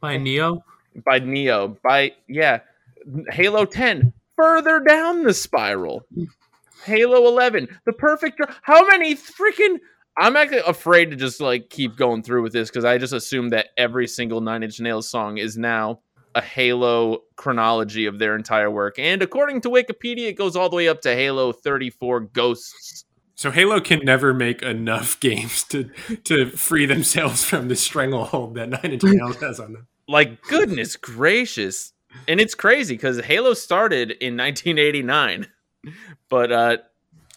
By 0.00 0.16
Neo. 0.16 0.62
by 1.04 1.18
Neo. 1.18 1.76
By 1.82 2.12
yeah. 2.28 2.60
Halo 3.30 3.64
10, 3.64 4.12
further 4.36 4.80
down 4.80 5.24
the 5.24 5.34
spiral. 5.34 6.06
Halo 6.84 7.26
11, 7.26 7.68
the 7.86 7.92
perfect 7.92 8.40
How 8.62 8.86
many 8.86 9.14
freaking 9.14 9.78
I'm 10.16 10.36
actually 10.36 10.58
afraid 10.58 11.10
to 11.10 11.16
just 11.16 11.40
like 11.40 11.70
keep 11.70 11.96
going 11.96 12.22
through 12.22 12.42
with 12.42 12.52
this 12.52 12.70
because 12.70 12.84
I 12.84 12.98
just 12.98 13.12
assume 13.12 13.50
that 13.50 13.68
every 13.76 14.06
single 14.06 14.40
Nine 14.40 14.62
Inch 14.62 14.78
Nails 14.80 15.08
song 15.08 15.38
is 15.38 15.56
now 15.56 16.00
a 16.36 16.40
Halo 16.40 17.22
chronology 17.36 18.06
of 18.06 18.18
their 18.18 18.36
entire 18.36 18.70
work. 18.70 18.98
And 18.98 19.22
according 19.22 19.60
to 19.62 19.70
Wikipedia, 19.70 20.28
it 20.28 20.34
goes 20.34 20.56
all 20.56 20.68
the 20.68 20.76
way 20.76 20.88
up 20.88 21.00
to 21.02 21.14
Halo 21.14 21.52
34 21.52 22.20
Ghosts 22.20 23.03
So 23.34 23.50
Halo 23.50 23.80
can 23.80 24.00
never 24.04 24.32
make 24.32 24.62
enough 24.62 25.18
games 25.20 25.64
to 25.64 25.90
to 26.24 26.50
free 26.50 26.86
themselves 26.86 27.44
from 27.44 27.68
the 27.68 27.76
stranglehold 27.76 28.54
that 28.54 28.68
Nine 28.68 28.92
Inch 28.92 29.02
Nails 29.02 29.36
has 29.36 29.60
on 29.60 29.72
them. 29.74 29.86
Like 30.08 30.42
goodness 30.42 30.96
gracious. 30.96 31.92
And 32.28 32.40
it's 32.40 32.54
crazy 32.54 32.94
because 32.94 33.18
Halo 33.20 33.54
started 33.54 34.12
in 34.12 34.36
1989, 34.36 35.48
but 36.28 36.52
uh, 36.52 36.76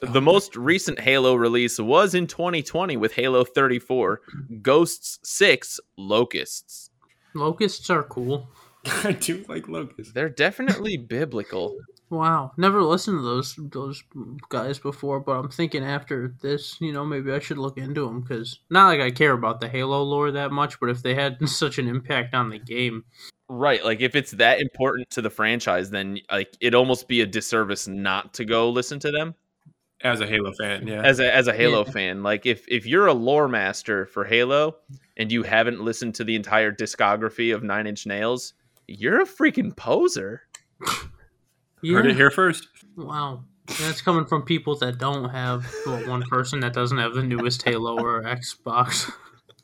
the 0.01 0.21
most 0.21 0.55
recent 0.55 0.99
Halo 0.99 1.33
release 1.33 1.79
was 1.79 2.13
in 2.13 2.27
2020 2.27 2.95
with 2.97 3.13
Halo 3.13 3.43
34, 3.43 4.21
Ghosts 4.61 5.17
6, 5.23 5.79
Locusts. 5.97 6.91
Locusts 7.33 7.89
are 7.89 8.03
cool. 8.03 8.49
I 9.03 9.13
do 9.13 9.43
like 9.47 9.67
locusts. 9.67 10.13
They're 10.13 10.29
definitely 10.29 10.97
biblical. 10.97 11.75
Wow, 12.09 12.53
never 12.55 12.81
listened 12.81 13.19
to 13.19 13.21
those 13.23 13.55
those 13.57 14.01
guys 14.49 14.79
before, 14.79 15.19
but 15.19 15.33
I'm 15.33 15.49
thinking 15.49 15.83
after 15.83 16.33
this, 16.41 16.77
you 16.79 16.93
know, 16.93 17.03
maybe 17.05 17.33
I 17.33 17.39
should 17.39 17.57
look 17.57 17.77
into 17.77 18.05
them 18.05 18.21
because 18.21 18.59
not 18.69 18.87
like 18.87 19.01
I 19.01 19.11
care 19.11 19.33
about 19.33 19.59
the 19.59 19.67
Halo 19.67 20.01
lore 20.03 20.31
that 20.31 20.51
much, 20.51 20.79
but 20.79 20.89
if 20.89 21.03
they 21.03 21.15
had 21.15 21.37
such 21.49 21.77
an 21.79 21.87
impact 21.87 22.33
on 22.33 22.49
the 22.49 22.59
game, 22.59 23.03
Right, 23.49 23.83
like 23.83 24.01
if 24.01 24.13
it's 24.15 24.31
that 24.31 24.59
important 24.59 25.09
to 25.11 25.21
the 25.21 25.29
franchise, 25.29 25.89
then 25.89 26.19
like 26.31 26.55
it'd 26.59 26.75
almost 26.75 27.07
be 27.07 27.21
a 27.21 27.25
disservice 27.25 27.87
not 27.87 28.33
to 28.35 28.45
go 28.45 28.69
listen 28.69 28.99
to 28.99 29.11
them. 29.11 29.35
As 30.01 30.21
a 30.21 30.27
Halo 30.27 30.51
fan, 30.59 30.85
yeah. 30.85 31.01
as 31.01 31.19
a 31.19 31.33
as 31.33 31.47
a 31.47 31.53
Halo 31.53 31.83
Yeah. 31.85 31.91
fan. 31.91 32.23
Like 32.23 32.45
if 32.45 32.65
if 32.67 32.85
you're 32.85 33.07
a 33.07 33.13
lore 33.13 33.47
master 33.47 34.05
for 34.05 34.25
Halo 34.25 34.75
and 35.17 35.31
you 35.31 35.43
haven't 35.43 35.81
listened 35.81 36.13
to 36.15 36.23
the 36.23 36.35
entire 36.35 36.71
discography 36.71 37.55
of 37.55 37.63
Nine 37.63 37.87
Inch 37.87 38.05
Nails, 38.05 38.53
you're 38.87 39.21
a 39.21 39.25
freaking 39.25 39.75
poser. 39.75 40.43
yeah, 41.81 41.95
Heard 41.95 42.07
it 42.07 42.15
here 42.15 42.31
first. 42.31 42.67
wow, 42.95 43.43
that's 43.79 44.01
coming 44.01 44.25
from 44.25 44.43
people 44.43 44.75
that 44.77 44.97
don't 44.97 45.29
have 45.29 45.65
well, 45.85 46.07
one 46.07 46.23
person 46.23 46.59
that 46.61 46.73
doesn't 46.73 46.97
have 46.97 47.13
the 47.13 47.23
newest 47.23 47.63
Halo 47.63 47.97
or 47.99 48.23
Xbox. 48.23 49.11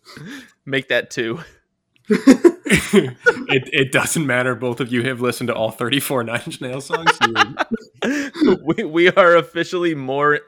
Make 0.65 0.89
that 0.89 1.09
two. 1.09 1.39
it, 2.09 3.69
it 3.71 3.91
doesn't 3.93 4.27
matter. 4.27 4.55
Both 4.55 4.81
of 4.81 4.91
you 4.91 5.03
have 5.03 5.21
listened 5.21 5.47
to 5.47 5.55
all 5.55 5.71
34 5.71 6.25
Nine 6.25 6.41
Inch 6.45 6.61
Nails 6.61 6.85
songs. 6.85 7.11
We 8.65 8.83
we 8.83 9.09
are 9.09 9.37
officially 9.37 9.95
more 9.95 10.41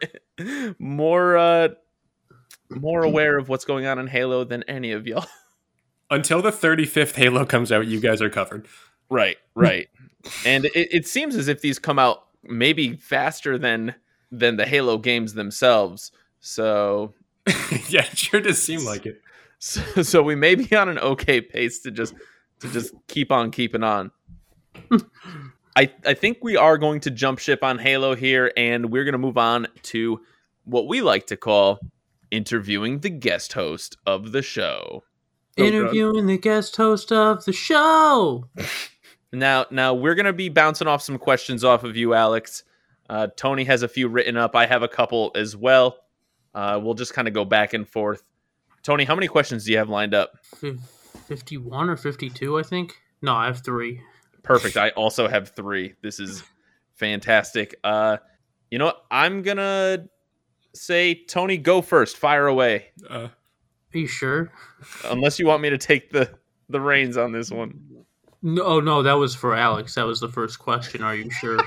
more 0.77 1.37
uh 1.37 1.69
more 2.69 3.03
aware 3.03 3.37
of 3.37 3.47
what's 3.47 3.63
going 3.63 3.85
on 3.85 3.97
in 3.97 4.07
Halo 4.07 4.43
than 4.43 4.63
any 4.63 4.91
of 4.91 5.07
y'all. 5.07 5.25
until 6.09 6.41
the 6.41 6.51
35th 6.51 7.15
Halo 7.15 7.45
comes 7.45 7.71
out, 7.71 7.87
you 7.87 8.01
guys 8.01 8.21
are 8.21 8.29
covered. 8.29 8.67
Right, 9.09 9.37
right. 9.55 9.87
And 10.45 10.65
it, 10.65 10.95
it 10.95 11.07
seems 11.07 11.35
as 11.35 11.47
if 11.47 11.61
these 11.61 11.79
come 11.79 11.99
out 11.99 12.25
maybe 12.43 12.95
faster 12.95 13.57
than 13.57 13.95
than 14.31 14.57
the 14.57 14.65
Halo 14.65 14.97
games 14.97 15.33
themselves. 15.33 16.11
So 16.39 17.13
yeah, 17.89 18.05
it 18.05 18.17
sure 18.17 18.41
does 18.41 18.61
seem 18.61 18.83
like 18.83 19.05
it. 19.05 19.21
so, 19.59 20.01
so 20.01 20.23
we 20.23 20.35
may 20.35 20.55
be 20.55 20.75
on 20.75 20.89
an 20.89 20.99
okay 20.99 21.41
pace 21.41 21.79
to 21.81 21.91
just 21.91 22.13
to 22.59 22.69
just 22.69 22.93
keep 23.07 23.31
on 23.31 23.51
keeping 23.51 23.83
on. 23.83 24.11
I 25.75 25.91
I 26.05 26.13
think 26.13 26.39
we 26.41 26.57
are 26.57 26.77
going 26.77 26.99
to 27.01 27.11
jump 27.11 27.39
ship 27.39 27.63
on 27.63 27.79
Halo 27.79 28.15
here, 28.15 28.51
and 28.57 28.91
we're 28.91 29.03
going 29.03 29.13
to 29.13 29.19
move 29.19 29.37
on 29.37 29.67
to 29.83 30.21
what 30.65 30.87
we 30.87 31.01
like 31.01 31.27
to 31.27 31.37
call 31.37 31.79
interviewing 32.31 32.99
the 32.99 33.09
guest 33.09 33.53
host 33.53 33.97
of 34.05 34.31
the 34.31 34.41
show. 34.41 35.03
Oh, 35.57 35.61
God. 35.61 35.67
Interviewing 35.67 36.27
the 36.27 36.37
guest 36.37 36.75
host 36.75 37.11
of 37.11 37.45
the 37.45 37.53
show. 37.53 38.45
Now, 39.39 39.65
now 39.71 39.93
we're 39.93 40.15
gonna 40.15 40.33
be 40.33 40.49
bouncing 40.49 40.87
off 40.87 41.01
some 41.01 41.17
questions 41.17 41.63
off 41.63 41.83
of 41.83 41.95
you, 41.95 42.13
Alex. 42.13 42.63
Uh, 43.09 43.27
Tony 43.35 43.63
has 43.65 43.83
a 43.83 43.87
few 43.87 44.07
written 44.07 44.37
up. 44.37 44.55
I 44.55 44.65
have 44.65 44.83
a 44.83 44.87
couple 44.87 45.31
as 45.35 45.55
well. 45.55 45.97
Uh, 46.53 46.79
we'll 46.81 46.93
just 46.93 47.13
kind 47.13 47.27
of 47.27 47.33
go 47.33 47.45
back 47.45 47.73
and 47.73 47.87
forth. 47.87 48.23
Tony, 48.81 49.03
how 49.03 49.15
many 49.15 49.27
questions 49.27 49.65
do 49.65 49.71
you 49.71 49.77
have 49.77 49.89
lined 49.89 50.13
up? 50.13 50.37
51 51.27 51.89
or 51.89 51.97
52, 51.97 52.57
I 52.59 52.63
think. 52.63 52.93
No, 53.21 53.33
I 53.33 53.47
have 53.47 53.63
three. 53.63 54.01
Perfect. 54.43 54.77
I 54.77 54.89
also 54.91 55.27
have 55.27 55.49
three. 55.49 55.95
This 56.01 56.19
is 56.19 56.43
fantastic. 56.93 57.75
Uh, 57.83 58.17
you 58.69 58.77
know 58.77 58.85
what? 58.85 59.05
I'm 59.09 59.41
gonna 59.41 60.07
say, 60.73 61.23
Tony, 61.25 61.57
go 61.57 61.81
first. 61.81 62.17
Fire 62.17 62.47
away. 62.47 62.87
Uh, 63.09 63.27
Are 63.93 63.97
you 63.97 64.07
sure? 64.07 64.51
Unless 65.05 65.39
you 65.39 65.47
want 65.47 65.61
me 65.61 65.69
to 65.71 65.77
take 65.77 66.11
the 66.11 66.29
the 66.69 66.79
reins 66.79 67.17
on 67.17 67.31
this 67.31 67.51
one. 67.51 67.94
No, 68.45 68.61
oh, 68.61 68.79
no, 68.79 69.01
that 69.01 69.13
was 69.13 69.33
for 69.33 69.55
Alex. 69.55 69.95
That 69.95 70.05
was 70.05 70.19
the 70.19 70.29
first 70.29 70.59
question. 70.59 71.01
Are 71.01 71.15
you 71.15 71.31
sure? 71.31 71.57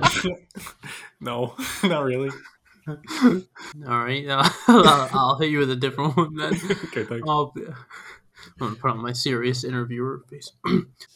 no, 1.22 1.54
not 1.82 2.04
really. 2.04 2.28
All 2.86 4.04
right, 4.04 4.28
uh, 4.28 4.46
I'll, 4.68 5.08
I'll 5.12 5.38
hit 5.38 5.50
you 5.50 5.58
with 5.58 5.70
a 5.70 5.76
different 5.76 6.18
one 6.18 6.36
then. 6.36 6.52
okay, 6.84 7.04
thanks. 7.04 7.26
I'll, 7.26 7.54
I'm 7.56 7.74
gonna 8.58 8.76
put 8.76 8.90
on 8.90 8.98
my 8.98 9.12
serious 9.12 9.64
interviewer 9.64 10.22
face. 10.28 10.52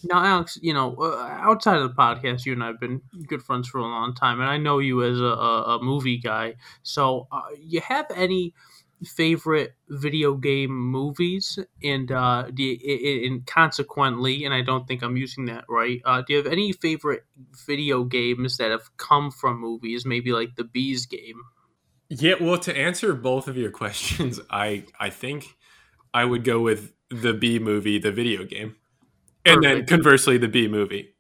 now, 0.05 0.25
Alex, 0.25 0.59
you 0.63 0.73
know, 0.73 0.95
uh, 0.97 1.29
outside 1.43 1.77
of 1.77 1.91
the 1.91 1.95
podcast, 1.95 2.47
you 2.47 2.55
and 2.55 2.65
I 2.65 2.69
have 2.69 2.81
been 2.81 3.03
good 3.27 3.43
friends 3.43 3.69
for 3.69 3.79
a 3.79 3.83
long 3.83 4.15
time, 4.15 4.41
and 4.41 4.49
I 4.49 4.57
know 4.57 4.79
you 4.79 5.03
as 5.03 5.21
a, 5.21 5.25
a, 5.25 5.77
a 5.77 5.83
movie 5.83 6.19
guy. 6.19 6.55
So, 6.83 7.29
uh, 7.31 7.43
you 7.61 7.83
have 7.83 8.07
any 8.15 8.55
favorite 9.05 9.75
video 9.89 10.35
game 10.35 10.71
movies? 10.71 11.59
And 11.83 12.11
uh, 12.13 12.45
do 12.55 12.63
you, 12.63 12.79
i- 12.87 13.09
i- 13.09 13.27
and 13.27 13.47
consequently, 13.47 14.45
and 14.45 14.55
I 14.55 14.63
don't 14.63 14.87
think 14.87 15.03
I'm 15.03 15.17
using 15.17 15.47
that 15.47 15.65
right. 15.69 16.01
Uh, 16.05 16.23
do 16.23 16.33
you 16.35 16.37
have 16.43 16.47
any 16.53 16.73
favorite 16.73 17.25
video 17.67 18.05
games 18.05 18.57
that 18.59 18.71
have 18.71 18.97
come 18.97 19.31
from 19.31 19.61
movies? 19.61 20.05
Maybe 20.07 20.33
like 20.33 20.57
the 20.57 20.65
Bees 20.65 21.07
game. 21.07 21.43
Yeah, 22.09 22.35
well, 22.41 22.59
to 22.59 22.77
answer 22.77 23.15
both 23.15 23.49
of 23.49 23.57
your 23.57 23.71
questions, 23.71 24.41
I 24.51 24.85
I 25.01 25.11
think 25.11 25.57
I 26.15 26.25
would 26.25 26.45
go 26.45 26.61
with 26.61 26.93
the 27.11 27.33
Bee 27.33 27.59
Movie, 27.59 27.99
the 27.99 28.13
video 28.13 28.45
game, 28.45 28.77
and 29.45 29.63
then 29.63 29.87
conversely, 29.87 30.39
the 30.39 30.49
Bee 30.49 30.69
Movie. 30.69 31.15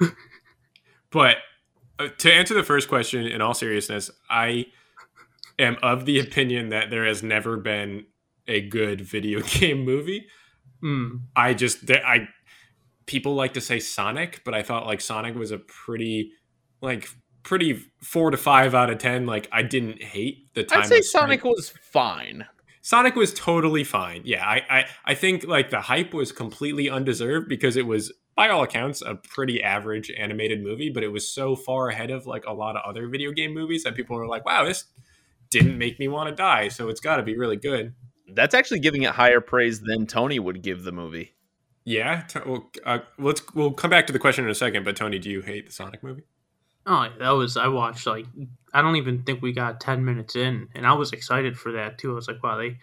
but 1.10 1.36
uh, 1.98 2.08
to 2.18 2.32
answer 2.32 2.54
the 2.54 2.62
first 2.62 2.88
question, 2.88 3.26
in 3.26 3.40
all 3.40 3.54
seriousness, 3.54 4.10
I 4.30 4.66
am 5.62 5.76
of 5.82 6.04
the 6.04 6.18
opinion 6.18 6.68
that 6.70 6.90
there 6.90 7.06
has 7.06 7.22
never 7.22 7.56
been 7.56 8.06
a 8.46 8.60
good 8.60 9.00
video 9.00 9.40
game 9.46 9.84
movie. 9.84 10.26
Hmm. 10.80 11.16
I 11.36 11.54
just 11.54 11.90
I 11.90 12.28
people 13.06 13.34
like 13.34 13.54
to 13.54 13.60
say 13.60 13.78
Sonic, 13.78 14.42
but 14.44 14.54
I 14.54 14.62
thought 14.62 14.86
like 14.86 15.00
Sonic 15.00 15.34
was 15.34 15.50
a 15.50 15.58
pretty 15.58 16.32
like 16.80 17.08
pretty 17.42 17.84
four 18.02 18.30
to 18.30 18.36
five 18.36 18.74
out 18.74 18.90
of 18.90 18.98
ten. 18.98 19.26
Like 19.26 19.48
I 19.52 19.62
didn't 19.62 20.02
hate 20.02 20.52
the 20.54 20.64
time. 20.64 20.80
I'd 20.80 20.86
say 20.86 21.00
Sonic 21.00 21.44
was 21.44 21.72
fine. 21.82 22.46
Sonic 22.84 23.14
was 23.14 23.32
totally 23.32 23.84
fine. 23.84 24.22
Yeah, 24.24 24.44
I, 24.44 24.62
I 24.68 24.84
I 25.04 25.14
think 25.14 25.44
like 25.44 25.70
the 25.70 25.80
hype 25.80 26.12
was 26.12 26.32
completely 26.32 26.90
undeserved 26.90 27.48
because 27.48 27.76
it 27.76 27.86
was 27.86 28.12
by 28.34 28.48
all 28.48 28.62
accounts 28.64 29.02
a 29.02 29.14
pretty 29.14 29.62
average 29.62 30.10
animated 30.10 30.62
movie, 30.62 30.90
but 30.90 31.04
it 31.04 31.08
was 31.08 31.28
so 31.28 31.54
far 31.54 31.90
ahead 31.90 32.10
of 32.10 32.26
like 32.26 32.44
a 32.46 32.52
lot 32.52 32.76
of 32.76 32.82
other 32.84 33.06
video 33.08 33.30
game 33.30 33.54
movies 33.54 33.84
that 33.84 33.94
people 33.94 34.16
were 34.16 34.26
like, 34.26 34.44
"Wow, 34.44 34.64
this 34.64 34.86
didn't 35.52 35.78
make 35.78 35.98
me 35.98 36.08
want 36.08 36.28
to 36.28 36.34
die." 36.34 36.68
So 36.68 36.88
it's 36.88 37.00
got 37.00 37.16
to 37.16 37.22
be 37.22 37.36
really 37.36 37.56
good. 37.56 37.94
That's 38.28 38.54
actually 38.54 38.80
giving 38.80 39.02
it 39.02 39.10
higher 39.10 39.40
praise 39.40 39.80
than 39.80 40.06
Tony 40.06 40.38
would 40.38 40.62
give 40.62 40.84
the 40.84 40.92
movie. 40.92 41.34
Yeah. 41.84 42.22
To, 42.28 42.42
well, 42.46 42.70
uh, 42.84 42.98
let's 43.18 43.42
we'll 43.54 43.72
come 43.72 43.90
back 43.90 44.06
to 44.06 44.12
the 44.12 44.18
question 44.18 44.44
in 44.44 44.50
a 44.50 44.54
second. 44.54 44.84
But 44.84 44.96
Tony, 44.96 45.18
do 45.18 45.30
you 45.30 45.42
hate 45.42 45.66
the 45.66 45.72
Sonic 45.72 46.02
movie? 46.02 46.24
Oh, 46.86 47.08
that 47.18 47.30
was 47.30 47.56
I 47.56 47.68
watched 47.68 48.06
like 48.06 48.26
I 48.72 48.82
don't 48.82 48.96
even 48.96 49.22
think 49.22 49.42
we 49.42 49.52
got 49.52 49.80
ten 49.80 50.04
minutes 50.04 50.36
in, 50.36 50.68
and 50.74 50.86
I 50.86 50.94
was 50.94 51.12
excited 51.12 51.56
for 51.56 51.72
that 51.72 51.98
too. 51.98 52.12
I 52.12 52.14
was 52.14 52.28
like, 52.28 52.42
wow, 52.42 52.56
they 52.56 52.78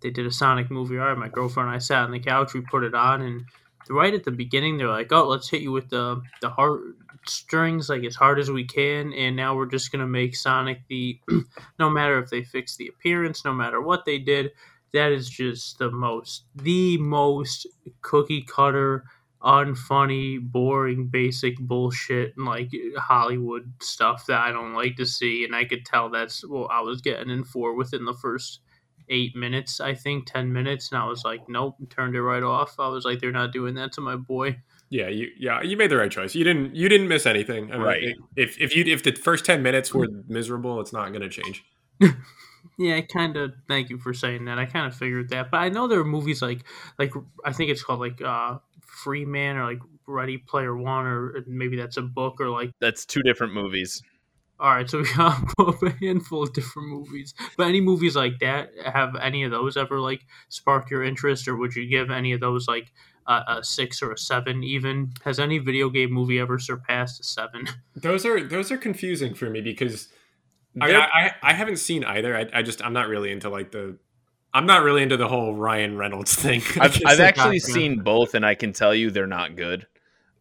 they 0.00 0.10
did 0.10 0.26
a 0.26 0.30
Sonic 0.30 0.70
movie. 0.70 0.98
All 0.98 1.06
right, 1.06 1.18
my 1.18 1.28
girlfriend 1.28 1.68
and 1.68 1.76
I 1.76 1.78
sat 1.78 2.04
on 2.04 2.12
the 2.12 2.20
couch, 2.20 2.54
we 2.54 2.60
put 2.60 2.84
it 2.84 2.94
on, 2.94 3.22
and 3.22 3.44
right 3.88 4.14
at 4.14 4.24
the 4.24 4.30
beginning, 4.30 4.78
they're 4.78 4.88
like, 4.88 5.12
oh, 5.12 5.26
let's 5.26 5.48
hit 5.48 5.62
you 5.62 5.72
with 5.72 5.88
the 5.88 6.20
the 6.40 6.50
heart 6.50 6.80
strings 7.26 7.88
like 7.88 8.04
as 8.04 8.14
hard 8.16 8.38
as 8.38 8.50
we 8.50 8.64
can, 8.64 9.12
and 9.12 9.36
now 9.36 9.54
we're 9.54 9.66
just 9.66 9.92
gonna 9.92 10.06
make 10.06 10.36
Sonic 10.36 10.80
the 10.88 11.18
no 11.78 11.90
matter 11.90 12.18
if 12.18 12.30
they 12.30 12.42
fix 12.42 12.76
the 12.76 12.88
appearance, 12.88 13.44
no 13.44 13.52
matter 13.52 13.80
what 13.80 14.04
they 14.04 14.18
did, 14.18 14.50
that 14.92 15.12
is 15.12 15.28
just 15.28 15.78
the 15.78 15.90
most 15.90 16.44
the 16.56 16.96
most 16.98 17.66
cookie 18.02 18.42
cutter 18.42 19.04
unfunny, 19.42 20.38
boring, 20.40 21.06
basic 21.06 21.58
bullshit 21.58 22.36
and 22.36 22.46
like 22.46 22.70
Hollywood 22.96 23.72
stuff 23.80 24.26
that 24.26 24.40
I 24.40 24.52
don't 24.52 24.74
like 24.74 24.96
to 24.96 25.06
see. 25.06 25.44
And 25.44 25.54
I 25.54 25.64
could 25.64 25.84
tell 25.86 26.10
that's 26.10 26.46
what 26.46 26.70
I 26.70 26.80
was 26.80 27.00
getting 27.00 27.30
in 27.30 27.44
for 27.44 27.74
within 27.74 28.04
the 28.04 28.14
first 28.14 28.60
eight 29.08 29.34
minutes, 29.34 29.80
I 29.80 29.94
think, 29.94 30.26
10 30.26 30.52
minutes. 30.52 30.92
And 30.92 31.00
I 31.00 31.06
was 31.06 31.24
like, 31.24 31.48
nope, 31.48 31.76
turned 31.88 32.14
it 32.14 32.22
right 32.22 32.42
off. 32.42 32.78
I 32.78 32.88
was 32.88 33.04
like, 33.04 33.20
they're 33.20 33.32
not 33.32 33.52
doing 33.52 33.74
that 33.74 33.92
to 33.92 34.00
my 34.00 34.16
boy. 34.16 34.58
Yeah, 34.90 35.08
you 35.08 35.28
yeah 35.38 35.62
you 35.62 35.76
made 35.76 35.90
the 35.90 35.96
right 35.96 36.10
choice. 36.10 36.34
You 36.34 36.44
didn't 36.44 36.74
you 36.74 36.88
didn't 36.88 37.08
miss 37.08 37.24
anything. 37.24 37.72
I 37.72 37.76
mean, 37.76 37.86
Right. 37.86 38.14
If 38.36 38.60
if 38.60 38.74
you 38.74 38.84
if 38.84 39.04
the 39.04 39.12
first 39.12 39.44
ten 39.44 39.62
minutes 39.62 39.94
were 39.94 40.08
miserable, 40.28 40.80
it's 40.80 40.92
not 40.92 41.08
going 41.10 41.22
to 41.22 41.28
change. 41.28 41.64
Yeah, 42.78 42.96
I 42.96 43.02
kind 43.02 43.36
of 43.36 43.52
thank 43.68 43.90
you 43.90 43.98
for 43.98 44.14
saying 44.14 44.46
that. 44.46 44.58
I 44.58 44.64
kind 44.64 44.86
of 44.86 44.94
figured 44.94 45.28
that, 45.30 45.50
but 45.50 45.58
I 45.58 45.68
know 45.68 45.86
there 45.86 46.00
are 46.00 46.04
movies 46.04 46.40
like 46.40 46.64
like 46.98 47.12
I 47.44 47.52
think 47.52 47.70
it's 47.70 47.82
called 47.82 48.00
like 48.00 48.22
uh 48.22 48.58
Free 48.80 49.24
Man 49.24 49.56
or 49.56 49.64
like 49.64 49.80
Ready 50.06 50.38
Player 50.38 50.74
One 50.74 51.06
or 51.06 51.44
maybe 51.46 51.76
that's 51.76 51.98
a 51.98 52.02
book 52.02 52.40
or 52.40 52.48
like 52.48 52.70
That's 52.80 53.04
two 53.04 53.22
different 53.22 53.52
movies. 53.52 54.02
All 54.60 54.74
right, 54.74 54.88
so 54.88 54.98
we 54.98 55.12
got 55.14 55.42
a 55.82 55.90
handful 56.00 56.42
of 56.42 56.52
different 56.52 56.88
movies. 56.88 57.32
But 57.56 57.68
any 57.68 57.80
movies 57.80 58.14
like 58.14 58.40
that, 58.40 58.70
have 58.84 59.16
any 59.16 59.42
of 59.44 59.50
those 59.50 59.78
ever 59.78 59.98
like 59.98 60.20
sparked 60.50 60.90
your 60.90 61.02
interest, 61.02 61.48
or 61.48 61.56
would 61.56 61.74
you 61.74 61.88
give 61.88 62.10
any 62.10 62.32
of 62.32 62.40
those 62.40 62.68
like 62.68 62.92
a, 63.26 63.42
a 63.48 63.64
six 63.64 64.02
or 64.02 64.12
a 64.12 64.18
seven? 64.18 64.62
Even 64.62 65.12
has 65.24 65.40
any 65.40 65.56
video 65.56 65.88
game 65.88 66.12
movie 66.12 66.38
ever 66.38 66.58
surpassed 66.58 67.20
a 67.20 67.24
seven? 67.24 67.68
Those 67.96 68.26
are 68.26 68.42
those 68.42 68.70
are 68.70 68.76
confusing 68.76 69.34
for 69.34 69.48
me 69.50 69.60
because 69.62 70.08
I, 70.80 70.92
I, 70.92 71.00
I 71.02 71.32
I 71.42 71.52
haven't 71.54 71.78
seen 71.78 72.04
either. 72.04 72.36
I, 72.36 72.46
I 72.52 72.62
just 72.62 72.84
I'm 72.84 72.92
not 72.92 73.08
really 73.08 73.32
into 73.32 73.48
like 73.48 73.72
the 73.72 73.98
I'm 74.52 74.66
not 74.66 74.82
really 74.82 75.02
into 75.02 75.16
the 75.16 75.28
whole 75.28 75.54
Ryan 75.54 75.96
Reynolds 75.96 76.34
thing. 76.42 76.62
I've, 76.78 77.00
I've 77.06 77.20
actually 77.20 77.60
seen 77.60 78.00
both, 78.00 78.34
and 78.34 78.44
I 78.44 78.54
can 78.54 78.72
tell 78.72 78.94
you 78.94 79.10
they're 79.10 79.26
not 79.26 79.56
good. 79.56 79.86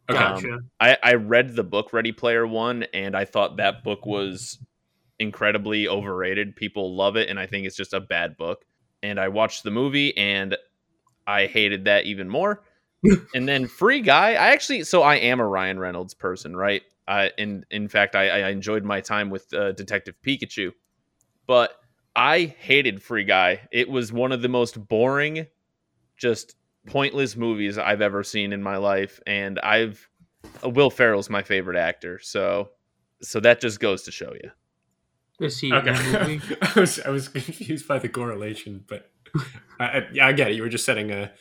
Okay. 0.10 0.18
Gotcha. 0.18 0.60
I, 0.80 0.98
I 1.04 1.14
read 1.14 1.56
the 1.56 1.64
book 1.64 1.94
Ready 1.94 2.12
Player 2.12 2.48
One, 2.48 2.84
and 2.94 3.16
I 3.16 3.26
thought 3.26 3.58
that 3.58 3.84
book 3.84 4.06
was 4.06 4.58
incredibly 5.20 5.88
overrated. 5.88 6.56
People 6.56 6.96
love 6.96 7.16
it, 7.16 7.30
and 7.30 7.40
I 7.40 7.46
think 7.46 7.68
it's 7.68 7.76
just 7.76 7.94
a 7.94 8.00
bad 8.00 8.38
book. 8.38 8.66
And 9.04 9.20
I 9.20 9.28
watched 9.28 9.64
the 9.64 9.72
movie, 9.72 10.18
and 10.18 10.58
I 11.28 11.46
hated 11.46 11.86
that 11.86 12.06
even 12.06 12.28
more. 12.28 12.64
and 13.36 13.48
then 13.48 13.68
Free 13.68 14.02
Guy, 14.02 14.32
I 14.32 14.48
actually, 14.48 14.84
so 14.84 15.04
I 15.04 15.16
am 15.16 15.40
a 15.40 15.48
Ryan 15.48 15.80
Reynolds 15.80 16.14
person, 16.14 16.56
right? 16.56 16.82
I, 17.08 17.32
in 17.38 17.66
in 17.72 17.88
fact, 17.88 18.16
I, 18.16 18.30
I 18.30 18.50
enjoyed 18.50 18.84
my 18.84 19.02
time 19.02 19.30
with 19.30 19.52
uh, 19.54 19.72
Detective 19.74 20.16
Pikachu, 20.26 20.72
but 21.48 21.76
I 22.16 22.56
hated 22.60 23.02
Free 23.02 23.24
Guy. 23.24 23.68
It 23.72 23.90
was 23.90 24.12
one 24.12 24.32
of 24.32 24.42
the 24.42 24.50
most 24.50 24.88
boring, 24.88 25.48
just 26.18 26.56
pointless 26.90 27.36
movies 27.36 27.78
I've 27.78 28.02
ever 28.02 28.24
seen 28.24 28.54
in 28.54 28.62
my 28.64 28.78
life, 28.78 29.20
and 29.28 29.60
I've 29.60 30.10
uh, 30.64 30.70
Will 30.70 30.90
Ferrell's 30.90 31.30
my 31.30 31.44
favorite 31.44 31.78
actor, 31.78 32.20
so 32.22 32.70
so 33.22 33.40
that 33.42 33.62
just 33.62 33.80
goes 33.80 34.04
to 34.04 34.12
show 34.12 34.34
you. 34.34 34.52
Is 35.40 35.60
he 35.60 35.74
Okay. 35.74 35.92
movie? 36.12 36.42
I 36.62 36.80
was 36.80 37.00
I 37.00 37.10
was 37.10 37.28
confused 37.30 37.88
by 37.88 38.00
the 38.00 38.10
correlation, 38.10 38.84
but 38.88 39.12
I, 39.80 39.86
I, 39.86 40.08
yeah, 40.14 40.28
I 40.28 40.34
get 40.34 40.52
it. 40.52 40.56
You 40.56 40.64
were 40.64 40.70
just 40.70 40.86
setting 40.86 41.12
a 41.12 41.32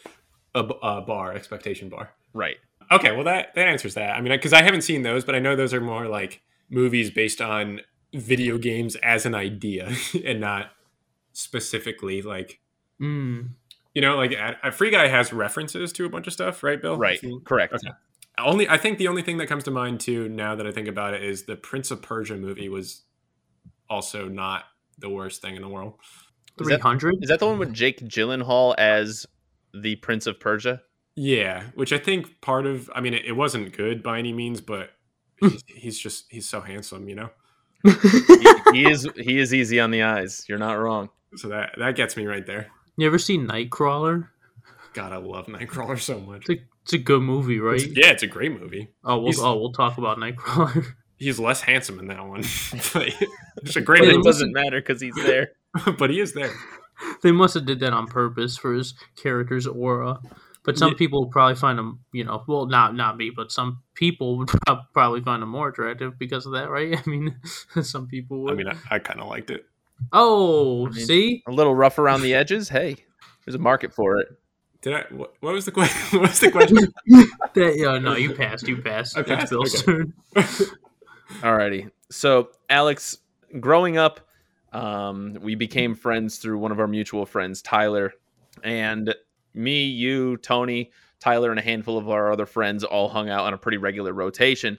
a 0.55 1.01
bar 1.03 1.33
expectation 1.33 1.89
bar. 1.89 2.11
Right. 2.33 2.57
Okay, 2.91 3.13
well 3.13 3.25
that 3.25 3.55
that 3.55 3.69
answers 3.69 3.95
that. 3.95 4.17
I 4.17 4.21
mean, 4.21 4.33
because 4.33 4.53
I 4.53 4.63
haven't 4.63 4.83
seen 4.83 5.03
those, 5.03 5.25
but 5.25 5.35
I 5.35 5.39
know 5.39 5.57
those 5.57 5.75
are 5.75 5.81
more 5.81 6.07
like 6.09 6.41
movies 6.71 7.11
based 7.11 7.41
on 7.41 7.81
video 8.15 8.57
games 8.59 8.97
as 8.97 9.27
an 9.27 9.35
idea 9.35 9.93
and 10.25 10.41
not 10.41 10.71
specifically 11.33 12.23
like 12.23 12.61
Mm. 13.01 13.51
You 13.95 14.03
know 14.03 14.17
like 14.17 14.33
a, 14.33 14.57
a 14.65 14.73
free 14.73 14.91
guy 14.91 15.09
has 15.09 15.33
references 15.33 15.93
to 15.95 16.05
a 16.05 16.09
bunch 16.09 16.27
of 16.27 16.33
stuff 16.33 16.63
right 16.63 16.81
bill 16.81 16.97
Right. 16.97 17.21
Correct. 17.45 17.75
Okay. 17.75 17.89
only 18.39 18.69
i 18.69 18.77
think 18.77 18.99
the 18.99 19.09
only 19.09 19.23
thing 19.23 19.39
that 19.39 19.47
comes 19.47 19.65
to 19.65 19.71
mind 19.71 20.01
too 20.01 20.29
now 20.29 20.55
that 20.55 20.67
i 20.67 20.73
think 20.73 20.89
about 20.89 21.15
it 21.15 21.23
is 21.23 21.45
the 21.45 21.57
prince 21.57 21.91
of 21.91 22.03
persia 22.03 22.37
movie 22.37 22.69
was 22.69 23.03
also 23.91 24.29
not 24.29 24.65
the 24.99 25.09
worst 25.09 25.41
thing 25.43 25.57
in 25.57 25.63
the 25.63 25.69
world 25.69 25.95
Is 26.61 26.67
that- 26.69 26.81
hundred. 26.81 27.17
Is 27.23 27.29
that 27.29 27.39
the 27.39 27.47
one 27.47 27.59
with 27.59 27.73
Jake 27.73 28.01
Gyllenhaal 28.01 28.75
as 28.79 29.27
the 29.75 29.97
Prince 29.97 30.27
of 30.27 30.39
Persia? 30.41 30.83
yeah 31.17 31.65
which 31.75 31.93
i 31.93 31.99
think 31.99 32.41
part 32.43 32.65
of 32.67 32.89
i 32.95 33.01
mean 33.01 33.13
it, 33.15 33.25
it 33.25 33.33
wasn't 33.33 33.77
good 33.77 34.03
by 34.05 34.19
any 34.21 34.33
means 34.33 34.61
but 34.61 34.91
he's, 35.41 35.63
he's 35.67 35.99
just 35.99 36.27
he's 36.31 36.49
so 36.49 36.61
handsome 36.61 37.09
you 37.09 37.15
know 37.17 37.31
he, 37.85 38.55
he 38.73 38.91
is 38.91 39.09
he 39.17 39.39
is 39.39 39.55
easy 39.55 39.79
on 39.81 39.91
the 39.93 40.03
eyes. 40.03 40.45
You're 40.49 40.59
not 40.59 40.75
wrong. 40.75 41.11
so 41.37 41.49
that 41.49 41.75
that 41.79 41.95
gets 41.97 42.17
me 42.17 42.27
right 42.27 42.45
there 42.47 42.69
You 42.99 43.07
ever 43.07 43.19
seen 43.19 43.47
Nightcrawler? 43.49 44.29
god 44.95 45.13
i 45.13 45.17
love 45.17 45.47
nightcrawler 45.47 46.01
so 46.01 46.19
much 46.19 46.49
It's 46.49 46.61
a, 46.61 46.65
it's 46.83 46.93
a 46.95 46.99
good 46.99 47.23
movie, 47.23 47.61
right? 47.61 47.77
It's- 47.81 47.93
yeah 47.97 48.11
it's 48.11 48.23
a 48.23 48.27
great 48.27 48.59
movie 48.59 48.89
Oh, 49.05 49.19
we'll, 49.19 49.27
he's- 49.27 49.39
oh, 49.41 49.57
we'll 49.59 49.73
talk 49.73 49.97
about 49.99 50.19
Nightcrawler. 50.19 50.85
he's 51.17 51.39
less 51.39 51.61
handsome 51.61 51.99
in 52.01 52.09
that 52.09 52.27
one 52.27 52.41
it's 52.73 53.77
a 53.77 53.81
great 53.89 54.03
Wait, 54.03 54.15
It 54.15 54.23
doesn't 54.25 54.53
matter 54.53 54.81
because 54.81 55.01
he's 55.01 55.15
there. 55.15 55.53
but 55.99 56.11
he 56.11 56.21
is 56.21 56.33
there 56.35 56.51
they 57.23 57.31
must 57.33 57.55
have 57.55 57.67
did 57.67 57.81
that 57.81 57.93
on 57.93 58.07
purpose 58.09 58.57
for 58.57 58.73
his 58.75 58.95
character's 59.17 59.67
aura. 59.69 60.19
But 60.65 60.77
some 60.77 60.91
Yeah. 60.93 60.99
people 60.99 61.21
would 61.25 61.31
probably 61.31 61.55
find 61.55 61.79
him, 61.79 62.01
you 62.13 62.25
know, 62.25 62.43
well, 62.49 62.67
not 62.67 62.95
not 62.95 63.17
me, 63.17 63.31
but 63.31 63.53
some 63.53 63.83
people 63.95 64.37
would 64.39 64.49
prob- 64.49 64.93
probably 64.93 65.21
find 65.21 65.41
him 65.43 65.49
more 65.49 65.69
attractive 65.69 66.19
because 66.19 66.45
of 66.45 66.53
that, 66.55 66.69
right? 66.71 66.99
I 66.99 67.09
mean, 67.09 67.37
some 67.83 68.09
people 68.09 68.43
would. 68.43 68.53
i 68.53 68.57
mean 68.57 68.69
i, 68.69 68.77
I 68.91 68.99
kind 68.99 69.21
of 69.21 69.29
liked 69.29 69.51
it 69.53 69.65
oh, 70.13 70.87
I 70.87 70.91
mean- 70.91 71.07
see, 71.07 71.43
A 71.47 71.53
little 71.53 71.75
rough 71.75 71.99
around 71.99 72.23
the 72.23 72.35
edges. 72.35 72.69
Hey, 72.69 72.97
there's 73.45 73.55
a 73.55 73.59
market 73.59 73.93
for 73.93 74.19
it. 74.19 74.29
Did 74.81 74.95
I? 74.95 75.05
What, 75.11 75.35
what 75.41 75.53
was 75.55 75.65
the 75.65 75.73
question? 75.73 76.21
What 76.21 76.31
was 76.31 76.41
the 76.41 76.51
question? 76.53 76.77
that 77.55 77.75
yeah, 77.77 77.99
no, 77.99 78.15
you 78.15 78.35
passed, 78.35 78.69
you 78.69 78.81
passed. 78.81 79.17
I 79.19 79.23
passed? 79.23 79.51
Bill's 79.51 79.75
Okay. 79.83 79.85
turn. 79.93 80.15
Alrighty. 81.41 81.91
So, 82.11 82.51
Alex, 82.71 83.19
growing 83.61 83.99
up, 83.99 84.21
um, 84.73 85.37
we 85.43 85.55
became 85.55 85.95
friends 85.95 86.39
through 86.39 86.59
one 86.59 86.73
of 86.73 86.81
our 86.81 86.87
mutual 86.87 87.27
friends, 87.27 87.61
Tyler, 87.63 88.13
and 88.63 89.15
me, 89.55 89.85
you, 89.85 90.37
Tony, 90.39 90.91
Tyler, 91.21 91.51
and 91.51 91.59
a 91.59 91.63
handful 91.63 91.99
of 91.99 92.09
our 92.09 92.33
other 92.33 92.47
friends 92.47 92.85
all 92.85 93.09
hung 93.09 93.29
out 93.29 93.45
on 93.47 93.55
a 93.55 93.59
pretty 93.59 93.79
regular 93.79 94.13
rotation. 94.13 94.79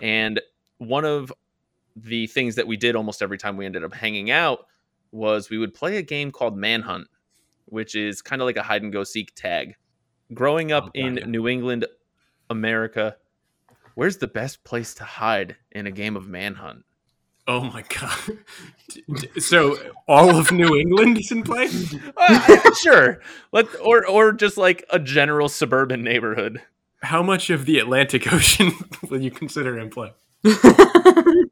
And 0.00 0.40
one 0.78 1.04
of 1.04 1.32
the 1.96 2.26
things 2.26 2.54
that 2.56 2.66
we 2.66 2.76
did 2.76 2.94
almost 2.94 3.22
every 3.22 3.38
time 3.38 3.56
we 3.56 3.64
ended 3.66 3.82
up 3.82 3.94
hanging 3.94 4.30
out 4.30 4.66
was 5.12 5.48
we 5.50 5.58
would 5.58 5.72
play 5.74 5.96
a 5.96 6.02
game 6.02 6.30
called 6.30 6.56
Manhunt, 6.56 7.08
which 7.66 7.94
is 7.94 8.20
kind 8.22 8.42
of 8.42 8.46
like 8.46 8.56
a 8.58 8.62
hide 8.62 8.82
and 8.82 8.92
go 8.92 9.02
seek 9.02 9.34
tag. 9.34 9.74
Growing 10.34 10.72
up 10.72 10.86
Oh, 10.88 10.90
in 10.94 11.14
gotcha. 11.14 11.26
New 11.28 11.48
England, 11.48 11.86
America, 12.50 13.16
where's 13.94 14.18
the 14.18 14.26
best 14.28 14.62
place 14.64 14.92
to 14.94 15.04
hide 15.04 15.56
in 15.72 15.86
a 15.86 15.90
game 15.90 16.16
of 16.16 16.28
Manhunt? 16.28 16.84
oh 17.48 17.62
my 17.62 17.84
god! 18.00 18.38
D- 18.88 19.04
d- 19.14 19.40
So 19.40 19.76
all 20.08 20.36
of 20.36 20.50
New 20.50 20.74
England 20.76 21.16
is 21.18 21.30
in 21.30 21.44
play. 21.44 21.68
Uh, 22.16 22.74
sure, 22.74 23.20
let 23.52 23.66
or 23.80 24.04
or 24.06 24.32
just 24.32 24.56
like 24.56 24.84
a 24.90 24.98
general 24.98 25.48
suburban 25.48 26.02
neighborhood. 26.02 26.60
How 27.02 27.22
much 27.22 27.48
of 27.50 27.64
the 27.64 27.78
Atlantic 27.78 28.32
Ocean 28.32 28.72
will 29.08 29.20
you 29.22 29.30
consider 29.30 29.78
in 29.78 29.90
play? 29.90 30.12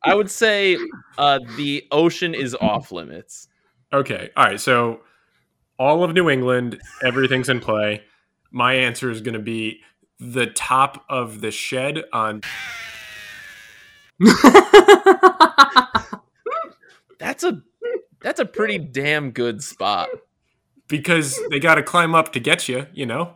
I 0.05 0.15
would 0.15 0.31
say 0.31 0.77
uh, 1.19 1.41
the 1.57 1.87
ocean 1.91 2.35
is 2.35 2.55
off 2.55 2.93
limits. 2.93 3.49
Okay, 3.93 4.31
all 4.37 4.45
right. 4.45 4.61
So 4.61 5.01
all 5.79 6.05
of 6.05 6.13
New 6.13 6.29
England, 6.31 6.81
everything's 7.03 7.49
in 7.49 7.61
play. 7.61 8.03
My 8.51 8.75
answer 8.75 9.11
is 9.11 9.21
going 9.21 9.35
to 9.35 9.41
be 9.41 9.81
the 10.21 10.47
top 10.47 11.05
of 11.09 11.41
the 11.41 11.51
shed 11.51 12.05
on. 12.13 12.43
That's 17.19 17.43
a 17.43 17.63
that's 18.21 18.41
a 18.41 18.45
pretty 18.45 18.79
damn 18.79 19.31
good 19.31 19.63
spot, 19.63 20.09
Because 20.89 21.39
they 21.51 21.59
got 21.59 21.77
to 21.77 21.83
climb 21.83 22.15
up 22.15 22.33
to 22.33 22.41
get 22.41 22.69
you, 22.69 22.87
you 22.93 23.07
know. 23.07 23.35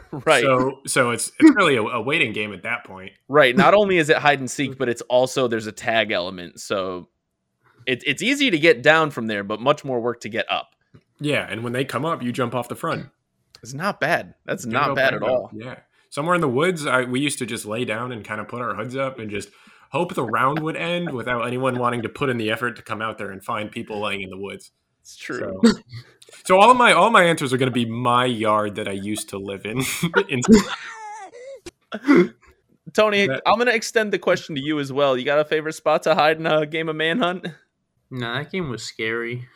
right? 0.26 0.42
So, 0.42 0.80
so 0.86 1.10
it's 1.10 1.32
it's 1.38 1.54
really 1.56 1.76
a, 1.76 1.82
a 1.82 2.00
waiting 2.00 2.32
game 2.32 2.52
at 2.52 2.62
that 2.62 2.84
point. 2.84 3.12
right. 3.28 3.56
Not 3.56 3.74
only 3.74 3.98
is 3.98 4.08
it 4.08 4.18
hide 4.18 4.38
and 4.40 4.50
seek, 4.50 4.78
but 4.78 4.88
it's 4.88 5.02
also 5.02 5.48
there's 5.48 5.66
a 5.66 5.72
tag 5.72 6.10
element. 6.10 6.60
So 6.60 7.08
it, 7.86 8.02
it's 8.06 8.22
easy 8.22 8.50
to 8.50 8.58
get 8.58 8.82
down 8.82 9.10
from 9.10 9.26
there, 9.26 9.44
but 9.44 9.60
much 9.60 9.84
more 9.84 10.00
work 10.00 10.20
to 10.20 10.28
get 10.28 10.50
up. 10.50 10.70
Yeah, 11.20 11.46
and 11.48 11.62
when 11.62 11.72
they 11.72 11.84
come 11.84 12.04
up, 12.04 12.22
you 12.22 12.32
jump 12.32 12.54
off 12.54 12.68
the 12.68 12.74
front. 12.74 13.06
It's 13.62 13.74
not 13.74 14.00
bad. 14.00 14.34
That's 14.44 14.66
not 14.66 14.96
bad 14.96 15.14
at 15.14 15.22
all. 15.22 15.50
Yeah. 15.54 15.76
Somewhere 16.10 16.34
in 16.34 16.40
the 16.40 16.48
woods, 16.48 16.84
I, 16.84 17.04
we 17.04 17.20
used 17.20 17.38
to 17.38 17.46
just 17.46 17.64
lay 17.64 17.84
down 17.84 18.12
and 18.12 18.24
kind 18.24 18.40
of 18.40 18.48
put 18.48 18.60
our 18.60 18.74
hoods 18.74 18.96
up 18.96 19.18
and 19.18 19.30
just 19.30 19.50
hope 19.90 20.14
the 20.14 20.24
round 20.24 20.58
would 20.58 20.76
end 20.76 21.12
without 21.12 21.46
anyone 21.46 21.78
wanting 21.78 22.02
to 22.02 22.08
put 22.08 22.28
in 22.28 22.38
the 22.38 22.50
effort 22.50 22.76
to 22.76 22.82
come 22.82 23.00
out 23.00 23.18
there 23.18 23.30
and 23.30 23.42
find 23.42 23.70
people 23.70 24.00
laying 24.00 24.22
in 24.22 24.30
the 24.30 24.38
woods. 24.38 24.72
It's 25.02 25.16
true. 25.16 25.60
So, 25.64 25.72
so 26.46 26.60
all 26.60 26.70
of 26.70 26.76
my 26.76 26.92
all 26.92 27.10
my 27.10 27.24
answers 27.24 27.52
are 27.52 27.58
going 27.58 27.70
to 27.70 27.74
be 27.74 27.84
my 27.84 28.24
yard 28.24 28.76
that 28.76 28.88
I 28.88 28.92
used 28.92 29.28
to 29.30 29.38
live 29.38 29.66
in. 29.66 29.82
in 30.28 30.40
Tony, 32.94 33.26
That- 33.26 33.42
I'm 33.46 33.58
gonna 33.58 33.70
extend 33.72 34.12
the 34.12 34.18
question 34.18 34.54
to 34.56 34.60
you 34.60 34.78
as 34.78 34.92
well. 34.92 35.16
You 35.16 35.24
got 35.24 35.38
a 35.38 35.44
favorite 35.44 35.74
spot 35.74 36.02
to 36.04 36.14
hide 36.14 36.38
in 36.38 36.46
a 36.46 36.66
game 36.66 36.88
of 36.88 36.96
Manhunt? 36.96 37.46
nah, 38.10 38.38
that 38.38 38.50
game 38.52 38.68
was 38.68 38.82
scary. 38.82 39.48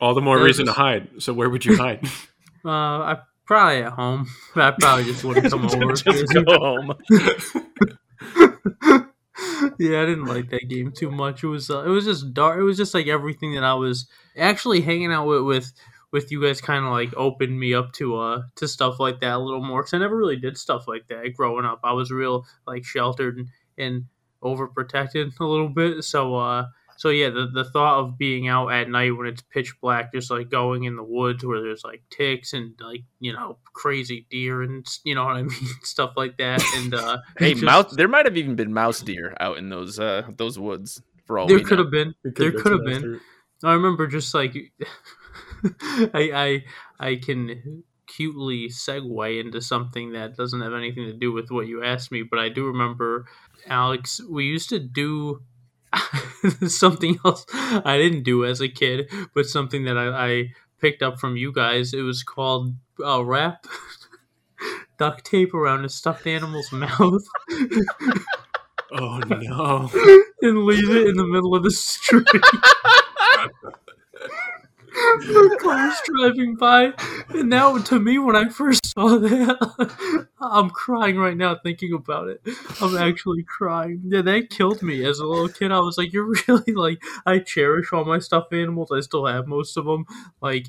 all 0.00 0.14
the 0.14 0.20
more 0.20 0.38
Those 0.38 0.46
reason 0.46 0.66
to 0.66 0.72
hide. 0.72 1.08
So 1.22 1.32
where 1.32 1.48
would 1.50 1.64
you 1.64 1.76
hide? 1.76 2.04
Uh, 2.64 2.68
I 2.70 3.18
probably 3.46 3.82
at 3.82 3.92
home. 3.92 4.26
I 4.54 4.72
probably 4.72 5.04
just 5.04 5.24
wouldn't 5.24 5.50
come 5.50 5.64
over. 5.64 5.92
Just 5.94 6.34
go 6.34 6.44
home. 6.58 6.94
Yeah, 9.78 10.02
I 10.02 10.06
didn't 10.06 10.26
like 10.26 10.50
that 10.50 10.68
game 10.68 10.92
too 10.92 11.10
much. 11.10 11.42
It 11.44 11.48
was 11.48 11.70
uh, 11.70 11.82
it 11.84 11.88
was 11.88 12.04
just 12.04 12.32
dark. 12.34 12.58
It 12.58 12.62
was 12.62 12.76
just 12.76 12.94
like 12.94 13.06
everything 13.06 13.54
that 13.54 13.64
I 13.64 13.74
was 13.74 14.06
actually 14.36 14.80
hanging 14.80 15.12
out 15.12 15.26
with 15.26 15.42
with, 15.42 15.72
with 16.12 16.32
you 16.32 16.42
guys. 16.42 16.60
Kind 16.60 16.84
of 16.84 16.90
like 16.92 17.12
opened 17.16 17.58
me 17.58 17.74
up 17.74 17.92
to 17.94 18.16
uh 18.16 18.42
to 18.56 18.68
stuff 18.68 19.00
like 19.00 19.20
that 19.20 19.34
a 19.34 19.38
little 19.38 19.62
more 19.64 19.82
because 19.82 19.94
I 19.94 19.98
never 19.98 20.16
really 20.16 20.36
did 20.36 20.58
stuff 20.58 20.86
like 20.88 21.08
that 21.08 21.34
growing 21.34 21.64
up. 21.64 21.80
I 21.84 21.92
was 21.92 22.10
real 22.10 22.46
like 22.66 22.84
sheltered 22.84 23.38
and, 23.38 23.48
and 23.78 24.04
overprotected 24.42 25.32
a 25.40 25.44
little 25.44 25.68
bit. 25.68 26.04
So 26.04 26.36
uh 26.36 26.66
so 27.00 27.08
yeah, 27.08 27.30
the 27.30 27.46
the 27.46 27.64
thought 27.64 28.00
of 28.00 28.18
being 28.18 28.46
out 28.46 28.68
at 28.68 28.90
night 28.90 29.16
when 29.16 29.26
it's 29.26 29.40
pitch 29.40 29.72
black, 29.80 30.12
just 30.12 30.30
like 30.30 30.50
going 30.50 30.84
in 30.84 30.96
the 30.96 31.02
woods 31.02 31.42
where 31.42 31.62
there's 31.62 31.82
like 31.82 32.02
ticks 32.10 32.52
and 32.52 32.74
like 32.78 33.04
you 33.20 33.32
know 33.32 33.56
crazy 33.72 34.26
deer 34.30 34.60
and 34.60 34.86
you 35.02 35.14
know 35.14 35.24
what 35.24 35.36
I 35.36 35.42
mean, 35.44 35.50
stuff 35.82 36.12
like 36.14 36.36
that. 36.36 36.62
And 36.76 36.92
uh, 36.92 37.16
Hey, 37.38 37.52
just- 37.54 37.64
mouse. 37.64 37.94
There 37.96 38.06
might 38.06 38.26
have 38.26 38.36
even 38.36 38.54
been 38.54 38.74
mouse 38.74 39.00
deer 39.00 39.34
out 39.40 39.56
in 39.56 39.70
those 39.70 39.98
uh 39.98 40.24
those 40.36 40.58
woods. 40.58 41.00
For 41.24 41.38
all 41.38 41.46
There 41.46 41.60
could 41.60 41.78
have 41.78 41.90
been. 41.90 42.12
It 42.22 42.34
There 42.34 42.52
could've 42.52 42.84
been 42.84 43.00
been. 43.02 43.20
I 43.64 43.72
remember 43.72 44.06
just 44.06 44.34
like 44.34 44.54
I 46.12 46.62
I 47.00 47.08
I 47.08 47.16
can 47.16 47.82
cutely 48.06 48.68
segue 48.68 49.40
into 49.40 49.62
something 49.62 50.12
that 50.12 50.36
doesn't 50.36 50.60
have 50.60 50.74
anything 50.74 51.06
to 51.06 51.14
do 51.14 51.32
with 51.32 51.50
what 51.50 51.66
you 51.66 51.82
asked 51.82 52.12
me, 52.12 52.24
but 52.28 52.38
I 52.38 52.50
do 52.50 52.66
remember 52.66 53.24
Alex. 53.66 54.20
We 54.28 54.44
used 54.44 54.68
to 54.68 54.78
do 54.80 55.40
something 56.66 57.18
else 57.24 57.44
I 57.52 57.98
didn't 57.98 58.22
do 58.22 58.44
as 58.44 58.60
a 58.60 58.68
kid, 58.68 59.10
but 59.34 59.46
something 59.46 59.84
that 59.84 59.98
I, 59.98 60.08
I 60.08 60.48
picked 60.80 61.02
up 61.02 61.18
from 61.18 61.36
you 61.36 61.52
guys. 61.52 61.92
It 61.92 62.02
was 62.02 62.22
called 62.22 62.74
uh, 63.04 63.24
wrap 63.24 63.66
duct 64.98 65.24
tape 65.24 65.54
around 65.54 65.84
a 65.84 65.88
stuffed 65.88 66.26
animal's 66.26 66.70
mouth 66.72 67.24
Oh 68.92 69.18
no! 69.28 69.88
and 70.42 70.64
leave 70.64 70.90
it 70.90 71.08
in 71.08 71.16
the 71.16 71.24
middle 71.26 71.54
of 71.54 71.62
the 71.62 71.70
street. 71.70 72.26
cars 75.60 76.00
driving 76.04 76.56
by. 76.56 76.92
And 77.30 77.48
now, 77.48 77.78
to 77.78 77.98
me, 77.98 78.18
when 78.18 78.36
I 78.36 78.48
first 78.48 78.86
saw 78.86 79.18
that, 79.18 80.26
I'm 80.40 80.70
crying 80.70 81.16
right 81.16 81.36
now 81.36 81.56
thinking 81.62 81.92
about 81.92 82.28
it. 82.28 82.40
I'm 82.80 82.96
actually 82.96 83.44
crying. 83.44 84.02
Yeah, 84.06 84.22
that 84.22 84.50
killed 84.50 84.82
me 84.82 85.04
as 85.04 85.18
a 85.18 85.26
little 85.26 85.48
kid. 85.48 85.72
I 85.72 85.80
was 85.80 85.98
like, 85.98 86.12
you're 86.12 86.32
really 86.48 86.72
like, 86.72 87.02
I 87.26 87.38
cherish 87.38 87.92
all 87.92 88.04
my 88.04 88.18
stuffed 88.18 88.52
animals. 88.52 88.90
I 88.92 89.00
still 89.00 89.26
have 89.26 89.46
most 89.46 89.76
of 89.76 89.84
them. 89.84 90.04
Like, 90.40 90.68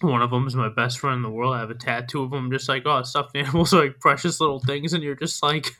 one 0.00 0.22
of 0.22 0.30
them 0.30 0.46
is 0.46 0.56
my 0.56 0.70
best 0.70 0.98
friend 0.98 1.16
in 1.16 1.22
the 1.22 1.30
world. 1.30 1.54
I 1.54 1.60
have 1.60 1.70
a 1.70 1.74
tattoo 1.74 2.22
of 2.22 2.32
him. 2.32 2.50
Just 2.50 2.68
like, 2.68 2.82
oh, 2.86 3.02
stuffed 3.02 3.36
animals 3.36 3.74
are 3.74 3.84
like 3.84 4.00
precious 4.00 4.40
little 4.40 4.60
things. 4.60 4.92
And 4.92 5.02
you're 5.02 5.14
just 5.14 5.42
like, 5.42 5.74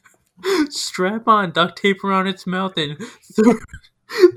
strap 0.69 1.29
on 1.29 1.53
duct 1.53 1.79
tape 1.81 2.05
around 2.05 2.27
its 2.27 2.47
mouth 2.47 2.77
and 2.77 2.99
throw, 3.35 3.55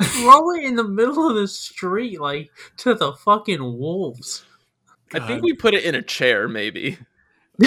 throw 0.01 0.51
it 0.51 0.63
in 0.63 0.75
the 0.75 0.83
middle 0.83 1.29
of 1.29 1.35
the 1.35 1.47
street, 1.47 2.19
like 2.19 2.51
to 2.77 2.93
the 2.93 3.13
fucking 3.13 3.61
wolves. 3.79 4.45
I 5.13 5.19
think 5.19 5.43
we 5.43 5.53
put 5.53 5.73
it 5.73 5.83
in 5.83 5.95
a 5.95 6.01
chair, 6.01 6.47
maybe. 6.47 6.97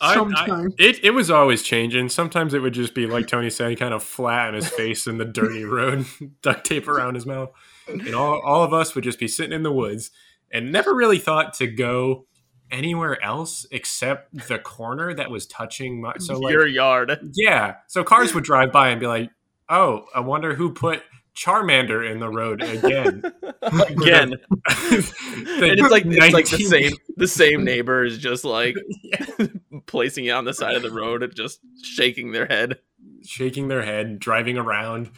I- 0.00 0.18
I- 0.18 0.66
it 0.78 1.02
it 1.04 1.10
was 1.12 1.30
always 1.30 1.62
changing. 1.62 2.10
Sometimes 2.10 2.52
it 2.54 2.60
would 2.60 2.74
just 2.74 2.94
be 2.94 3.06
like 3.06 3.26
Tony 3.26 3.48
said, 3.50 3.78
kind 3.78 3.94
of 3.94 4.02
flat 4.02 4.48
on 4.48 4.54
his 4.54 4.68
face 4.68 5.06
in 5.06 5.18
the 5.18 5.24
dirty 5.24 5.64
road, 5.66 6.04
duct 6.42 6.66
tape 6.66 6.86
around 6.88 7.14
his 7.14 7.24
mouth, 7.26 7.50
and 7.88 8.14
all 8.14 8.40
all 8.44 8.62
of 8.62 8.72
us 8.74 8.94
would 8.94 9.04
just 9.04 9.18
be 9.18 9.28
sitting 9.28 9.52
in 9.52 9.62
the 9.62 9.72
woods 9.72 10.10
and 10.52 10.70
never 10.70 10.94
really 10.94 11.18
thought 11.18 11.54
to 11.54 11.66
go 11.66 12.26
anywhere 12.70 13.22
else 13.22 13.64
except 13.70 14.48
the 14.48 14.58
corner 14.58 15.14
that 15.14 15.30
was 15.30 15.46
touching 15.46 16.00
my. 16.02 16.12
So 16.18 16.38
like, 16.38 16.52
Your 16.52 16.66
yard. 16.66 17.18
yeah, 17.34 17.76
so 17.86 18.04
cars 18.04 18.34
would 18.34 18.44
drive 18.44 18.72
by 18.72 18.88
and 18.90 19.00
be 19.00 19.06
like, 19.06 19.30
"Oh, 19.68 20.04
I 20.14 20.20
wonder 20.20 20.54
who 20.54 20.72
put 20.72 21.02
Charmander 21.36 22.08
in 22.10 22.18
the 22.20 22.28
road 22.28 22.62
again." 22.62 23.22
Again. 23.62 24.34
The 24.66 25.68
and 25.70 25.80
it's 25.80 25.90
like 25.90 26.04
it's 26.06 26.32
like 26.34 26.48
the 26.48 26.58
same 26.58 26.92
the 27.16 27.26
same 27.28 27.64
neighbor 27.64 28.04
is 28.04 28.18
just 28.18 28.44
like 28.44 28.76
Yeah. 29.02 29.46
placing 29.86 30.26
it 30.26 30.30
on 30.30 30.44
the 30.44 30.54
side 30.54 30.76
of 30.76 30.82
the 30.82 30.90
road 30.90 31.22
and 31.22 31.34
just 31.34 31.60
shaking 31.82 32.32
their 32.32 32.46
head. 32.46 32.78
shaking 33.24 33.68
their 33.68 33.82
head, 33.82 34.18
driving 34.18 34.56
around. 34.58 35.10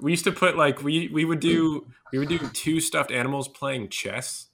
We 0.00 0.12
used 0.12 0.24
to 0.24 0.32
put 0.32 0.56
like 0.56 0.82
we 0.82 1.08
we 1.08 1.24
would 1.24 1.40
do 1.40 1.86
we 2.12 2.18
would 2.18 2.28
do 2.28 2.38
two 2.38 2.80
stuffed 2.80 3.10
animals 3.10 3.48
playing 3.48 3.88
chess 3.90 4.48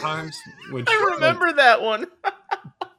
times. 0.00 0.36
Which 0.70 0.86
I 0.88 1.10
remember 1.14 1.52
that 1.52 1.82
one. 1.82 2.06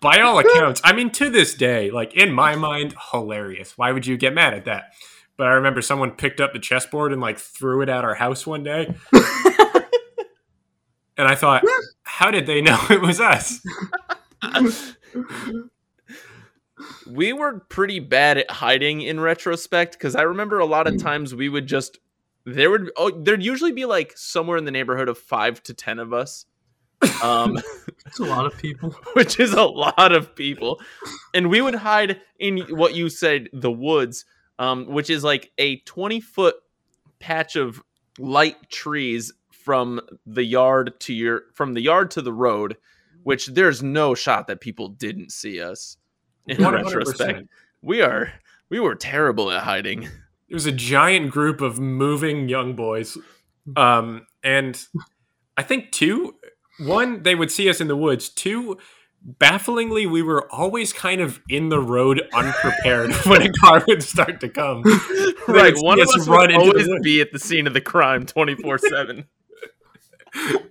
by 0.02 0.20
all 0.22 0.40
accounts, 0.40 0.82
I 0.84 0.94
mean 0.94 1.12
to 1.12 1.30
this 1.30 1.54
day, 1.54 1.92
like 1.92 2.14
in 2.14 2.32
my 2.34 2.56
mind, 2.56 2.96
hilarious. 3.12 3.78
Why 3.78 3.92
would 3.92 4.06
you 4.06 4.18
get 4.18 4.34
mad 4.34 4.54
at 4.54 4.66
that? 4.66 4.94
But 5.42 5.48
I 5.48 5.54
remember 5.54 5.82
someone 5.82 6.12
picked 6.12 6.40
up 6.40 6.54
the 6.54 6.60
chessboard 6.60 7.12
and 7.12 7.20
like 7.20 7.40
threw 7.40 7.82
it 7.82 7.90
at 7.90 8.06
our 8.06 8.14
house 8.14 8.46
one 8.46 8.62
day. 8.62 8.94
and 11.18 11.28
I 11.28 11.34
thought, 11.34 11.64
how 12.04 12.30
did 12.30 12.46
they 12.46 12.62
know 12.62 12.80
it 12.92 13.02
was 13.02 13.20
us? 13.20 13.60
we 17.08 17.34
were 17.34 17.62
pretty 17.70 18.00
bad 18.00 18.38
at 18.38 18.52
hiding 18.52 19.02
in 19.02 19.20
retrospect 19.20 19.94
because 19.94 20.16
I 20.16 20.22
remember 20.22 20.60
a 20.60 20.66
lot 20.66 20.86
of 20.86 21.02
times 21.02 21.34
we 21.34 21.50
would 21.50 21.66
just 21.66 21.98
there 22.46 22.70
would 22.70 22.92
oh 22.96 23.10
there'd 23.10 23.42
usually 23.42 23.72
be 23.72 23.86
like 23.86 24.16
somewhere 24.16 24.58
in 24.58 24.66
the 24.66 24.72
neighborhood 24.72 25.10
of 25.10 25.18
five 25.18 25.64
to 25.64 25.74
ten 25.74 25.98
of 25.98 26.14
us. 26.14 26.46
Um 27.24 27.58
It's 28.06 28.20
a 28.20 28.26
lot 28.26 28.46
of 28.46 28.56
people. 28.60 28.92
which 29.14 29.40
is 29.40 29.54
a 29.54 29.64
lot 29.64 30.12
of 30.12 30.36
people. 30.36 30.80
And 31.34 31.50
we 31.50 31.62
would 31.62 31.74
hide 31.74 32.22
in 32.38 32.60
what 32.70 32.94
you 32.94 33.10
said, 33.10 33.50
the 33.54 33.72
woods, 33.72 34.24
um, 34.62 34.86
which 34.86 35.10
is 35.10 35.24
like 35.24 35.52
a 35.58 35.78
20 35.78 36.22
foot 36.22 36.56
patch 37.18 37.56
of 37.56 37.82
light 38.20 38.70
trees 38.70 39.34
from 39.50 40.00
the 40.28 40.44
yard 40.44 40.94
to 41.00 41.14
your 41.14 41.44
from 41.56 41.74
the 41.74 41.82
yard 41.82 42.12
to 42.12 42.22
the 42.22 42.32
road, 42.32 42.78
which 43.24 43.48
there's 43.48 43.82
no 43.82 44.14
shot 44.14 44.46
that 44.48 44.62
people 44.62 44.88
didn't 44.88 45.32
see 45.32 45.60
us. 45.60 45.98
In 46.48 46.58
100%. 46.58 46.84
retrospect, 46.84 47.48
we 47.82 48.04
are 48.04 48.32
we 48.70 48.80
were 48.80 48.94
terrible 48.94 49.52
at 49.52 49.64
hiding. 49.64 50.08
It 50.48 50.54
was 50.54 50.68
a 50.68 50.72
giant 50.72 51.32
group 51.32 51.60
of 51.62 51.80
moving 51.80 52.48
young 52.48 52.76
boys. 52.76 53.18
Um, 53.76 54.28
and 54.44 54.80
I 55.58 55.64
think 55.64 55.92
two, 55.92 56.36
one, 56.80 57.24
they 57.24 57.34
would 57.36 57.52
see 57.52 57.70
us 57.70 57.82
in 57.82 57.88
the 57.88 57.96
woods. 57.96 58.30
Two, 58.30 58.78
bafflingly, 59.24 60.06
we 60.08 60.22
were 60.22 60.52
always 60.52 60.94
kind 60.94 61.22
of 61.22 61.40
in 61.50 61.70
the 61.70 61.80
road 61.80 62.22
unprepared 62.34 63.14
when 63.26 63.42
a 63.42 63.52
car 63.54 63.84
would 63.88 64.04
start 64.04 64.40
to 64.42 64.50
come. 64.50 64.84
right, 65.48 65.76
one 65.78 66.02
of 66.02 66.08
us 66.10 66.28
would 66.28 66.54
always 66.54 66.90
be 67.02 67.22
at 67.22 67.32
the 67.32 67.40
scene 67.40 67.68
of 67.68 67.74
the 67.74 67.82
crime 67.82 68.26
24 68.26 68.78
7. 68.80 69.26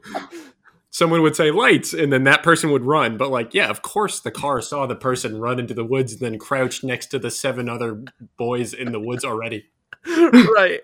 Someone 0.92 1.22
would 1.22 1.36
say 1.36 1.50
lights, 1.52 1.94
and 1.94 2.12
then 2.12 2.24
that 2.24 2.42
person 2.42 2.72
would 2.72 2.82
run. 2.82 3.16
But, 3.16 3.30
like, 3.30 3.54
yeah, 3.54 3.68
of 3.68 3.80
course 3.80 4.20
the 4.20 4.32
car 4.32 4.60
saw 4.60 4.86
the 4.86 4.96
person 4.96 5.40
run 5.40 5.60
into 5.60 5.72
the 5.72 5.84
woods 5.84 6.12
and 6.12 6.20
then 6.20 6.38
crouched 6.38 6.82
next 6.82 7.06
to 7.08 7.18
the 7.18 7.30
seven 7.30 7.68
other 7.68 8.04
boys 8.36 8.74
in 8.74 8.90
the 8.90 9.00
woods 9.00 9.24
already. 9.24 9.66
right. 10.06 10.80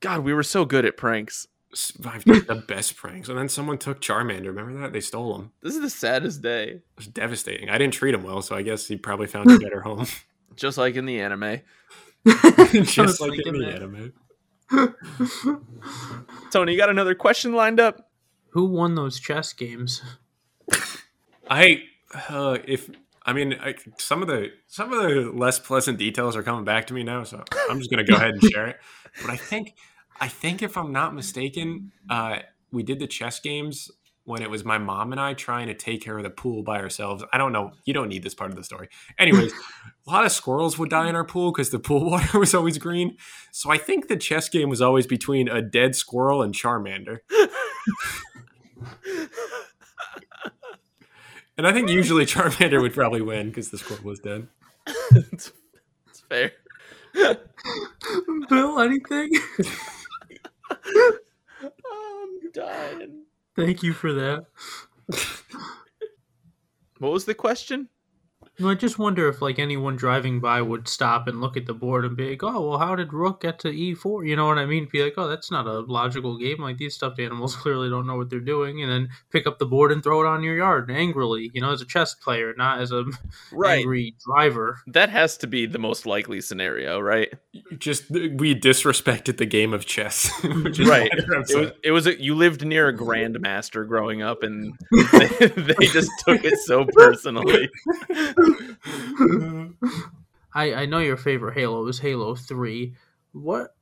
God, 0.00 0.20
we 0.20 0.32
were 0.32 0.44
so 0.44 0.64
good 0.64 0.84
at 0.84 0.96
pranks. 0.96 1.48
I've 2.04 2.24
done 2.24 2.44
the 2.46 2.54
best 2.66 2.96
pranks. 2.96 3.28
And 3.28 3.38
then 3.38 3.48
someone 3.48 3.78
took 3.78 4.00
Charmander. 4.00 4.46
Remember 4.46 4.80
that? 4.80 4.92
They 4.92 5.00
stole 5.00 5.36
him. 5.36 5.52
This 5.62 5.74
is 5.74 5.80
the 5.80 5.90
saddest 5.90 6.42
day. 6.42 6.68
It 6.68 6.82
was 6.96 7.06
devastating. 7.06 7.70
I 7.70 7.78
didn't 7.78 7.94
treat 7.94 8.14
him 8.14 8.22
well, 8.22 8.42
so 8.42 8.56
I 8.56 8.62
guess 8.62 8.86
he 8.86 8.96
probably 8.96 9.26
found 9.26 9.50
a 9.50 9.58
better 9.58 9.80
home. 9.80 10.06
Just 10.56 10.78
like 10.78 10.96
in 10.96 11.06
the 11.06 11.20
anime. 11.20 11.60
Just 12.82 13.20
like 13.20 13.46
in 13.46 13.58
the 13.58 13.64
that. 13.66 13.76
anime. 13.76 14.12
Tony, 16.50 16.72
you 16.72 16.78
got 16.78 16.90
another 16.90 17.14
question 17.14 17.52
lined 17.52 17.80
up? 17.80 18.10
Who 18.50 18.64
won 18.66 18.94
those 18.94 19.20
chess 19.20 19.52
games? 19.52 20.02
I 21.48 21.82
uh, 22.28 22.58
if 22.66 22.90
I 23.24 23.32
mean 23.32 23.54
I, 23.54 23.74
some 23.98 24.20
of 24.22 24.28
the 24.28 24.50
some 24.66 24.92
of 24.92 25.02
the 25.02 25.30
less 25.30 25.58
pleasant 25.58 25.98
details 25.98 26.36
are 26.36 26.42
coming 26.42 26.64
back 26.64 26.86
to 26.88 26.94
me 26.94 27.02
now, 27.02 27.24
so 27.24 27.44
I'm 27.70 27.78
just 27.78 27.90
gonna 27.90 28.04
go 28.04 28.14
ahead 28.16 28.34
and 28.34 28.42
share 28.42 28.66
it. 28.66 28.78
But 29.22 29.30
I 29.30 29.36
think 29.36 29.74
I 30.20 30.28
think 30.28 30.62
if 30.62 30.76
I'm 30.76 30.92
not 30.92 31.14
mistaken, 31.14 31.92
uh, 32.10 32.38
we 32.72 32.82
did 32.82 32.98
the 32.98 33.06
chess 33.06 33.40
games 33.40 33.90
when 34.24 34.42
it 34.42 34.50
was 34.50 34.64
my 34.64 34.76
mom 34.76 35.12
and 35.12 35.20
I 35.20 35.32
trying 35.32 35.68
to 35.68 35.74
take 35.74 36.02
care 36.02 36.18
of 36.18 36.22
the 36.22 36.30
pool 36.30 36.62
by 36.62 36.80
ourselves. 36.80 37.24
I 37.32 37.38
don't 37.38 37.52
know. 37.52 37.72
You 37.86 37.94
don't 37.94 38.08
need 38.08 38.22
this 38.22 38.34
part 38.34 38.50
of 38.50 38.56
the 38.56 38.64
story. 38.64 38.88
Anyways, 39.18 39.52
a 40.06 40.10
lot 40.10 40.26
of 40.26 40.32
squirrels 40.32 40.78
would 40.78 40.90
die 40.90 41.08
in 41.08 41.14
our 41.14 41.24
pool 41.24 41.50
because 41.50 41.70
the 41.70 41.78
pool 41.78 42.04
water 42.10 42.38
was 42.38 42.54
always 42.54 42.76
green. 42.78 43.16
So 43.52 43.70
I 43.70 43.78
think 43.78 44.08
the 44.08 44.16
chess 44.16 44.48
game 44.48 44.68
was 44.68 44.82
always 44.82 45.06
between 45.06 45.48
a 45.48 45.62
dead 45.62 45.96
squirrel 45.96 46.42
and 46.42 46.54
Charmander. 46.54 47.20
And 51.58 51.66
I 51.66 51.72
think 51.72 51.90
usually 51.90 52.24
Charmander 52.24 52.80
would 52.80 52.94
probably 52.94 53.20
win 53.20 53.48
because 53.48 53.70
the 53.70 53.78
squirrel 53.78 54.04
was 54.04 54.20
dead. 54.20 54.46
it's, 55.10 55.52
it's 56.08 56.20
fair. 56.20 56.52
Bill, 58.48 58.78
anything? 58.78 59.30
I'm 61.62 62.52
dying. 62.52 63.24
Thank 63.56 63.82
you 63.82 63.92
for 63.92 64.12
that. 64.12 64.46
What 66.98 67.12
was 67.12 67.24
the 67.24 67.34
question? 67.34 67.88
No, 68.60 68.68
I 68.70 68.74
just 68.74 68.98
wonder 68.98 69.28
if 69.28 69.40
like 69.40 69.58
anyone 69.60 69.94
driving 69.94 70.40
by 70.40 70.60
would 70.60 70.88
stop 70.88 71.28
and 71.28 71.40
look 71.40 71.56
at 71.56 71.66
the 71.66 71.74
board 71.74 72.04
and 72.04 72.16
be 72.16 72.30
like, 72.30 72.42
"Oh, 72.42 72.68
well, 72.70 72.78
how 72.78 72.96
did 72.96 73.12
Rook 73.12 73.42
get 73.42 73.60
to 73.60 73.68
E4?" 73.68 74.26
You 74.26 74.34
know 74.34 74.46
what 74.46 74.58
I 74.58 74.66
mean? 74.66 74.88
Be 74.90 75.02
like, 75.04 75.14
"Oh, 75.16 75.28
that's 75.28 75.50
not 75.50 75.66
a 75.66 75.80
logical 75.80 76.36
game. 76.36 76.58
Like 76.60 76.76
these 76.76 76.94
stuffed 76.94 77.20
animals 77.20 77.54
clearly 77.62 77.88
don't 77.88 78.06
know 78.06 78.16
what 78.16 78.30
they're 78.30 78.40
doing," 78.40 78.82
and 78.82 78.90
then 78.90 79.08
pick 79.30 79.46
up 79.46 79.58
the 79.60 79.66
board 79.66 79.92
and 79.92 80.02
throw 80.02 80.20
it 80.22 80.26
on 80.26 80.42
your 80.42 80.56
yard 80.56 80.90
angrily. 80.90 81.50
You 81.54 81.60
know, 81.60 81.70
as 81.70 81.80
a 81.82 81.86
chess 81.86 82.14
player, 82.14 82.52
not 82.56 82.80
as 82.80 82.90
a 82.90 83.04
Right. 83.52 83.78
angry 83.80 84.14
driver. 84.26 84.80
That 84.88 85.10
has 85.10 85.36
to 85.38 85.46
be 85.46 85.66
the 85.66 85.78
most 85.78 86.04
likely 86.04 86.40
scenario, 86.40 86.98
right? 86.98 87.32
Just 87.78 88.10
uh, 88.10 88.28
we 88.36 88.54
disrespected 88.54 89.36
the 89.36 89.46
game 89.46 89.72
of 89.72 89.86
chess. 89.86 90.30
which 90.42 90.80
is 90.80 90.88
Right. 90.88 91.10
It 91.12 91.28
was, 91.56 91.72
it 91.84 91.90
was 91.92 92.06
a, 92.06 92.20
you 92.20 92.34
lived 92.34 92.64
near 92.66 92.88
a 92.88 92.96
grandmaster 92.96 93.86
growing 93.86 94.22
up, 94.22 94.42
and 94.42 94.74
they, 94.90 95.28
they 95.46 95.86
just 95.92 96.10
took 96.26 96.44
it 96.44 96.58
so 96.64 96.84
personally. 96.92 97.68
I 100.54 100.74
I 100.74 100.86
know 100.86 100.98
your 100.98 101.16
favorite 101.16 101.54
Halo 101.54 101.86
is 101.86 101.98
Halo 101.98 102.34
Three. 102.34 102.94
What 103.32 103.74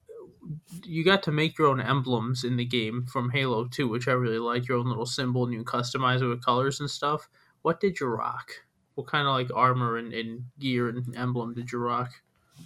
you 0.84 1.04
got 1.04 1.22
to 1.24 1.32
make 1.32 1.58
your 1.58 1.68
own 1.68 1.80
emblems 1.80 2.44
in 2.44 2.56
the 2.56 2.64
game 2.64 3.06
from 3.06 3.30
Halo 3.30 3.66
Two, 3.66 3.88
which 3.88 4.08
I 4.08 4.12
really 4.12 4.38
like. 4.38 4.68
Your 4.68 4.78
own 4.78 4.88
little 4.88 5.06
symbol, 5.06 5.44
and 5.44 5.52
you 5.52 5.64
customize 5.64 6.22
it 6.22 6.26
with 6.26 6.44
colors 6.44 6.80
and 6.80 6.90
stuff. 6.90 7.28
What 7.62 7.80
did 7.80 7.98
you 8.00 8.06
rock? 8.06 8.52
What 8.94 9.08
kind 9.08 9.26
of 9.26 9.34
like 9.34 9.50
armor 9.54 9.96
and, 9.96 10.12
and 10.12 10.44
gear 10.58 10.88
and 10.88 11.16
emblem 11.16 11.54
did 11.54 11.72
you 11.72 11.78
rock? 11.78 12.10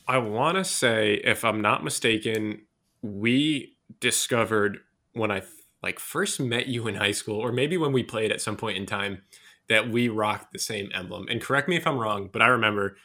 I 0.06 0.18
want 0.18 0.56
to 0.56 0.64
say, 0.64 1.14
if 1.24 1.44
I'm 1.44 1.60
not 1.60 1.82
mistaken, 1.82 2.62
we 3.02 3.76
discovered 3.98 4.78
when 5.12 5.30
I 5.30 5.42
like 5.82 5.98
first 5.98 6.38
met 6.38 6.66
you 6.66 6.86
in 6.86 6.96
high 6.96 7.12
school, 7.12 7.38
or 7.38 7.52
maybe 7.52 7.76
when 7.76 7.92
we 7.92 8.02
played 8.02 8.30
at 8.30 8.40
some 8.40 8.56
point 8.56 8.76
in 8.76 8.86
time, 8.86 9.22
that 9.70 9.88
we 9.88 10.08
rocked 10.08 10.52
the 10.52 10.58
same 10.58 10.90
emblem. 10.92 11.26
And 11.30 11.40
correct 11.40 11.68
me 11.68 11.76
if 11.76 11.86
I'm 11.86 11.96
wrong, 11.96 12.28
but 12.30 12.42
I 12.42 12.48
remember 12.48 12.96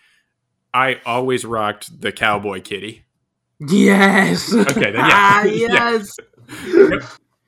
I 0.73 0.99
always 1.05 1.45
rocked 1.45 2.01
the 2.01 2.11
cowboy 2.11 2.61
kitty. 2.61 3.05
Yes. 3.59 4.53
Okay, 4.53 4.91
then 4.91 4.95
yeah. 4.95 5.09
ah, 5.13 5.43
Yeah. 5.45 5.99
yes. 6.01 6.17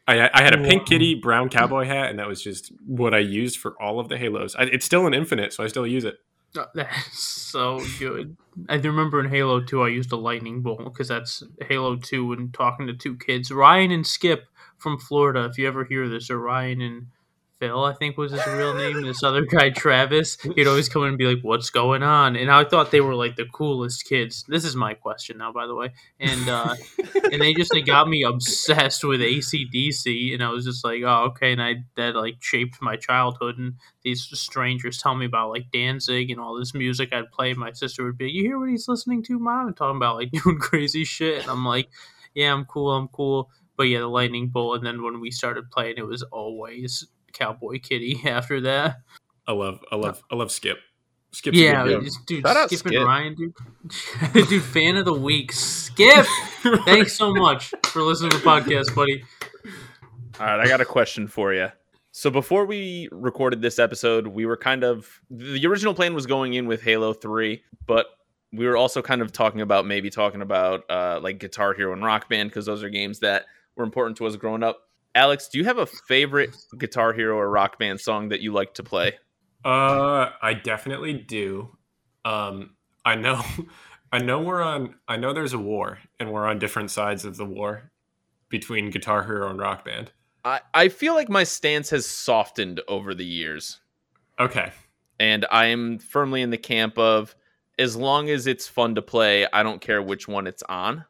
I, 0.07 0.29
I 0.33 0.41
had 0.41 0.53
a 0.53 0.63
pink 0.63 0.85
kitty, 0.87 1.15
brown 1.15 1.49
cowboy 1.49 1.83
hat, 1.85 2.09
and 2.09 2.19
that 2.19 2.27
was 2.27 2.41
just 2.41 2.71
what 2.85 3.13
I 3.13 3.17
used 3.19 3.57
for 3.57 3.73
all 3.81 3.99
of 3.99 4.07
the 4.07 4.17
Halos. 4.17 4.55
I, 4.55 4.63
it's 4.63 4.85
still 4.85 5.05
an 5.05 5.13
infinite, 5.13 5.51
so 5.51 5.63
I 5.63 5.67
still 5.67 5.85
use 5.85 6.05
it. 6.05 6.15
Oh, 6.55 6.65
That's 6.73 7.19
so 7.19 7.81
good. 7.99 8.37
I 8.69 8.75
remember 8.75 9.19
in 9.19 9.29
Halo 9.29 9.61
2, 9.61 9.81
I 9.83 9.89
used 9.89 10.13
a 10.13 10.15
lightning 10.15 10.61
bolt 10.61 10.81
because 10.85 11.09
that's 11.09 11.43
Halo 11.67 11.97
2 11.97 12.31
and 12.33 12.53
talking 12.53 12.87
to 12.87 12.93
two 12.93 13.17
kids, 13.17 13.51
Ryan 13.51 13.91
and 13.91 14.07
Skip 14.07 14.45
from 14.77 14.97
Florida. 14.97 15.45
If 15.51 15.57
you 15.57 15.67
ever 15.67 15.83
hear 15.83 16.07
this, 16.07 16.31
or 16.31 16.39
Ryan 16.39 16.81
and 16.81 17.07
Phil, 17.59 17.83
I 17.83 17.93
think 17.93 18.17
was 18.17 18.31
his 18.31 18.45
real 18.45 18.75
name. 18.75 19.01
This 19.01 19.23
other 19.23 19.43
guy, 19.43 19.71
Travis, 19.71 20.37
he'd 20.55 20.67
always 20.67 20.87
come 20.87 21.03
in 21.03 21.09
and 21.09 21.17
be 21.17 21.25
like, 21.25 21.43
What's 21.43 21.69
going 21.71 22.03
on? 22.03 22.35
And 22.35 22.51
I 22.51 22.63
thought 22.63 22.91
they 22.91 23.01
were 23.01 23.15
like 23.15 23.35
the 23.35 23.45
coolest 23.45 24.05
kids. 24.05 24.45
This 24.47 24.63
is 24.63 24.75
my 24.75 24.93
question 24.93 25.39
now, 25.39 25.51
by 25.51 25.65
the 25.65 25.73
way. 25.73 25.91
And, 26.19 26.47
uh, 26.47 26.75
and 27.31 27.41
they 27.41 27.53
just 27.55 27.73
like, 27.73 27.85
got 27.85 28.07
me 28.07 28.23
obsessed 28.23 29.03
with 29.03 29.21
AC/DC. 29.21 30.33
And 30.33 30.43
I 30.43 30.49
was 30.49 30.65
just 30.65 30.85
like, 30.85 31.01
Oh, 31.03 31.25
okay. 31.29 31.51
And 31.51 31.61
I, 31.61 31.77
that 31.95 32.15
like 32.15 32.35
shaped 32.41 32.81
my 32.81 32.95
childhood. 32.95 33.57
And 33.57 33.73
these 34.03 34.29
strangers 34.39 34.99
tell 35.01 35.15
me 35.15 35.25
about 35.25 35.49
like 35.49 35.71
Danzig 35.73 36.29
and 36.29 36.39
all 36.39 36.57
this 36.57 36.73
music 36.73 37.11
I'd 37.11 37.31
play. 37.31 37.53
My 37.53 37.71
sister 37.73 38.03
would 38.05 38.17
be, 38.17 38.31
"You 38.31 38.43
hear 38.43 38.59
what 38.59 38.69
he's 38.69 38.87
listening 38.87 39.21
to, 39.23 39.37
mom?" 39.37 39.67
And 39.67 39.75
talking 39.75 39.97
about 39.97 40.15
like 40.15 40.31
doing 40.43 40.59
crazy 40.59 41.03
shit. 41.03 41.41
And 41.41 41.51
I'm 41.51 41.65
like, 41.65 41.89
"Yeah, 42.33 42.53
I'm 42.53 42.65
cool, 42.65 42.91
I'm 42.91 43.07
cool." 43.09 43.49
But 43.75 43.83
yeah, 43.83 43.99
the 43.99 44.07
lightning 44.07 44.47
bolt. 44.47 44.77
And 44.77 44.85
then 44.85 45.03
when 45.03 45.19
we 45.19 45.29
started 45.29 45.69
playing, 45.69 45.95
it 45.97 46.07
was 46.07 46.23
always 46.23 47.05
Cowboy 47.37 47.79
Kitty. 47.79 48.21
After 48.25 48.61
that, 48.61 48.97
I 49.47 49.51
love, 49.53 49.79
I 49.91 49.95
love, 49.95 50.23
I 50.31 50.35
love 50.35 50.51
Skip. 50.51 50.77
Skip's 51.31 51.57
yeah, 51.57 51.83
a 51.83 51.85
good 51.85 51.97
it's- 51.97 52.17
dude, 52.25 52.45
Shout 52.45 52.57
out 52.57 52.69
Skip 52.69 52.85
and 52.85 52.95
Skip. 52.95 53.05
Ryan, 53.05 53.35
dude, 53.35 53.53
dude, 54.49 54.63
fan 54.63 54.95
of 54.95 55.05
the 55.05 55.13
week, 55.13 55.51
Skip. 55.51 56.25
Thanks 56.85 57.13
so 57.13 57.33
much 57.33 57.73
for 57.85 58.01
listening 58.01 58.31
to 58.31 58.37
the 58.37 58.43
podcast, 58.43 58.95
buddy. 58.95 59.23
All 60.39 60.45
right, 60.45 60.59
I 60.59 60.67
got 60.67 60.81
a 60.81 60.85
question 60.85 61.27
for 61.27 61.53
you. 61.53 61.67
So 62.11 62.31
before 62.31 62.65
we 62.65 63.09
recorded 63.11 63.61
this 63.61 63.77
episode, 63.77 64.27
we 64.27 64.45
were 64.45 64.57
kind 64.57 64.83
of 64.83 65.21
the 65.29 65.65
original 65.67 65.93
plan 65.93 66.15
was 66.15 66.25
going 66.25 66.53
in 66.55 66.65
with 66.65 66.81
Halo 66.81 67.13
3, 67.13 67.61
but 67.85 68.07
we 68.53 68.65
were 68.65 68.77
also 68.77 69.01
kind 69.01 69.21
of 69.21 69.31
talking 69.31 69.61
about 69.61 69.85
maybe 69.85 70.09
talking 70.09 70.41
about 70.41 70.89
uh, 70.89 71.19
like 71.21 71.37
Guitar 71.39 71.73
Hero 71.73 71.93
and 71.93 72.03
Rock 72.03 72.29
Band 72.29 72.49
because 72.49 72.65
those 72.65 72.81
are 72.83 72.89
games 72.89 73.19
that 73.19 73.45
were 73.75 73.83
important 73.83 74.17
to 74.17 74.25
us 74.25 74.35
growing 74.35 74.63
up. 74.63 74.86
Alex, 75.17 75.47
do 75.47 75.57
you 75.57 75.65
have 75.65 75.79
a 75.79 75.87
favorite 75.87 76.55
Guitar 76.77 77.11
Hero 77.11 77.37
or 77.37 77.49
Rock 77.49 77.79
Band 77.79 77.99
song 77.99 78.29
that 78.29 78.39
you 78.39 78.53
like 78.53 78.75
to 78.75 78.83
play? 78.83 79.13
Uh, 79.65 80.29
I 80.39 80.53
definitely 80.53 81.13
do. 81.13 81.75
Um, 82.23 82.75
I 83.03 83.15
know, 83.15 83.41
I 84.11 84.19
know 84.19 84.39
we're 84.39 84.61
on. 84.61 84.93
I 85.07 85.17
know 85.17 85.33
there's 85.33 85.53
a 85.53 85.57
war, 85.57 85.97
and 86.19 86.31
we're 86.31 86.45
on 86.45 86.59
different 86.59 86.91
sides 86.91 87.25
of 87.25 87.35
the 87.35 87.45
war 87.45 87.89
between 88.49 88.91
Guitar 88.91 89.23
Hero 89.23 89.49
and 89.49 89.57
Rock 89.57 89.83
Band. 89.83 90.11
I, 90.45 90.61
I 90.75 90.89
feel 90.89 91.15
like 91.15 91.29
my 91.29 91.43
stance 91.43 91.89
has 91.89 92.05
softened 92.05 92.81
over 92.87 93.15
the 93.15 93.25
years. 93.25 93.79
Okay, 94.39 94.71
and 95.19 95.47
I 95.49 95.65
am 95.65 95.97
firmly 95.97 96.43
in 96.43 96.51
the 96.51 96.59
camp 96.59 96.95
of 96.99 97.35
as 97.79 97.95
long 97.95 98.29
as 98.29 98.45
it's 98.45 98.67
fun 98.67 98.93
to 98.93 99.01
play, 99.01 99.47
I 99.51 99.63
don't 99.63 99.81
care 99.81 99.99
which 99.99 100.27
one 100.27 100.45
it's 100.45 100.61
on. 100.69 101.05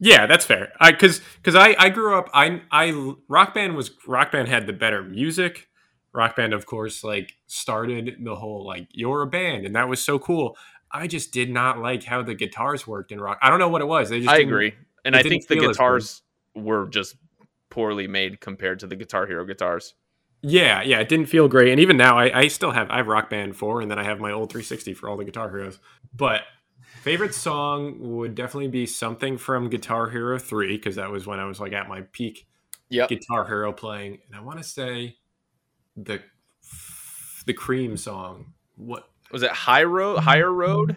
Yeah, 0.00 0.26
that's 0.26 0.46
fair. 0.46 0.72
I 0.80 0.92
because 0.92 1.20
because 1.36 1.54
I 1.54 1.76
I 1.78 1.90
grew 1.90 2.16
up. 2.16 2.30
I 2.32 2.62
I 2.72 3.14
Rock 3.28 3.54
Band 3.54 3.76
was 3.76 3.90
Rock 4.06 4.32
Band 4.32 4.48
had 4.48 4.66
the 4.66 4.72
better 4.72 5.02
music. 5.02 5.68
Rock 6.12 6.34
Band, 6.36 6.54
of 6.54 6.66
course, 6.66 7.04
like 7.04 7.34
started 7.46 8.16
the 8.20 8.34
whole 8.34 8.66
like 8.66 8.88
you're 8.92 9.22
a 9.22 9.26
band, 9.26 9.66
and 9.66 9.76
that 9.76 9.88
was 9.88 10.02
so 10.02 10.18
cool. 10.18 10.56
I 10.90 11.06
just 11.06 11.32
did 11.32 11.50
not 11.50 11.78
like 11.78 12.02
how 12.02 12.22
the 12.22 12.34
guitars 12.34 12.86
worked 12.86 13.12
in 13.12 13.20
Rock. 13.20 13.38
I 13.42 13.50
don't 13.50 13.58
know 13.58 13.68
what 13.68 13.82
it 13.82 13.86
was. 13.86 14.08
They 14.08 14.20
just 14.20 14.30
I 14.30 14.38
agree, 14.38 14.74
and 15.04 15.14
I 15.14 15.22
think 15.22 15.46
the 15.46 15.54
feel 15.54 15.64
as 15.64 15.66
good. 15.68 15.72
guitars 15.74 16.22
were 16.54 16.88
just 16.88 17.16
poorly 17.68 18.08
made 18.08 18.40
compared 18.40 18.80
to 18.80 18.86
the 18.86 18.96
Guitar 18.96 19.26
Hero 19.26 19.44
guitars. 19.44 19.94
Yeah, 20.42 20.82
yeah, 20.82 20.98
it 21.00 21.10
didn't 21.10 21.26
feel 21.26 21.46
great. 21.46 21.70
And 21.70 21.78
even 21.78 21.98
now, 21.98 22.18
I, 22.18 22.40
I 22.40 22.48
still 22.48 22.70
have 22.70 22.90
I 22.90 22.96
have 22.96 23.06
Rock 23.06 23.28
Band 23.28 23.54
four, 23.54 23.82
and 23.82 23.90
then 23.90 23.98
I 23.98 24.04
have 24.04 24.18
my 24.18 24.32
old 24.32 24.50
360 24.50 24.94
for 24.94 25.10
all 25.10 25.18
the 25.18 25.24
Guitar 25.24 25.50
Heroes. 25.50 25.78
But 26.16 26.40
favorite 27.02 27.34
song 27.34 27.96
would 28.16 28.34
definitely 28.34 28.68
be 28.68 28.86
something 28.86 29.38
from 29.38 29.68
Guitar 29.70 30.08
Hero 30.10 30.38
three 30.38 30.76
because 30.76 30.96
that 30.96 31.10
was 31.10 31.26
when 31.26 31.38
I 31.40 31.44
was 31.44 31.60
like 31.60 31.72
at 31.72 31.88
my 31.88 32.02
peak 32.12 32.46
Yep. 32.90 33.08
Guitar 33.08 33.46
Hero 33.46 33.72
playing, 33.72 34.18
and 34.26 34.34
I 34.34 34.40
want 34.40 34.58
to 34.58 34.64
say 34.64 35.16
the 35.96 36.20
the 37.46 37.52
Cream 37.54 37.96
song. 37.96 38.52
What 38.76 39.08
Was 39.30 39.42
it 39.42 39.50
High 39.50 39.84
Road? 39.84 40.18
Higher 40.20 40.52
Road? 40.52 40.96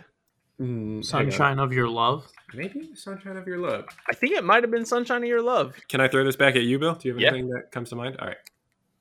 mm. 0.59 1.03
Sunshine 1.05 1.59
of 1.59 1.71
Your 1.71 1.87
Love. 1.87 2.27
Maybe 2.53 2.93
Sunshine 2.95 3.37
of 3.37 3.47
Your 3.47 3.57
Love. 3.59 3.85
I 4.09 4.13
think 4.13 4.35
it 4.35 4.43
might 4.43 4.63
have 4.63 4.71
been 4.71 4.85
Sunshine 4.85 5.23
of 5.23 5.29
Your 5.29 5.41
Love. 5.41 5.75
Can 5.89 6.01
I 6.01 6.07
throw 6.07 6.23
this 6.23 6.35
back 6.35 6.55
at 6.55 6.63
you, 6.63 6.77
Bill? 6.79 6.93
Do 6.95 7.07
you 7.07 7.13
have 7.13 7.21
Yeah. 7.21 7.29
anything 7.29 7.49
that 7.49 7.71
comes 7.71 7.89
to 7.89 7.95
mind? 7.95 8.17
All 8.19 8.27
right. 8.27 8.37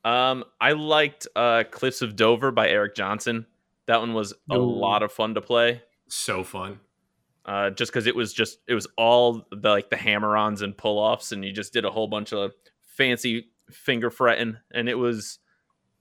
Um, 0.05 0.43
I 0.59 0.73
liked 0.73 1.27
uh, 1.35 1.63
Cliffs 1.71 2.01
of 2.01 2.15
Dover 2.15 2.51
by 2.51 2.69
Eric 2.69 2.95
Johnson. 2.95 3.45
That 3.85 3.99
one 3.99 4.13
was 4.13 4.33
a 4.51 4.55
Ooh. 4.57 4.79
lot 4.79 5.01
of 5.03 5.11
fun 5.11 5.33
to 5.35 5.41
play. 5.41 5.81
So 6.07 6.43
fun. 6.43 6.79
Uh, 7.45 7.69
just 7.71 7.91
because 7.91 8.07
it 8.07 8.15
was 8.15 8.33
just 8.33 8.59
it 8.67 8.73
was 8.73 8.87
all 8.97 9.45
the 9.51 9.69
like 9.69 9.89
the 9.89 9.97
hammer-ons 9.97 10.61
and 10.61 10.77
pull-offs, 10.77 11.31
and 11.31 11.43
you 11.43 11.51
just 11.51 11.73
did 11.73 11.85
a 11.85 11.91
whole 11.91 12.07
bunch 12.07 12.33
of 12.33 12.53
fancy 12.81 13.47
finger 13.71 14.09
fretting, 14.09 14.57
and 14.73 14.87
it 14.87 14.95
was 14.95 15.39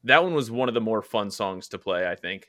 that 0.05 0.23
one 0.23 0.35
was 0.35 0.51
one 0.51 0.69
of 0.69 0.74
the 0.74 0.81
more 0.81 1.02
fun 1.02 1.31
songs 1.31 1.69
to 1.69 1.78
play. 1.78 2.09
I 2.09 2.14
think. 2.14 2.48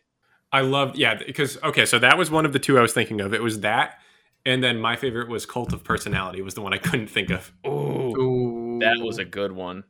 I 0.52 0.62
loved, 0.62 0.98
yeah, 1.00 1.16
because 1.16 1.58
okay, 1.64 1.86
so 1.86 1.98
that 1.98 2.18
was 2.18 2.30
one 2.30 2.46
of 2.46 2.54
the 2.54 2.60
two 2.60 2.78
I 2.78 2.82
was 2.82 2.94
thinking 2.94 3.22
of. 3.22 3.34
It 3.34 3.42
was 3.42 3.62
that, 3.62 4.00
and 4.46 4.64
then 4.64 4.80
my 4.80 4.96
favorite 4.96 5.28
was 5.28 5.48
Cult 5.48 5.74
of 5.74 5.84
Personality 5.84 6.44
was 6.44 6.54
the 6.54 6.62
one 6.62 6.74
I 6.74 6.78
couldn't 6.78 7.08
think 7.08 7.32
of. 7.32 7.52
Ooh, 7.66 8.16
Ooh. 8.16 8.80
that 8.80 9.00
was 9.00 9.18
a 9.18 9.26
good 9.26 9.52
one. 9.52 9.84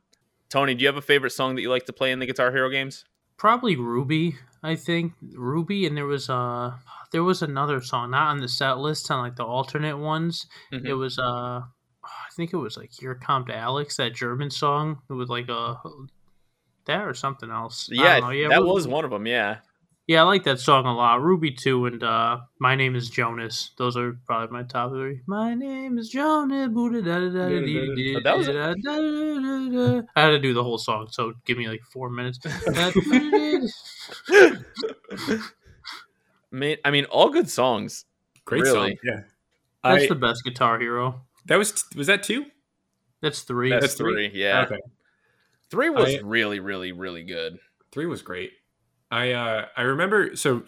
Tony, 0.48 0.74
do 0.74 0.82
you 0.82 0.88
have 0.88 0.96
a 0.96 1.02
favorite 1.02 1.32
song 1.32 1.54
that 1.54 1.62
you 1.62 1.68
like 1.68 1.84
to 1.86 1.92
play 1.92 2.12
in 2.12 2.18
the 2.18 2.26
Guitar 2.26 2.50
Hero 2.50 2.70
games? 2.70 3.04
probably 3.36 3.76
Ruby. 3.76 4.36
I 4.62 4.76
think 4.76 5.12
Ruby, 5.20 5.86
and 5.86 5.96
there 5.96 6.06
was 6.06 6.30
uh 6.30 6.72
there 7.14 7.22
was 7.22 7.42
another 7.42 7.80
song 7.80 8.10
not 8.10 8.30
on 8.32 8.40
the 8.40 8.48
set 8.48 8.78
list 8.78 9.08
on 9.08 9.20
like 9.20 9.36
the 9.36 9.44
alternate 9.44 9.96
ones. 9.96 10.46
Mhm. 10.72 10.84
It 10.84 10.94
was 10.94 11.16
uh 11.16 11.60
I 11.62 12.30
think 12.36 12.52
it 12.52 12.56
was 12.56 12.76
like 12.76 12.90
Hier 12.90 13.14
Kommt 13.14 13.50
Alex, 13.50 13.98
that 13.98 14.14
German 14.16 14.50
song. 14.50 14.98
It 15.08 15.12
was 15.12 15.28
like 15.28 15.48
a 15.48 15.76
that 16.86 17.06
or 17.06 17.14
something 17.14 17.50
else. 17.50 17.88
I 17.92 17.94
Yeah, 17.94 18.18
don't 18.20 18.32
know. 18.42 18.48
that 18.48 18.64
was 18.64 18.88
one 18.88 19.04
of 19.04 19.12
them. 19.12 19.26
Yeah, 19.28 19.58
Yeah, 20.08 20.22
I 20.22 20.24
like 20.24 20.42
that 20.44 20.58
song 20.58 20.86
a 20.86 20.92
lot. 20.94 21.22
Ruby 21.22 21.52
too, 21.52 21.86
and 21.86 22.02
uh, 22.02 22.40
My 22.58 22.74
Name 22.74 22.96
is 22.96 23.08
Jonas. 23.08 23.70
Those 23.78 23.96
are 23.96 24.18
probably 24.26 24.52
my 24.52 24.64
top 24.64 24.90
three. 24.90 25.20
My 25.26 25.54
name 25.54 25.96
is 25.96 26.08
Jonas. 26.10 26.68
boo-da-da-da-da-dee-dee, 26.68 28.18
That 28.24 28.36
was-. 28.36 28.48
I 30.16 30.20
had 30.20 30.30
to 30.30 30.38
do 30.40 30.52
the 30.52 30.64
whole 30.64 30.78
song, 30.78 31.06
so 31.12 31.32
give 31.46 31.56
me 31.58 31.68
like 31.68 31.82
four 31.92 32.10
minutes. 32.10 32.40
Man, 36.54 36.76
I 36.84 36.92
mean, 36.92 37.04
all 37.06 37.30
good 37.30 37.50
songs. 37.50 38.04
Great 38.44 38.62
Really? 38.62 38.90
song. 38.90 38.96
Yeah. 39.02 39.20
That's 39.82 40.04
I, 40.04 40.06
the 40.06 40.14
best 40.14 40.44
Guitar 40.44 40.78
Hero. 40.78 41.22
that 41.46 41.56
was 41.56 41.84
was 41.96 42.06
that 42.06 42.22
two? 42.22 42.46
That's 43.20 43.42
three. 43.42 43.70
That's, 43.70 43.82
That's 43.82 43.94
three? 43.96 44.28
three. 44.30 44.40
Yeah, 44.40 44.62
Okay. 44.66 44.78
three 45.70 45.90
was 45.90 46.14
I- 46.14 46.20
really, 46.22 46.60
really, 46.60 46.92
really 46.92 47.24
good. 47.24 47.58
Three 47.90 48.06
was 48.06 48.22
great. 48.22 48.52
I 49.10 49.32
uh 49.32 49.66
I 49.76 49.82
remember 49.82 50.36
so 50.36 50.62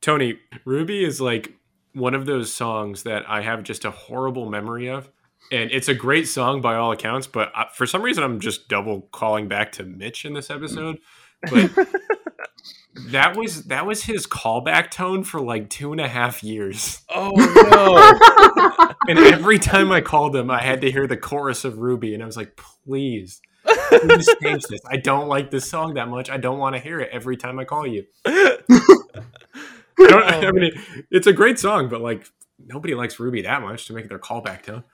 Tony, 0.00 0.38
Ruby 0.64 1.04
is 1.04 1.20
like 1.20 1.52
one 1.92 2.14
of 2.14 2.24
those 2.26 2.52
songs 2.52 3.02
that 3.02 3.28
I 3.28 3.42
have 3.42 3.62
just 3.62 3.84
a 3.84 3.90
horrible 3.90 4.48
memory 4.48 4.88
of. 4.88 5.10
And 5.52 5.70
it's 5.70 5.88
a 5.88 5.94
great 5.94 6.26
song 6.28 6.60
by 6.60 6.76
all 6.76 6.92
accounts, 6.92 7.26
but 7.26 7.52
I, 7.54 7.66
for 7.74 7.86
some 7.86 8.02
reason 8.02 8.24
I'm 8.24 8.40
just 8.40 8.68
double 8.68 9.02
calling 9.12 9.48
back 9.48 9.70
to 9.72 9.84
Mitch 9.84 10.24
in 10.24 10.32
this 10.32 10.50
episode. 10.50 10.98
But 11.50 11.70
that 13.08 13.36
was 13.36 13.64
that 13.64 13.86
was 13.86 14.04
his 14.04 14.26
callback 14.26 14.90
tone 14.90 15.22
for 15.22 15.40
like 15.40 15.68
two 15.68 15.92
and 15.92 16.00
a 16.00 16.08
half 16.08 16.42
years. 16.42 17.02
Oh 17.08 17.32
no! 17.70 18.94
And 19.08 19.18
every 19.18 19.58
time 19.58 19.92
I 19.92 20.00
called 20.00 20.34
him, 20.34 20.50
I 20.50 20.62
had 20.62 20.80
to 20.80 20.90
hear 20.90 21.06
the 21.06 21.16
chorus 21.16 21.64
of 21.64 21.78
Ruby, 21.78 22.14
and 22.14 22.22
I 22.22 22.26
was 22.26 22.36
like, 22.36 22.56
please, 22.56 23.40
please 23.88 24.28
change 24.42 24.64
this. 24.64 24.80
I 24.88 24.96
don't 24.96 25.28
like 25.28 25.50
this 25.50 25.68
song 25.68 25.94
that 25.94 26.08
much. 26.08 26.30
I 26.30 26.38
don't 26.38 26.58
want 26.58 26.74
to 26.74 26.80
hear 26.80 27.00
it 27.00 27.10
every 27.12 27.36
time 27.36 27.58
I 27.58 27.64
call 27.64 27.86
you. 27.86 28.04
I, 28.26 28.58
don't, 29.98 30.22
I 30.24 30.46
oh. 30.46 30.52
mean, 30.52 30.64
it, 30.64 31.06
it's 31.10 31.26
a 31.26 31.32
great 31.32 31.58
song, 31.58 31.88
but 31.88 32.00
like 32.00 32.26
nobody 32.64 32.94
likes 32.94 33.20
Ruby 33.20 33.42
that 33.42 33.62
much 33.62 33.86
to 33.86 33.92
make 33.92 34.08
their 34.08 34.18
callback 34.18 34.62
tone. 34.62 34.84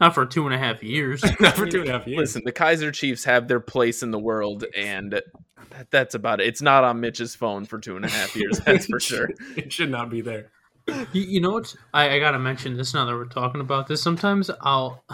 Not 0.00 0.14
for 0.14 0.24
two 0.24 0.46
and 0.46 0.54
a 0.54 0.58
half 0.58 0.82
years. 0.82 1.22
Not 1.40 1.56
for 1.56 1.66
two 1.66 1.80
and 1.80 1.90
a 1.90 1.92
half 1.92 2.06
years. 2.06 2.18
Listen, 2.18 2.42
the 2.44 2.52
Kaiser 2.52 2.90
Chiefs 2.90 3.24
have 3.24 3.48
their 3.48 3.60
place 3.60 4.02
in 4.02 4.10
the 4.10 4.18
world, 4.18 4.64
and 4.74 5.12
that, 5.12 5.24
that's 5.90 6.14
about 6.14 6.40
it. 6.40 6.46
It's 6.46 6.62
not 6.62 6.84
on 6.84 7.00
Mitch's 7.00 7.34
phone 7.34 7.66
for 7.66 7.78
two 7.78 7.96
and 7.96 8.04
a 8.04 8.08
half 8.08 8.34
years. 8.34 8.58
That's 8.60 8.86
for 8.86 8.98
sure. 8.98 9.28
It 9.56 9.72
should 9.72 9.90
not 9.90 10.08
be 10.10 10.22
there. 10.22 10.52
You, 11.12 11.22
you 11.22 11.40
know 11.40 11.50
what? 11.50 11.74
I, 11.92 12.16
I 12.16 12.18
gotta 12.18 12.38
mention 12.38 12.76
this 12.76 12.94
now 12.94 13.04
that 13.04 13.12
we're 13.12 13.26
talking 13.26 13.60
about 13.60 13.86
this. 13.86 14.02
Sometimes 14.02 14.50
I'll 14.62 15.04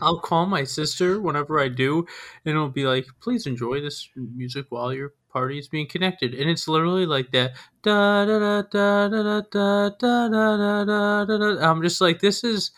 I'll 0.00 0.18
call 0.18 0.44
my 0.46 0.64
sister 0.64 1.20
whenever 1.20 1.60
I 1.60 1.68
do, 1.68 2.04
and 2.44 2.54
it'll 2.54 2.68
be 2.68 2.84
like, 2.84 3.06
"Please 3.22 3.46
enjoy 3.46 3.80
this 3.80 4.08
music 4.16 4.66
while 4.70 4.92
your 4.92 5.14
party 5.32 5.58
is 5.58 5.68
being 5.68 5.88
connected." 5.88 6.34
And 6.34 6.50
it's 6.50 6.68
literally 6.68 7.06
like 7.06 7.30
that. 7.30 7.52
Da 7.82 8.26
da 8.26 8.38
da 8.38 8.62
da 8.62 9.08
da 9.08 9.22
da 9.22 9.40
da 9.40 10.28
da 10.28 10.28
da 10.28 10.84
da 10.84 11.24
da. 11.24 11.38
da. 11.38 11.70
I'm 11.70 11.82
just 11.82 12.00
like, 12.00 12.20
this 12.20 12.42
is. 12.44 12.72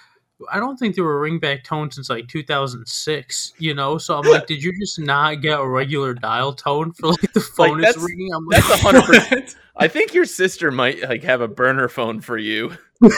I 0.51 0.61
don't 0.61 0.77
think 0.77 0.95
there 0.95 1.05
were 1.05 1.21
ringback 1.21 1.65
tones 1.65 1.97
since 1.97 2.11
like 2.11 2.29
2006. 2.29 3.53
You 3.59 3.75
know, 3.75 3.99
so 3.99 4.19
I'm 4.19 4.31
like, 4.31 4.47
did 4.47 4.63
you 4.63 4.73
just 4.79 4.99
not 4.99 5.43
get 5.43 5.59
a 5.59 5.67
regular 5.67 6.15
dial 6.15 6.53
tone 6.53 6.93
for 6.93 7.09
like 7.09 7.33
the 7.33 7.41
phone 7.41 7.83
is 7.85 7.97
ringing? 7.97 8.33
I'm 8.33 8.47
like, 8.47 8.67
That's 8.67 8.81
hundred 8.81 9.05
percent. 9.05 9.57
I 9.77 9.89
think 9.89 10.15
your 10.15 10.25
sister 10.25 10.71
might 10.71 11.03
like 11.09 11.23
have 11.23 11.41
a 11.41 11.49
burner 11.49 11.89
phone 11.89 12.21
for 12.21 12.39
you. 12.39 12.73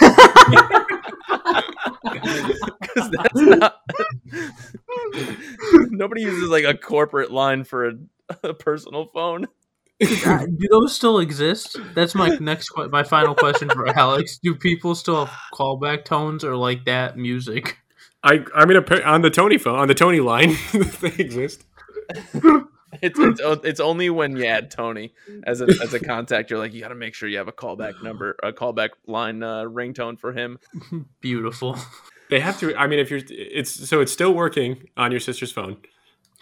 Because 2.80 3.10
that's 3.10 3.34
not. 3.34 3.80
Nobody 5.90 6.22
uses 6.22 6.48
like 6.48 6.64
a 6.64 6.74
corporate 6.74 7.30
line 7.30 7.64
for 7.64 7.88
a, 7.88 7.92
a 8.42 8.54
personal 8.54 9.06
phone. 9.06 9.46
Do 10.00 10.68
those 10.70 10.94
still 10.94 11.18
exist? 11.18 11.76
That's 11.94 12.14
my 12.14 12.28
next, 12.40 12.70
my 12.90 13.02
final 13.02 13.34
question 13.34 13.68
for 13.70 13.86
Alex. 13.98 14.38
Do 14.42 14.54
people 14.54 14.94
still 14.94 15.26
have 15.26 15.36
callback 15.52 16.04
tones 16.04 16.42
or 16.44 16.56
like 16.56 16.84
that 16.86 17.16
music? 17.18 17.76
I 18.22 18.44
I 18.54 18.64
mean 18.66 18.76
appa- 18.78 19.04
on 19.06 19.22
the 19.22 19.30
Tony 19.30 19.58
phone 19.58 19.78
on 19.78 19.88
the 19.88 19.94
Tony 19.94 20.20
line 20.20 20.56
they 21.00 21.12
exist. 21.18 21.64
It's, 23.02 23.18
it's 23.20 23.40
it's 23.64 23.80
only 23.80 24.10
when 24.10 24.36
you 24.36 24.44
add 24.46 24.70
Tony 24.70 25.14
as 25.44 25.60
a 25.60 25.66
as 25.80 25.94
a 25.94 26.00
contact, 26.00 26.50
you're 26.50 26.58
like 26.58 26.74
you 26.74 26.80
got 26.80 26.88
to 26.88 26.94
make 26.96 27.14
sure 27.14 27.28
you 27.28 27.38
have 27.38 27.46
a 27.48 27.52
callback 27.52 28.02
number, 28.02 28.36
a 28.42 28.52
callback 28.52 28.90
line 29.06 29.42
uh, 29.44 29.62
ringtone 29.62 30.18
for 30.18 30.32
him. 30.32 30.58
Beautiful. 31.20 31.78
They 32.30 32.40
have 32.40 32.58
to. 32.60 32.74
I 32.76 32.88
mean, 32.88 32.98
if 32.98 33.10
you're, 33.10 33.20
it's 33.28 33.88
so 33.88 34.00
it's 34.00 34.12
still 34.12 34.34
working 34.34 34.88
on 34.96 35.12
your 35.12 35.20
sister's 35.20 35.52
phone. 35.52 35.76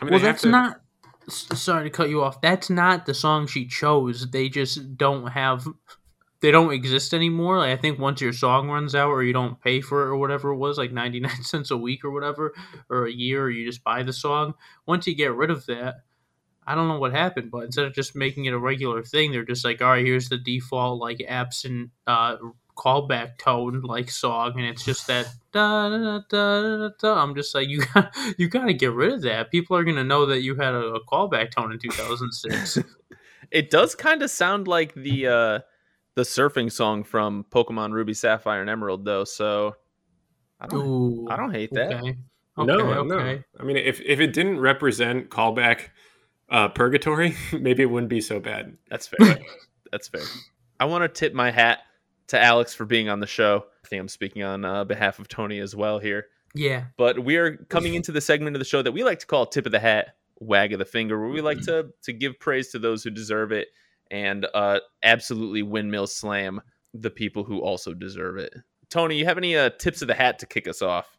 I 0.00 0.04
mean, 0.06 0.14
Well, 0.14 0.20
that's 0.22 0.42
to- 0.42 0.48
not. 0.48 0.80
Sorry 1.28 1.84
to 1.84 1.90
cut 1.90 2.08
you 2.08 2.22
off. 2.22 2.40
That's 2.40 2.70
not 2.70 3.06
the 3.06 3.14
song 3.14 3.46
she 3.46 3.66
chose. 3.66 4.30
They 4.30 4.48
just 4.48 4.96
don't 4.96 5.28
have. 5.28 5.66
They 6.40 6.50
don't 6.50 6.72
exist 6.72 7.12
anymore. 7.12 7.58
Like 7.58 7.76
I 7.78 7.80
think 7.80 7.98
once 7.98 8.20
your 8.20 8.32
song 8.32 8.68
runs 8.70 8.94
out, 8.94 9.10
or 9.10 9.22
you 9.22 9.32
don't 9.32 9.60
pay 9.60 9.80
for 9.80 10.02
it, 10.04 10.10
or 10.10 10.16
whatever 10.16 10.50
it 10.50 10.56
was, 10.56 10.78
like 10.78 10.92
ninety 10.92 11.20
nine 11.20 11.42
cents 11.42 11.70
a 11.70 11.76
week 11.76 12.04
or 12.04 12.10
whatever, 12.10 12.54
or 12.88 13.06
a 13.06 13.12
year, 13.12 13.44
or 13.44 13.50
you 13.50 13.66
just 13.66 13.84
buy 13.84 14.02
the 14.02 14.12
song. 14.12 14.54
Once 14.86 15.06
you 15.06 15.14
get 15.14 15.34
rid 15.34 15.50
of 15.50 15.66
that, 15.66 15.96
I 16.66 16.74
don't 16.74 16.88
know 16.88 16.98
what 16.98 17.12
happened, 17.12 17.50
but 17.50 17.64
instead 17.64 17.86
of 17.86 17.94
just 17.94 18.14
making 18.16 18.44
it 18.44 18.54
a 18.54 18.58
regular 18.58 19.02
thing, 19.02 19.32
they're 19.32 19.44
just 19.44 19.64
like, 19.64 19.82
all 19.82 19.88
right, 19.88 20.04
here's 20.04 20.28
the 20.28 20.38
default 20.38 21.00
like 21.00 21.24
absent 21.26 21.90
uh, 22.06 22.36
callback 22.78 23.38
tone 23.38 23.82
like 23.82 24.10
song, 24.10 24.52
and 24.56 24.64
it's 24.64 24.84
just 24.84 25.06
that 25.08 25.26
da 25.52 25.88
da 25.90 25.98
da 25.98 26.20
da 26.28 26.76
da. 26.76 26.88
da. 27.00 27.22
I'm 27.22 27.34
just 27.34 27.54
like, 27.54 27.68
you 27.68 27.84
got 27.92 28.14
you 28.38 28.48
got 28.48 28.66
to 28.66 28.74
get 28.74 28.92
rid 28.92 29.12
of 29.12 29.22
that. 29.22 29.50
People 29.50 29.76
are 29.76 29.84
gonna 29.84 30.04
know 30.04 30.26
that 30.26 30.42
you 30.42 30.54
had 30.54 30.72
a, 30.74 30.94
a 30.94 31.04
callback 31.04 31.50
tone 31.50 31.72
in 31.72 31.78
2006. 31.78 32.78
It 33.50 33.70
does 33.70 33.94
kind 33.94 34.22
of 34.22 34.30
sound 34.30 34.68
like 34.68 34.92
the 34.92 35.26
uh, 35.26 35.58
the 36.16 36.22
surfing 36.22 36.70
song 36.70 37.02
from 37.02 37.46
Pokemon 37.50 37.92
Ruby 37.92 38.12
Sapphire 38.12 38.60
and 38.60 38.68
Emerald, 38.68 39.06
though. 39.06 39.24
So 39.24 39.74
I 40.60 40.66
don't 40.66 40.86
Ooh, 40.86 41.28
I 41.30 41.36
don't 41.36 41.54
hate 41.54 41.70
that. 41.72 41.94
Okay. 41.94 42.16
no, 42.58 42.78
Okay, 42.78 43.08
no. 43.08 43.38
I 43.58 43.62
mean, 43.62 43.78
if 43.78 44.02
if 44.02 44.20
it 44.20 44.34
didn't 44.34 44.60
represent 44.60 45.30
callback 45.30 45.88
uh, 46.50 46.68
purgatory, 46.68 47.36
maybe 47.58 47.84
it 47.84 47.86
wouldn't 47.86 48.10
be 48.10 48.20
so 48.20 48.38
bad. 48.38 48.76
That's 48.90 49.06
fair. 49.06 49.38
That's 49.90 50.08
fair. 50.08 50.22
I 50.78 50.84
want 50.84 51.02
to 51.02 51.08
tip 51.08 51.32
my 51.32 51.50
hat 51.50 51.78
to 52.28 52.40
Alex 52.40 52.74
for 52.74 52.84
being 52.84 53.08
on 53.08 53.20
the 53.20 53.26
show. 53.26 53.64
I 53.84 53.88
think 53.88 54.00
I'm 54.00 54.08
speaking 54.08 54.42
on 54.42 54.64
uh, 54.64 54.84
behalf 54.84 55.18
of 55.18 55.28
Tony 55.28 55.58
as 55.58 55.74
well 55.74 55.98
here. 55.98 56.26
Yeah. 56.54 56.84
But 56.96 57.24
we 57.24 57.36
are 57.36 57.56
coming 57.68 57.94
into 57.94 58.12
the 58.12 58.20
segment 58.20 58.56
of 58.56 58.60
the 58.60 58.66
show 58.66 58.82
that 58.82 58.92
we 58.92 59.04
like 59.04 59.18
to 59.20 59.26
call 59.26 59.46
tip 59.46 59.66
of 59.66 59.72
the 59.72 59.78
hat, 59.78 60.14
wag 60.40 60.72
of 60.72 60.78
the 60.78 60.84
finger, 60.84 61.20
where 61.20 61.30
we 61.30 61.40
like 61.40 61.60
to 61.62 61.90
to 62.02 62.12
give 62.12 62.38
praise 62.38 62.68
to 62.68 62.78
those 62.78 63.02
who 63.02 63.10
deserve 63.10 63.52
it 63.52 63.68
and 64.10 64.46
uh, 64.54 64.80
absolutely 65.02 65.62
windmill 65.62 66.06
slam 66.06 66.60
the 66.94 67.10
people 67.10 67.44
who 67.44 67.60
also 67.60 67.92
deserve 67.92 68.38
it. 68.38 68.54
Tony, 68.90 69.16
you 69.16 69.26
have 69.26 69.36
any 69.36 69.56
uh, 69.56 69.70
tips 69.78 70.00
of 70.00 70.08
the 70.08 70.14
hat 70.14 70.38
to 70.38 70.46
kick 70.46 70.66
us 70.66 70.80
off? 70.80 71.18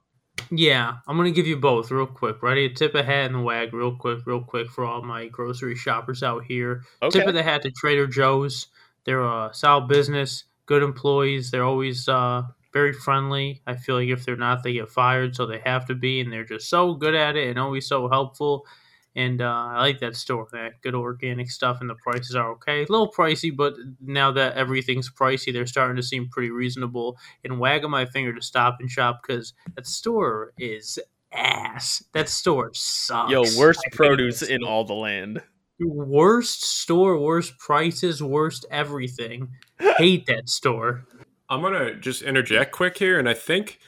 Yeah, 0.52 0.96
I'm 1.08 1.18
gonna 1.18 1.32
give 1.32 1.48
you 1.48 1.58
both 1.58 1.92
real 1.92 2.08
quick. 2.08 2.42
Ready? 2.42 2.66
A 2.66 2.70
tip 2.70 2.96
of 2.96 3.00
the 3.00 3.04
hat 3.04 3.26
and 3.26 3.36
the 3.36 3.42
wag, 3.42 3.74
real 3.74 3.96
quick, 3.96 4.20
real 4.26 4.42
quick 4.42 4.70
for 4.70 4.86
all 4.86 5.02
my 5.02 5.28
grocery 5.28 5.76
shoppers 5.76 6.24
out 6.24 6.46
here. 6.46 6.84
Okay. 7.02 7.20
Tip 7.20 7.28
of 7.28 7.34
the 7.34 7.44
hat 7.44 7.62
to 7.64 7.72
Trader 7.72 8.08
Joe's. 8.08 8.68
They're 9.06 9.22
a 9.22 9.50
solid 9.54 9.88
business, 9.88 10.46
good 10.70 10.84
employees. 10.84 11.50
They're 11.50 11.66
always 11.66 12.08
uh, 12.08 12.44
very 12.72 12.94
friendly. 12.94 13.60
I 13.66 13.76
feel 13.76 13.96
like 13.96 14.10
if 14.10 14.24
they're 14.24 14.38
not, 14.38 14.62
they 14.62 14.74
get 14.74 14.92
fired, 14.92 15.36
so 15.36 15.48
they 15.48 15.60
have 15.66 15.88
to 15.88 15.96
be. 15.96 16.22
And 16.22 16.32
they're 16.32 16.46
just 16.46 16.70
so 16.70 16.94
good 16.94 17.16
at 17.16 17.36
it 17.36 17.50
and 17.50 17.58
always 17.58 17.88
so 17.88 18.08
helpful. 18.08 18.68
And 19.16 19.42
uh, 19.42 19.70
I 19.72 19.80
like 19.80 20.00
that 20.02 20.16
store. 20.16 20.48
That 20.52 20.74
good 20.84 20.94
organic 20.94 21.50
stuff, 21.50 21.82
and 21.82 21.90
the 21.90 21.96
prices 21.96 22.36
are 22.36 22.52
okay. 22.52 22.84
A 22.84 22.86
little 22.88 23.12
pricey, 23.12 23.54
but 23.54 23.74
now 24.00 24.32
that 24.34 24.56
everything's 24.56 25.10
pricey, 25.10 25.52
they're 25.52 25.66
starting 25.66 25.96
to 25.98 26.04
seem 26.04 26.30
pretty 26.30 26.52
reasonable. 26.52 27.18
And 27.44 27.60
wagging 27.60 27.90
my 27.90 28.06
finger 28.06 28.32
to 28.32 28.42
Stop 28.42 28.78
and 28.80 28.92
Shop 28.92 29.22
because 29.26 29.54
that 29.76 29.88
store 29.88 30.54
is 30.60 31.00
ass. 31.34 32.04
That 32.14 32.30
store 32.30 32.70
sucks. 32.76 33.32
Yo, 33.32 33.42
worst 33.58 33.82
I 33.84 33.90
produce 33.96 34.44
in 34.44 34.64
all 34.64 34.86
the 34.86 34.94
land. 34.94 35.42
Worst 35.80 36.64
store, 36.64 37.18
worst 37.18 37.58
prices, 37.58 38.22
worst 38.22 38.66
everything. 38.70 39.50
Hate 39.98 40.26
that 40.26 40.50
store. 40.50 41.06
I'm 41.50 41.62
gonna 41.62 41.96
just 41.96 42.22
interject 42.22 42.72
quick 42.72 42.98
here, 42.98 43.18
and 43.18 43.28
I 43.28 43.34
think 43.34 43.80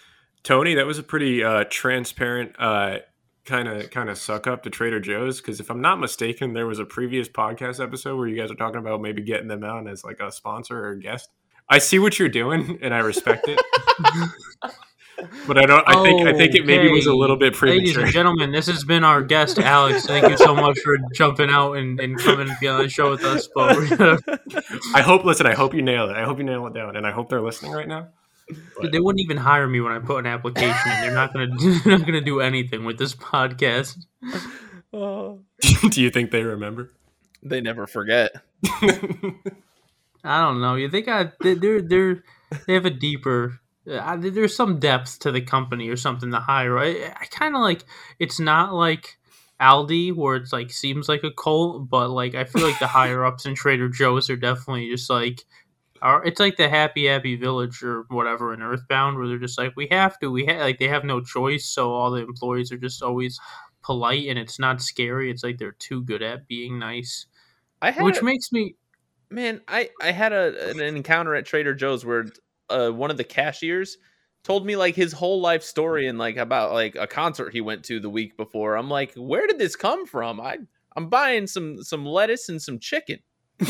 Tony, 0.44 0.74
that 0.76 0.86
was 0.86 0.98
a 0.98 1.04
pretty 1.04 1.44
uh, 1.44 1.66
transparent 1.70 2.56
kind 3.46 3.68
of 3.68 3.90
kind 3.90 4.10
of 4.10 4.18
suck 4.18 4.48
up 4.48 4.64
to 4.64 4.70
Trader 4.70 5.00
Joe's 5.00 5.42
because 5.42 5.60
if 5.60 5.70
I'm 5.70 5.82
not 5.82 6.00
mistaken, 6.00 6.54
there 6.54 6.68
was 6.68 6.80
a 6.80 6.86
previous 6.86 7.28
podcast 7.28 7.84
episode 7.84 8.18
where 8.18 8.28
you 8.28 8.36
guys 8.36 8.52
are 8.52 8.56
talking 8.56 8.80
about 8.80 9.02
maybe 9.02 9.22
getting 9.22 9.48
them 9.48 9.64
on 9.64 9.88
as 9.88 10.04
like 10.04 10.20
a 10.20 10.32
sponsor 10.32 10.80
or 10.80 10.92
a 10.92 11.00
guest. 11.00 11.30
I 11.70 11.78
see 11.78 12.00
what 12.00 12.20
you're 12.20 12.30
doing, 12.30 12.80
and 12.82 12.94
I 12.94 13.00
respect 13.00 13.48
it, 13.48 13.60
but 15.48 15.58
I 15.58 15.66
don't. 15.66 15.88
I 15.88 16.02
think 16.04 16.28
I 16.28 16.34
think 16.34 16.54
oh, 16.54 16.60
it 16.60 16.66
maybe 16.66 16.90
was 16.90 17.06
a 17.06 17.14
little 17.14 17.36
bit 17.36 17.54
premature. 17.54 17.80
Ladies 17.80 17.94
premature. 17.94 18.06
and 18.06 18.14
gentlemen, 18.14 18.52
this 18.52 18.68
has 18.68 18.84
been 18.84 19.04
our 19.04 19.22
guest, 19.22 19.60
Alex. 19.60 20.06
Thank 20.06 20.30
you 20.30 20.38
so 20.38 20.56
much 20.56 20.80
for 20.80 20.98
jumping 21.14 21.50
out 21.50 21.74
and, 21.74 22.00
and 22.00 22.18
coming 22.18 22.50
and 22.50 22.58
being 22.60 22.74
on 22.74 22.82
the 22.82 22.90
show 22.90 23.12
with 23.12 23.24
us. 23.24 23.48
But 23.54 23.98
gonna, 23.98 24.18
I 24.96 25.02
hope. 25.02 25.24
Listen, 25.26 25.46
I 25.46 25.54
hope 25.54 25.74
you 25.74 25.82
nail 25.82 26.10
it. 26.10 26.16
I 26.16 26.24
hope 26.24 26.38
you 26.38 26.44
nail 26.44 26.66
it 26.68 26.74
down, 26.74 26.96
and 26.96 27.06
I 27.06 27.12
hope 27.12 27.30
they're 27.30 27.42
listening 27.42 27.72
right 27.72 27.88
now. 27.88 28.08
But- 28.80 28.92
they 28.92 29.00
wouldn't 29.00 29.22
even 29.22 29.38
hire 29.38 29.68
me 29.68 29.82
when 29.82 29.92
I 29.92 30.00
put 30.00 30.18
an 30.18 30.26
application 30.26 30.92
in. 30.92 31.02
They're 31.02 31.14
not 31.14 31.34
gonna 31.34 31.48
they're 31.84 31.98
not 31.98 32.06
gonna 32.06 32.22
do 32.22 32.42
anything 32.42 32.84
with 32.84 32.98
this 32.98 33.16
podcast. 33.16 33.98
Oh. 34.94 35.40
Do 35.90 36.02
you 36.02 36.10
think 36.10 36.32
they 36.32 36.44
remember? 36.44 36.92
They 37.44 37.62
never 37.62 37.88
forget. 37.88 38.32
I 40.24 40.42
don't 40.42 40.62
know. 40.62 40.76
You 40.76 40.90
think 40.90 41.08
I 41.08 41.32
they're 41.40 41.82
they're 41.82 42.24
they 42.68 42.74
have 42.74 42.86
a 42.86 42.92
deeper. 42.92 43.60
Uh, 43.90 44.16
there's 44.18 44.56
some 44.56 44.80
depth 44.80 45.20
to 45.20 45.32
the 45.32 45.42
company 45.42 45.90
or 45.90 45.96
something 45.96 46.32
to 46.32 46.40
hire. 46.40 46.78
I, 46.78 47.14
I 47.20 47.26
kind 47.32 47.56
of 47.56 47.62
like 47.62 47.84
it's 48.20 48.40
not 48.40 48.74
like 48.74 49.18
Aldi 49.60 50.16
where 50.16 50.36
it's 50.36 50.54
like 50.54 50.72
seems 50.72 51.10
like 51.10 51.24
a 51.24 51.32
cult, 51.32 51.90
but 51.90 52.10
like 52.10 52.36
I 52.36 52.44
feel 52.44 52.62
like 52.64 52.80
the 52.80 52.88
higher 52.88 53.26
ups 53.26 53.46
in 53.46 53.56
Trader 53.56 53.90
Joe's 53.90 54.30
are 54.30 54.38
definitely 54.38 54.90
just 54.90 55.10
like. 55.10 55.42
Are, 56.04 56.26
it's 56.26 56.40
like 56.40 56.58
the 56.58 56.68
Happy 56.68 57.06
Happy 57.06 57.36
Village 57.36 57.84
or 57.84 58.06
whatever 58.08 58.56
in 58.56 58.64
Earthbound, 58.64 59.20
where 59.20 59.28
they're 59.28 59.38
just 59.38 59.60
like, 59.60 59.74
we 59.76 59.88
have 59.92 60.18
to, 60.18 60.32
we 60.32 60.48
ha-, 60.48 60.58
like 60.58 60.80
they 60.80 60.88
have 60.88 61.04
no 61.04 61.22
choice, 61.22 61.68
so 61.68 61.92
all 61.92 62.10
the 62.10 62.24
employees 62.24 62.72
are 62.72 62.78
just 62.78 63.04
always 63.04 63.40
polite 63.84 64.28
and 64.28 64.40
it's 64.40 64.58
not 64.58 64.82
scary. 64.82 65.30
It's 65.30 65.44
like 65.44 65.60
they're 65.60 65.74
too 65.74 66.04
good 66.04 66.24
at 66.24 66.48
being 66.48 66.80
nice, 66.80 67.28
I 67.84 67.92
had 67.92 68.04
which 68.04 68.24
makes 68.24 68.52
me 68.52 68.74
Man, 69.32 69.62
I 69.66 69.90
I 70.02 70.12
had 70.12 70.34
a 70.34 70.72
an 70.72 70.82
encounter 70.82 71.34
at 71.36 71.46
Trader 71.46 71.74
Joe's 71.74 72.06
where 72.06 72.26
uh, 72.72 72.92
one 72.92 73.12
of 73.12 73.18
the 73.18 73.24
cashiers 73.24 73.98
told 74.44 74.66
me 74.66 74.76
like 74.76 74.96
his 74.96 75.14
whole 75.14 75.40
life 75.42 75.64
story 75.64 76.08
and 76.08 76.18
like 76.18 76.38
about 76.38 76.74
like 76.74 76.96
a 76.96 77.08
concert 77.08 77.52
he 77.52 77.62
went 77.62 77.84
to 77.86 78.00
the 78.00 78.10
week 78.10 78.38
before. 78.38 78.76
I'm 78.76 78.90
like, 78.90 79.14
where 79.16 79.48
did 79.48 79.60
this 79.60 79.76
come 79.76 80.06
from? 80.06 80.40
I 80.40 80.58
I'm 80.96 81.10
buying 81.10 81.48
some 81.48 81.84
some 81.84 82.06
lettuce 82.06 82.50
and 82.50 82.62
some 82.62 82.80
chicken. 82.80 83.20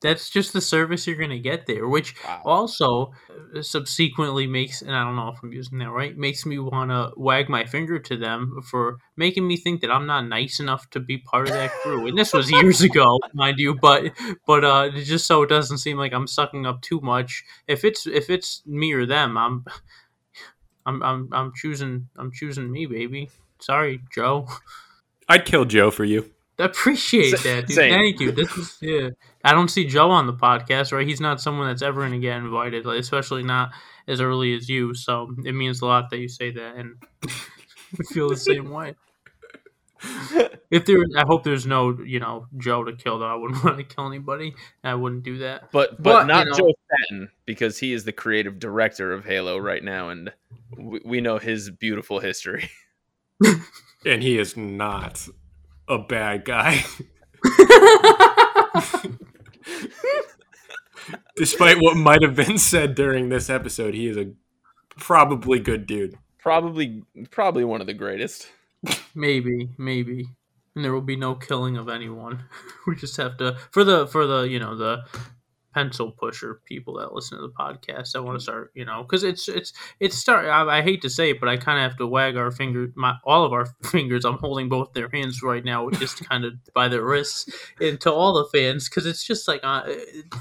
That's 0.00 0.30
just 0.30 0.52
the 0.52 0.60
service 0.60 1.06
you're 1.06 1.16
gonna 1.16 1.38
get 1.40 1.66
there, 1.66 1.88
which 1.88 2.14
Wow. 2.24 2.42
also 2.44 3.12
uh, 3.56 3.62
subsequently 3.62 4.46
makes, 4.46 4.80
and 4.82 4.94
I 4.94 5.02
don't 5.02 5.16
know 5.16 5.28
if 5.28 5.42
I'm 5.42 5.52
using 5.52 5.78
that 5.78 5.90
right, 5.90 6.16
makes 6.16 6.46
me 6.46 6.58
want 6.58 6.90
to 6.90 7.12
wag 7.16 7.48
my 7.48 7.64
finger 7.64 7.98
to 7.98 8.16
them 8.16 8.60
for 8.70 8.98
making 9.16 9.46
me 9.46 9.56
think 9.56 9.80
that 9.80 9.90
I'm 9.90 10.06
not 10.06 10.28
nice 10.28 10.60
enough 10.60 10.88
to 10.90 11.00
be 11.00 11.18
part 11.18 11.48
of 11.48 11.54
that 11.54 11.70
crew. 11.82 12.06
And 12.06 12.16
this 12.16 12.32
was 12.32 12.50
years 12.62 12.80
ago, 12.80 13.18
mind 13.34 13.58
you, 13.58 13.74
but 13.74 14.12
but 14.46 14.64
uh, 14.64 14.90
just 14.90 15.26
so 15.26 15.42
it 15.42 15.48
doesn't 15.48 15.78
seem 15.78 15.96
like 15.96 16.12
I'm 16.12 16.28
sucking 16.28 16.64
up 16.64 16.80
too 16.82 17.00
much. 17.02 17.42
If 17.66 17.84
it's 17.84 18.06
if 18.06 18.30
it's 18.30 18.62
me 18.66 18.92
or 18.92 19.04
them, 19.04 19.36
I'm 19.36 19.64
I'm 20.86 21.02
I'm, 21.02 21.28
I'm 21.32 21.52
choosing 21.54 22.08
I'm 22.16 22.30
choosing 22.32 22.70
me, 22.70 22.86
baby. 22.86 23.30
Sorry, 23.60 24.00
Joe. 24.14 24.46
I'd 25.28 25.44
kill 25.44 25.64
Joe 25.64 25.90
for 25.90 26.04
you. 26.04 26.30
I 26.60 26.64
appreciate 26.64 27.38
that, 27.44 27.66
dude. 27.68 27.76
same. 27.76 27.92
Thank 27.92 28.20
you. 28.20 28.32
This 28.32 28.50
is 28.56 28.76
yeah. 28.80 29.08
I 29.44 29.52
don't 29.52 29.68
see 29.68 29.86
Joe 29.86 30.10
on 30.10 30.26
the 30.26 30.32
podcast, 30.34 30.92
right? 30.92 31.06
He's 31.06 31.20
not 31.20 31.40
someone 31.40 31.68
that's 31.68 31.82
ever 31.82 32.00
going 32.00 32.12
to 32.12 32.18
get 32.18 32.36
invited, 32.36 32.84
like, 32.84 32.98
especially 32.98 33.42
not 33.44 33.70
as 34.08 34.20
early 34.20 34.54
as 34.56 34.68
you. 34.68 34.92
So 34.94 35.32
it 35.44 35.54
means 35.54 35.80
a 35.82 35.86
lot 35.86 36.10
that 36.10 36.18
you 36.18 36.28
say 36.28 36.50
that, 36.50 36.76
and 36.76 36.96
I 37.24 38.02
feel 38.12 38.28
the 38.28 38.36
same 38.36 38.70
way. 38.70 38.94
If 40.70 40.84
there, 40.84 40.98
I 41.16 41.24
hope 41.26 41.44
there's 41.44 41.64
no, 41.66 41.98
you 42.04 42.20
know, 42.20 42.46
Joe 42.58 42.84
to 42.84 42.92
kill. 42.92 43.18
Though 43.20 43.26
I 43.26 43.34
wouldn't 43.34 43.64
want 43.64 43.78
to 43.78 43.84
kill 43.84 44.06
anybody. 44.06 44.54
I 44.84 44.94
wouldn't 44.94 45.22
do 45.22 45.38
that. 45.38 45.72
But 45.72 45.96
but, 45.96 46.02
But, 46.02 46.26
not 46.26 46.44
you 46.44 46.50
know- 46.52 46.58
Joe 46.58 46.72
Staten 47.08 47.30
because 47.46 47.78
he 47.78 47.94
is 47.94 48.04
the 48.04 48.12
creative 48.12 48.58
director 48.58 49.12
of 49.14 49.24
Halo 49.24 49.56
right 49.56 49.82
now, 49.82 50.10
and 50.10 50.30
we, 50.76 51.00
we 51.04 51.20
know 51.22 51.38
his 51.38 51.70
beautiful 51.70 52.20
history. 52.20 52.68
And 54.04 54.22
he 54.22 54.38
is 54.38 54.56
not 54.56 55.26
a 55.88 55.98
bad 55.98 56.44
guy. 56.44 56.84
Despite 61.36 61.80
what 61.80 61.96
might 61.96 62.22
have 62.22 62.34
been 62.34 62.58
said 62.58 62.94
during 62.94 63.28
this 63.28 63.48
episode, 63.48 63.94
he 63.94 64.08
is 64.08 64.16
a 64.16 64.32
probably 64.98 65.60
good 65.60 65.86
dude. 65.86 66.18
Probably 66.38 67.02
probably 67.30 67.64
one 67.64 67.80
of 67.80 67.86
the 67.86 67.94
greatest. 67.94 68.48
maybe, 69.14 69.70
maybe, 69.78 70.26
and 70.74 70.84
there 70.84 70.92
will 70.92 71.00
be 71.00 71.16
no 71.16 71.34
killing 71.34 71.76
of 71.76 71.88
anyone. 71.88 72.44
We 72.86 72.96
just 72.96 73.16
have 73.18 73.36
to 73.38 73.56
for 73.70 73.84
the 73.84 74.06
for 74.06 74.26
the 74.26 74.42
you 74.42 74.58
know 74.58 74.74
the 74.74 75.02
pencil 75.78 76.10
pusher 76.10 76.60
people 76.64 76.94
that 76.94 77.14
listen 77.14 77.38
to 77.38 77.42
the 77.46 77.52
podcast. 77.52 78.16
I 78.16 78.18
want 78.18 78.36
to 78.36 78.42
start 78.42 78.72
you 78.74 78.84
know 78.84 79.04
because 79.04 79.22
it's 79.22 79.46
it's 79.48 79.72
it's 80.00 80.16
start. 80.16 80.46
I, 80.46 80.78
I 80.78 80.82
hate 80.82 81.02
to 81.02 81.10
say 81.10 81.30
it, 81.30 81.38
but 81.38 81.48
I 81.48 81.56
kind 81.56 81.78
of 81.78 81.88
have 81.88 81.98
to 81.98 82.06
wag 82.06 82.36
our 82.36 82.50
finger, 82.50 82.90
my 82.96 83.14
all 83.24 83.44
of 83.44 83.52
our 83.52 83.66
fingers. 83.84 84.24
I'm 84.24 84.38
holding 84.38 84.68
both 84.68 84.92
their 84.92 85.08
hands 85.12 85.40
right 85.40 85.64
now, 85.64 85.88
just 85.90 86.28
kind 86.28 86.44
of 86.44 86.54
by 86.74 86.88
their 86.88 87.04
wrists, 87.04 87.48
and 87.80 88.00
to 88.00 88.12
all 88.12 88.32
the 88.32 88.58
fans 88.58 88.88
because 88.88 89.06
it's 89.06 89.22
just 89.22 89.46
like 89.46 89.60
uh, 89.62 89.84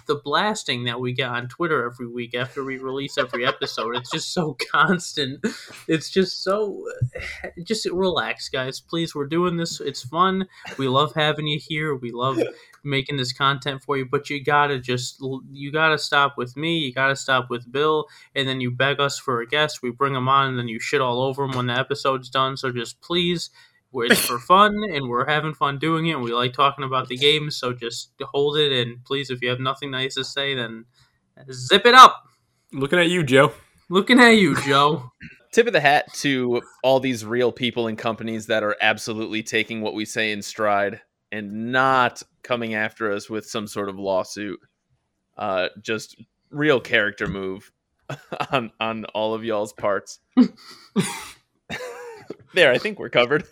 the 0.08 0.20
blasting 0.24 0.86
that 0.86 1.00
we 1.00 1.14
get 1.14 1.30
on 1.30 1.48
Twitter 1.50 1.86
every 1.86 2.08
week 2.08 2.34
after 2.34 2.64
we 2.64 2.80
release 2.80 3.20
every 3.20 3.46
episode. 3.46 3.96
It's 3.96 4.10
just 4.10 4.34
so 4.34 4.58
constant. 4.72 5.46
It's 5.88 6.10
just 6.10 6.44
so 6.44 6.84
just 7.64 7.86
relax, 7.86 8.50
guys. 8.50 8.80
Please, 8.80 9.14
we're 9.14 9.28
doing 9.28 9.58
this. 9.58 9.80
It's 9.82 10.02
fun. 10.02 10.48
We 10.80 10.88
love 10.88 11.14
having 11.14 11.46
you 11.46 11.60
here. 11.62 11.96
We 11.96 12.12
love 12.12 12.40
making 12.88 13.18
this 13.18 13.34
content 13.34 13.84
for 13.84 13.98
you. 13.98 14.06
But 14.06 14.30
you 14.30 14.44
gotta 14.44 14.80
just 14.80 15.22
you 15.52 15.72
gotta 15.72 15.98
stop 15.98 16.38
with 16.38 16.56
me. 16.58 16.80
You 16.80 16.94
gotta 16.94 17.16
stop 17.16 17.50
with 17.50 17.72
Bill, 17.72 18.06
and 18.36 18.48
then 18.48 18.62
you 18.62 18.72
beg 18.72 19.00
us 19.00 19.20
for 19.20 19.42
a 19.42 19.48
guest. 19.48 19.82
We 19.82 19.92
bring 19.92 20.14
them 20.14 20.30
on, 20.30 20.50
and 20.50 20.60
then 20.60 20.68
you 20.68 20.80
shit 20.80 21.02
all 21.02 21.22
over 21.22 21.46
them 21.46 21.56
when 21.56 21.68
the 21.68 21.78
episode's 21.78 22.30
done. 22.30 22.58
So 22.58 22.72
just 22.72 23.02
please. 23.02 23.50
It's 23.94 24.20
for 24.20 24.38
fun, 24.48 24.84
and 24.94 25.10
we're 25.10 25.28
having 25.28 25.54
fun 25.54 25.80
doing 25.80 26.08
it. 26.08 26.12
And 26.12 26.24
we 26.24 26.32
like 26.32 26.54
talking 26.54 26.84
about 26.84 27.08
the 27.08 27.18
game, 27.18 27.50
so 27.50 27.74
just 27.74 28.12
hold 28.22 28.58
it. 28.58 28.72
And 28.72 29.04
please, 29.06 29.32
if 29.32 29.42
you 29.42 29.50
have 29.50 29.60
nothing 29.60 29.90
nice 29.90 30.16
to 30.16 30.24
say, 30.24 30.54
then 30.54 30.86
zip 31.52 31.86
it 31.86 31.96
up. 31.96 32.24
Looking 32.72 33.00
at 33.00 33.10
you, 33.10 33.24
Joe. 33.24 33.54
Looking 33.90 34.20
at 34.20 34.32
you, 34.32 34.56
Joe. 34.62 35.12
Tip 35.54 35.68
of 35.68 35.74
the 35.74 35.80
hat 35.80 36.14
to 36.16 36.62
all 36.84 37.00
these 37.00 37.26
real 37.26 37.52
people 37.52 37.88
and 37.88 37.98
companies 37.98 38.48
that 38.48 38.62
are 38.62 38.76
absolutely 38.82 39.42
taking 39.42 39.82
what 39.82 39.94
we 39.94 40.06
say 40.06 40.32
in 40.32 40.42
stride 40.42 41.02
and 41.32 41.72
not 41.72 42.22
coming 42.44 42.74
after 42.74 43.12
us 43.12 43.30
with 43.30 43.46
some 43.46 43.68
sort 43.68 43.90
of 43.90 43.98
lawsuit. 44.00 44.60
Uh, 45.38 45.68
just 45.82 46.16
real 46.50 46.80
character 46.80 47.28
move 47.28 47.72
on 48.52 48.72
on 48.80 49.06
all 49.14 49.34
of 49.34 49.44
y'all's 49.44 49.74
parts. 49.74 50.20
there, 52.54 52.72
I 52.72 52.78
think 52.78 53.00
we're 53.00 53.10
covered. 53.10 53.44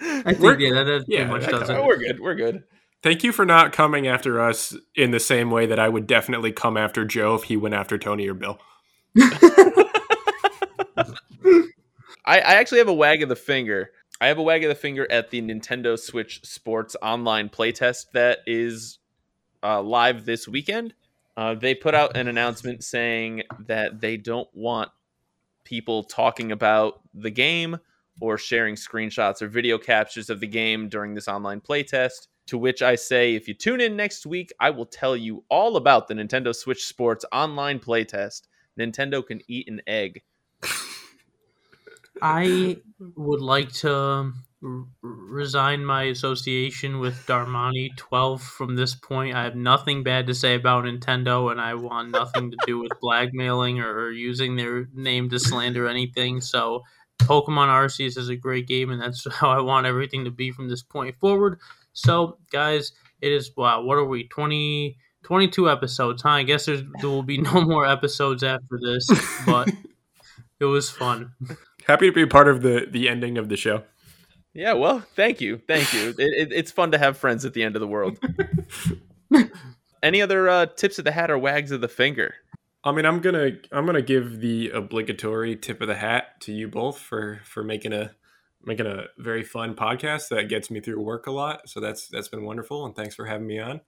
I 0.00 0.22
think 0.32 0.40
We're- 0.40 0.64
yeah, 0.64 0.72
that, 0.74 0.84
that 0.84 1.04
yeah, 1.06 1.26
much 1.26 1.42
that 1.42 1.50
does 1.52 1.68
kinda- 1.68 1.82
it. 1.82 1.86
we're 1.86 1.96
good. 1.98 2.18
We're 2.20 2.34
good. 2.34 2.64
Thank 3.02 3.22
you 3.22 3.30
for 3.30 3.44
not 3.46 3.72
coming 3.72 4.08
after 4.08 4.40
us 4.40 4.74
in 4.96 5.12
the 5.12 5.20
same 5.20 5.50
way 5.50 5.66
that 5.66 5.78
I 5.78 5.88
would 5.88 6.08
definitely 6.08 6.50
come 6.50 6.76
after 6.76 7.04
Joe 7.04 7.36
if 7.36 7.44
he 7.44 7.56
went 7.56 7.74
after 7.76 7.98
Tony 7.98 8.26
or 8.26 8.34
Bill. 8.34 8.58
I, 10.98 12.38
I 12.40 12.54
actually 12.54 12.78
have 12.78 12.88
a 12.88 12.94
wag 12.94 13.22
of 13.22 13.28
the 13.28 13.36
finger. 13.36 13.90
I 14.20 14.28
have 14.28 14.38
a 14.38 14.42
wag 14.42 14.64
of 14.64 14.70
the 14.70 14.74
finger 14.74 15.06
at 15.10 15.30
the 15.30 15.42
Nintendo 15.42 15.98
Switch 15.98 16.40
Sports 16.42 16.96
online 17.02 17.50
playtest 17.50 18.12
that 18.12 18.38
is 18.46 18.98
uh, 19.62 19.82
live 19.82 20.24
this 20.24 20.48
weekend. 20.48 20.94
Uh, 21.36 21.54
they 21.54 21.74
put 21.74 21.94
out 21.94 22.16
an 22.16 22.26
announcement 22.26 22.82
saying 22.82 23.42
that 23.66 24.00
they 24.00 24.16
don't 24.16 24.48
want 24.54 24.90
people 25.64 26.02
talking 26.02 26.50
about 26.50 27.00
the 27.12 27.30
game 27.30 27.78
or 28.22 28.38
sharing 28.38 28.74
screenshots 28.74 29.42
or 29.42 29.48
video 29.48 29.76
captures 29.76 30.30
of 30.30 30.40
the 30.40 30.46
game 30.46 30.88
during 30.88 31.12
this 31.12 31.28
online 31.28 31.60
playtest. 31.60 32.28
To 32.46 32.56
which 32.56 32.80
I 32.80 32.94
say, 32.94 33.34
if 33.34 33.48
you 33.48 33.54
tune 33.54 33.82
in 33.82 33.96
next 33.96 34.24
week, 34.24 34.50
I 34.60 34.70
will 34.70 34.86
tell 34.86 35.16
you 35.16 35.44
all 35.50 35.76
about 35.76 36.08
the 36.08 36.14
Nintendo 36.14 36.54
Switch 36.54 36.86
Sports 36.86 37.24
online 37.32 37.80
playtest. 37.80 38.42
Nintendo 38.78 39.26
can 39.26 39.42
eat 39.46 39.68
an 39.68 39.82
egg. 39.86 40.22
I 42.22 42.78
would 43.16 43.40
like 43.40 43.72
to 43.72 43.94
um, 43.94 44.44
r- 44.62 44.86
resign 45.02 45.84
my 45.84 46.04
association 46.04 46.98
with 46.98 47.14
Darmani 47.26 47.96
12 47.96 48.42
from 48.42 48.76
this 48.76 48.94
point. 48.94 49.34
I 49.34 49.44
have 49.44 49.56
nothing 49.56 50.02
bad 50.02 50.26
to 50.26 50.34
say 50.34 50.54
about 50.54 50.84
Nintendo, 50.84 51.50
and 51.50 51.60
I 51.60 51.74
want 51.74 52.10
nothing 52.10 52.50
to 52.50 52.56
do 52.66 52.78
with 52.78 52.92
blackmailing 53.00 53.80
or, 53.80 54.10
using 54.10 54.56
their 54.56 54.88
name 54.94 55.28
to 55.30 55.38
slander 55.38 55.86
anything. 55.88 56.40
So, 56.40 56.82
Pokemon 57.18 57.68
Arceus 57.68 58.18
is 58.18 58.28
a 58.28 58.36
great 58.36 58.66
game, 58.66 58.90
and 58.90 59.00
that's 59.00 59.26
how 59.32 59.50
I 59.50 59.60
want 59.60 59.86
everything 59.86 60.24
to 60.24 60.30
be 60.30 60.50
from 60.50 60.68
this 60.68 60.82
point 60.82 61.16
forward. 61.20 61.58
So, 61.92 62.38
guys, 62.50 62.92
it 63.20 63.32
is, 63.32 63.50
wow, 63.56 63.82
what 63.82 63.96
are 63.96 64.04
we, 64.04 64.28
20, 64.28 64.98
22 65.22 65.70
episodes, 65.70 66.22
huh? 66.22 66.28
I 66.30 66.42
guess 66.42 66.66
there's, 66.66 66.82
there 67.00 67.08
will 67.10 67.22
be 67.22 67.38
no 67.38 67.62
more 67.62 67.86
episodes 67.86 68.42
after 68.42 68.78
this, 68.80 69.08
but 69.46 69.68
it 70.60 70.66
was 70.66 70.90
fun. 70.90 71.32
Happy 71.86 72.06
to 72.06 72.12
be 72.12 72.26
part 72.26 72.48
of 72.48 72.62
the 72.62 72.86
the 72.90 73.08
ending 73.08 73.38
of 73.38 73.48
the 73.48 73.56
show. 73.56 73.84
Yeah, 74.52 74.72
well, 74.72 75.00
thank 75.14 75.40
you, 75.40 75.58
thank 75.68 75.92
you. 75.92 76.14
It, 76.18 76.18
it, 76.18 76.52
it's 76.52 76.72
fun 76.72 76.90
to 76.92 76.98
have 76.98 77.18
friends 77.18 77.44
at 77.44 77.52
the 77.52 77.62
end 77.62 77.76
of 77.76 77.80
the 77.80 77.86
world. 77.86 78.18
Any 80.02 80.22
other 80.22 80.48
uh, 80.48 80.66
tips 80.66 80.98
of 80.98 81.04
the 81.04 81.12
hat 81.12 81.30
or 81.30 81.38
wags 81.38 81.70
of 81.72 81.82
the 81.82 81.88
finger? 81.88 82.34
I 82.82 82.92
mean, 82.92 83.04
I'm 83.04 83.20
gonna 83.20 83.50
I'm 83.70 83.86
gonna 83.86 84.02
give 84.02 84.40
the 84.40 84.70
obligatory 84.70 85.56
tip 85.56 85.80
of 85.80 85.88
the 85.88 85.96
hat 85.96 86.40
to 86.42 86.52
you 86.52 86.68
both 86.68 86.98
for 86.98 87.40
for 87.44 87.62
making 87.62 87.92
a 87.92 88.12
making 88.64 88.86
a 88.86 89.04
very 89.18 89.42
fun 89.42 89.74
podcast 89.74 90.28
that 90.28 90.48
gets 90.48 90.70
me 90.70 90.80
through 90.80 91.00
work 91.00 91.26
a 91.26 91.32
lot. 91.32 91.68
So 91.68 91.80
that's 91.80 92.08
that's 92.08 92.28
been 92.28 92.44
wonderful, 92.44 92.84
and 92.86 92.96
thanks 92.96 93.14
for 93.14 93.26
having 93.26 93.46
me 93.46 93.58
on. 93.58 93.80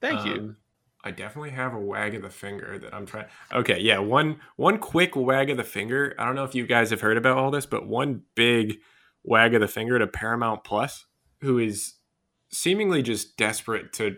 Thank 0.00 0.24
you. 0.24 0.56
I 1.02 1.10
definitely 1.10 1.50
have 1.50 1.72
a 1.74 1.78
wag 1.78 2.14
of 2.14 2.22
the 2.22 2.30
finger 2.30 2.78
that 2.78 2.94
I'm 2.94 3.06
trying. 3.06 3.26
Okay, 3.52 3.80
yeah, 3.80 3.98
one 3.98 4.40
one 4.56 4.78
quick 4.78 5.16
wag 5.16 5.48
of 5.50 5.56
the 5.56 5.64
finger. 5.64 6.14
I 6.18 6.24
don't 6.26 6.34
know 6.34 6.44
if 6.44 6.54
you 6.54 6.66
guys 6.66 6.90
have 6.90 7.00
heard 7.00 7.16
about 7.16 7.38
all 7.38 7.50
this, 7.50 7.66
but 7.66 7.86
one 7.86 8.22
big 8.34 8.78
wag 9.24 9.54
of 9.54 9.60
the 9.60 9.68
finger 9.68 9.98
to 9.98 10.06
Paramount 10.06 10.64
Plus, 10.64 11.06
who 11.40 11.58
is 11.58 11.94
seemingly 12.50 13.02
just 13.02 13.36
desperate 13.36 13.92
to 13.94 14.16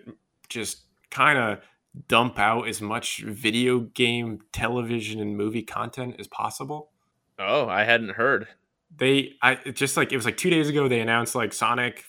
just 0.49 0.83
kind 1.11 1.39
of 1.39 1.61
dump 2.09 2.39
out 2.39 2.67
as 2.67 2.81
much 2.81 3.19
video 3.19 3.81
game, 3.81 4.41
television, 4.53 5.21
and 5.21 5.37
movie 5.37 5.63
content 5.63 6.17
as 6.19 6.27
possible 6.27 6.91
Oh, 7.39 7.69
I 7.69 7.85
hadn't 7.85 8.11
heard. 8.11 8.49
they 8.95 9.35
i 9.43 9.55
just 9.73 9.97
like 9.97 10.13
it 10.13 10.17
was 10.17 10.25
like 10.25 10.37
two 10.37 10.51
days 10.51 10.69
ago 10.69 10.87
they 10.89 11.01
announced 11.01 11.35
like 11.35 11.53
sonic 11.53 12.05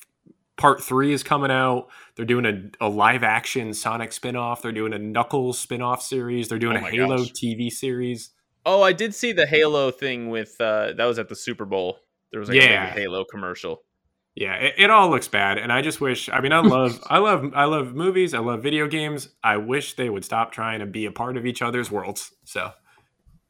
part 0.58 0.82
three 0.84 1.12
is 1.14 1.24
coming 1.24 1.50
out 1.52 1.88
they're 2.16 2.26
doing 2.26 2.46
a, 2.46 2.86
a 2.86 2.88
live 2.90 3.24
action 3.24 3.74
sonic 3.74 4.12
spin-off 4.14 4.62
they're 4.62 4.72
doing 4.72 4.94
a 4.94 5.00
knuckles 5.00 5.58
spin-off 5.60 6.02
series 6.02 6.48
they're 6.48 6.60
doing 6.60 6.78
Oh 6.78 6.86
a 6.86 6.90
halo 6.90 7.18
gosh. 7.18 7.32
tv 7.32 7.70
series 7.70 8.32
Oh, 8.66 8.82
I 8.82 8.94
did 8.94 9.14
see 9.14 9.34
the 9.34 9.46
Halo 9.46 9.92
thing 9.92 10.30
with 10.30 10.56
uh, 10.62 10.94
that 10.94 11.04
was 11.04 11.20
at 11.20 11.28
the 11.28 11.36
Super 11.36 11.66
Bowl. 11.66 11.98
There 12.32 12.40
was 12.40 12.48
like 12.48 12.58
a 12.58 12.62
Yeah. 12.62 12.86
big 12.94 13.04
Halo 13.04 13.26
commercial. 13.26 13.84
Yeah, 14.36 14.54
it, 14.56 14.76
it 14.78 14.90
all 14.90 15.10
looks 15.10 15.28
bad, 15.28 15.58
and 15.58 15.70
I 15.70 15.82
just 15.82 16.00
wish. 16.00 16.30
I 16.30 16.40
mean, 16.40 16.54
I 16.54 16.62
love, 16.62 16.98
I 17.10 17.18
love, 17.18 17.52
I 17.54 17.66
love 17.66 17.94
movies. 17.94 18.34
I 18.34 18.40
love 18.40 18.64
video 18.64 18.88
games. 18.88 19.28
I 19.44 19.58
wish 19.58 19.96
they 19.98 20.10
would 20.10 20.24
stop 20.24 20.54
trying 20.54 20.80
to 20.80 20.86
be 20.86 21.06
a 21.06 21.12
part 21.12 21.36
of 21.36 21.46
each 21.46 21.62
other's 21.62 21.92
worlds. 21.92 22.34
So, 22.46 22.72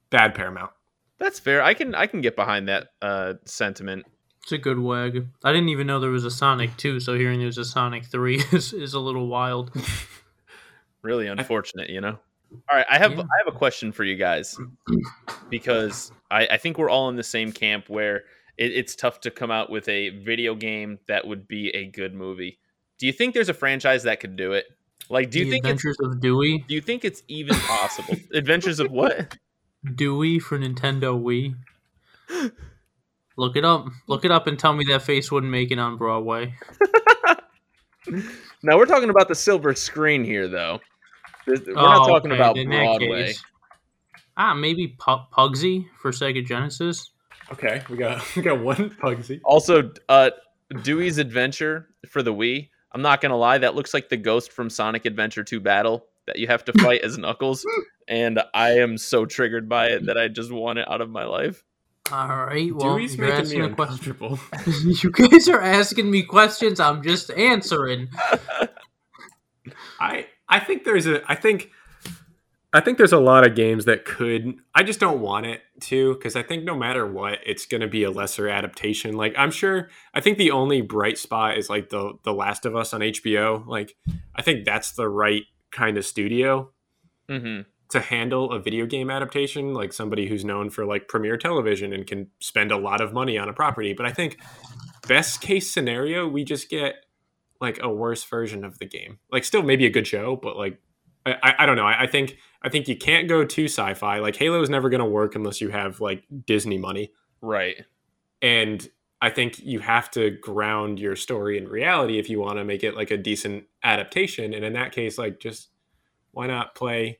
bad 0.09 0.33
Paramount. 0.33 0.71
That's 1.19 1.39
fair. 1.39 1.61
I 1.61 1.75
can 1.75 1.93
I 1.93 2.07
can 2.07 2.21
get 2.21 2.35
behind 2.35 2.67
that 2.69 2.87
uh, 2.99 3.33
sentiment. 3.45 4.05
It's 4.43 4.51
a 4.51 4.57
good 4.57 4.79
wag. 4.79 5.27
I 5.43 5.53
didn't 5.53 5.69
even 5.69 5.87
know 5.87 5.99
there 5.99 6.09
was 6.09 6.25
a 6.25 6.31
Sonic 6.31 6.75
2, 6.77 6.99
so 6.99 7.17
hearing 7.17 7.39
there's 7.39 7.57
a 7.57 7.63
Sonic 7.65 8.05
3 8.05 8.35
is, 8.51 8.73
is 8.73 8.93
a 8.93 8.99
little 8.99 9.27
wild. 9.27 9.71
Really 11.01 11.27
unfortunate, 11.27 11.89
you 11.89 11.99
know. 11.99 12.17
All 12.69 12.77
right, 12.77 12.85
I 12.89 12.97
have 12.97 13.11
Yeah. 13.11 13.23
I 13.23 13.37
have 13.45 13.53
a 13.53 13.57
question 13.57 13.91
for 13.91 14.05
you 14.05 14.15
guys 14.15 14.57
because 15.49 16.13
I, 16.31 16.47
I 16.51 16.57
think 16.57 16.77
we're 16.77 16.89
all 16.89 17.09
in 17.09 17.17
the 17.17 17.23
same 17.23 17.51
camp 17.51 17.89
where 17.89 18.23
it, 18.57 18.71
it's 18.71 18.95
tough 18.95 19.19
to 19.21 19.31
come 19.31 19.51
out 19.51 19.69
with 19.69 19.89
a 19.89 20.09
video 20.09 20.55
game 20.55 20.99
that 21.09 21.27
would 21.27 21.45
be 21.45 21.69
a 21.75 21.87
good 21.87 22.13
movie. 22.13 22.57
Do 22.99 23.05
you 23.05 23.11
think 23.11 23.33
there's 23.33 23.49
a 23.49 23.53
franchise 23.53 24.03
that 24.03 24.21
could 24.21 24.37
do 24.37 24.53
it? 24.53 24.65
Like, 25.09 25.29
do 25.29 25.39
you 25.39 25.45
the 25.45 25.51
think 25.51 25.65
Adventures 25.65 25.97
of 25.99 26.21
Dewy? 26.21 26.59
do 26.59 26.73
you 26.73 26.81
think 26.81 27.03
it's 27.03 27.21
even 27.27 27.55
possible? 27.55 28.15
Adventures 28.33 28.79
of 28.79 28.89
what? 28.89 29.37
Dewy 29.95 30.39
for 30.39 30.57
Nintendo 30.57 31.21
Wii. 31.21 32.53
Look 33.37 33.55
it 33.55 33.65
up. 33.65 33.87
Look 34.07 34.25
it 34.25 34.31
up 34.31 34.47
and 34.47 34.57
tell 34.59 34.73
me 34.73 34.85
that 34.89 35.01
face 35.01 35.31
wouldn't 35.31 35.51
make 35.51 35.71
it 35.71 35.79
on 35.79 35.97
Broadway. 35.97 36.53
Now 38.65 38.77
we're 38.77 38.85
talking 38.85 39.09
about 39.09 39.27
the 39.27 39.35
silver 39.35 39.73
screen 39.73 40.23
here, 40.23 40.47
though. 40.47 40.79
We're 41.47 41.55
not 41.73 42.01
Oh, 42.01 42.07
talking 42.13 42.31
okay, 42.31 42.39
about 42.39 42.57
in 42.57 42.69
Broadway. 42.69 43.25
case. 43.27 43.43
Ah, 44.35 44.53
maybe 44.53 44.89
Pu- 44.99 45.25
Puggsy 45.33 45.85
for 46.01 46.11
Sega 46.11 46.45
Genesis. 46.45 47.11
Okay, 47.51 47.81
we 47.89 47.97
got 47.97 48.23
we 48.35 48.41
got 48.41 48.59
one 48.61 48.89
Puggsy. 48.89 49.39
Also, 49.43 49.91
uh, 50.09 50.31
Dewy's 50.73 51.17
Adventure 51.17 51.89
for 52.09 52.23
the 52.23 52.33
Wii. 52.33 52.69
I'm 52.93 53.01
not 53.01 53.21
gonna 53.21 53.37
lie, 53.37 53.57
that 53.57 53.75
looks 53.75 53.93
like 53.93 54.09
the 54.09 54.17
ghost 54.17 54.51
from 54.51 54.69
Sonic 54.69 55.05
Adventure 55.05 55.43
2 55.43 55.59
Battle 55.59 56.05
that 56.27 56.37
you 56.37 56.47
have 56.47 56.63
to 56.65 56.73
fight 56.73 57.01
as 57.03 57.17
Knuckles, 57.17 57.65
and 58.07 58.41
I 58.53 58.71
am 58.79 58.97
so 58.97 59.25
triggered 59.25 59.67
by 59.67 59.87
it 59.87 60.05
that 60.05 60.17
I 60.17 60.27
just 60.29 60.51
want 60.51 60.79
it 60.79 60.89
out 60.89 61.01
of 61.01 61.09
my 61.09 61.25
life. 61.25 61.63
All 62.11 62.27
right. 62.27 62.73
Well, 62.73 62.97
Dewy's 62.97 63.15
you're 63.17 63.27
making 63.27 63.49
me 63.49 63.61
asking 63.61 63.61
a 63.61 63.69
question. 63.69 64.11
uncomfortable. 64.11 64.39
you 65.01 65.11
guys 65.11 65.47
are 65.47 65.61
asking 65.61 66.11
me 66.11 66.23
questions. 66.23 66.79
I'm 66.79 67.01
just 67.01 67.31
answering. 67.31 68.09
I 69.99 70.27
I 70.49 70.59
think 70.59 70.83
there's 70.83 71.07
a 71.07 71.21
I 71.29 71.35
think 71.35 71.69
I 72.73 72.81
think 72.81 72.97
there's 72.97 73.13
a 73.13 73.19
lot 73.19 73.47
of 73.47 73.55
games 73.55 73.85
that 73.85 74.03
could 74.03 74.55
I 74.75 74.83
just 74.83 74.99
don't 74.99 75.21
want 75.21 75.45
it 75.45 75.61
to 75.81 76.15
because 76.15 76.35
I 76.35 76.43
think 76.43 76.63
no 76.63 76.75
matter 76.75 77.07
what 77.07 77.39
it's 77.45 77.65
going 77.65 77.81
to 77.81 77.87
be 77.87 78.03
a 78.03 78.11
lesser 78.11 78.49
adaptation. 78.49 79.15
Like 79.15 79.33
I'm 79.37 79.51
sure 79.51 79.89
I 80.13 80.19
think 80.19 80.37
the 80.37 80.51
only 80.51 80.81
bright 80.81 81.17
spot 81.17 81.57
is 81.57 81.69
like 81.69 81.89
the 81.89 82.13
the 82.23 82.33
Last 82.33 82.65
of 82.65 82.75
Us 82.75 82.93
on 82.93 82.99
HBO. 82.99 83.65
Like 83.65 83.95
I 84.35 84.41
think 84.41 84.65
that's 84.65 84.91
the 84.91 85.07
right 85.07 85.43
kind 85.71 85.97
of 85.97 86.05
studio 86.05 86.69
hmm 87.29 87.61
to 87.89 87.99
handle 87.99 88.51
a 88.51 88.59
video 88.59 88.85
game 88.85 89.09
adaptation 89.09 89.73
like 89.73 89.93
somebody 89.93 90.27
who's 90.27 90.43
known 90.43 90.69
for 90.69 90.85
like 90.85 91.07
premiere 91.07 91.37
television 91.37 91.93
and 91.93 92.07
can 92.07 92.27
spend 92.39 92.71
a 92.71 92.77
lot 92.77 93.01
of 93.01 93.13
money 93.13 93.37
on 93.37 93.49
a 93.49 93.53
property. 93.53 93.93
But 93.93 94.05
i 94.05 94.11
think 94.11 94.39
best 95.07 95.41
case 95.41 95.69
scenario 95.69 96.27
we 96.27 96.43
just 96.43 96.69
get 96.69 97.05
like 97.61 97.79
a 97.81 97.89
worse 97.89 98.23
version 98.23 98.65
of 98.65 98.79
the 98.79 98.85
game. 98.85 99.19
Like 99.31 99.43
still 99.43 99.63
maybe 99.63 99.85
a 99.85 99.89
good 99.89 100.07
show 100.07 100.35
but 100.35 100.57
like 100.57 100.79
i, 101.25 101.53
I, 101.59 101.65
don't 101.65 101.75
know. 101.75 101.85
I, 101.85 102.03
I 102.03 102.07
think 102.07 102.37
i 102.61 102.69
think 102.69 102.87
you 102.87 102.97
can't 102.97 103.29
go 103.29 103.45
too 103.45 103.65
sci-fi. 103.65 104.19
Like 104.19 104.35
halo 104.35 104.61
is 104.61 104.69
never 104.69 104.89
going 104.89 104.99
to 104.99 105.05
work 105.05 105.35
unless 105.35 105.61
you 105.61 105.69
have 105.69 106.01
like 106.01 106.23
disney 106.45 106.77
money. 106.77 107.11
Right. 107.41 107.85
and 108.41 108.87
i 109.21 109.29
think 109.29 109.59
you 109.59 109.79
have 109.79 110.09
to 110.11 110.31
ground 110.31 110.97
your 110.99 111.15
story 111.15 111.57
in 111.57 111.67
reality 111.67 112.17
if 112.17 112.29
you 112.29 112.39
want 112.39 112.57
to 112.57 112.63
make 112.63 112.83
it 112.83 112.95
like 112.95 113.11
a 113.11 113.17
decent 113.17 113.65
adaptation. 113.83 114.53
And 114.53 114.65
in 114.65 114.73
that 114.73 114.93
case 114.93 115.17
like 115.17 115.39
just 115.39 115.69
why 116.31 116.47
not 116.47 116.73
play 116.73 117.19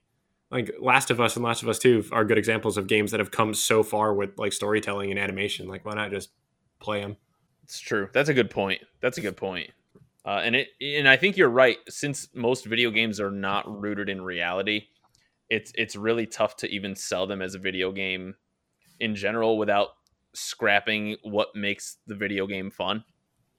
like 0.54 0.72
last 0.80 1.12
of 1.12 1.20
us 1.20 1.36
and 1.36 1.44
last 1.44 1.64
of 1.64 1.68
us 1.68 1.80
2 1.80 2.06
are 2.12 2.24
good 2.24 2.38
examples 2.38 2.78
of 2.78 2.88
games 2.88 3.12
that 3.12 3.20
have 3.20 3.32
come 3.32 3.54
so 3.54 3.84
far 3.84 4.14
with 4.14 4.38
like 4.38 4.54
storytelling 4.54 5.12
and 5.12 5.20
animation 5.20 5.68
like 5.68 5.84
why 5.84 5.94
not 5.94 6.12
just 6.12 6.30
play 6.80 7.02
them 7.02 7.18
It's 7.64 7.80
true. 7.80 8.10
That's 8.14 8.30
a 8.30 8.34
good 8.34 8.50
point. 8.50 8.82
That's 9.02 9.18
a 9.18 9.22
good 9.22 9.38
point. 9.38 9.72
Uh, 10.26 10.42
and 10.44 10.56
it 10.56 10.70
and 10.82 11.08
I 11.08 11.18
think 11.18 11.36
you're 11.36 11.50
right. 11.50 11.78
Since 11.90 12.30
most 12.34 12.66
video 12.66 12.92
games 12.92 13.20
are 13.20 13.32
not 13.32 13.82
rooted 13.82 14.10
in 14.10 14.22
reality, 14.22 14.88
it's 15.50 15.72
it's 15.76 15.96
really 15.96 16.26
tough 16.26 16.56
to 16.58 16.70
even 16.70 16.96
sell 16.96 17.28
them 17.28 17.42
as 17.42 17.56
a 17.56 17.60
video 17.60 17.92
game 17.92 18.36
in 19.00 19.16
general 19.16 19.58
without 19.58 19.90
scrapping 20.34 21.18
what 21.24 21.56
makes 21.56 21.98
the 22.08 22.16
video 22.16 22.48
game 22.48 22.72
fun. 22.72 23.04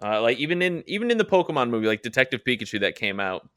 Uh, 0.02 0.22
like 0.22 0.38
even 0.38 0.62
in 0.62 0.84
even 0.86 1.10
in 1.10 1.18
the 1.18 1.24
Pokemon 1.24 1.70
movie, 1.70 1.86
like 1.86 2.02
Detective 2.02 2.42
Pikachu 2.46 2.80
that 2.80 2.94
came 2.94 3.20
out, 3.20 3.48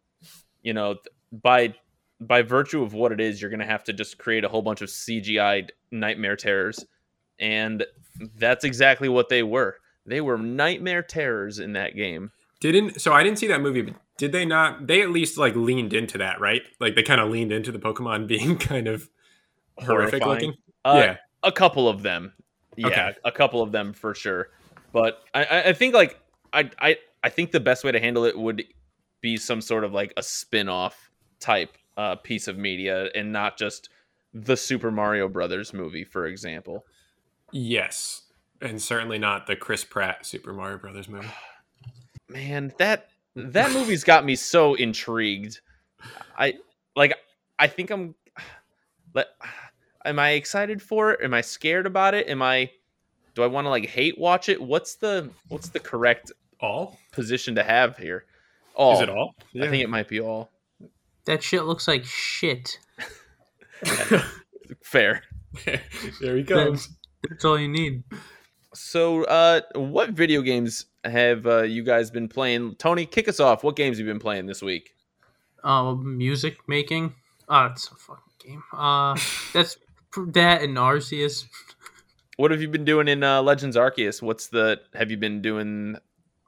you 0.62 0.74
know, 0.74 0.96
by 1.32 1.74
by 2.20 2.42
virtue 2.42 2.82
of 2.84 2.94
what 2.94 3.12
it 3.12 3.20
is, 3.22 3.42
you're 3.42 3.52
gonna 3.52 3.66
have 3.66 3.84
to 3.86 3.94
just 3.94 4.18
create 4.18 4.44
a 4.44 4.50
whole 4.50 4.62
bunch 4.62 4.82
of 4.82 4.90
CGI 4.90 5.68
nightmare 5.92 6.36
terrors, 6.36 6.84
and 7.40 7.86
that's 8.38 8.64
exactly 8.64 9.10
what 9.10 9.30
they 9.30 9.44
were. 9.44 9.78
They 10.06 10.22
were 10.22 10.38
nightmare 10.38 11.04
terrors 11.04 11.60
in 11.60 11.74
that 11.74 11.96
game. 11.96 12.32
didn't 12.62 13.00
so 13.02 13.14
i 13.14 13.22
didn't 13.24 13.38
see 13.38 13.48
that 13.48 13.62
movie 13.62 13.82
but 13.84 13.94
did 14.18 14.32
they 14.32 14.44
not 14.46 14.88
they 14.88 15.02
at 15.04 15.12
least 15.12 15.38
like 15.38 15.56
leaned 15.56 15.94
into 15.94 16.18
that 16.18 16.40
right 16.40 16.64
like 16.80 16.96
they 16.96 17.04
kind 17.04 17.22
of 17.22 17.30
leaned 17.30 17.52
into 17.52 17.72
the 17.72 17.78
pokemon 17.78 18.26
being 18.34 18.58
kind 18.58 18.88
of 18.88 19.08
horrific 19.78 20.24
Horrifying. 20.24 20.30
looking 20.50 20.54
Uh, 20.84 21.02
yeah 21.04 21.18
a 21.44 21.52
couple 21.52 21.88
of 21.88 22.02
them. 22.02 22.34
Yeah, 22.76 22.88
Okay. 22.88 23.14
a 23.26 23.32
couple 23.32 23.62
of 23.62 23.72
them 23.72 23.94
for 23.94 24.14
sure. 24.16 24.50
But 24.92 25.22
I, 25.36 25.44
I- 25.46 25.64
I 25.70 25.74
think 25.74 25.94
like 25.94 26.20
I, 26.52 26.70
I 26.80 26.98
I 27.24 27.30
think 27.30 27.52
the 27.52 27.60
best 27.60 27.84
way 27.84 27.92
to 27.92 28.00
handle 28.00 28.24
it 28.26 28.38
would 28.38 28.64
be 29.22 29.38
some 29.38 29.62
sort 29.62 29.84
of 29.84 29.94
like 29.94 30.14
a 30.18 30.24
spin-off 30.24 31.12
type 31.40 31.78
uh, 31.98 32.16
piece 32.16 32.48
of 32.48 32.58
media 32.58 33.10
and 33.16 33.34
not 33.34 33.58
just 33.58 33.90
the 34.34 34.56
Super 34.56 34.92
Mario 34.92 35.28
Brothers 35.28 35.74
movie, 35.74 36.04
for 36.04 36.26
example. 36.26 36.86
yes 37.52 38.24
and 38.60 38.82
certainly 38.82 39.20
not 39.20 39.46
the 39.46 39.56
chris 39.56 39.84
pratt 39.84 40.26
super 40.26 40.52
mario 40.52 40.80
brothers 40.80 41.08
movie 41.08 41.28
Man, 42.30 42.74
that 42.78 43.10
that 43.36 43.72
movie's 43.72 44.04
got 44.04 44.26
me 44.26 44.36
so 44.36 44.74
intrigued. 44.74 45.62
I 46.38 46.56
like 46.96 47.14
I 47.58 47.68
think 47.68 47.90
I'm 47.90 48.16
let 49.14 49.28
am 50.06 50.20
I 50.20 50.32
excited 50.32 50.82
for 50.82 51.12
it? 51.12 51.22
Am 51.24 51.34
I 51.34 51.42
scared 51.42 51.86
about 51.86 52.14
it? 52.14 52.28
Am 52.28 52.42
I 52.42 52.72
do 53.36 53.44
I 53.44 53.48
want 53.48 53.66
to 53.66 53.70
like 53.70 53.86
hate 53.86 54.18
watch 54.18 54.50
it? 54.50 54.62
What's 54.62 54.96
the 54.96 55.30
what's 55.48 55.70
the 55.70 55.80
correct 55.80 56.32
all 56.60 56.98
position 57.12 57.56
to 57.56 57.64
have 57.64 57.98
here? 57.98 58.26
All. 58.76 58.96
is 58.96 59.02
it 59.02 59.10
all 59.10 59.36
I 59.56 59.68
think 59.68 59.84
it 59.84 59.90
might 59.90 60.08
be 60.08 60.20
all. 60.20 60.52
That 61.28 61.44
shit 61.44 61.66
looks 61.66 61.88
like 61.88 62.06
shit. 62.06 62.80
Fair. 64.82 65.24
there 66.22 66.38
he 66.38 66.44
goes 66.44 66.90
That's 67.28 67.46
all 67.46 67.60
you 67.60 67.68
need. 67.68 68.04
So, 68.74 69.24
uh, 69.24 69.62
what 69.76 70.12
video 70.12 70.42
games 70.42 70.86
have 71.04 71.46
uh, 71.48 71.64
you 71.64 71.84
guys 71.84 72.12
been 72.12 72.28
playing? 72.28 72.76
Tony, 72.76 73.06
kick 73.06 73.28
us 73.28 73.40
off. 73.40 73.64
What 73.64 73.76
games 73.76 73.98
have 73.98 74.06
you 74.06 74.14
been 74.14 74.20
playing 74.20 74.46
this 74.46 74.62
week? 74.62 74.96
Uh, 75.64 75.96
music 75.96 76.58
making. 76.68 77.14
Oh, 77.50 77.66
it's 77.66 77.88
a 77.88 77.96
fucking 77.96 78.24
game. 78.40 78.64
Uh, 78.72 79.18
that's 79.54 79.78
that 80.28 80.62
and 80.62 80.78
Arceus. 80.78 81.46
What 82.38 82.52
have 82.52 82.62
you 82.62 82.68
been 82.68 82.86
doing 82.86 83.08
in 83.08 83.24
uh, 83.24 83.42
Legends 83.42 83.76
Arceus? 83.76 84.22
What's 84.22 84.48
the? 84.48 84.80
Have 84.94 85.12
you 85.12 85.18
been 85.18 85.42
doing 85.42 85.98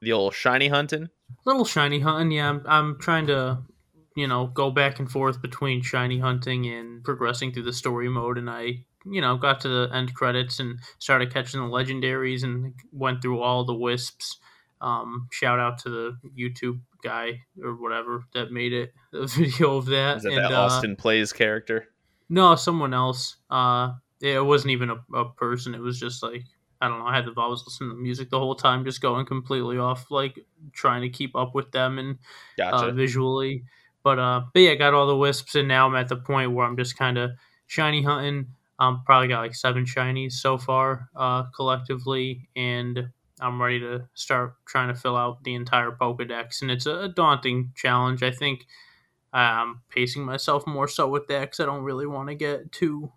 the 0.01 0.13
old 0.13 0.33
shiny 0.33 0.67
hunting? 0.67 1.09
Little 1.45 1.65
shiny 1.65 1.99
hunting. 1.99 2.31
Yeah, 2.31 2.49
I'm, 2.49 2.63
I'm 2.65 2.99
trying 2.99 3.27
to, 3.27 3.59
you 4.19 4.27
know, 4.27 4.47
go 4.47 4.69
back 4.69 4.99
and 4.99 5.09
forth 5.09 5.41
between 5.41 5.81
shiny 5.81 6.19
hunting 6.19 6.67
and 6.67 7.01
progressing 7.05 7.53
through 7.53 7.63
the 7.63 7.71
story 7.71 8.09
mode. 8.09 8.37
And 8.37 8.49
I, 8.49 8.83
you 9.05 9.21
know, 9.21 9.37
got 9.37 9.61
to 9.61 9.69
the 9.69 9.95
end 9.95 10.13
credits 10.13 10.59
and 10.59 10.77
started 10.97 11.33
catching 11.33 11.61
the 11.61 11.67
legendaries 11.67 12.43
and 12.43 12.73
went 12.91 13.21
through 13.21 13.41
all 13.41 13.63
the 13.63 13.73
wisps. 13.73 14.37
Um, 14.81 15.29
shout 15.31 15.57
out 15.57 15.77
to 15.79 15.89
the 15.89 16.17
YouTube 16.37 16.81
guy 17.01 17.41
or 17.63 17.75
whatever 17.75 18.25
that 18.33 18.51
made 18.51 18.73
it 18.73 18.93
a 19.13 19.25
video 19.25 19.77
of 19.77 19.85
that. 19.85 20.17
Is 20.17 20.23
that 20.23 20.33
and, 20.33 20.37
that 20.45 20.51
uh, 20.51 20.63
Austin 20.63 20.97
plays 20.97 21.31
character? 21.31 21.87
No, 22.27 22.55
someone 22.55 22.93
else. 22.93 23.37
Uh, 23.49 23.93
it 24.19 24.45
wasn't 24.45 24.71
even 24.71 24.89
a, 24.89 25.15
a 25.15 25.31
person. 25.31 25.73
It 25.73 25.81
was 25.81 25.97
just 25.97 26.21
like 26.21 26.43
I 26.81 26.89
don't 26.89 26.99
know. 26.99 27.07
I 27.07 27.15
had 27.15 27.25
the 27.25 27.31
I 27.39 27.47
was 27.47 27.63
listening 27.65 27.91
to 27.91 27.95
music 27.95 28.29
the 28.29 28.39
whole 28.39 28.55
time, 28.55 28.83
just 28.83 29.01
going 29.01 29.25
completely 29.25 29.77
off, 29.77 30.11
like 30.11 30.45
trying 30.73 31.03
to 31.03 31.09
keep 31.09 31.35
up 31.35 31.55
with 31.55 31.71
them 31.71 31.99
and 31.99 32.17
Gotcha. 32.57 32.87
uh, 32.87 32.91
visually. 32.91 33.63
But 34.03 34.19
uh, 34.19 34.41
but 34.53 34.59
yeah, 34.61 34.71
I 34.71 34.75
got 34.75 34.93
all 34.93 35.07
the 35.07 35.15
wisps, 35.15 35.55
and 35.55 35.67
now 35.67 35.87
I'm 35.87 35.95
at 35.95 36.07
the 36.07 36.15
point 36.15 36.53
where 36.53 36.65
I'm 36.65 36.77
just 36.77 36.97
kind 36.97 37.17
of 37.17 37.31
shiny 37.67 38.01
hunting. 38.01 38.47
i 38.79 38.87
um, 38.87 39.03
probably 39.05 39.27
got 39.27 39.41
like 39.41 39.55
seven 39.55 39.85
shinies 39.85 40.33
so 40.33 40.57
far, 40.57 41.09
uh, 41.15 41.43
collectively, 41.55 42.49
and 42.55 43.09
I'm 43.41 43.61
ready 43.61 43.79
to 43.81 44.07
start 44.13 44.53
trying 44.65 44.87
to 44.87 44.95
fill 44.99 45.15
out 45.15 45.43
the 45.43 45.55
entire 45.55 45.91
Pokedex, 45.91 46.61
and 46.61 46.71
it's 46.71 46.85
a 46.85 47.09
daunting 47.09 47.71
challenge. 47.75 48.23
I 48.23 48.31
think 48.31 48.65
I'm 49.33 49.81
pacing 49.89 50.23
myself 50.23 50.65
more 50.65 50.87
so 50.87 51.07
with 51.07 51.27
that 51.27 51.41
because 51.41 51.59
I 51.59 51.65
don't 51.65 51.83
really 51.83 52.07
want 52.07 52.29
to 52.29 52.35
get 52.35 52.71
too 52.71 53.11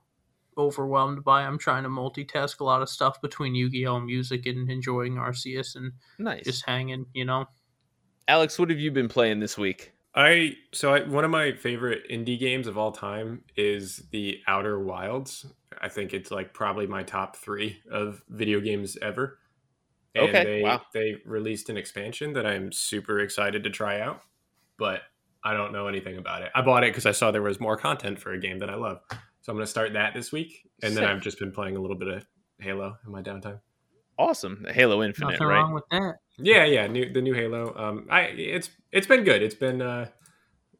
overwhelmed 0.58 1.24
by. 1.24 1.42
I'm 1.42 1.58
trying 1.58 1.84
to 1.84 1.88
multitask 1.88 2.60
a 2.60 2.64
lot 2.64 2.82
of 2.82 2.88
stuff 2.88 3.20
between 3.22 3.54
Yu-Gi-Oh 3.54 4.00
music 4.00 4.46
and 4.46 4.70
enjoying 4.70 5.14
Arceus 5.14 5.76
and 5.76 5.92
Nice. 6.18 6.44
just 6.44 6.66
hanging. 6.66 7.06
You 7.14 7.24
know, 7.24 7.46
Alex, 8.28 8.58
what 8.58 8.70
have 8.70 8.78
you 8.78 8.90
been 8.90 9.08
playing 9.08 9.40
this 9.40 9.56
week? 9.56 9.92
I 10.14 10.56
so 10.72 10.94
I, 10.94 11.02
one 11.04 11.24
of 11.24 11.30
my 11.30 11.52
favorite 11.52 12.02
indie 12.10 12.38
games 12.38 12.66
of 12.66 12.76
all 12.76 12.92
time 12.92 13.44
is 13.56 14.04
the 14.10 14.40
Outer 14.46 14.78
Wilds. 14.78 15.46
I 15.80 15.88
think 15.88 16.12
it's 16.12 16.30
like 16.30 16.52
probably 16.52 16.86
my 16.86 17.02
top 17.02 17.36
three 17.36 17.80
of 17.90 18.22
video 18.28 18.60
games 18.60 18.98
ever. 19.00 19.38
And 20.14 20.28
Okay, 20.28 20.44
they, 20.44 20.62
wow. 20.62 20.82
They 20.92 21.16
released 21.24 21.70
an 21.70 21.78
expansion 21.78 22.34
that 22.34 22.46
I'm 22.46 22.70
super 22.72 23.20
excited 23.20 23.64
to 23.64 23.70
try 23.70 24.00
out, 24.00 24.20
but 24.76 25.00
I 25.42 25.54
don't 25.54 25.72
know 25.72 25.86
anything 25.86 26.18
about 26.18 26.42
it. 26.42 26.50
I 26.54 26.60
bought 26.60 26.84
it 26.84 26.90
because 26.90 27.06
I 27.06 27.12
saw 27.12 27.30
there 27.30 27.40
was 27.40 27.58
more 27.58 27.78
content 27.78 28.18
for 28.18 28.32
a 28.32 28.38
game 28.38 28.58
that 28.58 28.68
I 28.68 28.74
love, 28.74 29.00
so 29.40 29.50
I'm 29.50 29.56
going 29.56 29.64
to 29.64 29.70
start 29.70 29.94
that 29.94 30.12
this 30.12 30.30
week. 30.30 30.68
And 30.82 30.94
then 30.94 31.04
I've 31.04 31.22
just 31.22 31.38
been 31.38 31.52
playing 31.52 31.76
a 31.76 31.80
little 31.80 31.96
bit 31.96 32.08
of 32.08 32.26
Halo 32.60 32.98
in 33.06 33.10
my 33.12 33.22
downtime. 33.22 33.60
Awesome. 34.22 34.64
Halo 34.70 35.02
Infinite, 35.02 35.32
nothing 35.32 35.46
right? 35.48 35.56
wrong 35.56 35.74
with 35.74 35.84
that. 35.90 36.18
Yeah, 36.38 36.64
yeah, 36.64 36.86
new 36.86 37.12
the 37.12 37.20
new 37.20 37.34
Halo. 37.34 37.74
Um, 37.76 38.06
I 38.08 38.22
it's 38.22 38.70
it's 38.92 39.06
been 39.06 39.24
good. 39.24 39.42
It's 39.42 39.54
been 39.54 39.82
uh, 39.82 40.06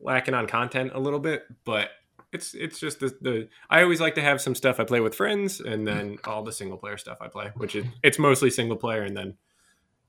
lacking 0.01 0.35
on 0.35 0.47
content 0.47 0.93
a 0.94 1.01
little 1.01 1.19
bit, 1.19 1.44
but 1.64 1.90
it's 2.32 2.55
it's 2.55 2.78
just 2.78 3.01
the, 3.01 3.09
the 3.20 3.48
I 3.69 3.82
always 3.82 4.01
like 4.01 4.14
to 4.14 4.23
have 4.23 4.40
some 4.40 4.55
stuff 4.55 4.78
I 4.78 4.85
play 4.85 5.01
with 5.01 5.16
friends, 5.16 5.60
and 5.60 5.86
then 5.86 6.19
all 6.24 6.44
the 6.44 6.52
single 6.52 6.78
player 6.78 6.97
stuff 6.97 7.19
I 7.20 7.27
play, 7.27 7.51
which 7.56 7.74
is 7.74 7.85
it's 8.05 8.19
mostly 8.19 8.48
single 8.48 8.77
player, 8.77 9.02
and 9.02 9.16
then 9.16 9.35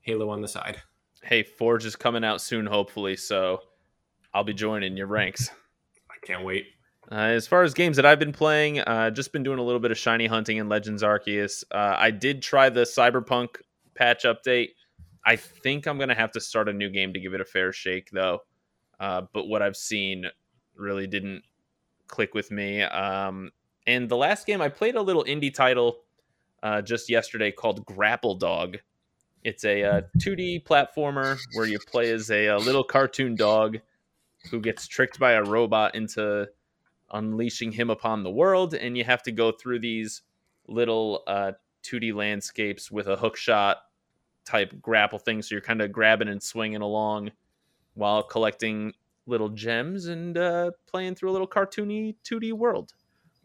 Halo 0.01 0.29
on 0.29 0.41
the 0.41 0.47
side. 0.47 0.81
Hey, 1.23 1.41
Forge 1.41 1.85
is 1.85 1.95
coming 1.95 2.23
out 2.23 2.39
soon, 2.39 2.67
hopefully, 2.67 3.15
so 3.15 3.61
I'll 4.31 4.43
be 4.43 4.53
joining 4.53 4.95
your 4.95 5.07
ranks. 5.07 5.49
I 6.11 6.25
can't 6.25 6.43
wait. 6.43 6.67
Uh, 7.11 7.15
as 7.15 7.47
far 7.47 7.63
as 7.63 7.73
games 7.73 7.97
that 7.97 8.05
I've 8.05 8.19
been 8.19 8.31
playing, 8.31 8.79
uh, 8.79 9.11
just 9.11 9.33
been 9.33 9.43
doing 9.43 9.59
a 9.59 9.63
little 9.63 9.79
bit 9.79 9.91
of 9.91 9.97
shiny 9.97 10.25
hunting 10.25 10.57
in 10.57 10.69
Legends 10.69 11.03
Arceus. 11.03 11.63
Uh, 11.71 11.95
I 11.97 12.11
did 12.11 12.41
try 12.41 12.69
the 12.69 12.81
Cyberpunk 12.81 13.57
patch 13.93 14.23
update. 14.23 14.69
I 15.25 15.35
think 15.35 15.85
I'm 15.85 15.97
gonna 15.97 16.15
have 16.15 16.31
to 16.31 16.39
start 16.39 16.69
a 16.69 16.73
new 16.73 16.89
game 16.89 17.13
to 17.13 17.19
give 17.19 17.33
it 17.33 17.41
a 17.41 17.45
fair 17.45 17.71
shake, 17.71 18.09
though. 18.11 18.39
Uh, 18.99 19.23
but 19.33 19.47
what 19.47 19.61
I've 19.61 19.75
seen 19.75 20.25
really 20.75 21.07
didn't 21.07 21.43
click 22.07 22.33
with 22.33 22.51
me. 22.51 22.81
Um, 22.81 23.51
and 23.85 24.07
the 24.07 24.17
last 24.17 24.47
game 24.47 24.61
I 24.61 24.69
played 24.69 24.95
a 24.95 25.01
little 25.01 25.23
indie 25.25 25.53
title 25.53 25.97
uh, 26.61 26.81
just 26.81 27.09
yesterday 27.09 27.51
called 27.51 27.85
Grapple 27.85 28.35
Dog. 28.35 28.77
It's 29.43 29.65
a 29.65 29.83
uh, 29.83 30.01
2D 30.19 30.63
platformer 30.63 31.37
where 31.53 31.65
you 31.65 31.77
play 31.91 32.11
as 32.11 32.31
a, 32.31 32.47
a 32.47 32.57
little 32.57 32.83
cartoon 32.83 33.35
dog 33.35 33.79
who 34.49 34.61
gets 34.61 34.87
tricked 34.87 35.19
by 35.19 35.33
a 35.33 35.43
robot 35.43 35.95
into 35.95 36.47
unleashing 37.13 37.71
him 37.71 37.89
upon 37.89 38.23
the 38.23 38.31
world, 38.31 38.73
and 38.73 38.97
you 38.97 39.03
have 39.03 39.23
to 39.23 39.31
go 39.31 39.51
through 39.51 39.79
these 39.79 40.21
little 40.67 41.23
uh, 41.27 41.51
2D 41.83 42.13
landscapes 42.13 42.91
with 42.91 43.07
a 43.07 43.15
hook 43.15 43.37
shot 43.37 43.77
type 44.45 44.73
grapple 44.81 45.19
thing. 45.19 45.41
So 45.41 45.55
you're 45.55 45.61
kind 45.61 45.81
of 45.81 45.91
grabbing 45.91 46.27
and 46.27 46.41
swinging 46.41 46.81
along 46.81 47.31
while 47.93 48.23
collecting 48.23 48.93
little 49.25 49.49
gems 49.49 50.07
and 50.07 50.37
uh, 50.37 50.71
playing 50.87 51.15
through 51.15 51.31
a 51.31 51.33
little 51.33 51.47
cartoony 51.47 52.15
2D 52.29 52.53
world. 52.53 52.93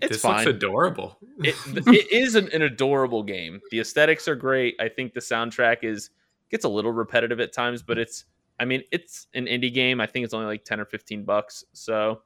It's 0.01 0.13
this 0.13 0.23
fine. 0.23 0.45
looks 0.45 0.47
adorable. 0.47 1.19
it, 1.39 1.55
it 1.87 2.13
is 2.13 2.35
an, 2.35 2.49
an 2.53 2.63
adorable 2.63 3.23
game. 3.23 3.61
The 3.71 3.81
aesthetics 3.81 4.29
are 4.29 4.37
great. 4.37 4.77
I 4.81 4.89
think 4.89 5.13
the 5.13 5.21
soundtrack 5.21 5.79
is 5.83 6.11
gets 6.51 6.65
a 6.65 6.69
little 6.69 6.93
repetitive 6.93 7.41
at 7.41 7.53
times, 7.53 7.83
but 7.83 7.99
it's 7.99 8.25
I 8.61 8.65
mean 8.65 8.83
it's 8.93 9.27
an 9.35 9.47
indie 9.47 9.73
game. 9.73 10.01
I 10.01 10.07
think 10.07 10.25
it's 10.25 10.35
only 10.35 10.47
like 10.47 10.65
ten 10.65 10.79
or 10.79 10.85
fifteen 10.85 11.25
bucks. 11.25 11.65
So 11.73 12.23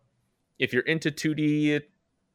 if 0.62 0.72
you're 0.72 0.84
into 0.84 1.10
2D 1.10 1.82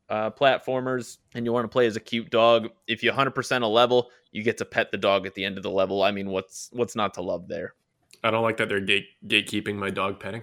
uh, 0.10 0.32
platformers 0.32 1.18
and 1.34 1.46
you 1.46 1.54
want 1.54 1.64
to 1.64 1.70
play 1.70 1.88
as 1.88 1.96
a 1.96 2.02
cute 2.02 2.30
dog, 2.30 2.68
if 2.86 3.02
you 3.02 3.10
100% 3.10 3.62
a 3.62 3.66
level, 3.66 4.10
you 4.34 4.44
get 4.44 4.58
to 4.58 4.66
pet 4.66 4.92
the 4.92 4.98
dog 4.98 5.26
at 5.26 5.34
the 5.34 5.46
end 5.46 5.56
of 5.56 5.64
the 5.64 5.72
level. 5.72 6.04
I 6.04 6.12
mean, 6.12 6.30
what's 6.30 6.70
what's 6.74 6.94
not 6.94 7.14
to 7.14 7.22
love 7.22 7.48
there? 7.48 7.74
I 8.26 8.32
don't 8.32 8.44
like 8.44 8.58
that 8.58 8.68
they're 8.68 8.82
gate 8.82 9.08
gatekeeping 9.26 9.76
my 9.76 9.90
dog 9.90 10.20
petting. 10.20 10.42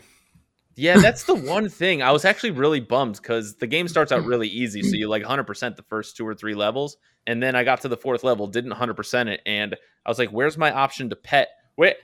Yeah, 0.77 0.97
that's 0.97 1.25
the 1.25 1.35
one 1.53 1.69
thing. 1.69 2.01
I 2.01 2.11
was 2.11 2.25
actually 2.25 2.53
really 2.53 2.81
bummed 2.81 3.17
because 3.17 3.57
the 3.57 3.67
game 3.67 3.87
starts 3.87 4.13
out 4.13 4.25
really 4.25 4.49
easy. 4.49 4.83
So 4.83 4.97
you 4.97 5.09
like 5.09 5.23
100% 5.23 5.77
the 5.77 5.83
first 5.83 6.17
two 6.17 6.27
or 6.27 6.35
three 6.35 6.55
levels. 6.55 6.97
And 7.27 7.43
then 7.43 7.55
I 7.55 7.65
got 7.65 7.83
to 7.83 7.89
the 7.89 7.99
fourth 7.99 8.25
level, 8.25 8.47
didn't 8.47 8.73
100% 8.73 9.29
it. 9.29 9.41
And 9.45 9.77
I 10.05 10.09
was 10.09 10.19
like, 10.19 10.31
where's 10.31 10.57
my 10.57 10.73
option 10.73 11.11
to 11.11 11.17
pet? 11.17 11.49
Wait, 11.77 11.97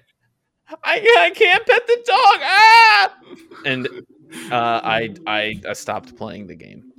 I, 0.84 1.16
I 1.26 1.30
can't 1.30 1.66
pet 1.66 1.86
the 1.86 1.96
dog. 2.06 2.40
Ah! 2.42 3.14
And 3.66 3.88
uh, 4.52 4.80
I, 4.84 5.14
I, 5.26 5.54
I 5.68 5.72
stopped 5.74 6.16
playing 6.16 6.46
the 6.46 6.54
game. 6.56 6.92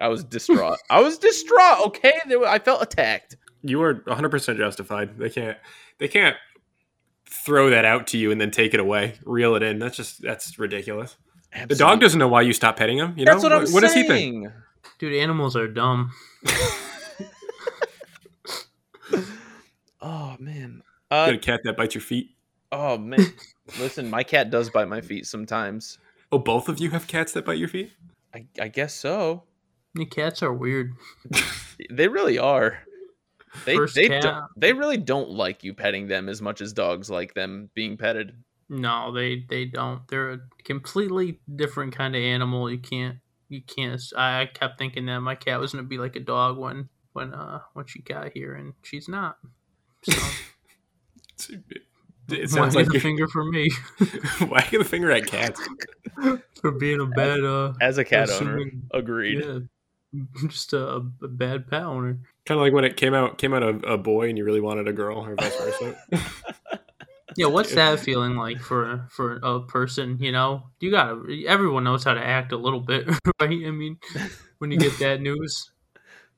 I 0.00 0.08
was 0.08 0.24
distraught. 0.24 0.78
I 0.90 1.00
was 1.00 1.18
distraught. 1.18 1.86
Okay. 1.88 2.12
There, 2.28 2.38
were- 2.40 2.48
I 2.48 2.58
felt 2.58 2.82
attacked. 2.82 3.36
You 3.62 3.82
are 3.82 3.94
100 4.04 4.28
percent 4.30 4.58
justified. 4.58 5.18
They 5.18 5.30
can't 5.30 5.56
they 5.98 6.08
can't 6.08 6.36
throw 7.28 7.70
that 7.70 7.84
out 7.84 8.06
to 8.08 8.18
you 8.18 8.30
and 8.30 8.40
then 8.40 8.50
take 8.50 8.74
it 8.74 8.80
away, 8.80 9.14
reel 9.24 9.56
it 9.56 9.62
in. 9.62 9.78
That's 9.78 9.96
just 9.96 10.22
that's 10.22 10.58
ridiculous. 10.58 11.16
The 11.68 11.74
dog 11.74 12.00
doesn't 12.00 12.18
know 12.18 12.28
why 12.28 12.42
you 12.42 12.52
stopped 12.52 12.78
petting 12.78 12.98
him. 12.98 13.14
You 13.16 13.24
know 13.24 13.32
That's 13.32 13.42
what 13.42 13.52
I'm 13.52 13.72
what 13.72 13.80
does 13.80 13.94
he 13.94 14.06
think? 14.06 14.48
Dude, 14.98 15.14
animals 15.14 15.56
are 15.56 15.66
dumb. 15.68 16.12
Oh, 20.00 20.36
man. 20.38 20.82
You 21.10 21.16
Uh, 21.16 21.26
got 21.26 21.34
a 21.34 21.38
cat 21.38 21.60
that 21.64 21.76
bites 21.76 21.94
your 21.94 22.02
feet. 22.02 22.35
Oh, 22.72 22.98
man. 22.98 23.32
Listen, 23.78 24.10
my 24.10 24.22
cat 24.22 24.50
does 24.50 24.70
bite 24.70 24.88
my 24.88 25.00
feet 25.00 25.26
sometimes. 25.26 25.98
Oh, 26.32 26.38
both 26.38 26.68
of 26.68 26.78
you 26.80 26.90
have 26.90 27.06
cats 27.06 27.32
that 27.32 27.44
bite 27.44 27.58
your 27.58 27.68
feet. 27.68 27.92
I, 28.34 28.46
I 28.60 28.68
guess 28.68 28.94
so. 28.94 29.44
The 29.94 30.06
cats 30.06 30.42
are 30.42 30.52
weird. 30.52 30.92
They 31.90 32.08
really 32.08 32.38
are. 32.38 32.78
They 33.64 33.76
First 33.76 33.94
they 33.94 34.08
cat. 34.08 34.22
don't, 34.22 34.44
they 34.56 34.72
really 34.72 34.98
don't 34.98 35.30
like 35.30 35.64
you 35.64 35.72
petting 35.72 36.08
them 36.08 36.28
as 36.28 36.42
much 36.42 36.60
as 36.60 36.72
dogs 36.72 37.08
like 37.08 37.34
them 37.34 37.70
being 37.74 37.96
petted. 37.96 38.34
No, 38.68 39.12
they 39.12 39.44
they 39.48 39.64
don't. 39.64 40.06
They're 40.08 40.32
a 40.32 40.38
completely 40.64 41.40
different 41.54 41.94
kind 41.94 42.14
of 42.14 42.22
animal. 42.22 42.70
You 42.70 42.78
can't 42.78 43.18
you 43.48 43.62
can't. 43.62 44.00
I 44.16 44.42
I 44.42 44.46
kept 44.46 44.78
thinking 44.78 45.06
that 45.06 45.20
my 45.20 45.34
cat 45.34 45.60
was 45.60 45.72
gonna 45.72 45.84
be 45.84 45.98
like 45.98 46.16
a 46.16 46.20
dog 46.20 46.58
when 46.58 46.88
when 47.12 47.32
uh 47.32 47.60
when 47.74 47.86
she 47.86 48.02
got 48.02 48.32
here, 48.32 48.54
and 48.54 48.74
she's 48.82 49.08
not. 49.08 49.38
So, 50.02 50.20
It 52.28 52.32
wagging 52.32 52.48
sounds 52.48 52.74
like 52.74 52.86
the 52.86 52.92
you're 52.94 53.00
finger 53.00 53.28
for 53.28 53.44
me 53.44 53.70
wagging 54.48 54.78
the 54.80 54.84
finger 54.84 55.10
at 55.10 55.26
cats. 55.26 55.60
for 56.60 56.70
being 56.72 57.00
a 57.00 57.06
bad 57.06 57.44
uh 57.44 57.72
As 57.80 57.98
a 57.98 58.04
cat 58.04 58.30
owner, 58.30 58.56
assuming- 58.56 58.82
agreed. 58.92 59.44
yeah, 59.44 59.58
just 60.48 60.72
a, 60.72 60.86
a 61.22 61.28
bad 61.28 61.68
pet 61.68 61.82
owner. 61.82 62.18
Kind 62.46 62.58
of 62.58 62.64
like 62.64 62.72
when 62.72 62.84
it 62.84 62.96
came 62.96 63.14
out 63.14 63.38
came 63.38 63.52
out 63.54 63.62
a, 63.62 63.92
a 63.92 63.98
boy 63.98 64.28
and 64.28 64.38
you 64.38 64.44
really 64.44 64.60
wanted 64.60 64.88
a 64.88 64.92
girl, 64.92 65.18
or 65.18 65.34
vice 65.34 65.56
versa. 65.56 65.96
Yeah, 67.36 67.46
what's 67.46 67.74
that 67.74 68.00
feeling 68.00 68.36
like 68.36 68.60
for 68.60 69.06
for 69.10 69.38
a 69.42 69.60
person? 69.60 70.16
You 70.20 70.32
know, 70.32 70.62
you 70.80 70.90
gotta. 70.90 71.20
Everyone 71.46 71.84
knows 71.84 72.02
how 72.04 72.14
to 72.14 72.24
act 72.24 72.52
a 72.52 72.56
little 72.56 72.80
bit, 72.80 73.06
right? 73.08 73.16
I 73.66 73.70
mean, 73.70 73.98
when 74.58 74.70
you 74.70 74.78
get 74.78 74.98
that 75.00 75.20
news, 75.20 75.70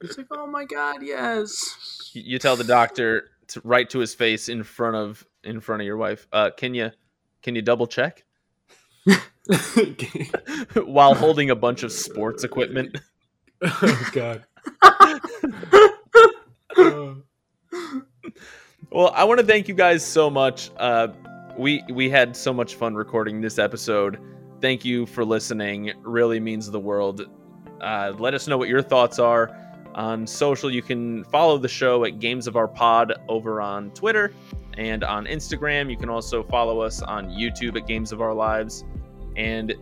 it's 0.00 0.18
like, 0.18 0.26
oh 0.32 0.46
my 0.46 0.64
god, 0.64 1.02
yes. 1.02 2.10
You 2.14 2.22
you 2.24 2.38
tell 2.40 2.56
the 2.56 2.64
doctor 2.64 3.30
to 3.48 3.60
right 3.64 3.88
to 3.90 3.98
his 4.00 4.14
face 4.14 4.48
in 4.48 4.64
front 4.64 4.96
of 4.96 5.24
in 5.48 5.60
front 5.60 5.82
of 5.82 5.86
your 5.86 5.96
wife. 5.96 6.26
Uh, 6.32 6.50
can 6.56 6.74
you 6.74 6.90
can 7.42 7.54
you 7.54 7.62
double 7.62 7.86
check 7.86 8.24
while 10.84 11.14
holding 11.14 11.50
a 11.50 11.56
bunch 11.56 11.82
of 11.82 11.92
sports 11.92 12.44
equipment? 12.44 12.98
oh 13.62 14.10
God. 14.12 14.44
Well, 18.90 19.12
I 19.14 19.24
want 19.24 19.38
to 19.38 19.44
thank 19.44 19.68
you 19.68 19.74
guys 19.74 20.04
so 20.04 20.30
much. 20.30 20.70
Uh, 20.78 21.08
we 21.58 21.84
we 21.90 22.08
had 22.08 22.34
so 22.34 22.54
much 22.54 22.76
fun 22.76 22.94
recording 22.94 23.42
this 23.42 23.58
episode. 23.58 24.18
Thank 24.62 24.82
you 24.82 25.04
for 25.04 25.26
listening. 25.26 25.92
Really 26.02 26.40
means 26.40 26.70
the 26.70 26.80
world. 26.80 27.26
Uh, 27.82 28.14
let 28.18 28.32
us 28.32 28.48
know 28.48 28.56
what 28.56 28.68
your 28.68 28.80
thoughts 28.80 29.18
are 29.18 29.54
on 29.98 30.26
social. 30.26 30.70
You 30.70 30.80
can 30.80 31.24
follow 31.24 31.58
the 31.58 31.68
show 31.68 32.04
at 32.04 32.20
Games 32.20 32.46
of 32.46 32.56
Our 32.56 32.68
Pod 32.68 33.12
over 33.28 33.60
on 33.60 33.90
Twitter 33.90 34.32
and 34.78 35.02
on 35.02 35.26
Instagram. 35.26 35.90
You 35.90 35.96
can 35.96 36.08
also 36.08 36.42
follow 36.44 36.80
us 36.80 37.02
on 37.02 37.26
YouTube 37.30 37.76
at 37.76 37.86
Games 37.86 38.12
of 38.12 38.22
Our 38.22 38.32
Lives. 38.32 38.84
And 39.36 39.74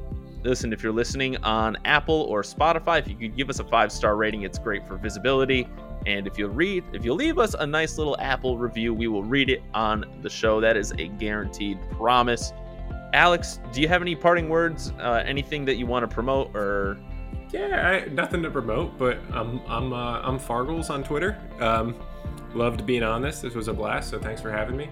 listen, 0.43 0.73
if 0.73 0.83
you're 0.83 0.93
listening 0.93 1.37
on 1.45 1.77
Apple 1.85 2.23
or 2.23 2.43
Spotify, 2.43 2.99
if 2.99 3.09
you 3.09 3.15
could 3.15 3.37
give 3.37 3.51
us 3.51 3.61
a 3.61 3.65
five 3.65 3.93
star 3.93 4.17
rating, 4.17 4.43
it's 4.43 4.59
great 4.59 4.89
for 4.89 4.97
visibility. 4.97 5.69
And 6.07 6.27
if 6.27 6.39
you 6.39 6.47
read, 6.47 6.85
if 6.95 7.05
you 7.05 7.13
leave 7.13 7.39
us 7.39 7.55
a 7.55 7.67
nice 7.67 7.99
little 7.99 8.17
Apple 8.19 8.57
review, 8.57 8.95
we 8.95 9.09
will 9.09 9.25
read 9.25 9.51
it 9.51 9.63
on 9.75 10.05
the 10.23 10.31
show. 10.31 10.61
That 10.63 10.79
is 10.79 10.93
a 10.93 11.09
guaranteed 11.09 11.79
promise. 11.91 12.55
Alex, 13.13 13.61
do 13.73 13.83
you 13.83 13.89
have 13.89 14.01
any 14.01 14.17
parting 14.17 14.49
words? 14.49 14.93
Uh, 14.99 15.23
anything 15.27 15.67
that 15.67 15.77
you 15.77 15.85
want 15.85 16.09
to 16.09 16.15
promote 16.15 16.57
or? 16.57 16.97
Yeah, 17.57 18.03
I, 18.05 18.09
nothing 18.11 18.43
to 18.43 18.51
promote, 18.51 18.99
but 18.99 19.19
I'm 19.33 19.61
I'm 19.67 19.93
uh, 19.95 20.21
I'm 20.21 20.39
Fargles 20.39 20.91
on 20.91 21.03
Twitter. 21.03 21.41
Um, 21.59 21.97
loved 22.53 22.85
being 22.85 23.03
on 23.03 23.23
this. 23.23 23.41
This 23.41 23.55
was 23.55 23.69
a 23.69 23.73
blast. 23.73 24.11
So 24.11 24.19
thanks 24.19 24.43
for 24.43 24.51
having 24.51 24.77
me. 24.77 24.91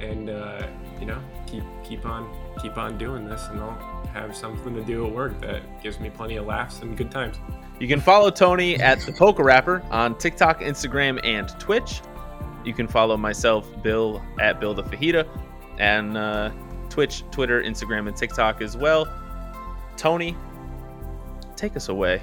And 0.00 0.30
uh, 0.30 0.68
you 1.00 1.06
know, 1.06 1.20
keep 1.48 1.64
keep 1.82 2.06
on 2.06 2.32
keep 2.62 2.78
on 2.78 2.98
doing 2.98 3.28
this, 3.28 3.48
and 3.48 3.58
I'll 3.60 4.06
have 4.12 4.36
something 4.36 4.74
to 4.76 4.82
do 4.84 5.06
at 5.06 5.12
work 5.12 5.40
that 5.40 5.82
gives 5.82 5.98
me 5.98 6.08
plenty 6.08 6.36
of 6.36 6.46
laughs 6.46 6.82
and 6.82 6.96
good 6.96 7.10
times. 7.10 7.36
You 7.80 7.88
can 7.88 8.00
follow 8.00 8.30
Tony 8.30 8.76
at 8.76 9.00
the 9.00 9.12
Poker 9.12 9.42
Rapper 9.42 9.82
on 9.90 10.16
TikTok, 10.18 10.60
Instagram, 10.60 11.18
and 11.24 11.48
Twitch. 11.58 12.00
You 12.64 12.74
can 12.74 12.86
follow 12.86 13.16
myself, 13.16 13.66
Bill, 13.82 14.22
at 14.38 14.60
Bill 14.60 14.72
the 14.72 14.84
Fajita, 14.84 15.26
and 15.78 16.16
uh, 16.16 16.52
Twitch, 16.90 17.24
Twitter, 17.32 17.60
Instagram, 17.60 18.06
and 18.06 18.16
TikTok 18.16 18.62
as 18.62 18.76
well. 18.76 19.12
Tony, 19.96 20.36
take 21.58 21.76
us 21.76 21.88
away. 21.88 22.22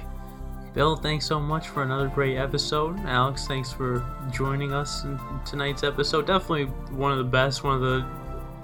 Bill, 0.74 0.96
thanks 0.96 1.24
so 1.24 1.40
much 1.40 1.68
for 1.68 1.82
another 1.82 2.08
great 2.08 2.36
episode. 2.36 2.98
Alex, 3.06 3.46
thanks 3.46 3.72
for 3.72 4.04
joining 4.30 4.72
us 4.72 5.04
in 5.04 5.18
tonight's 5.44 5.82
episode. 5.82 6.26
Definitely 6.26 6.64
one 6.94 7.12
of 7.12 7.18
the 7.18 7.24
best. 7.24 7.64
One 7.64 7.76
of 7.76 7.80
the 7.80 8.06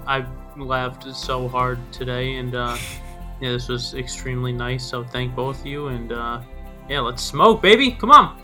I 0.05 0.25
laughed 0.57 1.11
so 1.15 1.47
hard 1.47 1.79
today, 1.91 2.35
and 2.35 2.53
uh, 2.53 2.77
yeah, 3.41 3.51
this 3.51 3.67
was 3.67 3.93
extremely 3.95 4.51
nice. 4.51 4.85
So 4.85 5.03
thank 5.03 5.35
both 5.35 5.61
of 5.61 5.65
you, 5.65 5.87
and 5.87 6.11
uh, 6.11 6.41
yeah, 6.89 6.99
let's 6.99 7.23
smoke, 7.23 7.61
baby. 7.61 7.91
Come 7.91 8.11
on. 8.11 8.39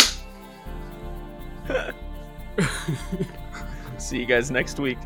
See 3.98 4.20
you 4.20 4.26
guys 4.26 4.50
next 4.50 4.80
week. 4.80 4.98